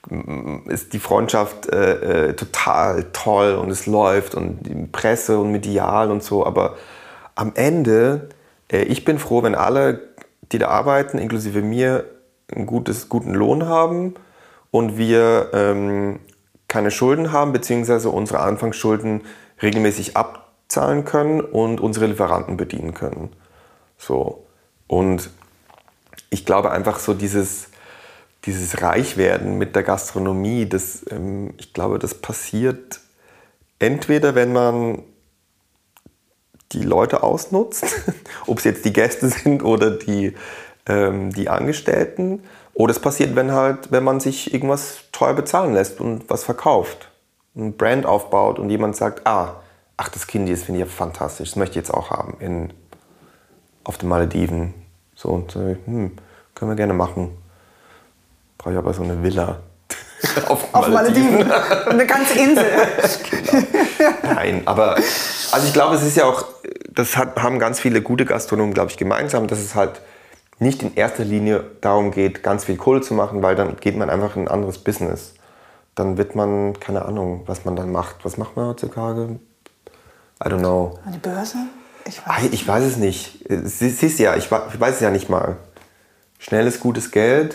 mm, 0.08 0.70
ist 0.70 0.92
die 0.92 1.00
Freundschaft 1.00 1.68
äh, 1.68 2.28
äh, 2.28 2.32
total 2.34 3.06
toll 3.12 3.54
und 3.54 3.70
es 3.70 3.86
läuft 3.86 4.36
und 4.36 4.62
die 4.62 4.86
Presse 4.92 5.38
und 5.38 5.50
medial 5.50 6.12
und 6.12 6.22
so, 6.22 6.46
aber 6.46 6.76
am 7.34 7.52
Ende 7.56 8.28
äh, 8.70 8.82
ich 8.82 9.04
bin 9.04 9.18
froh, 9.18 9.42
wenn 9.42 9.54
alle, 9.54 10.00
die 10.52 10.58
da 10.58 10.68
arbeiten, 10.68 11.18
inklusive 11.18 11.62
mir, 11.62 12.04
einen 12.54 12.66
gutes, 12.66 13.08
guten 13.08 13.34
Lohn 13.34 13.66
haben 13.66 14.14
und 14.70 14.96
wir 14.96 15.50
ähm, 15.52 16.20
keine 16.68 16.92
Schulden 16.92 17.32
haben, 17.32 17.52
beziehungsweise 17.52 18.10
unsere 18.10 18.38
Anfangsschulden 18.40 19.22
regelmäßig 19.60 20.16
abzahlen 20.16 21.04
können 21.04 21.40
und 21.40 21.80
unsere 21.80 22.06
Lieferanten 22.06 22.56
bedienen 22.56 22.94
können. 22.94 23.30
So. 23.98 24.46
Und 24.86 25.30
ich 26.30 26.44
glaube 26.44 26.70
einfach 26.70 26.98
so 26.98 27.14
dieses, 27.14 27.68
dieses 28.44 28.82
Reichwerden 28.82 29.58
mit 29.58 29.74
der 29.74 29.82
Gastronomie, 29.82 30.68
das, 30.68 31.04
ähm, 31.10 31.54
ich 31.58 31.72
glaube, 31.72 31.98
das 31.98 32.14
passiert 32.14 33.00
entweder, 33.78 34.34
wenn 34.34 34.52
man 34.52 35.02
die 36.72 36.82
Leute 36.82 37.22
ausnutzt, 37.22 37.84
ob 38.46 38.58
es 38.58 38.64
jetzt 38.64 38.84
die 38.84 38.92
Gäste 38.92 39.28
sind 39.30 39.62
oder 39.62 39.90
die, 39.90 40.34
ähm, 40.86 41.32
die 41.32 41.48
Angestellten. 41.48 42.42
Oder 42.74 42.90
es 42.90 43.00
passiert, 43.00 43.34
wenn 43.36 43.52
halt, 43.52 43.90
wenn 43.90 44.04
man 44.04 44.20
sich 44.20 44.52
irgendwas 44.52 45.04
teuer 45.12 45.34
bezahlen 45.34 45.72
lässt 45.72 46.00
und 46.00 46.28
was 46.28 46.44
verkauft, 46.44 47.10
ein 47.56 47.76
Brand 47.76 48.04
aufbaut 48.04 48.58
und 48.58 48.68
jemand 48.68 48.96
sagt, 48.96 49.26
ah, 49.26 49.62
ach, 49.96 50.08
das 50.10 50.26
Kind, 50.26 50.50
das 50.50 50.64
finde 50.64 50.82
ich 50.82 50.90
fantastisch, 50.90 51.50
das 51.50 51.56
möchte 51.56 51.78
ich 51.78 51.86
jetzt 51.86 51.94
auch 51.94 52.10
haben 52.10 52.36
in, 52.38 52.72
auf 53.86 53.98
den 53.98 54.08
Malediven. 54.08 54.74
So, 55.14 55.28
und 55.28 55.52
so, 55.52 55.60
hm, 55.60 56.12
können 56.54 56.70
wir 56.70 56.76
gerne 56.76 56.92
machen. 56.92 57.36
Brauche 58.58 58.72
ich 58.72 58.78
aber 58.78 58.92
so 58.92 59.02
eine 59.02 59.22
Villa. 59.22 59.60
auf, 60.48 60.74
auf 60.74 60.88
Malediven. 60.88 61.46
Malediven. 61.46 61.52
Eine 61.88 62.06
ganze 62.06 62.38
Insel. 62.38 62.66
genau. 63.30 64.12
Nein, 64.34 64.62
aber 64.64 64.96
also 65.52 65.66
ich 65.66 65.72
glaube, 65.72 65.94
es 65.94 66.02
ist 66.02 66.16
ja 66.16 66.24
auch, 66.24 66.44
das 66.90 67.16
hat, 67.16 67.40
haben 67.40 67.58
ganz 67.58 67.78
viele 67.78 68.02
gute 68.02 68.24
Gastronomen, 68.24 68.74
glaube 68.74 68.90
ich, 68.90 68.96
gemeinsam, 68.96 69.46
dass 69.46 69.60
es 69.60 69.74
halt 69.74 70.00
nicht 70.58 70.82
in 70.82 70.94
erster 70.94 71.24
Linie 71.24 71.64
darum 71.80 72.10
geht, 72.10 72.42
ganz 72.42 72.64
viel 72.64 72.76
Kohle 72.76 73.02
zu 73.02 73.14
machen, 73.14 73.42
weil 73.42 73.54
dann 73.54 73.76
geht 73.76 73.96
man 73.96 74.10
einfach 74.10 74.36
in 74.36 74.42
ein 74.42 74.48
anderes 74.48 74.78
Business. 74.78 75.34
Dann 75.94 76.18
wird 76.18 76.34
man, 76.34 76.80
keine 76.80 77.04
Ahnung, 77.04 77.42
was 77.46 77.64
man 77.64 77.76
dann 77.76 77.92
macht. 77.92 78.24
Was 78.24 78.36
macht 78.36 78.56
man 78.56 78.66
heutzutage? 78.68 79.38
I 80.44 80.48
don't 80.48 80.58
know. 80.58 80.98
An 81.06 81.12
die 81.12 81.18
Börse? 81.18 81.56
Ich 82.06 82.26
weiß, 82.26 82.48
ich 82.52 82.66
weiß 82.66 82.84
es 82.84 82.96
nicht. 82.96 83.44
Siehst 83.48 84.18
ja, 84.18 84.36
ich 84.36 84.50
weiß 84.50 84.94
es 84.94 85.00
ja 85.00 85.10
nicht 85.10 85.28
mal. 85.28 85.56
Schnelles, 86.38 86.80
gutes 86.80 87.10
Geld, 87.10 87.54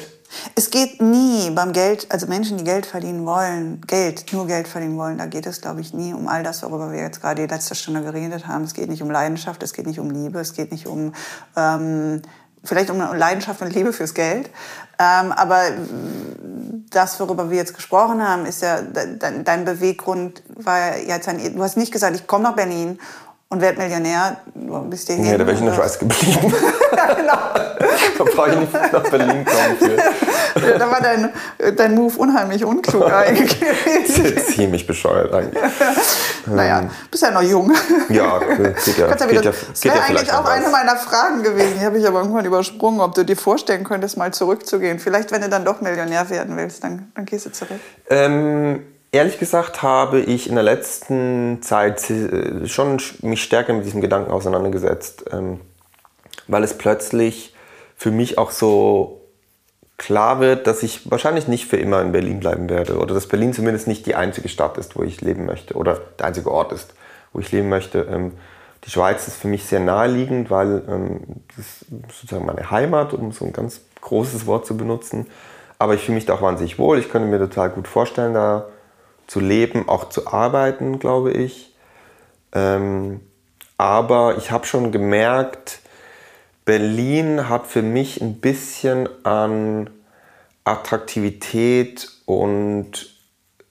es 0.55 0.69
geht 0.69 1.01
nie 1.01 1.49
beim 1.49 1.73
Geld, 1.73 2.07
also 2.09 2.27
Menschen, 2.27 2.57
die 2.57 2.63
Geld 2.63 2.85
verdienen 2.85 3.25
wollen, 3.25 3.81
Geld, 3.85 4.31
nur 4.31 4.47
Geld 4.47 4.67
verdienen 4.67 4.97
wollen, 4.97 5.17
da 5.17 5.25
geht 5.25 5.45
es, 5.45 5.61
glaube 5.61 5.81
ich, 5.81 5.93
nie 5.93 6.13
um 6.13 6.27
all 6.27 6.43
das, 6.43 6.63
worüber 6.63 6.91
wir 6.91 6.99
jetzt 6.99 7.21
gerade 7.21 7.41
die 7.41 7.53
letzte 7.53 7.75
Stunde 7.75 8.01
geredet 8.01 8.47
haben. 8.47 8.63
Es 8.63 8.73
geht 8.73 8.89
nicht 8.89 9.01
um 9.01 9.11
Leidenschaft, 9.11 9.61
es 9.63 9.73
geht 9.73 9.87
nicht 9.87 9.99
um 9.99 10.09
Liebe, 10.09 10.39
es 10.39 10.53
geht 10.53 10.71
nicht 10.71 10.87
um, 10.87 11.13
ähm, 11.57 12.21
vielleicht 12.63 12.89
um 12.89 12.99
Leidenschaft 12.99 13.61
und 13.61 13.73
Liebe 13.75 13.91
fürs 13.91 14.13
Geld. 14.13 14.49
Ähm, 14.99 15.33
aber 15.33 15.63
das, 16.89 17.19
worüber 17.19 17.49
wir 17.49 17.57
jetzt 17.57 17.75
gesprochen 17.75 18.25
haben, 18.25 18.45
ist 18.45 18.61
ja, 18.61 18.81
dein 18.81 19.65
Beweggrund 19.65 20.43
war 20.55 20.97
jetzt 20.97 21.27
ein, 21.27 21.55
du 21.55 21.61
hast 21.61 21.75
nicht 21.75 21.91
gesagt, 21.91 22.15
ich 22.15 22.25
komme 22.25 22.45
nach 22.45 22.55
Berlin 22.55 22.99
und 23.51 23.59
werd 23.59 23.77
Millionär. 23.77 24.37
Du 24.55 24.81
bist 24.89 25.07
hier 25.07 25.17
Nee, 25.17 25.37
da 25.37 25.39
wäre 25.39 25.51
ich 25.51 25.59
in 25.59 25.65
der 25.65 25.73
Schweiz 25.73 25.99
geblieben. 25.99 26.53
ja, 26.95 27.13
genau. 27.13 27.33
da 28.17 28.23
brauche 28.23 28.49
ich 28.49 28.55
nicht 28.55 28.73
nach 28.73 29.09
Berlin 29.09 29.45
kommen 29.45 29.77
für. 29.77 30.67
ja, 30.67 30.77
da 30.77 30.89
war 30.89 31.01
dein, 31.01 31.29
dein 31.75 31.93
Move 31.93 32.17
unheimlich 32.17 32.63
unklug 32.63 33.03
eigentlich. 33.13 34.45
Ziemlich 34.55 34.87
bescheuert 34.87 35.33
eigentlich. 35.33 35.61
naja, 36.45 36.79
ähm, 36.79 36.89
bist 37.11 37.23
ja 37.23 37.31
noch 37.31 37.41
jung. 37.41 37.73
ja, 38.07 38.39
geht 38.39 38.97
ja. 38.97 39.09
ja, 39.09 39.29
wieder, 39.29 39.41
ja 39.43 39.51
das 39.51 39.83
wäre 39.83 39.97
ja 39.97 40.03
eigentlich 40.03 40.31
auch 40.31 40.45
eine 40.45 40.69
meiner 40.69 40.95
Fragen 40.95 41.43
gewesen. 41.43 41.73
Die 41.77 41.85
habe 41.85 41.99
ich 41.99 42.07
aber 42.07 42.19
irgendwann 42.19 42.45
übersprungen, 42.45 43.01
ob 43.01 43.15
du 43.15 43.25
dir 43.25 43.35
vorstellen 43.35 43.83
könntest, 43.83 44.15
mal 44.15 44.31
zurückzugehen. 44.31 44.97
Vielleicht, 44.99 45.33
wenn 45.33 45.41
du 45.41 45.49
dann 45.49 45.65
doch 45.65 45.81
Millionär 45.81 46.29
werden 46.29 46.55
willst, 46.55 46.85
dann, 46.85 47.11
dann 47.15 47.25
gehst 47.25 47.47
du 47.47 47.51
zurück. 47.51 47.81
Ähm, 48.09 48.85
Ehrlich 49.13 49.39
gesagt 49.39 49.83
habe 49.83 50.21
ich 50.21 50.47
in 50.47 50.55
der 50.55 50.63
letzten 50.63 51.61
Zeit 51.61 52.09
äh, 52.09 52.65
schon 52.67 53.01
mich 53.21 53.43
stärker 53.43 53.73
mit 53.73 53.85
diesem 53.85 53.99
Gedanken 53.99 54.31
auseinandergesetzt, 54.31 55.25
ähm, 55.31 55.59
weil 56.47 56.63
es 56.63 56.77
plötzlich 56.77 57.53
für 57.97 58.11
mich 58.11 58.37
auch 58.37 58.51
so 58.51 59.21
klar 59.97 60.39
wird, 60.39 60.65
dass 60.65 60.81
ich 60.81 61.11
wahrscheinlich 61.11 61.49
nicht 61.49 61.67
für 61.67 61.75
immer 61.75 62.01
in 62.01 62.13
Berlin 62.13 62.39
bleiben 62.39 62.69
werde 62.69 62.97
oder 62.97 63.13
dass 63.13 63.27
Berlin 63.27 63.53
zumindest 63.53 63.85
nicht 63.85 64.05
die 64.05 64.15
einzige 64.15 64.47
Stadt 64.47 64.77
ist, 64.77 64.95
wo 64.95 65.03
ich 65.03 65.19
leben 65.19 65.45
möchte 65.45 65.75
oder 65.75 65.99
der 66.17 66.27
einzige 66.27 66.49
Ort 66.49 66.71
ist, 66.71 66.93
wo 67.33 67.39
ich 67.39 67.51
leben 67.51 67.67
möchte. 67.67 68.07
Ähm, 68.09 68.31
die 68.85 68.91
Schweiz 68.91 69.27
ist 69.27 69.35
für 69.35 69.49
mich 69.49 69.65
sehr 69.65 69.81
naheliegend, 69.81 70.49
weil 70.49 70.83
ähm, 70.87 71.19
das 71.55 71.65
ist 71.65 71.85
sozusagen 72.17 72.45
meine 72.45 72.71
Heimat, 72.71 73.13
um 73.13 73.33
so 73.33 73.43
ein 73.43 73.51
ganz 73.51 73.81
großes 73.99 74.45
Wort 74.45 74.65
zu 74.65 74.77
benutzen. 74.77 75.27
Aber 75.77 75.95
ich 75.95 76.01
fühle 76.01 76.15
mich 76.15 76.25
da 76.25 76.33
auch 76.33 76.41
wahnsinnig 76.41 76.79
wohl. 76.79 76.97
Ich 76.97 77.09
könnte 77.09 77.27
mir 77.27 77.39
total 77.39 77.69
gut 77.71 77.89
vorstellen, 77.89 78.33
da 78.33 78.67
zu 79.31 79.39
leben, 79.39 79.87
auch 79.87 80.09
zu 80.09 80.27
arbeiten, 80.27 80.99
glaube 80.99 81.31
ich. 81.31 81.73
Ähm, 82.51 83.21
aber 83.77 84.35
ich 84.37 84.51
habe 84.51 84.65
schon 84.65 84.91
gemerkt, 84.91 85.79
Berlin 86.65 87.47
hat 87.47 87.65
für 87.65 87.81
mich 87.81 88.19
ein 88.19 88.41
bisschen 88.41 89.07
an 89.23 89.89
Attraktivität 90.65 92.09
und 92.25 93.15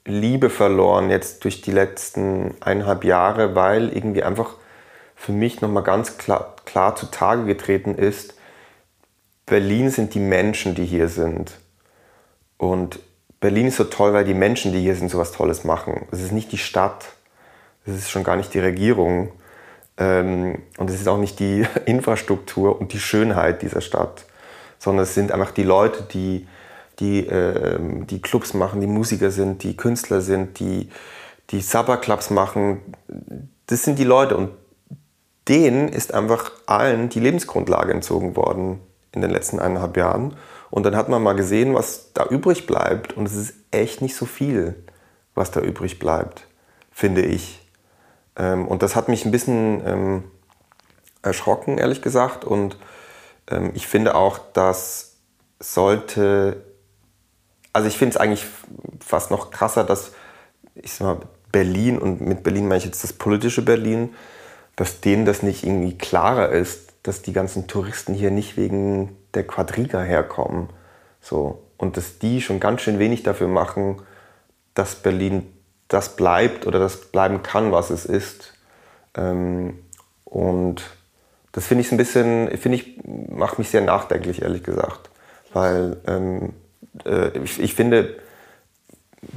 Liebe 0.07 0.49
verloren 0.49 1.11
jetzt 1.11 1.45
durch 1.45 1.61
die 1.61 1.73
letzten 1.73 2.55
eineinhalb 2.63 3.05
Jahre, 3.05 3.55
weil 3.55 3.95
irgendwie 3.95 4.23
einfach 4.23 4.55
für 5.15 5.33
mich 5.33 5.61
nochmal 5.61 5.83
ganz 5.83 6.17
klar, 6.17 6.57
klar 6.65 6.97
zutage 6.97 7.45
getreten 7.45 7.97
ist, 7.97 8.33
Berlin 9.45 9.91
sind 9.91 10.15
die 10.15 10.21
Menschen, 10.21 10.75
die 10.75 10.87
hier 10.87 11.09
sind. 11.09 11.59
Und 12.57 12.99
Berlin 13.41 13.67
ist 13.67 13.77
so 13.77 13.85
toll, 13.85 14.13
weil 14.13 14.25
die 14.25 14.35
Menschen, 14.35 14.73
die 14.73 14.81
hier 14.81 14.95
sind, 14.95 15.11
so 15.11 15.19
was 15.19 15.33
Tolles 15.33 15.65
machen. 15.65 16.07
Es 16.11 16.21
ist 16.21 16.33
nicht 16.33 16.53
die 16.53 16.59
Stadt, 16.59 17.07
es 17.87 17.95
ist 17.95 18.11
schon 18.11 18.25
gar 18.25 18.37
nicht 18.37 18.53
die 18.53 18.61
Regierung, 18.61 19.33
ähm, 20.01 20.63
und 20.79 20.91
es 20.91 20.97
ist 21.01 21.09
auch 21.09 21.19
nicht 21.19 21.39
die 21.39 21.65
Infrastruktur 21.85 22.81
und 22.81 22.93
die 22.93 22.99
Schönheit 22.99 23.63
dieser 23.63 23.83
Stadt, 23.83 24.25
sondern 24.79 25.05
es 25.05 25.15
sind 25.15 25.31
einfach 25.31 25.53
die 25.53 25.63
Leute, 25.63 26.03
die, 26.13 26.49
die, 26.99 27.27
äh, 27.27 27.79
die 28.07 28.21
Clubs 28.21 28.55
machen, 28.55 28.81
die 28.81 28.87
Musiker 28.87 29.31
sind, 29.31 29.63
die 29.63 29.77
Künstler 29.77 30.23
sind, 30.23 30.59
die, 30.59 30.89
die 31.51 31.61
Sabberclubs 31.61 32.31
machen. 32.31 32.81
Das 33.67 33.85
sind 33.85 33.99
die 33.99 34.05
Leute 34.05 34.37
und 34.37 34.51
denen 35.49 35.89
ist 35.89 36.15
einfach 36.15 36.53
allen 36.67 37.09
die 37.11 37.21
Lebensgrundlage 37.21 37.93
entzogen 37.93 38.37
worden 38.37 38.81
in 39.13 39.21
den 39.21 39.31
letzten 39.31 39.59
eineinhalb 39.59 39.97
Jahren. 39.97 40.35
Und 40.71 40.85
dann 40.85 40.97
hat 40.97 41.09
man 41.09 41.23
mal 41.23 41.35
gesehen, 41.35 41.75
was 41.75 42.13
da 42.13 42.27
übrig 42.27 42.67
bleibt. 42.67 43.13
Und 43.13 43.27
es 43.27 43.35
ist 43.35 43.55
echt 43.71 44.03
nicht 44.03 44.17
so 44.17 44.27
viel, 44.27 44.85
was 45.35 45.51
da 45.51 45.61
übrig 45.61 45.99
bleibt, 45.99 46.47
finde 46.91 47.23
ich. 47.23 47.61
Ähm, 48.37 48.69
und 48.69 48.83
das 48.83 48.95
hat 48.95 49.09
mich 49.09 49.25
ein 49.25 49.33
bisschen 49.33 49.83
ähm, 49.87 50.25
erschrocken, 51.23 51.79
ehrlich 51.79 52.03
gesagt. 52.03 52.45
Und 52.45 52.79
ähm, 53.51 53.73
ich 53.75 53.87
finde 53.87 54.15
auch, 54.15 54.39
dass 54.53 55.17
sollte, 55.63 56.65
also 57.73 57.87
ich 57.87 57.99
finde 57.99 58.15
es 58.15 58.21
eigentlich 58.21 58.47
fast 59.01 59.31
noch 59.31 59.51
krasser, 59.51 59.85
dass 59.85 60.13
ich 60.75 60.93
sag 60.93 61.07
mal, 61.07 61.27
Berlin, 61.53 61.99
und 61.99 62.21
mit 62.21 62.43
Berlin 62.43 62.69
meine 62.69 62.79
ich 62.79 62.85
jetzt 62.85 63.03
das 63.05 63.13
politische 63.13 63.63
Berlin, 63.63 64.15
dass 64.77 65.01
denen 65.01 65.25
das 65.25 65.43
nicht 65.43 65.65
irgendwie 65.65 65.99
klarer 65.99 66.51
ist, 66.51 66.93
dass 67.03 67.23
die 67.23 67.33
ganzen 67.33 67.67
Touristen 67.67 68.15
hier 68.15 68.31
nicht 68.31 68.57
wegen 68.57 69.17
der 69.35 69.47
Quadriga 69.47 70.01
herkommen. 70.01 70.69
So. 71.21 71.63
Und 71.77 71.97
dass 71.97 72.19
die 72.19 72.41
schon 72.43 72.61
ganz 72.61 72.83
schön 72.83 72.99
wenig 72.99 73.23
dafür 73.23 73.49
machen, 73.49 74.03
dass 74.75 74.95
Berlin 74.97 75.47
das 75.89 76.17
bleibt 76.17 76.67
oder 76.67 76.79
das 76.79 77.11
bleiben 77.11 77.43
kann, 77.43 77.73
was 77.73 77.91
es 77.91 78.05
ist. 78.05 78.55
Ähm, 79.15 79.79
und 80.25 80.83
das 81.53 81.67
finde 81.67 81.83
ich 81.83 81.91
ein 81.91 81.97
bisschen, 81.97 82.57
finde 82.59 82.79
ich, 82.79 83.01
macht 83.05 83.59
mich 83.59 83.71
sehr 83.71 83.81
nachdenklich, 83.81 84.43
ehrlich 84.43 84.63
gesagt. 84.63 85.11
Weil 85.53 85.97
ähm, 86.07 86.53
äh, 87.05 87.37
ich, 87.39 87.61
ich, 87.61 87.75
finde, 87.75 88.17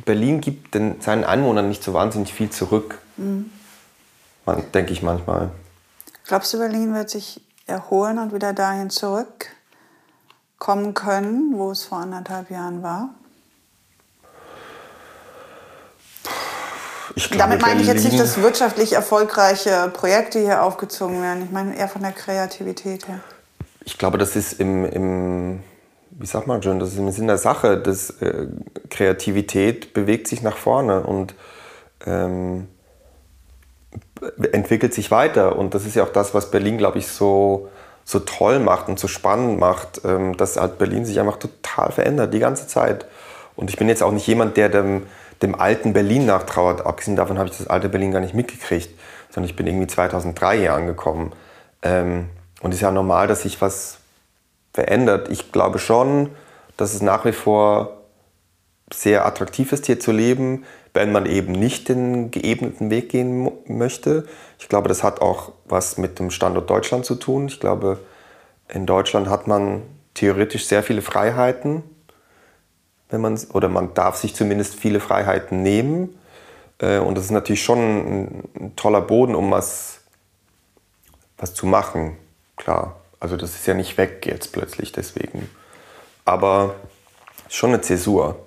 Berlin 0.05 0.41
gibt 0.41 0.75
den, 0.75 1.01
seinen 1.01 1.23
Einwohnern 1.23 1.69
nicht 1.69 1.83
so 1.83 1.93
wahnsinnig 1.93 2.33
viel 2.33 2.51
zurück. 2.51 2.99
Mhm. 3.17 3.49
Man, 4.45 4.63
denke 4.73 4.93
ich 4.93 5.01
manchmal. 5.01 5.51
Glaubst 6.27 6.53
du, 6.53 6.59
Berlin 6.59 6.93
wird 6.93 7.09
sich 7.09 7.41
erholen 7.65 8.19
und 8.19 8.33
wieder 8.33 8.53
dahin 8.53 8.89
zurückkommen 10.63 10.93
können, 10.93 11.53
wo 11.57 11.71
es 11.71 11.83
vor 11.83 11.99
anderthalb 11.99 12.49
Jahren 12.49 12.83
war? 12.83 13.09
Glaube, 17.15 17.37
Damit 17.37 17.61
meine 17.61 17.81
ich 17.81 17.87
jetzt 17.87 18.05
nicht, 18.05 18.19
dass 18.19 18.41
wirtschaftlich 18.41 18.93
erfolgreiche 18.93 19.91
Projekte 19.93 20.39
hier 20.39 20.63
aufgezogen 20.63 21.21
werden. 21.21 21.43
Ich 21.43 21.51
meine 21.51 21.77
eher 21.77 21.87
von 21.87 22.01
der 22.01 22.11
Kreativität 22.11 23.07
her. 23.07 23.19
Ich 23.85 23.97
glaube, 23.97 24.17
das 24.17 24.35
ist 24.35 24.59
im, 24.59 24.85
im 24.85 25.59
wie 26.11 26.25
sagt 26.25 26.47
man 26.47 26.63
schon, 26.63 26.79
das 26.79 26.93
ist 26.93 26.97
im 26.97 27.11
Sinn 27.11 27.27
der 27.27 27.37
Sache. 27.37 27.77
Das, 27.77 28.09
äh, 28.21 28.47
Kreativität 28.89 29.93
bewegt 29.93 30.27
sich 30.27 30.41
nach 30.41 30.57
vorne 30.57 31.03
und 31.03 31.35
ähm, 32.05 32.67
entwickelt 34.51 34.93
sich 34.93 35.11
weiter. 35.11 35.57
Und 35.57 35.75
das 35.75 35.85
ist 35.85 35.95
ja 35.95 36.03
auch 36.03 36.13
das, 36.13 36.33
was 36.33 36.49
Berlin, 36.49 36.77
glaube 36.77 36.97
ich, 36.97 37.07
so, 37.07 37.69
so 38.05 38.19
toll 38.19 38.59
macht 38.59 38.89
und 38.89 38.99
so 38.99 39.07
spannend 39.07 39.59
macht, 39.59 40.01
ähm, 40.05 40.35
dass 40.37 40.57
halt 40.57 40.77
Berlin 40.77 41.05
sich 41.05 41.19
einfach 41.19 41.37
total 41.37 41.91
verändert, 41.91 42.33
die 42.33 42.39
ganze 42.39 42.67
Zeit. 42.67 43.05
Und 43.55 43.69
ich 43.69 43.77
bin 43.77 43.87
jetzt 43.87 44.03
auch 44.03 44.11
nicht 44.11 44.27
jemand, 44.27 44.57
der 44.57 44.69
dem 44.69 45.03
dem 45.43 45.59
alten 45.59 45.93
Berlin 45.93 46.25
nachtrauert. 46.25 46.85
Abgesehen 46.85 47.15
davon 47.15 47.37
habe 47.37 47.49
ich 47.49 47.57
das 47.57 47.67
alte 47.67 47.89
Berlin 47.89 48.11
gar 48.11 48.21
nicht 48.21 48.33
mitgekriegt, 48.33 48.89
sondern 49.29 49.49
ich 49.49 49.55
bin 49.55 49.67
irgendwie 49.67 49.87
2003 49.87 50.57
hier 50.57 50.73
angekommen. 50.73 51.33
Ähm, 51.83 52.29
und 52.61 52.71
es 52.71 52.77
ist 52.77 52.81
ja 52.81 52.91
normal, 52.91 53.27
dass 53.27 53.43
sich 53.43 53.61
was 53.61 53.97
verändert. 54.73 55.29
Ich 55.29 55.51
glaube 55.51 55.79
schon, 55.79 56.29
dass 56.77 56.93
es 56.93 57.01
nach 57.01 57.25
wie 57.25 57.33
vor 57.33 58.01
sehr 58.91 59.25
attraktiv 59.25 59.71
ist, 59.73 59.85
hier 59.85 59.99
zu 59.99 60.11
leben, 60.11 60.65
wenn 60.93 61.11
man 61.11 61.25
eben 61.25 61.51
nicht 61.51 61.89
den 61.89 62.31
geebneten 62.31 62.89
Weg 62.89 63.09
gehen 63.09 63.51
möchte. 63.67 64.27
Ich 64.59 64.69
glaube, 64.69 64.87
das 64.87 65.03
hat 65.03 65.21
auch 65.21 65.51
was 65.73 65.97
mit 65.97 66.19
dem 66.19 66.31
Standort 66.31 66.69
Deutschland 66.69 67.05
zu 67.05 67.15
tun. 67.15 67.47
Ich 67.47 67.59
glaube, 67.59 67.99
in 68.69 68.85
Deutschland 68.85 69.27
hat 69.27 69.47
man 69.47 69.81
theoretisch 70.13 70.67
sehr 70.67 70.83
viele 70.83 71.01
Freiheiten 71.01 71.83
wenn 73.13 73.21
man 73.21 73.39
oder 73.53 73.69
man 73.69 73.93
darf 73.93 74.15
sich 74.15 74.33
zumindest 74.33 74.73
viele 74.73 74.99
Freiheiten 74.99 75.61
nehmen. 75.61 76.19
Äh, 76.79 76.97
und 76.97 77.15
das 77.15 77.25
ist 77.25 77.31
natürlich 77.31 77.63
schon 77.63 77.77
ein, 77.79 78.73
toller 78.75 79.01
Boden, 79.01 79.35
um 79.35 79.51
was, 79.51 79.99
was 81.37 81.53
zu 81.53 81.67
machen. 81.67 82.17
Klar. 82.57 82.99
Also 83.19 83.37
das 83.37 83.51
ist 83.51 83.67
ja 83.67 83.75
nicht 83.75 83.99
weg 83.99 84.25
jetzt 84.25 84.51
plötzlich 84.51 84.91
deswegen. 84.91 85.47
Aber 86.25 86.73
schon 87.49 87.69
eine 87.69 87.81
Zäsur. 87.81 88.42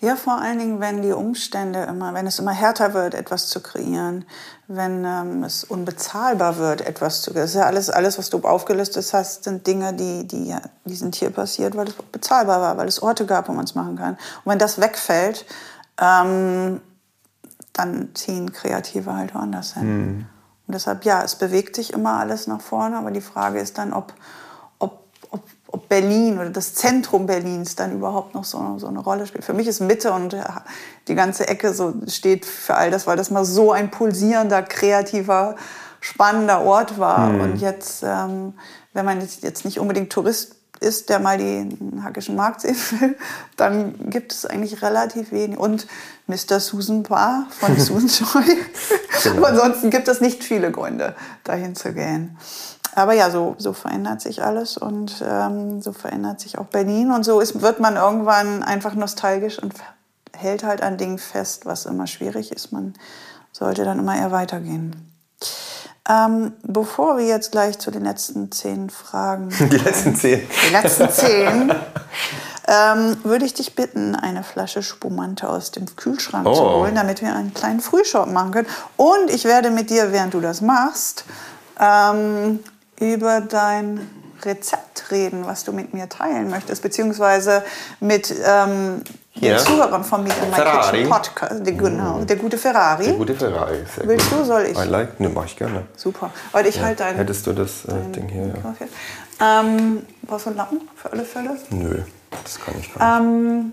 Ja, 0.00 0.16
vor 0.16 0.40
allen 0.40 0.58
Dingen, 0.58 0.80
wenn 0.80 1.00
die 1.00 1.12
Umstände 1.12 1.84
immer, 1.84 2.12
wenn 2.12 2.26
es 2.26 2.40
immer 2.40 2.50
härter 2.50 2.92
wird, 2.92 3.14
etwas 3.14 3.46
zu 3.46 3.60
kreieren, 3.60 4.24
wenn 4.66 5.04
ähm, 5.04 5.44
es 5.44 5.62
unbezahlbar 5.62 6.56
wird, 6.58 6.80
etwas 6.80 7.22
zu 7.22 7.30
kreieren. 7.30 7.44
Das 7.44 7.50
ist 7.50 7.60
ja 7.60 7.66
alles, 7.66 7.88
alles, 7.88 8.18
was 8.18 8.28
du 8.28 8.38
aufgelistet 8.40 9.08
hast, 9.12 9.44
sind 9.44 9.64
Dinge, 9.64 9.94
die, 9.94 10.26
die, 10.26 10.56
die 10.84 10.94
sind 10.96 11.14
hier 11.14 11.30
passiert, 11.30 11.76
weil 11.76 11.86
es 11.86 11.94
bezahlbar 11.94 12.60
war, 12.60 12.76
weil 12.78 12.88
es 12.88 13.00
Orte 13.00 13.26
gab, 13.26 13.48
wo 13.48 13.52
man 13.52 13.64
es 13.64 13.76
machen 13.76 13.96
kann. 13.96 14.14
Und 14.44 14.50
wenn 14.50 14.58
das 14.58 14.80
wegfällt, 14.80 15.46
ähm, 16.00 16.80
dann 17.72 18.10
ziehen 18.14 18.52
Kreative 18.52 19.14
halt 19.14 19.34
woanders 19.34 19.74
hin. 19.74 19.96
Mhm. 19.96 20.26
Und 20.66 20.74
deshalb, 20.74 21.04
ja, 21.04 21.22
es 21.22 21.36
bewegt 21.36 21.76
sich 21.76 21.92
immer 21.92 22.14
alles 22.14 22.46
nach 22.46 22.60
vorne, 22.60 22.96
aber 22.96 23.12
die 23.12 23.20
Frage 23.20 23.60
ist 23.60 23.78
dann, 23.78 23.92
ob, 23.92 24.12
ob 25.72 25.88
Berlin 25.88 26.38
oder 26.38 26.50
das 26.50 26.74
Zentrum 26.74 27.26
Berlins 27.26 27.74
dann 27.76 27.92
überhaupt 27.92 28.34
noch 28.34 28.44
so, 28.44 28.78
so 28.78 28.86
eine 28.86 29.00
Rolle 29.00 29.26
spielt. 29.26 29.44
Für 29.44 29.54
mich 29.54 29.66
ist 29.66 29.80
Mitte 29.80 30.12
und 30.12 30.36
die 31.08 31.14
ganze 31.14 31.48
Ecke 31.48 31.72
so 31.72 31.94
steht 32.06 32.44
für 32.44 32.76
all 32.76 32.90
das, 32.90 33.06
weil 33.06 33.16
das 33.16 33.30
mal 33.30 33.44
so 33.44 33.72
ein 33.72 33.90
pulsierender, 33.90 34.62
kreativer, 34.62 35.56
spannender 36.00 36.60
Ort 36.60 36.98
war. 36.98 37.30
Mhm. 37.30 37.40
Und 37.40 37.56
jetzt, 37.56 38.02
ähm, 38.04 38.54
wenn 38.92 39.06
man 39.06 39.20
jetzt 39.20 39.64
nicht 39.64 39.80
unbedingt 39.80 40.12
Tourist 40.12 40.56
ist, 40.80 41.08
der 41.08 41.20
mal 41.20 41.38
den 41.38 42.02
Hackischen 42.04 42.36
Markt 42.36 42.60
sehen 42.60 42.76
will, 43.00 43.16
dann 43.56 44.10
gibt 44.10 44.32
es 44.32 44.44
eigentlich 44.44 44.82
relativ 44.82 45.32
wenig. 45.32 45.58
Und 45.58 45.86
Mr. 46.26 46.60
Susan 46.60 47.02
Bar 47.02 47.46
von 47.50 47.76
Susan 47.78 48.08
Joy. 48.08 48.58
genau. 49.22 49.36
Aber 49.38 49.48
ansonsten 49.48 49.90
gibt 49.90 50.08
es 50.08 50.20
nicht 50.20 50.44
viele 50.44 50.70
Gründe, 50.70 51.14
dahin 51.44 51.74
zu 51.74 51.92
gehen. 51.94 52.36
Aber 52.94 53.14
ja, 53.14 53.30
so, 53.30 53.54
so 53.58 53.72
verändert 53.72 54.20
sich 54.20 54.42
alles 54.42 54.76
und 54.76 55.24
ähm, 55.26 55.80
so 55.80 55.92
verändert 55.92 56.40
sich 56.40 56.58
auch 56.58 56.66
Berlin. 56.66 57.10
Und 57.10 57.24
so 57.24 57.40
ist, 57.40 57.62
wird 57.62 57.80
man 57.80 57.96
irgendwann 57.96 58.62
einfach 58.62 58.94
nostalgisch 58.94 59.58
und 59.58 59.74
hält 60.36 60.62
halt 60.62 60.82
an 60.82 60.98
Dingen 60.98 61.18
fest, 61.18 61.64
was 61.64 61.86
immer 61.86 62.06
schwierig 62.06 62.52
ist. 62.52 62.72
Man 62.72 62.94
sollte 63.50 63.84
dann 63.84 63.98
immer 63.98 64.16
eher 64.16 64.30
weitergehen. 64.30 65.08
Ähm, 66.08 66.52
bevor 66.64 67.16
wir 67.16 67.26
jetzt 67.26 67.52
gleich 67.52 67.78
zu 67.78 67.90
den 67.90 68.04
letzten 68.04 68.50
zehn 68.50 68.90
Fragen. 68.90 69.48
Die 69.70 69.76
letzten 69.76 70.16
zehn. 70.16 70.42
Die 70.66 70.72
letzten 70.72 71.08
zehn. 71.10 71.74
ähm, 72.66 73.16
würde 73.22 73.44
ich 73.44 73.54
dich 73.54 73.74
bitten, 73.74 74.16
eine 74.16 74.42
Flasche 74.42 74.82
Spumante 74.82 75.48
aus 75.48 75.70
dem 75.70 75.86
Kühlschrank 75.96 76.46
oh. 76.46 76.54
zu 76.54 76.62
holen, 76.62 76.94
damit 76.94 77.22
wir 77.22 77.34
einen 77.34 77.54
kleinen 77.54 77.80
Frühshop 77.80 78.28
machen 78.28 78.50
können. 78.50 78.68
Und 78.96 79.30
ich 79.30 79.44
werde 79.44 79.70
mit 79.70 79.90
dir, 79.90 80.12
während 80.12 80.34
du 80.34 80.40
das 80.40 80.60
machst, 80.60 81.24
ähm, 81.78 82.60
über 83.00 83.40
dein 83.40 84.08
Rezept 84.44 85.10
reden, 85.10 85.46
was 85.46 85.64
du 85.64 85.72
mit 85.72 85.94
mir 85.94 86.08
teilen 86.08 86.50
möchtest, 86.50 86.82
beziehungsweise 86.82 87.62
mit 88.00 88.34
ähm, 88.44 89.02
Ja. 89.34 89.56
den 89.56 89.58
Zuhörern 89.60 90.02
von 90.04 90.24
Meet 90.24 90.34
in 90.42 90.50
My 90.50 90.56
Ferrari. 90.56 90.96
Kitchen 90.96 91.10
Podcast. 91.10 91.66
Der, 91.66 91.72
genau, 91.74 92.24
der 92.24 92.36
gute 92.36 92.58
Ferrari. 92.58 93.04
Der 93.04 93.12
gute 93.14 93.34
Ferrari. 93.34 93.84
Sehr 93.96 94.08
Willst 94.08 94.30
gut. 94.30 94.40
du, 94.40 94.44
soll 94.44 94.62
ich? 94.62 94.76
I 94.78 94.82
like, 94.88 95.20
ne, 95.20 95.28
mach 95.28 95.44
ich 95.44 95.56
gerne. 95.56 95.84
Super. 95.96 96.30
Weil 96.50 96.66
ich 96.66 96.80
halt 96.80 96.98
dein, 97.00 97.14
Hättest 97.16 97.46
du 97.46 97.52
das 97.52 97.84
äh, 97.84 97.92
Ding 98.14 98.28
hier? 98.28 98.52
Ja. 99.38 99.60
Ähm, 99.60 100.04
brauchst 100.22 100.46
du 100.46 100.50
einen 100.50 100.56
Lappen 100.58 100.80
für 100.96 101.12
alle 101.12 101.24
Fälle? 101.24 101.56
Nö, 101.70 101.98
das 102.42 102.58
kann 102.60 102.74
ich 102.80 102.92
gar 102.94 103.20
nicht. 103.20 103.28
Ähm, 103.28 103.72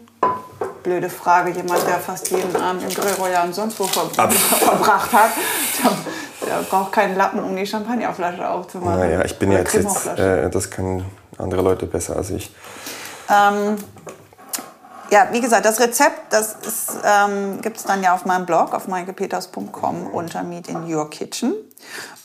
blöde 0.84 1.10
Frage. 1.10 1.52
Jemand, 1.52 1.86
der 1.88 2.00
fast 2.00 2.30
jeden 2.32 2.56
Abend 2.56 2.84
im 2.84 2.90
Grill 2.90 3.14
Royal 3.20 3.48
und 3.48 3.54
sonst 3.56 3.80
wo 3.80 3.86
ver 3.86 4.10
verbracht 4.30 5.12
hat, 5.14 5.32
braucht 6.70 6.92
keinen 6.92 7.16
Lappen, 7.16 7.44
um 7.44 7.56
die 7.56 7.66
Champagnerflasche 7.66 8.50
aufzumachen. 8.50 9.00
naja, 9.00 9.24
ich 9.24 9.38
bin 9.38 9.50
Oder 9.50 9.60
jetzt, 9.60 9.74
jetzt 9.74 10.08
äh, 10.08 10.50
das 10.50 10.70
können 10.70 11.06
andere 11.38 11.62
Leute 11.62 11.86
besser 11.86 12.16
als 12.16 12.30
ich. 12.30 12.54
Ähm, 13.30 13.78
ja, 15.12 15.28
wie 15.32 15.42
gesagt, 15.42 15.66
das 15.66 15.80
Rezept, 15.80 16.32
das 16.32 16.56
ist, 16.66 17.00
ähm, 17.04 17.62
gibt 17.62 17.78
es 17.78 17.84
dann 17.84 18.04
ja 18.04 18.14
auf 18.14 18.26
meinem 18.26 18.46
Blog, 18.46 18.74
auf 18.74 18.88
maikepeters.com 18.88 20.08
unter 20.08 20.44
Meet 20.44 20.68
in 20.68 20.94
Your 20.94 21.10
Kitchen. 21.10 21.54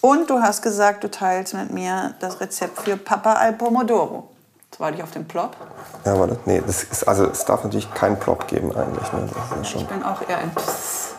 Und 0.01 0.29
du 0.29 0.41
hast 0.41 0.63
gesagt, 0.63 1.03
du 1.03 1.11
teilst 1.11 1.55
mit 1.55 1.73
mir 1.73 2.15
das 2.21 2.41
Rezept 2.41 2.81
für 2.81 2.97
Papa 2.97 3.35
al 3.35 3.55
Pomodoro. 3.55 4.29
Das 4.71 4.81
war 4.81 4.93
ich 4.93 5.03
auf 5.03 5.13
dem 5.13 5.27
Plop. 5.27 5.57
Ja, 6.05 6.19
warte. 6.19 6.39
Nee, 6.45 6.63
das 6.67 6.83
ist, 6.83 7.09
also 7.09 7.27
es 7.27 7.45
darf 7.45 7.63
natürlich 7.65 7.93
keinen 7.95 8.19
Plop 8.19 8.49
geben 8.49 8.75
eigentlich. 8.77 9.13
Ne? 9.13 9.29
Ja 9.33 9.63
Ich 9.63 9.87
bin 9.87 10.03
auch 10.03 10.29
eher 10.29 10.39
ein 10.39 10.53
Psst. 10.55 11.15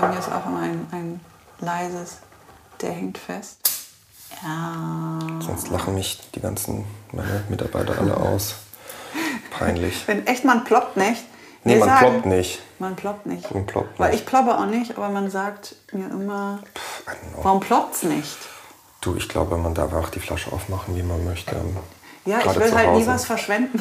Bei 0.00 0.08
mir 0.08 0.18
ist 0.18 0.28
auch 0.28 0.46
immer 0.46 0.60
ein, 0.60 0.86
ein 0.92 1.20
leises, 1.58 2.18
der 2.82 2.92
hängt 2.92 3.18
fest. 3.18 3.58
Ja. 4.42 5.18
Sonst 5.40 5.68
lachen 5.68 5.94
mich 5.94 6.18
die 6.34 6.40
ganzen 6.40 6.84
meine 7.12 7.44
Mitarbeiter 7.48 7.98
alle 7.98 8.16
aus. 8.16 8.54
Peinlich. 9.50 10.02
Wenn 10.06 10.26
echt, 10.26 10.44
man 10.44 10.64
ploppt 10.64 10.96
nicht. 10.96 11.22
Nee, 11.64 11.76
man 11.76 11.88
sagen, 11.88 12.06
ploppt 12.06 12.26
nicht. 12.26 12.62
Man 12.78 12.96
ploppt 12.96 13.26
nicht. 13.26 13.54
Man 13.54 13.66
ploppt 13.66 13.98
Weil 13.98 14.10
nicht. 14.10 14.20
ich 14.20 14.26
ploppe 14.26 14.58
auch 14.58 14.66
nicht, 14.66 14.96
aber 14.96 15.08
man 15.10 15.30
sagt 15.30 15.76
mir 15.92 16.06
immer, 16.10 16.58
know. 17.04 17.44
warum 17.44 17.60
ploppt's 17.60 18.02
nicht? 18.02 18.36
Du, 19.00 19.14
ich 19.16 19.28
glaube, 19.28 19.56
man 19.56 19.74
darf 19.74 19.92
auch 19.92 20.08
die 20.08 20.20
Flasche 20.20 20.52
aufmachen, 20.52 20.96
wie 20.96 21.02
man 21.02 21.24
möchte. 21.24 21.54
Ja, 22.24 22.38
ich 22.38 22.44
Gerade 22.44 22.60
will 22.60 22.68
zu 22.68 22.76
halt 22.76 22.94
nie 22.94 23.06
was 23.06 23.24
verschwenden. 23.24 23.80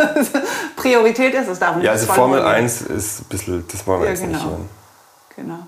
Priorität 0.76 1.34
ist 1.34 1.48
es, 1.48 1.58
darf 1.58 1.76
nicht 1.76 1.84
Ja, 1.84 1.92
also 1.92 2.06
Formel 2.06 2.40
Monate. 2.40 2.56
1 2.56 2.82
ist 2.82 3.20
ein 3.20 3.24
bisschen, 3.26 3.68
das 3.68 3.86
wollen 3.86 4.00
wir 4.00 4.06
Ja, 4.06 4.12
jetzt 4.12 4.22
nicht 4.22 4.32
genau. 4.32 4.50
hören. 4.50 4.68
Genau. 5.36 5.66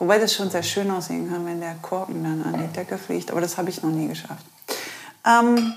Wobei 0.00 0.18
das 0.18 0.32
schon 0.32 0.50
sehr 0.50 0.62
schön 0.62 0.90
aussehen 0.90 1.30
kann, 1.30 1.44
wenn 1.44 1.60
der 1.60 1.74
Korken 1.82 2.24
dann 2.24 2.42
an 2.42 2.58
die 2.58 2.72
Decke 2.72 2.96
fliegt. 2.96 3.30
Aber 3.30 3.42
das 3.42 3.58
habe 3.58 3.68
ich 3.68 3.82
noch 3.82 3.90
nie 3.90 4.08
geschafft. 4.08 4.44
Ähm, 5.26 5.74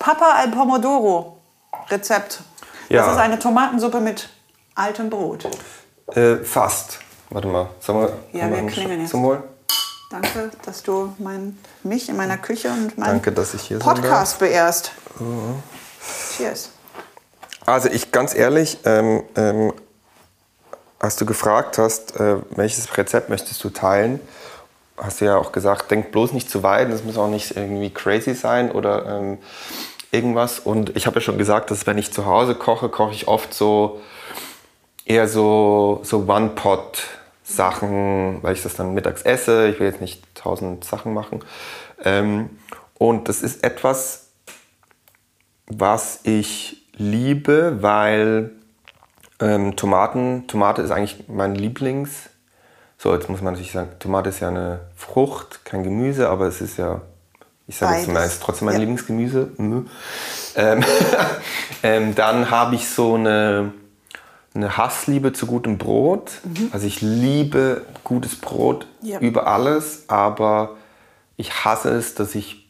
Papa 0.00 0.32
al 0.34 0.48
Pomodoro 0.48 1.38
Rezept. 1.88 2.40
Ja. 2.88 3.04
Das 3.04 3.12
ist 3.12 3.18
eine 3.20 3.38
Tomatensuppe 3.38 4.00
mit 4.00 4.28
altem 4.74 5.08
Brot. 5.10 5.48
Äh, 6.12 6.38
fast. 6.38 6.98
Warte 7.30 7.46
mal. 7.46 7.68
Sollen 7.78 8.00
wir, 8.32 8.40
Ja, 8.40 8.50
wir 8.50 8.66
klingeln 8.66 9.00
jetzt. 9.00 9.10
Zum 9.10 9.22
Wohl? 9.22 9.42
Danke, 10.10 10.50
dass 10.64 10.82
du 10.82 11.14
mein, 11.18 11.56
mich 11.84 12.08
in 12.08 12.16
meiner 12.16 12.38
Küche 12.38 12.68
und 12.68 12.98
meinen 12.98 13.22
Danke, 13.22 13.32
Podcast 13.78 14.40
beehrst. 14.40 14.90
Cheers. 16.36 16.70
Also 17.64 17.88
ich 17.90 18.10
ganz 18.10 18.34
ehrlich, 18.34 18.78
ähm, 18.84 19.22
ähm, 19.36 19.72
als 20.98 21.16
du 21.16 21.26
gefragt 21.26 21.78
hast, 21.78 22.18
äh, 22.18 22.36
welches 22.50 22.96
Rezept 22.96 23.28
möchtest 23.28 23.62
du 23.62 23.70
teilen, 23.70 24.20
hast 24.96 25.20
du 25.20 25.26
ja 25.26 25.36
auch 25.36 25.52
gesagt, 25.52 25.90
denk 25.90 26.12
bloß 26.12 26.32
nicht 26.32 26.50
zu 26.50 26.62
weit, 26.62 26.90
das 26.90 27.04
muss 27.04 27.18
auch 27.18 27.28
nicht 27.28 27.56
irgendwie 27.56 27.90
crazy 27.90 28.34
sein 28.34 28.70
oder 28.70 29.04
ähm, 29.06 29.38
irgendwas. 30.10 30.58
Und 30.58 30.96
ich 30.96 31.06
habe 31.06 31.16
ja 31.16 31.20
schon 31.20 31.38
gesagt, 31.38 31.70
dass 31.70 31.86
wenn 31.86 31.98
ich 31.98 32.12
zu 32.12 32.26
Hause 32.26 32.54
koche, 32.54 32.88
koche 32.88 33.12
ich 33.12 33.28
oft 33.28 33.52
so 33.52 34.00
eher 35.04 35.28
so, 35.28 36.00
so 36.02 36.24
One-Pot-Sachen, 36.26 38.42
weil 38.42 38.54
ich 38.54 38.62
das 38.62 38.74
dann 38.74 38.94
mittags 38.94 39.22
esse. 39.22 39.68
Ich 39.68 39.78
will 39.78 39.86
jetzt 39.86 40.00
nicht 40.00 40.22
tausend 40.34 40.84
Sachen 40.84 41.14
machen. 41.14 41.44
Ähm, 42.02 42.50
und 42.98 43.28
das 43.28 43.42
ist 43.42 43.62
etwas, 43.62 44.28
was 45.66 46.20
ich 46.22 46.86
liebe, 46.96 47.82
weil 47.82 48.52
ähm, 49.40 49.76
Tomaten, 49.76 50.46
Tomate 50.46 50.82
ist 50.82 50.90
eigentlich 50.90 51.24
mein 51.28 51.54
Lieblings. 51.54 52.30
So, 52.98 53.12
jetzt 53.14 53.28
muss 53.28 53.42
man 53.42 53.52
natürlich 53.52 53.72
sagen, 53.72 53.90
Tomate 53.98 54.30
ist 54.30 54.40
ja 54.40 54.48
eine 54.48 54.80
Frucht, 54.96 55.64
kein 55.64 55.82
Gemüse, 55.82 56.28
aber 56.28 56.46
es 56.46 56.60
ist 56.60 56.78
ja, 56.78 57.02
ich 57.66 57.76
sage 57.76 57.98
jetzt 57.98 58.08
mal, 58.08 58.22
es 58.22 58.34
ist 58.34 58.42
trotzdem 58.42 58.66
mein 58.66 58.74
Ja. 58.74 58.80
Lieblingsgemüse. 58.80 59.50
Mhm. 59.58 59.88
Ähm, 60.54 60.84
ähm, 61.82 62.14
dann 62.14 62.50
habe 62.50 62.74
ich 62.74 62.88
so 62.88 63.14
eine, 63.14 63.72
eine 64.54 64.76
Hassliebe 64.78 65.34
zu 65.34 65.46
gutem 65.46 65.76
Brot. 65.76 66.40
Also 66.72 66.86
ich 66.86 67.02
liebe 67.02 67.82
gutes 68.04 68.36
Brot 68.36 68.86
Ja. 69.02 69.18
über 69.18 69.46
alles, 69.46 70.04
aber 70.08 70.76
ich 71.36 71.64
hasse 71.64 71.90
es, 71.90 72.14
dass 72.14 72.34
ich 72.34 72.66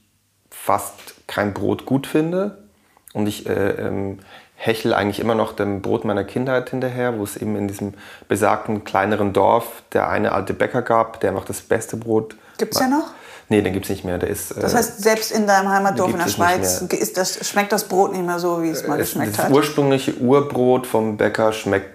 fast 0.51 1.15
kein 1.29 1.55
Brot 1.55 1.87
gut 1.87 2.09
finde. 2.09 2.67
Und 3.13 3.29
ich 3.29 3.47
äh, 3.49 3.71
ähm, 3.71 4.19
hechel 4.57 4.95
eigentlich 4.95 5.21
immer 5.21 5.35
noch 5.35 5.53
dem 5.53 5.83
Brot 5.83 6.05
meiner 6.05 6.25
Kindheit 6.25 6.71
hinterher, 6.71 7.19
wo 7.19 7.25
es 7.25 7.37
eben 7.37 7.57
in 7.57 7.69
diesem 7.69 7.95
besagten 8.27 8.85
kleineren 8.85 9.33
Dorf 9.33 9.83
der 9.93 10.09
eine 10.09 10.33
alte 10.33 10.55
Bäcker 10.55 10.83
gab, 10.83 11.21
der 11.21 11.31
einfach 11.31 11.45
das 11.45 11.61
beste 11.61 11.97
Brot. 11.97 12.37
Gibt's 12.59 12.79
der 12.79 12.89
noch? 12.89 13.11
Nee, 13.49 13.63
den 13.63 13.73
gibt 13.73 13.85
es 13.85 13.91
nicht 13.91 14.05
mehr. 14.05 14.19
Der 14.19 14.29
ist, 14.31 14.57
Das 14.61 14.73
äh, 14.73 14.77
heißt, 14.79 15.03
selbst 15.03 15.31
in 15.31 15.47
deinem 15.47 15.69
Heimatdorf 15.69 16.11
in 16.11 16.19
der 16.19 16.29
Schweiz 16.29 16.85
das, 17.15 17.47
schmeckt 17.47 17.71
das 17.71 17.85
Brot 17.85 18.13
nicht 18.13 18.25
mehr 18.25 18.41
so, 18.41 18.63
wie 18.63 18.71
es 18.71 18.87
mal 18.87 18.99
es, 18.99 19.11
geschmeckt 19.11 19.39
das 19.39 19.45
hat. 19.45 19.53
ursprüngliche 19.53 20.15
Urbrot 20.15 20.87
vom 20.87 21.17
Bäcker 21.17 21.53
schmeckt, 21.53 21.91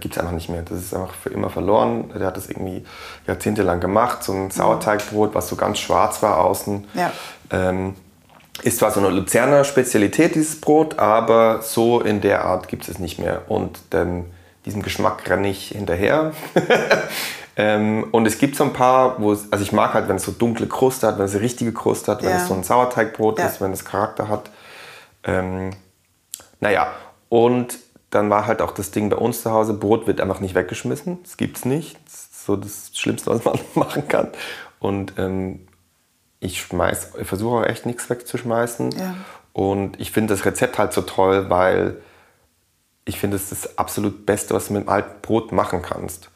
gibt 0.00 0.14
es 0.14 0.20
einfach 0.20 0.32
nicht 0.32 0.48
mehr. 0.48 0.62
Das 0.62 0.78
ist 0.78 0.94
einfach 0.94 1.12
für 1.12 1.28
immer 1.28 1.50
verloren. 1.50 2.10
Der 2.18 2.28
hat 2.28 2.36
das 2.38 2.48
irgendwie 2.48 2.84
jahrzehntelang 3.26 3.80
gemacht. 3.80 4.22
So 4.22 4.32
ein 4.32 4.50
Sauerteigbrot, 4.50 5.34
was 5.34 5.48
so 5.48 5.56
ganz 5.56 5.78
schwarz 5.78 6.22
war 6.22 6.38
außen. 6.38 6.86
Ja. 6.94 7.12
Ähm, 7.50 7.94
ist 8.62 8.78
zwar 8.78 8.90
so 8.90 9.00
eine 9.00 9.10
Luzerner 9.10 9.64
Spezialität, 9.64 10.34
dieses 10.34 10.60
Brot, 10.60 10.98
aber 10.98 11.62
so 11.62 12.00
in 12.00 12.20
der 12.20 12.44
Art 12.44 12.68
gibt 12.68 12.84
es 12.84 12.88
es 12.88 12.98
nicht 12.98 13.18
mehr. 13.18 13.42
Und 13.48 13.78
ähm, 13.92 14.26
diesem 14.64 14.82
Geschmack 14.82 15.28
renne 15.28 15.48
ich 15.48 15.68
hinterher. 15.68 16.32
ähm, 17.56 18.06
und 18.12 18.26
es 18.26 18.38
gibt 18.38 18.56
so 18.56 18.64
ein 18.64 18.72
paar, 18.72 19.20
wo 19.20 19.32
es, 19.32 19.50
also 19.52 19.62
ich 19.62 19.72
mag 19.72 19.94
halt, 19.94 20.08
wenn 20.08 20.16
es 20.16 20.24
so 20.24 20.32
dunkle 20.32 20.66
Kruste 20.66 21.06
hat, 21.06 21.18
wenn 21.18 21.26
es 21.26 21.32
eine 21.32 21.42
richtige 21.42 21.72
Kruste 21.72 22.12
hat, 22.12 22.22
wenn 22.22 22.30
Ja. 22.30 22.36
es 22.36 22.46
so 22.48 22.54
ein 22.54 22.62
Sauerteigbrot 22.64 23.38
Ja. 23.38 23.46
ist, 23.46 23.60
wenn 23.60 23.72
es 23.72 23.84
Charakter 23.84 24.28
hat. 24.28 24.50
Ähm, 25.24 25.70
naja, 26.60 26.88
und 27.28 27.78
dann 28.10 28.30
war 28.30 28.46
halt 28.46 28.62
auch 28.62 28.70
das 28.72 28.90
Ding 28.92 29.10
bei 29.10 29.16
uns 29.16 29.42
zu 29.42 29.50
Hause, 29.50 29.74
Brot 29.74 30.06
wird 30.06 30.20
einfach 30.20 30.40
nicht 30.40 30.54
weggeschmissen. 30.54 31.22
Das 31.22 31.36
gibt's 31.36 31.64
nicht. 31.64 31.96
Das 32.06 32.14
ist 32.14 32.46
so 32.46 32.56
das 32.56 32.90
Schlimmste, 32.94 33.30
was 33.30 33.44
man 33.44 33.58
machen 33.74 34.08
kann. 34.08 34.28
Und 34.78 35.14
ähm, 35.18 35.65
ich 36.46 36.60
schmeiß, 36.60 37.12
versuche 37.22 37.56
auch 37.56 37.66
echt 37.66 37.86
nichts 37.86 38.08
wegzuschmeißen. 38.08 38.92
Ja. 38.92 39.14
Und 39.52 39.98
ich 40.00 40.12
finde 40.12 40.34
das 40.34 40.44
Rezept 40.44 40.78
halt 40.78 40.92
so 40.92 41.02
toll, 41.02 41.48
weil 41.48 41.96
ich 43.04 43.18
finde, 43.18 43.36
es 43.36 43.52
ist 43.52 43.64
das 43.64 43.78
absolut 43.78 44.26
Beste, 44.26 44.54
was 44.54 44.68
du 44.68 44.74
mit 44.74 44.82
dem 44.82 44.88
alten 44.88 45.22
Brot 45.22 45.52
machen 45.52 45.82
kannst. 45.82 46.30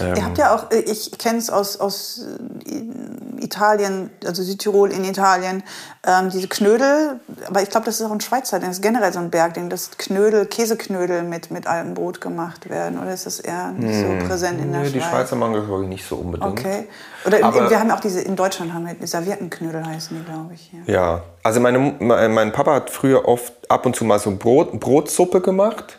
Ähm, 0.00 0.14
Ihr 0.16 0.24
habt 0.24 0.38
ja 0.38 0.54
auch, 0.54 0.70
äh, 0.70 0.80
ich 0.80 1.16
kenne 1.18 1.38
es 1.38 1.50
aus, 1.50 1.78
aus 1.78 2.24
äh, 2.66 3.42
Italien, 3.44 4.10
also 4.24 4.42
Südtirol 4.42 4.90
in 4.90 5.04
Italien, 5.04 5.62
ähm, 6.06 6.30
diese 6.30 6.48
Knödel, 6.48 7.20
aber 7.48 7.62
ich 7.62 7.70
glaube, 7.70 7.86
das 7.86 8.00
ist 8.00 8.06
auch 8.06 8.10
ein 8.12 8.20
Schweizer, 8.20 8.58
Ding, 8.58 8.68
das 8.68 8.78
ist 8.78 8.82
generell 8.82 9.12
so 9.12 9.18
ein 9.18 9.30
Bergding, 9.30 9.68
dass 9.70 9.90
Knödel, 9.98 10.46
Käseknödel 10.46 11.22
mit, 11.22 11.50
mit 11.50 11.66
altem 11.66 11.94
Brot 11.94 12.20
gemacht 12.20 12.68
werden. 12.70 12.98
Oder 12.98 13.12
ist 13.12 13.26
das 13.26 13.40
eher 13.40 13.72
nicht 13.72 14.00
so 14.00 14.26
präsent 14.26 14.60
in 14.60 14.72
der 14.72 14.80
Hm. 14.82 14.86
nee, 14.86 14.92
die 14.92 15.00
Schweiz? 15.00 15.10
Schweizer 15.10 15.36
machen 15.36 15.54
das 15.54 15.66
glaube 15.66 15.82
ich 15.84 15.88
nicht 15.88 16.06
so 16.08 16.16
unbedingt. 16.16 16.50
Okay. 16.58 16.88
Oder 17.26 17.44
Aber- 17.44 17.70
wir 17.70 17.78
haben 17.80 17.90
auch 17.90 18.00
diese, 18.00 18.20
in 18.20 18.36
Deutschland 18.36 18.72
haben 18.74 18.86
wir 18.98 19.06
Serviettenknödel 19.06 19.84
heißen 19.86 20.16
die, 20.16 20.24
glaube 20.24 20.54
ich. 20.54 20.70
Ja. 20.86 20.94
Ja, 20.94 21.22
also 21.42 21.60
meine, 21.60 21.78
mein 21.78 22.32
mein 22.32 22.52
Papa 22.52 22.74
hat 22.74 22.90
früher 22.90 23.26
oft 23.28 23.52
ab 23.70 23.86
und 23.86 23.94
zu 23.96 24.04
mal 24.04 24.18
so 24.18 24.30
Brot, 24.36 24.78
Brotsuppe 24.80 25.40
gemacht. 25.40 25.98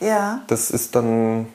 ja. 0.00 0.40
Das 0.48 0.70
ist 0.70 0.94
dann, 0.94 1.46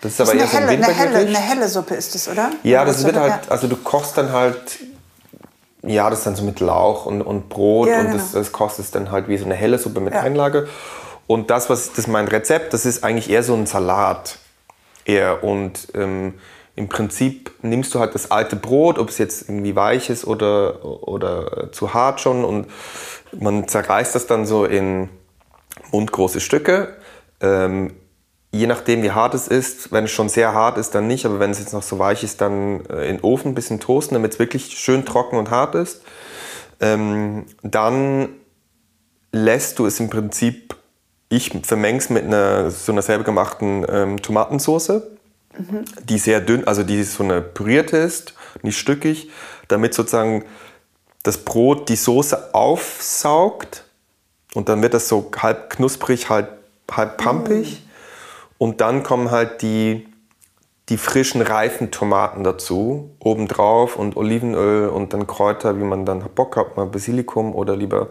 das 0.00 0.12
ist 0.12 0.20
Das 0.20 0.28
aber 0.28 0.38
ist 0.38 0.42
eher 0.42 0.48
so 0.48 0.56
eine 0.56 0.68
ein 0.68 0.82
helle, 0.82 0.86
eine, 0.86 1.14
helle, 1.16 1.28
eine 1.28 1.38
helle 1.38 1.68
Suppe 1.68 1.94
ist 1.94 2.14
es, 2.14 2.28
oder? 2.28 2.50
Ja, 2.62 2.84
das 2.84 3.04
wird 3.04 3.14
Suppe, 3.16 3.30
halt, 3.32 3.50
also 3.50 3.68
du 3.68 3.76
kochst 3.76 4.16
dann 4.16 4.32
halt, 4.32 4.80
ja, 5.82 6.08
das 6.10 6.20
ist 6.20 6.26
dann 6.26 6.36
so 6.36 6.44
mit 6.44 6.60
Lauch 6.60 7.06
und, 7.06 7.22
und 7.22 7.48
Brot 7.48 7.88
Ja, 7.88 8.00
und 8.00 8.06
genau. 8.06 8.16
das, 8.16 8.32
das 8.32 8.52
kostet 8.52 8.94
dann 8.94 9.10
halt 9.10 9.28
wie 9.28 9.36
so 9.36 9.44
eine 9.44 9.54
helle 9.54 9.78
Suppe 9.78 10.00
mit 10.00 10.14
Ja. 10.14 10.20
Einlage. 10.20 10.68
Und 11.26 11.50
das, 11.50 11.70
was 11.70 11.90
das 11.90 12.00
ist 12.00 12.06
mein 12.08 12.26
Rezept, 12.28 12.72
das 12.74 12.84
ist 12.86 13.04
eigentlich 13.04 13.30
eher 13.30 13.42
so 13.42 13.54
ein 13.54 13.66
Salat. 13.66 14.38
Eher. 15.04 15.44
Und 15.44 15.88
ähm, 15.94 16.34
im 16.76 16.88
Prinzip 16.88 17.52
nimmst 17.62 17.94
du 17.94 18.00
halt 18.00 18.14
das 18.14 18.30
alte 18.30 18.56
Brot, 18.56 18.98
ob 18.98 19.10
es 19.10 19.18
jetzt 19.18 19.48
irgendwie 19.48 19.76
weich 19.76 20.10
ist 20.10 20.26
oder, 20.26 20.84
oder 20.84 21.70
zu 21.72 21.94
hart 21.94 22.20
schon, 22.20 22.44
und 22.44 22.66
man 23.38 23.68
zerreißt 23.68 24.14
das 24.14 24.26
dann 24.26 24.46
so 24.46 24.64
in 24.64 25.08
mundgroße 25.92 26.40
Stücke. 26.40 26.96
Ähm, 27.40 27.94
je 28.52 28.66
nachdem, 28.66 29.02
wie 29.02 29.12
hart 29.12 29.34
es 29.34 29.48
ist, 29.48 29.92
wenn 29.92 30.04
es 30.04 30.10
schon 30.10 30.28
sehr 30.28 30.54
hart 30.54 30.78
ist, 30.78 30.94
dann 30.94 31.06
nicht, 31.06 31.24
aber 31.24 31.38
wenn 31.38 31.50
es 31.50 31.60
jetzt 31.60 31.72
noch 31.72 31.82
so 31.82 31.98
weich 31.98 32.24
ist, 32.24 32.40
dann 32.40 32.84
äh, 32.86 33.08
in 33.08 33.16
den 33.16 33.20
Ofen 33.20 33.52
ein 33.52 33.54
bisschen 33.54 33.80
toasten, 33.80 34.14
damit 34.14 34.32
es 34.32 34.38
wirklich 34.38 34.78
schön 34.78 35.04
trocken 35.04 35.36
und 35.36 35.50
hart 35.50 35.74
ist. 35.74 36.02
Ähm, 36.80 37.46
dann 37.62 38.30
lässt 39.32 39.78
du 39.78 39.86
es 39.86 40.00
im 40.00 40.10
Prinzip, 40.10 40.74
ich 41.28 41.52
vermeng's 41.62 42.10
mit 42.10 42.24
einer 42.24 42.70
so 42.70 42.90
einer 42.90 43.02
selber 43.02 43.22
gemachten 43.22 43.86
ähm, 43.88 44.20
Tomatensauce, 44.20 45.02
die 46.04 46.18
sehr 46.18 46.40
dünn, 46.40 46.66
also 46.66 46.82
die 46.82 47.02
so 47.04 47.22
eine 47.22 47.40
pürierte 47.40 47.96
ist, 47.96 48.34
nicht 48.62 48.78
stückig, 48.78 49.30
damit 49.68 49.94
sozusagen 49.94 50.44
das 51.22 51.38
Brot 51.38 51.88
die 51.88 51.96
Soße 51.96 52.54
aufsaugt 52.54 53.84
und 54.54 54.68
dann 54.68 54.82
wird 54.82 54.94
das 54.94 55.08
so 55.08 55.30
halb 55.36 55.70
knusprig, 55.70 56.28
halb, 56.30 56.58
halb 56.90 57.18
pampig. 57.18 57.82
Und 58.60 58.82
dann 58.82 59.02
kommen 59.02 59.30
halt 59.30 59.62
die, 59.62 60.06
die 60.90 60.98
frischen, 60.98 61.40
reifen 61.40 61.90
Tomaten 61.90 62.44
dazu, 62.44 63.16
obendrauf 63.18 63.96
und 63.96 64.18
Olivenöl 64.18 64.90
und 64.90 65.14
dann 65.14 65.26
Kräuter, 65.26 65.78
wie 65.78 65.82
man 65.82 66.04
dann 66.04 66.22
Bock 66.34 66.58
hat, 66.58 66.76
mal 66.76 66.84
Basilikum 66.84 67.54
oder 67.54 67.74
lieber 67.74 68.08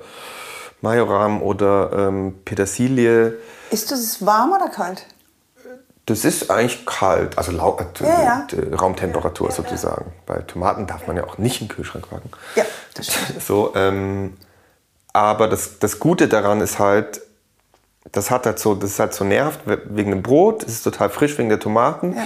Majoram 0.81 1.43
oder 1.43 1.91
ähm, 1.93 2.39
Petersilie. 2.45 3.37
Ist 3.69 3.91
das 3.91 4.25
warm 4.25 4.53
oder 4.53 4.69
kalt? 4.69 5.05
Das 6.07 6.25
ist 6.25 6.49
eigentlich 6.49 6.83
kalt, 6.87 7.37
also 7.37 7.51
lau 7.51 7.77
äh, 7.77 8.03
Ja, 8.03 8.47
ja. 8.51 8.75
Raumtemperatur 8.75 9.51
sozusagen. 9.51 10.11
Bei 10.25 10.39
Tomaten 10.39 10.87
darf 10.87 11.05
man 11.05 11.15
ja 11.15 11.25
auch 11.25 11.37
nicht 11.37 11.61
im 11.61 11.67
Kühlschrank 11.67 12.09
backen. 12.09 12.31
Ja, 12.55 12.65
das 12.95 13.05
stimmt. 13.05 13.43
So, 13.45 13.75
ähm, 13.75 14.35
aber 15.13 15.47
das, 15.47 15.77
das 15.77 15.99
Gute 15.99 16.27
daran 16.27 16.59
ist 16.59 16.79
halt, 16.79 17.21
das 18.11 18.31
hat 18.31 18.45
halt 18.45 18.59
so, 18.59 18.75
das 18.75 18.91
ist 18.91 18.99
halt 18.99 19.13
so 19.13 19.23
nervt 19.23 19.59
wegen 19.65 20.11
dem 20.11 20.21
Brot, 20.21 20.63
es 20.63 20.73
ist 20.73 20.83
total 20.83 21.09
frisch 21.09 21.37
wegen 21.37 21.49
der 21.49 21.59
Tomaten. 21.59 22.15
Ja. 22.15 22.25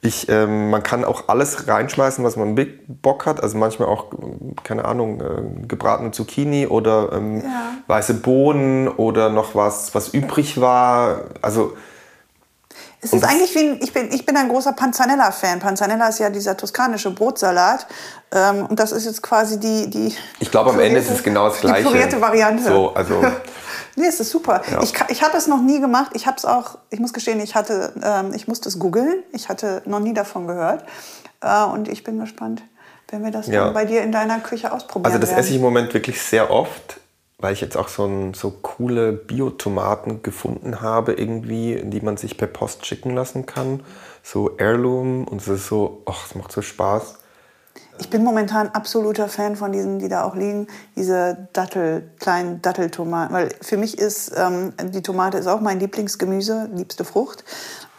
Ich, 0.00 0.28
ähm, 0.28 0.68
man 0.68 0.82
kann 0.82 1.02
auch 1.02 1.24
alles 1.28 1.66
reinschmeißen, 1.66 2.22
was 2.22 2.36
man 2.36 2.54
Big 2.54 2.80
Bock 3.02 3.24
hat. 3.24 3.42
Also 3.42 3.56
manchmal 3.56 3.88
auch, 3.88 4.08
keine 4.62 4.84
Ahnung, 4.84 5.20
äh, 5.22 5.66
gebratene 5.66 6.10
Zucchini 6.10 6.66
oder 6.66 7.10
ähm, 7.14 7.40
Ja. 7.40 7.70
weiße 7.86 8.12
Bohnen 8.14 8.86
oder 8.88 9.30
noch 9.30 9.54
was, 9.54 9.94
was 9.94 10.08
übrig 10.08 10.60
war. 10.60 11.22
Also 11.40 11.74
Es 13.00 13.14
ist 13.14 13.24
eigentlich 13.24 13.54
wie 13.54 13.60
ein, 13.60 13.78
ich 13.82 13.94
bin, 13.94 14.12
ich 14.12 14.26
bin 14.26 14.36
ein 14.36 14.50
großer 14.50 14.74
Panzanella-Fan. 14.74 15.60
Panzanella 15.60 16.08
ist 16.08 16.18
ja 16.18 16.28
dieser 16.28 16.54
toskanische 16.54 17.10
Brotsalat. 17.10 17.86
Ähm, 18.30 18.66
und 18.66 18.78
das 18.78 18.92
ist 18.92 19.06
jetzt 19.06 19.22
quasi 19.22 19.58
die. 19.58 19.88
die 19.88 20.14
ich 20.38 20.50
glaube, 20.50 20.68
am 20.68 20.80
Ende 20.80 21.00
ist 21.00 21.10
es 21.10 21.22
genau 21.22 21.48
das 21.48 21.60
Gleiche. 21.60 21.84
Die 21.88 21.94
pürierte 21.94 22.20
Variante. 22.20 22.62
So, 22.64 22.92
also 22.94 23.22
Nee, 23.96 24.06
es 24.06 24.18
ist 24.20 24.30
super. 24.30 24.62
Ja. 24.70 24.82
Ich, 24.82 24.92
ich 25.08 25.22
habe 25.22 25.36
es 25.36 25.46
noch 25.46 25.60
nie 25.62 25.80
gemacht. 25.80 26.12
Ich 26.14 26.26
habe 26.26 26.36
es 26.36 26.44
auch, 26.44 26.78
ich 26.90 26.98
muss 27.00 27.12
gestehen, 27.12 27.40
ich 27.40 27.54
hatte, 27.54 27.92
ähm, 28.02 28.32
ich 28.34 28.48
musste 28.48 28.68
es 28.68 28.78
googeln. 28.78 29.22
Ich 29.32 29.48
hatte 29.48 29.82
noch 29.86 30.00
nie 30.00 30.14
davon 30.14 30.46
gehört. 30.46 30.84
Äh, 31.40 31.64
und 31.64 31.88
ich 31.88 32.02
bin 32.04 32.18
gespannt, 32.18 32.62
wenn 33.08 33.22
wir 33.22 33.30
das 33.30 33.46
Ja. 33.46 33.64
dann 33.66 33.74
bei 33.74 33.84
dir 33.84 34.02
in 34.02 34.10
deiner 34.12 34.40
Küche 34.40 34.72
ausprobieren 34.72 35.06
Also 35.06 35.18
das 35.18 35.30
werden. 35.30 35.40
esse 35.40 35.50
ich 35.50 35.56
im 35.56 35.62
Moment 35.62 35.94
wirklich 35.94 36.20
sehr 36.20 36.50
oft, 36.50 36.98
weil 37.38 37.52
ich 37.52 37.60
jetzt 37.60 37.76
auch 37.76 37.88
so, 37.88 38.06
ein, 38.06 38.34
so 38.34 38.50
coole 38.50 39.12
Biotomaten 39.12 40.22
gefunden 40.22 40.80
habe 40.80 41.12
irgendwie, 41.12 41.80
die 41.84 42.00
man 42.00 42.16
sich 42.16 42.36
per 42.36 42.46
Post 42.48 42.86
schicken 42.86 43.14
lassen 43.14 43.46
kann. 43.46 43.80
So 44.22 44.56
Heirloom 44.58 45.24
und 45.28 45.40
es 45.42 45.48
ist 45.48 45.66
so, 45.68 46.02
ach, 46.06 46.26
es 46.26 46.34
macht 46.34 46.50
so 46.52 46.62
Spaß. 46.62 47.18
Ich 47.98 48.10
bin 48.10 48.24
momentan 48.24 48.68
absoluter 48.70 49.28
Fan 49.28 49.54
von 49.54 49.70
diesen, 49.70 50.00
die 50.00 50.08
da 50.08 50.24
auch 50.24 50.34
liegen, 50.34 50.66
diese 50.96 51.48
Dattel, 51.52 52.10
kleinen 52.18 52.60
Datteltomaten. 52.60 53.34
Weil 53.34 53.50
für 53.60 53.76
mich 53.76 53.98
ist 53.98 54.32
ähm, 54.36 54.72
die 54.90 55.02
Tomate 55.02 55.38
ist 55.38 55.46
auch 55.46 55.60
mein 55.60 55.78
Lieblingsgemüse, 55.78 56.70
liebste 56.74 57.04
Frucht. 57.04 57.44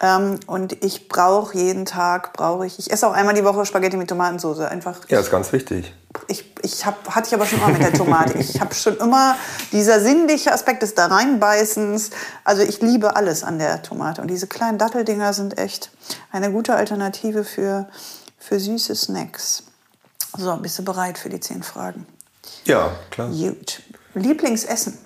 Ähm, 0.02 0.40
und 0.48 0.84
ich 0.84 1.08
brauche 1.08 1.58
jeden 1.58 1.86
Tag, 1.86 2.34
brauche 2.34 2.66
ich, 2.66 2.78
ich 2.78 2.92
esse 2.92 3.08
auch 3.08 3.14
einmal 3.14 3.34
die 3.34 3.46
Woche 3.46 3.66
Spaghetti 3.66 3.96
mit 3.96 4.10
Tomatensauce. 4.10 4.60
Einfach, 4.60 5.00
Ja, 5.08 5.20
ist 5.22 5.32
ganz 5.32 5.54
wichtig. 5.54 5.94
ich, 6.28 6.54
ich 6.62 6.86
hab, 6.86 7.16
hatte 7.16 7.28
ich 7.30 7.34
aber 7.34 7.46
schon 7.46 7.60
immer 7.60 7.70
mit 7.70 7.82
der 7.82 7.94
Tomate. 7.94 8.38
Ich 8.38 8.60
habe 8.60 8.76
schon 8.76 8.98
immer 8.98 9.38
dieser 9.72 10.02
sinnliche 10.02 10.52
Aspekt 10.52 10.84
des 10.84 10.96
da 10.96 11.06
reinbeißens. 11.08 12.10
Also 12.44 12.62
ich 12.64 12.82
liebe 12.82 13.16
alles 13.16 13.46
an 13.46 13.60
der 13.60 13.82
Tomate. 13.82 14.22
Und 14.22 14.28
diese 14.28 14.48
kleinen 14.48 14.78
Datteldinger 14.78 15.32
sind 15.32 15.58
echt 15.58 15.92
eine 16.32 16.52
gute 16.52 16.76
Alternative 16.76 17.46
für, 17.46 17.88
für 18.38 18.60
süße 18.60 18.96
Snacks. 18.96 19.64
So, 20.38 20.56
bist 20.58 20.78
du 20.80 20.84
bereit 20.84 21.18
für 21.18 21.30
die 21.30 21.40
zehn 21.40 21.64
Fragen? 21.64 22.06
Ja, 22.66 22.92
klar. 23.10 23.30
Gut. 23.30 23.82
Lieblingsessen? 24.14 24.98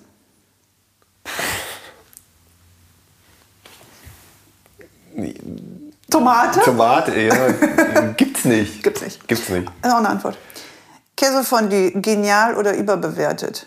Tomate? 6.08 6.60
Tomate, 6.60 7.20
ja, 7.20 8.12
gibt's 8.16 8.44
nicht. 8.44 8.82
Gibt's 8.82 9.02
nicht. 9.02 9.28
Gibt's 9.28 9.48
nicht. 9.48 9.68
Das 9.82 9.90
ist 9.90 9.94
auch 9.94 9.98
eine 9.98 10.08
Antwort. 10.08 10.38
Käsefondue, 11.16 11.92
genial 12.00 12.56
oder 12.56 12.74
überbewertet? 12.76 13.66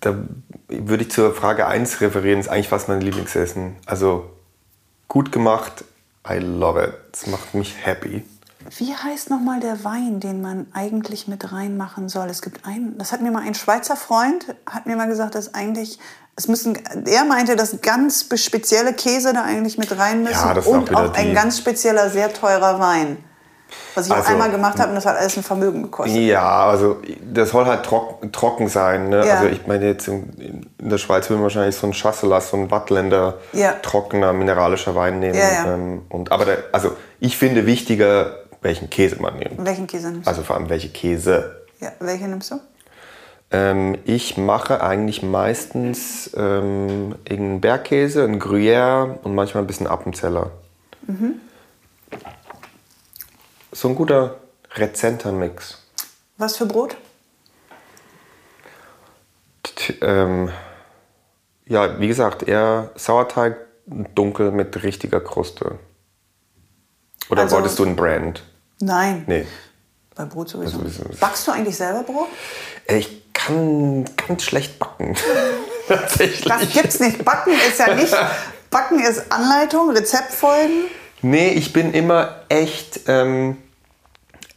Da 0.00 0.16
würde 0.68 1.04
ich 1.04 1.10
zur 1.10 1.34
Frage 1.34 1.66
1 1.66 2.00
referieren, 2.00 2.40
ist 2.40 2.48
eigentlich 2.48 2.68
fast 2.68 2.88
mein 2.88 3.00
Lieblingsessen. 3.00 3.76
Also 3.86 4.30
gut 5.08 5.32
gemacht, 5.32 5.84
I 6.28 6.38
love 6.38 6.82
it. 6.82 6.94
Es 7.12 7.26
macht 7.26 7.54
mich 7.54 7.74
happy. 7.84 8.24
Wie 8.78 8.94
heißt 8.94 9.30
nochmal 9.30 9.60
der 9.60 9.84
Wein, 9.84 10.20
den 10.20 10.40
man 10.40 10.66
eigentlich 10.72 11.28
mit 11.28 11.52
reinmachen 11.52 12.08
soll? 12.08 12.28
Es 12.28 12.42
gibt 12.42 12.66
einen, 12.66 12.98
das 12.98 13.12
hat 13.12 13.20
mir 13.20 13.30
mal 13.30 13.42
ein 13.42 13.54
Schweizer 13.54 13.96
Freund, 13.96 14.54
hat 14.68 14.86
mir 14.86 14.96
mal 14.96 15.06
gesagt, 15.06 15.34
dass 15.36 15.54
eigentlich, 15.54 15.98
es 16.34 16.48
müssen, 16.48 16.76
er 17.06 17.24
meinte, 17.24 17.54
dass 17.54 17.80
ganz 17.80 18.26
spezielle 18.34 18.92
Käse 18.92 19.32
da 19.32 19.44
eigentlich 19.44 19.78
mit 19.78 19.96
rein 19.96 20.22
müssen 20.22 20.34
Ja, 20.34 20.54
das 20.54 20.66
ist 20.66 20.72
und 20.72 20.94
auch 20.94 21.10
auch 21.10 21.14
ein 21.14 21.32
ganz 21.32 21.58
spezieller, 21.58 22.10
sehr 22.10 22.32
teurer 22.32 22.80
Wein. 22.80 23.18
Was 23.94 24.06
ich 24.06 24.12
auch 24.12 24.16
Also- 24.16 24.32
einmal 24.32 24.50
gemacht 24.50 24.78
habe 24.78 24.90
und 24.90 24.94
das 24.96 25.06
hat 25.06 25.16
alles 25.16 25.36
ein 25.36 25.42
Vermögen 25.42 25.82
gekostet. 25.84 26.16
Ja, 26.16 26.66
also 26.68 26.98
das 27.32 27.50
soll 27.50 27.64
halt 27.66 27.84
trock, 27.84 28.30
trocken 28.32 28.68
sein. 28.68 29.08
Ne? 29.08 29.26
Ja. 29.26 29.34
Also 29.34 29.46
ich 29.48 29.66
meine 29.66 29.86
jetzt 29.86 30.06
in, 30.08 30.68
in 30.78 30.88
der 30.88 30.98
Schweiz 30.98 31.28
würden 31.28 31.40
wir 31.40 31.44
wahrscheinlich 31.44 31.74
so 31.76 31.86
ein 31.86 31.92
Chasselas, 31.92 32.50
so 32.50 32.56
ein 32.56 32.70
Wattländer 32.70 33.34
Ja. 33.52 33.72
trockener 33.82 34.32
mineralischer 34.32 34.94
Wein 34.94 35.18
nehmen. 35.18 35.34
Ja, 35.34 35.50
ja. 35.66 35.74
Ähm, 35.74 36.02
und, 36.08 36.30
aber 36.32 36.44
der, 36.44 36.58
also 36.72 36.92
ich 37.20 37.36
finde 37.36 37.66
wichtiger, 37.66 38.36
welchen 38.62 38.88
Käse 38.90 39.16
man 39.20 39.36
nimmt. 39.38 39.64
Welchen 39.64 39.86
Käse 39.86 40.10
nimmst 40.10 40.26
du? 40.26 40.30
Also 40.30 40.42
vor 40.42 40.56
allem 40.56 40.68
welche 40.68 40.88
Käse. 40.88 41.62
Ja, 41.80 41.92
welche 42.00 42.26
nimmst 42.28 42.50
du? 42.50 42.60
Ähm, 43.50 43.96
ich 44.04 44.36
mache 44.36 44.82
eigentlich 44.82 45.22
meistens 45.22 46.30
ähm, 46.36 47.14
irgendeinen 47.24 47.60
Bergkäse, 47.60 48.24
einen 48.24 48.40
Gruyère 48.40 49.18
und 49.22 49.34
manchmal 49.34 49.62
ein 49.62 49.66
bisschen 49.68 49.86
Appenzeller. 49.86 50.50
Mhm. 51.06 51.34
So 53.76 53.88
ein 53.88 53.94
guter 53.94 54.36
rezenter 54.74 55.32
Mix. 55.32 55.82
Was 56.38 56.56
für 56.56 56.64
Brot? 56.64 56.96
T- 59.62 59.92
ähm, 60.00 60.50
ja, 61.66 62.00
wie 62.00 62.08
gesagt, 62.08 62.42
eher 62.44 62.90
Sauerteig 62.94 63.58
dunkel 64.14 64.50
mit 64.50 64.82
richtiger 64.82 65.20
Kruste. 65.20 65.78
Oder 67.28 67.42
Also- 67.42 67.56
wolltest 67.56 67.78
du 67.78 67.84
ein 67.84 67.96
Brand? 67.96 68.42
Nein. 68.80 69.24
Nee. 69.26 69.46
Bei 70.14 70.24
Brot 70.24 70.48
sowieso. 70.48 70.78
Also, 70.80 71.02
nicht. 71.04 71.20
Backst 71.20 71.46
du 71.46 71.52
eigentlich 71.52 71.76
selber 71.76 72.02
Brot? 72.02 72.28
Äh, 72.86 72.96
Ich 72.96 73.24
kann 73.34 74.06
ganz 74.26 74.42
schlecht 74.44 74.78
backen. 74.78 75.14
Tatsächlich. 75.88 76.44
Das 76.48 76.72
gibt's 76.72 76.98
nicht. 76.98 77.22
Backen 77.26 77.52
ist 77.52 77.78
ja 77.78 77.94
nicht. 77.94 78.16
Backen 78.70 79.00
ist 79.04 79.30
Anleitung, 79.30 79.90
Rezeptfolgen. 79.90 80.84
Nee, 81.20 81.50
ich 81.50 81.74
bin 81.74 81.92
immer 81.92 82.36
echt, 82.48 83.00
ähm, 83.06 83.58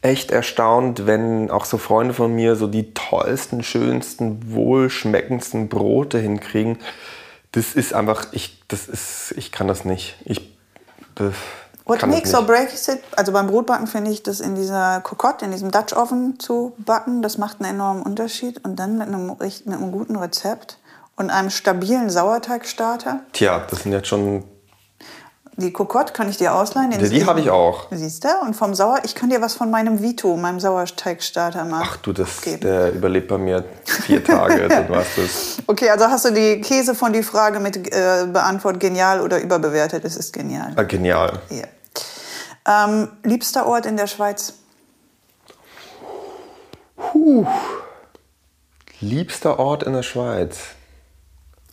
echt 0.01 0.31
erstaunt, 0.31 1.05
wenn 1.05 1.51
auch 1.51 1.65
so 1.65 1.77
Freunde 1.77 2.13
von 2.13 2.33
mir 2.33 2.55
so 2.55 2.67
die 2.67 2.93
tollsten, 2.93 3.63
schönsten, 3.63 4.53
wohlschmeckendsten 4.53 5.69
Brote 5.69 6.19
hinkriegen. 6.19 6.77
Das 7.51 7.73
ist 7.73 7.93
einfach, 7.93 8.27
ich, 8.31 8.63
das 8.67 8.87
ist, 8.87 9.33
ich 9.35 9.51
kann 9.51 9.67
das 9.67 9.85
nicht. 9.85 10.15
Ich 10.25 10.55
das 11.15 11.33
What 11.89 12.05
makes 12.05 12.35
or 12.35 12.43
breaks 12.43 12.87
it? 12.87 13.01
Also 13.15 13.31
beim 13.31 13.47
Brotbacken 13.47 13.87
finde 13.87 14.11
ich, 14.11 14.21
das 14.21 14.41
in 14.41 14.53
dieser 14.53 15.01
Kokotte, 15.01 15.45
in 15.45 15.51
diesem 15.51 15.71
Dutch 15.71 15.93
Oven 15.93 16.39
zu 16.39 16.73
backen, 16.77 17.23
das 17.23 17.39
macht 17.39 17.59
einen 17.59 17.75
enormen 17.75 18.03
Unterschied. 18.03 18.63
Und 18.63 18.75
dann 18.75 18.99
mit 18.99 19.07
einem, 19.07 19.25
mit 19.25 19.67
einem 19.67 19.91
guten 19.91 20.15
Rezept 20.15 20.77
und 21.15 21.31
einem 21.31 21.49
stabilen 21.49 22.11
Sauerteigstarter. 22.11 23.21
Tja, 23.33 23.65
das 23.67 23.83
sind 23.83 23.91
jetzt 23.91 24.07
schon, 24.07 24.43
Die 25.59 25.73
Kokotte 25.73 26.13
kann 26.13 26.29
ich 26.29 26.37
dir 26.37 26.55
ausleihen. 26.55 26.91
den 26.91 26.99
die, 26.99 27.09
die 27.09 27.25
habe 27.25 27.39
ich 27.41 27.49
auch. 27.49 27.87
Siehst 27.91 28.23
du? 28.23 28.29
Und 28.41 28.55
vom 28.55 28.73
Sauer, 28.73 28.99
ich 29.03 29.13
kann 29.13 29.29
dir 29.29 29.41
was 29.41 29.53
von 29.53 29.69
meinem 29.69 30.01
Vito, 30.01 30.35
meinem 30.37 30.59
Sauerteigstarter 30.59 31.65
machen. 31.65 31.87
Ach 31.87 31.97
du, 31.97 32.13
das, 32.13 32.41
geben. 32.41 32.61
der 32.61 32.93
überlebt 32.93 33.27
bei 33.27 33.37
mir 33.37 33.65
vier 33.83 34.23
Tage. 34.23 34.67
du 34.67 34.95
hast 34.95 35.17
das. 35.17 35.57
Okay, 35.67 35.89
also 35.89 36.05
hast 36.05 36.25
du 36.25 36.31
die 36.31 36.61
Käse 36.61 36.95
von 36.95 37.13
die 37.13 37.23
Frage 37.23 37.59
mit 37.59 37.77
äh, 37.77 38.25
beantwortet, 38.31 38.79
genial 38.79 39.21
oder 39.21 39.39
überbewertet? 39.41 40.05
Es 40.05 40.15
ist 40.15 40.33
genial. 40.33 40.73
Ah, 40.75 40.83
genial. 40.83 41.39
Ja. 41.49 42.85
Ähm, 42.85 43.09
liebster 43.23 43.65
Ort 43.65 43.85
in 43.85 43.97
der 43.97 44.07
Schweiz? 44.07 44.53
Liebster 48.99 49.59
Ort 49.59 49.83
in 49.83 49.93
der 49.93 50.03
Schweiz. 50.03 50.57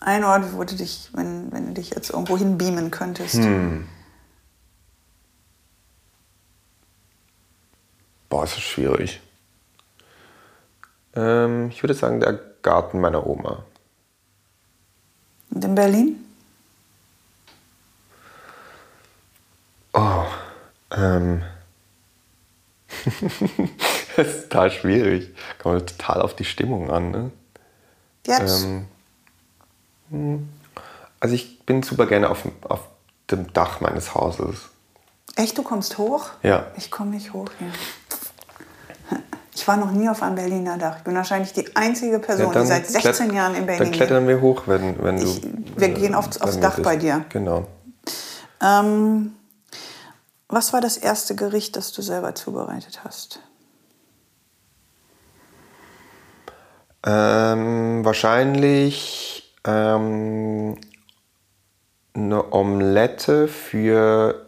Ein 0.00 0.24
Ort, 0.24 0.52
wo 0.52 0.64
du 0.64 0.74
dich, 0.76 1.10
wenn, 1.14 1.50
wenn 1.52 1.68
du 1.68 1.72
dich 1.72 1.90
jetzt 1.90 2.10
irgendwo 2.10 2.36
hinbeamen 2.36 2.90
könntest. 2.90 3.36
Hm. 3.36 3.88
Boah, 8.28 8.44
ist 8.44 8.56
das 8.56 8.62
schwierig. 8.62 9.20
Ähm, 11.14 11.70
ich 11.70 11.82
würde 11.82 11.94
sagen, 11.94 12.20
der 12.20 12.38
Garten 12.62 13.00
meiner 13.00 13.26
Oma. 13.26 13.64
Und 15.50 15.64
in 15.64 15.74
Berlin? 15.74 16.24
Oh, 19.94 20.26
ähm. 20.90 21.42
das 24.16 24.26
ist 24.26 24.42
total 24.50 24.70
schwierig. 24.70 25.34
Kommt 25.58 25.96
total 25.96 26.20
auf 26.20 26.36
die 26.36 26.44
Stimmung 26.44 26.90
an, 26.90 27.10
ne? 27.10 27.30
Jetzt? 28.26 28.64
Ähm, 28.64 28.70
hm. 28.70 28.88
Also 31.20 31.34
ich 31.34 31.64
bin 31.66 31.82
super 31.82 32.06
gerne 32.06 32.30
auf, 32.30 32.44
auf 32.62 32.80
dem 33.30 33.52
Dach 33.52 33.80
meines 33.80 34.14
Hauses. 34.14 34.68
Echt, 35.36 35.58
du 35.58 35.62
kommst 35.62 35.98
hoch? 35.98 36.30
Ja. 36.42 36.66
Ich 36.76 36.90
komme 36.90 37.10
nicht 37.10 37.32
hoch 37.32 37.48
hier. 37.58 37.68
Ich 39.54 39.66
war 39.66 39.76
noch 39.78 39.90
nie 39.90 40.08
auf 40.08 40.22
einem 40.22 40.34
Berliner 40.36 40.76
Dach. 40.78 40.98
Ich 40.98 41.02
bin 41.04 41.14
wahrscheinlich 41.14 41.52
die 41.52 41.74
einzige 41.76 42.18
Person, 42.18 42.52
Ja, 42.52 42.60
die 42.60 42.66
seit 42.66 42.86
16 42.86 43.12
klett- 43.28 43.32
Jahren 43.36 43.54
in 43.54 43.66
Berlin 43.66 43.84
Dann 43.84 43.92
klettern 43.92 44.28
wir 44.28 44.40
hoch, 44.40 44.62
wenn, 44.66 45.02
wenn 45.02 45.16
Ich- 45.18 45.40
du. 45.40 45.50
wir 45.76 45.88
gehen 45.88 46.14
aufs- 46.14 46.40
aufs 46.40 46.60
Dach 46.60 46.78
bei 46.80 46.96
dir. 46.96 47.24
Genau. 47.30 47.66
Ähm, 48.62 49.34
was 50.48 50.72
war 50.72 50.80
das 50.80 50.96
erste 50.98 51.34
Gericht, 51.34 51.74
das 51.76 51.92
du 51.92 52.02
selber 52.02 52.34
zubereitet 52.34 53.00
hast? 53.02 53.40
Ähm, 57.04 58.04
wahrscheinlich 58.04 59.45
ähm, 59.66 60.78
eine 62.14 62.52
Omelette 62.52 63.48
für 63.48 64.46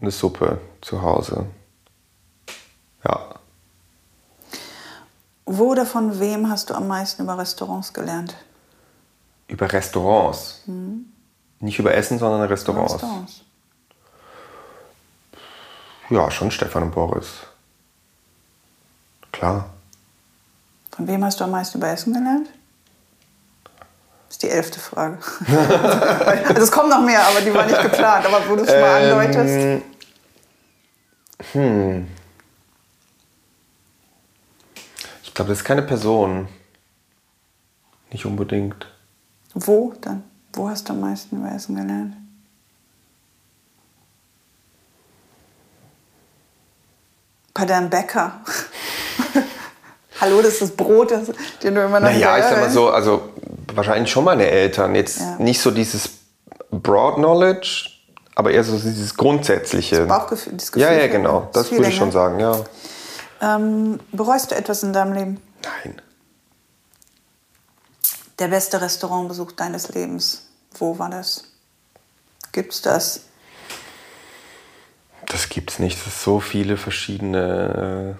eine 0.00 0.10
Suppe 0.10 0.60
zu 0.80 1.02
Hause. 1.02 1.46
Ja. 3.04 3.34
Wo 5.46 5.70
oder 5.72 5.86
von 5.86 6.20
wem 6.20 6.48
hast 6.48 6.70
du 6.70 6.74
am 6.74 6.86
meisten 6.86 7.22
über 7.22 7.38
Restaurants 7.38 7.92
gelernt? 7.92 8.36
Über 9.48 9.72
Restaurants. 9.72 10.62
Nicht 11.60 11.78
über 11.78 11.94
Essen, 11.94 12.18
sondern 12.18 12.42
Restaurants. 12.42 12.94
Restaurants. 12.94 13.42
Ja, 16.10 16.30
schon 16.30 16.50
Stefan 16.50 16.84
und 16.84 16.94
Boris. 16.94 17.40
Klar. 19.32 19.70
Von 20.90 21.06
wem 21.06 21.24
hast 21.24 21.40
du 21.40 21.44
am 21.44 21.50
meisten 21.50 21.78
über 21.78 21.88
Essen 21.88 22.12
gelernt? 22.12 22.48
Das 24.28 24.34
ist 24.34 24.42
die 24.42 24.50
elfte 24.50 24.78
Frage. 24.78 25.18
also 26.48 26.62
es 26.62 26.70
kommen 26.70 26.90
noch 26.90 27.00
mehr, 27.00 27.26
aber 27.26 27.40
die 27.40 27.52
war 27.52 27.64
nicht 27.64 27.80
geplant. 27.80 28.26
Aber 28.26 28.42
wo 28.46 28.56
du 28.56 28.62
es 28.62 28.68
mal 28.68 29.02
Ähm, 29.02 29.18
andeutest. 29.18 29.84
Ich 35.24 35.34
glaube, 35.34 35.48
das 35.50 35.58
ist 35.58 35.64
keine 35.64 35.82
Person. 35.82 36.46
Nicht 38.10 38.26
unbedingt. 38.26 38.86
Wo 39.54 39.94
dann? 40.00 40.24
Wo 40.52 40.68
hast 40.68 40.88
du 40.88 40.92
am 40.92 41.00
meisten 41.00 41.36
über 41.38 41.50
Essen 41.52 41.74
gelernt? 41.74 42.14
Bei 47.54 47.64
deinem 47.64 47.88
Bäcker. 47.88 48.40
Hallo, 50.20 50.42
das 50.42 50.54
ist 50.54 50.62
das 50.62 50.70
Brot, 50.72 51.12
das, 51.12 51.30
den 51.62 51.74
du 51.74 51.82
immer 51.84 52.00
noch 52.00 52.10
Naja, 52.10 52.38
ich 52.38 52.44
sag 52.44 52.60
mal 52.60 52.70
so, 52.70 52.90
also 52.90 53.30
wahrscheinlich 53.74 54.10
schon 54.10 54.24
meine 54.24 54.46
Eltern. 54.46 54.94
Jetzt 54.94 55.20
Ja. 55.20 55.36
nicht 55.38 55.60
so 55.60 55.70
dieses 55.70 56.10
Broad 56.70 57.16
Knowledge, 57.16 57.90
aber 58.34 58.50
eher 58.50 58.64
so 58.64 58.76
dieses 58.78 59.14
Grundsätzliche. 59.16 60.06
Bauchgefühl, 60.06 60.54
das 60.54 60.70
ja, 60.74 60.88
Gefühl 60.88 60.96
ja, 60.98 61.02
für- 61.04 61.08
genau. 61.08 61.40
das 61.52 61.64
Das 61.68 61.72
würde 61.72 61.88
ich 61.88 61.96
schon 61.96 62.12
sagen, 62.12 62.38
ja. 62.40 62.64
Ähm, 63.40 64.00
bereust 64.12 64.50
du 64.50 64.56
etwas 64.56 64.82
in 64.82 64.92
deinem 64.92 65.12
Leben? 65.12 65.40
Nein. 65.84 66.00
Der 68.38 68.48
beste 68.48 68.80
Restaurantbesuch 68.80 69.52
deines 69.52 69.88
Lebens. 69.90 70.42
Wo 70.78 70.98
war 70.98 71.10
das? 71.10 71.44
Gibt's 72.52 72.82
das? 72.82 73.22
Das 75.26 75.48
gibt's 75.48 75.78
nicht. 75.78 75.98
Das 75.98 76.06
ist 76.06 76.22
so 76.22 76.40
viele 76.40 76.76
verschiedene. 76.76 78.18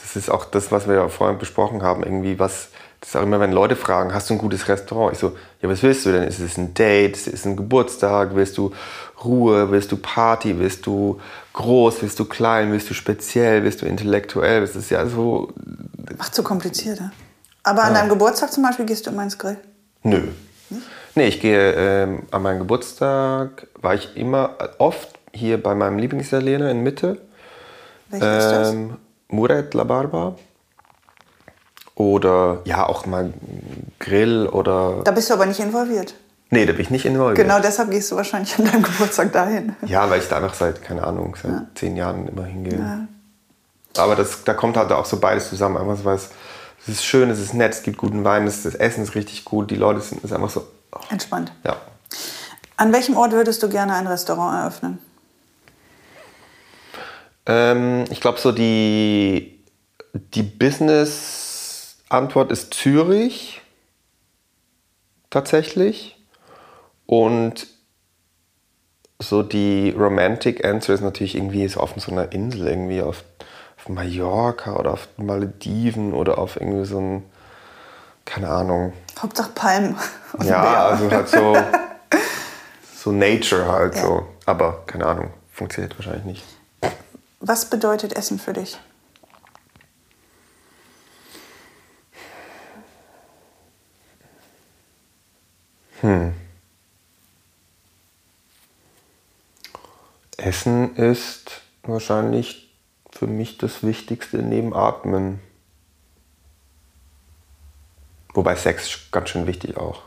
Das 0.00 0.16
ist 0.16 0.30
auch 0.30 0.44
das, 0.44 0.72
was 0.72 0.88
wir 0.88 0.94
ja 0.94 1.08
vorhin 1.08 1.38
besprochen 1.38 1.82
haben. 1.82 2.02
Irgendwie 2.02 2.38
was. 2.38 2.68
Das 3.00 3.10
ist 3.10 3.16
auch 3.16 3.22
immer, 3.22 3.40
wenn 3.40 3.52
Leute 3.52 3.76
fragen, 3.76 4.12
hast 4.12 4.28
du 4.28 4.34
ein 4.34 4.38
gutes 4.38 4.68
Restaurant? 4.68 5.14
Ich 5.14 5.18
so, 5.18 5.34
ja, 5.62 5.70
was 5.70 5.82
willst 5.82 6.04
du 6.04 6.12
denn? 6.12 6.24
Ist 6.24 6.38
es 6.38 6.58
ein 6.58 6.74
Date? 6.74 7.16
Ist 7.16 7.28
es 7.28 7.46
ein 7.46 7.56
Geburtstag? 7.56 8.34
Willst 8.34 8.58
du 8.58 8.74
Ruhe? 9.24 9.70
Willst 9.70 9.90
du 9.90 9.96
Party? 9.96 10.58
Willst 10.58 10.84
du 10.84 11.18
groß? 11.54 12.02
Willst 12.02 12.18
du 12.18 12.26
klein? 12.26 12.72
Willst 12.72 12.90
du 12.90 12.94
speziell? 12.94 13.64
Willst 13.64 13.80
du 13.80 13.86
intellektuell? 13.86 14.60
Das 14.60 14.76
ist 14.76 14.90
ja 14.90 15.06
so. 15.06 15.52
Macht 16.18 16.34
so 16.34 16.42
kompliziert, 16.42 17.00
ne? 17.00 17.10
Aber 17.62 17.84
an 17.84 17.94
deinem 17.94 18.08
Geburtstag 18.08 18.52
zum 18.52 18.62
Beispiel 18.62 18.86
gehst 18.86 19.06
du 19.06 19.10
immer 19.10 19.22
ins 19.22 19.38
Grill. 19.38 19.58
Nö. 20.02 20.28
Nee, 21.14 21.26
ich 21.26 21.40
gehe 21.40 21.72
ähm, 21.72 22.22
an 22.30 22.42
meinen 22.42 22.58
Geburtstag, 22.60 23.66
war 23.80 23.94
ich 23.94 24.16
immer 24.16 24.56
oft 24.78 25.08
hier 25.32 25.62
bei 25.62 25.74
meinem 25.74 25.98
Lieblingsitaliener 25.98 26.70
in 26.70 26.82
Mitte. 26.82 27.18
Welcher 28.08 28.38
ist 28.38 28.50
das? 28.50 28.74
Muret 29.30 29.74
La 29.74 29.84
Barba. 29.84 30.34
Oder 31.94 32.60
ja, 32.64 32.86
auch 32.86 33.06
mal 33.06 33.32
Grill 33.98 34.46
oder. 34.46 35.02
Da 35.04 35.10
bist 35.10 35.28
du 35.28 35.34
aber 35.34 35.46
nicht 35.46 35.60
involviert. 35.60 36.14
Nee, 36.48 36.66
da 36.66 36.72
bin 36.72 36.80
ich 36.82 36.90
nicht 36.90 37.04
involviert. 37.04 37.36
Genau 37.36 37.60
deshalb 37.60 37.90
gehst 37.90 38.10
du 38.10 38.16
wahrscheinlich 38.16 38.58
an 38.58 38.64
deinem 38.64 38.82
Geburtstag 38.90 39.32
dahin. 39.32 39.76
Ja, 39.86 40.08
weil 40.10 40.20
ich 40.20 40.28
da 40.28 40.36
einfach 40.38 40.54
seit, 40.54 40.82
keine 40.82 41.04
Ahnung, 41.04 41.36
seit 41.40 41.66
zehn 41.76 41.96
Jahren 41.96 42.26
immer 42.26 42.44
hingehe. 42.44 43.06
Aber 43.96 44.16
das, 44.16 44.44
da 44.44 44.54
kommt 44.54 44.76
halt 44.76 44.90
auch 44.92 45.04
so 45.04 45.18
beides 45.18 45.48
zusammen. 45.48 45.76
Einfach 45.76 45.96
so, 45.96 46.10
es, 46.10 46.30
es 46.82 46.88
ist 46.88 47.04
schön, 47.04 47.30
es 47.30 47.38
ist 47.38 47.54
nett, 47.54 47.72
es 47.72 47.82
gibt 47.82 47.98
guten 47.98 48.24
Wein, 48.24 48.46
das, 48.46 48.62
das 48.62 48.74
Essen 48.74 49.02
ist 49.04 49.14
richtig 49.14 49.44
gut, 49.44 49.70
die 49.70 49.76
Leute 49.76 50.00
sind 50.00 50.24
ist 50.24 50.32
einfach 50.32 50.50
so. 50.50 50.66
oh, 50.92 50.98
Entspannt. 51.10 51.52
ja. 51.64 51.76
An 52.76 52.94
welchem 52.94 53.14
Ort 53.16 53.32
würdest 53.32 53.62
du 53.62 53.68
gerne 53.68 53.94
ein 53.94 54.06
Restaurant 54.06 54.58
eröffnen? 54.58 54.98
Ähm, 57.50 58.04
ich 58.10 58.20
glaube, 58.20 58.38
so 58.38 58.52
die, 58.52 59.64
die 60.14 60.44
Business-Antwort 60.44 62.52
ist 62.52 62.72
Zürich. 62.72 63.60
Tatsächlich. 65.30 66.16
Und 67.06 67.66
so 69.18 69.42
die 69.42 69.90
Romantic 69.98 70.64
Answer 70.64 70.94
ist 70.94 71.00
natürlich 71.00 71.34
irgendwie 71.34 71.66
so 71.66 71.80
auf 71.80 71.94
so 71.96 72.12
einer 72.12 72.30
Insel, 72.32 72.68
irgendwie 72.68 73.02
auf, 73.02 73.24
auf 73.76 73.88
Mallorca 73.88 74.76
oder 74.76 74.92
auf 74.92 75.08
Malediven 75.16 76.14
oder 76.14 76.38
auf 76.38 76.54
irgendwie 76.56 76.86
so 76.86 77.00
ein, 77.00 77.24
keine 78.24 78.48
Ahnung. 78.48 78.92
Hauptsache 79.20 79.50
Palmen. 79.50 79.96
Ja, 80.44 80.86
also 80.86 81.10
halt 81.10 81.28
so, 81.28 81.56
so 82.96 83.10
Nature 83.10 83.66
halt 83.66 83.96
Ja. 83.96 84.02
so. 84.02 84.28
Aber 84.46 84.84
keine 84.86 85.06
Ahnung, 85.06 85.32
funktioniert 85.50 85.98
wahrscheinlich 85.98 86.24
nicht. 86.24 86.44
Was 87.40 87.68
bedeutet 87.68 88.12
Essen 88.12 88.38
für 88.38 88.52
dich? 88.52 88.78
Essen 100.36 100.96
ist 100.96 101.62
wahrscheinlich 101.82 102.74
für 103.10 103.26
mich 103.26 103.58
das 103.58 103.82
Wichtigste 103.82 104.38
neben 104.38 104.74
Atmen. 104.74 105.40
Wobei 108.34 108.56
Sex 108.56 109.10
ganz 109.10 109.30
schön 109.30 109.46
wichtig 109.46 109.76
auch. 109.76 110.02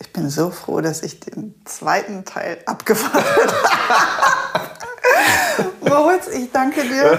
Ich 0.00 0.12
bin 0.12 0.28
so 0.28 0.50
froh, 0.50 0.80
dass 0.80 1.02
ich 1.02 1.20
den 1.20 1.54
zweiten 1.64 2.24
Teil 2.24 2.58
abgewartet 2.66 3.54
habe. 3.88 4.70
Moritz, 5.88 6.28
ich 6.28 6.50
danke 6.50 6.82
dir 6.82 7.18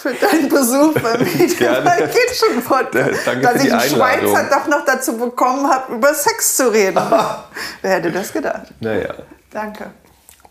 für 0.00 0.12
deinen 0.14 0.48
Besuch 0.48 0.92
beim 1.00 1.22
Media 1.22 1.46
Gerne. 1.58 2.08
Kitchen 2.08 2.62
Podcast. 2.62 3.20
Danke 3.26 3.40
dass 3.42 3.52
für 3.52 3.58
ich 3.58 3.64
die 3.64 3.72
einen 3.72 3.80
Einladung. 4.02 4.28
Schweizer 4.34 4.50
doch 4.50 4.66
noch 4.68 4.84
dazu 4.84 5.16
bekommen 5.16 5.68
habe, 5.70 5.94
über 5.94 6.12
Sex 6.14 6.56
zu 6.56 6.70
reden. 6.72 6.96
Wer 7.82 7.90
hätte 7.90 8.12
das 8.12 8.32
gedacht? 8.32 8.72
Naja, 8.80 9.14
Danke. 9.50 9.90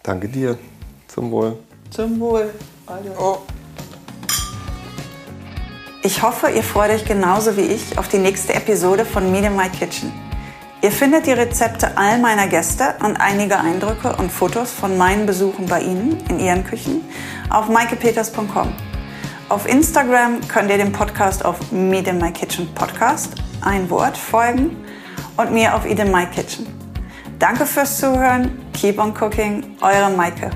danke 0.04 0.28
dir. 0.28 0.58
Zum 1.08 1.32
Wohl. 1.32 1.58
Zum 1.92 2.20
Wohl. 2.20 2.52
Oh. 3.18 3.38
Ich 6.02 6.22
hoffe, 6.24 6.50
ihr 6.50 6.64
freut 6.64 6.92
euch 6.92 7.06
genauso 7.06 7.56
wie 7.58 7.62
ich 7.68 7.98
auf 7.98 8.08
die 8.08 8.18
nächste 8.18 8.54
Episode 8.54 9.06
von 9.06 9.32
Meet 9.32 9.46
in 9.46 9.56
My 9.56 9.70
Kitchen. 9.70 10.12
Ihr 10.82 10.92
findet 10.94 11.28
die 11.28 11.34
Rezepte 11.34 11.98
all 11.98 12.20
meiner 12.20 12.48
Gäste 12.48 12.96
und 13.04 13.18
einige 13.18 13.60
Eindrücke 13.60 14.16
und 14.16 14.32
Fotos 14.32 14.72
von 14.72 14.98
meinen 14.98 15.26
Besuchen 15.26 15.66
bei 15.66 15.82
Ihnen 15.82 16.24
in 16.30 16.40
Ihren 16.40 16.64
Küchen 16.64 17.02
auf 17.50 17.68
maikepeters.com. 17.68 18.74
Auf 19.50 19.68
Instagram 19.68 20.40
könnt 20.48 20.70
ihr 20.70 20.78
dem 20.78 20.94
Podcast 20.94 21.44
auf 21.44 21.72
Meet 21.72 22.08
in 22.08 22.18
My 22.18 22.32
Kitchen 22.32 22.74
Podcast, 22.76 23.34
ein 23.60 23.90
Wort, 23.90 24.18
folgen 24.18 24.78
und 25.36 25.52
mir 25.52 25.76
auf 25.76 25.86
Eat 25.86 26.00
in 26.00 26.12
My 26.12 26.26
Kitchen. 26.28 26.66
Danke 27.40 27.66
fürs 27.66 27.98
Zuhören. 27.98 28.58
Keep 28.72 29.00
on 29.00 29.14
cooking. 29.20 29.76
Eure 29.82 30.10
Maike. 30.12 30.50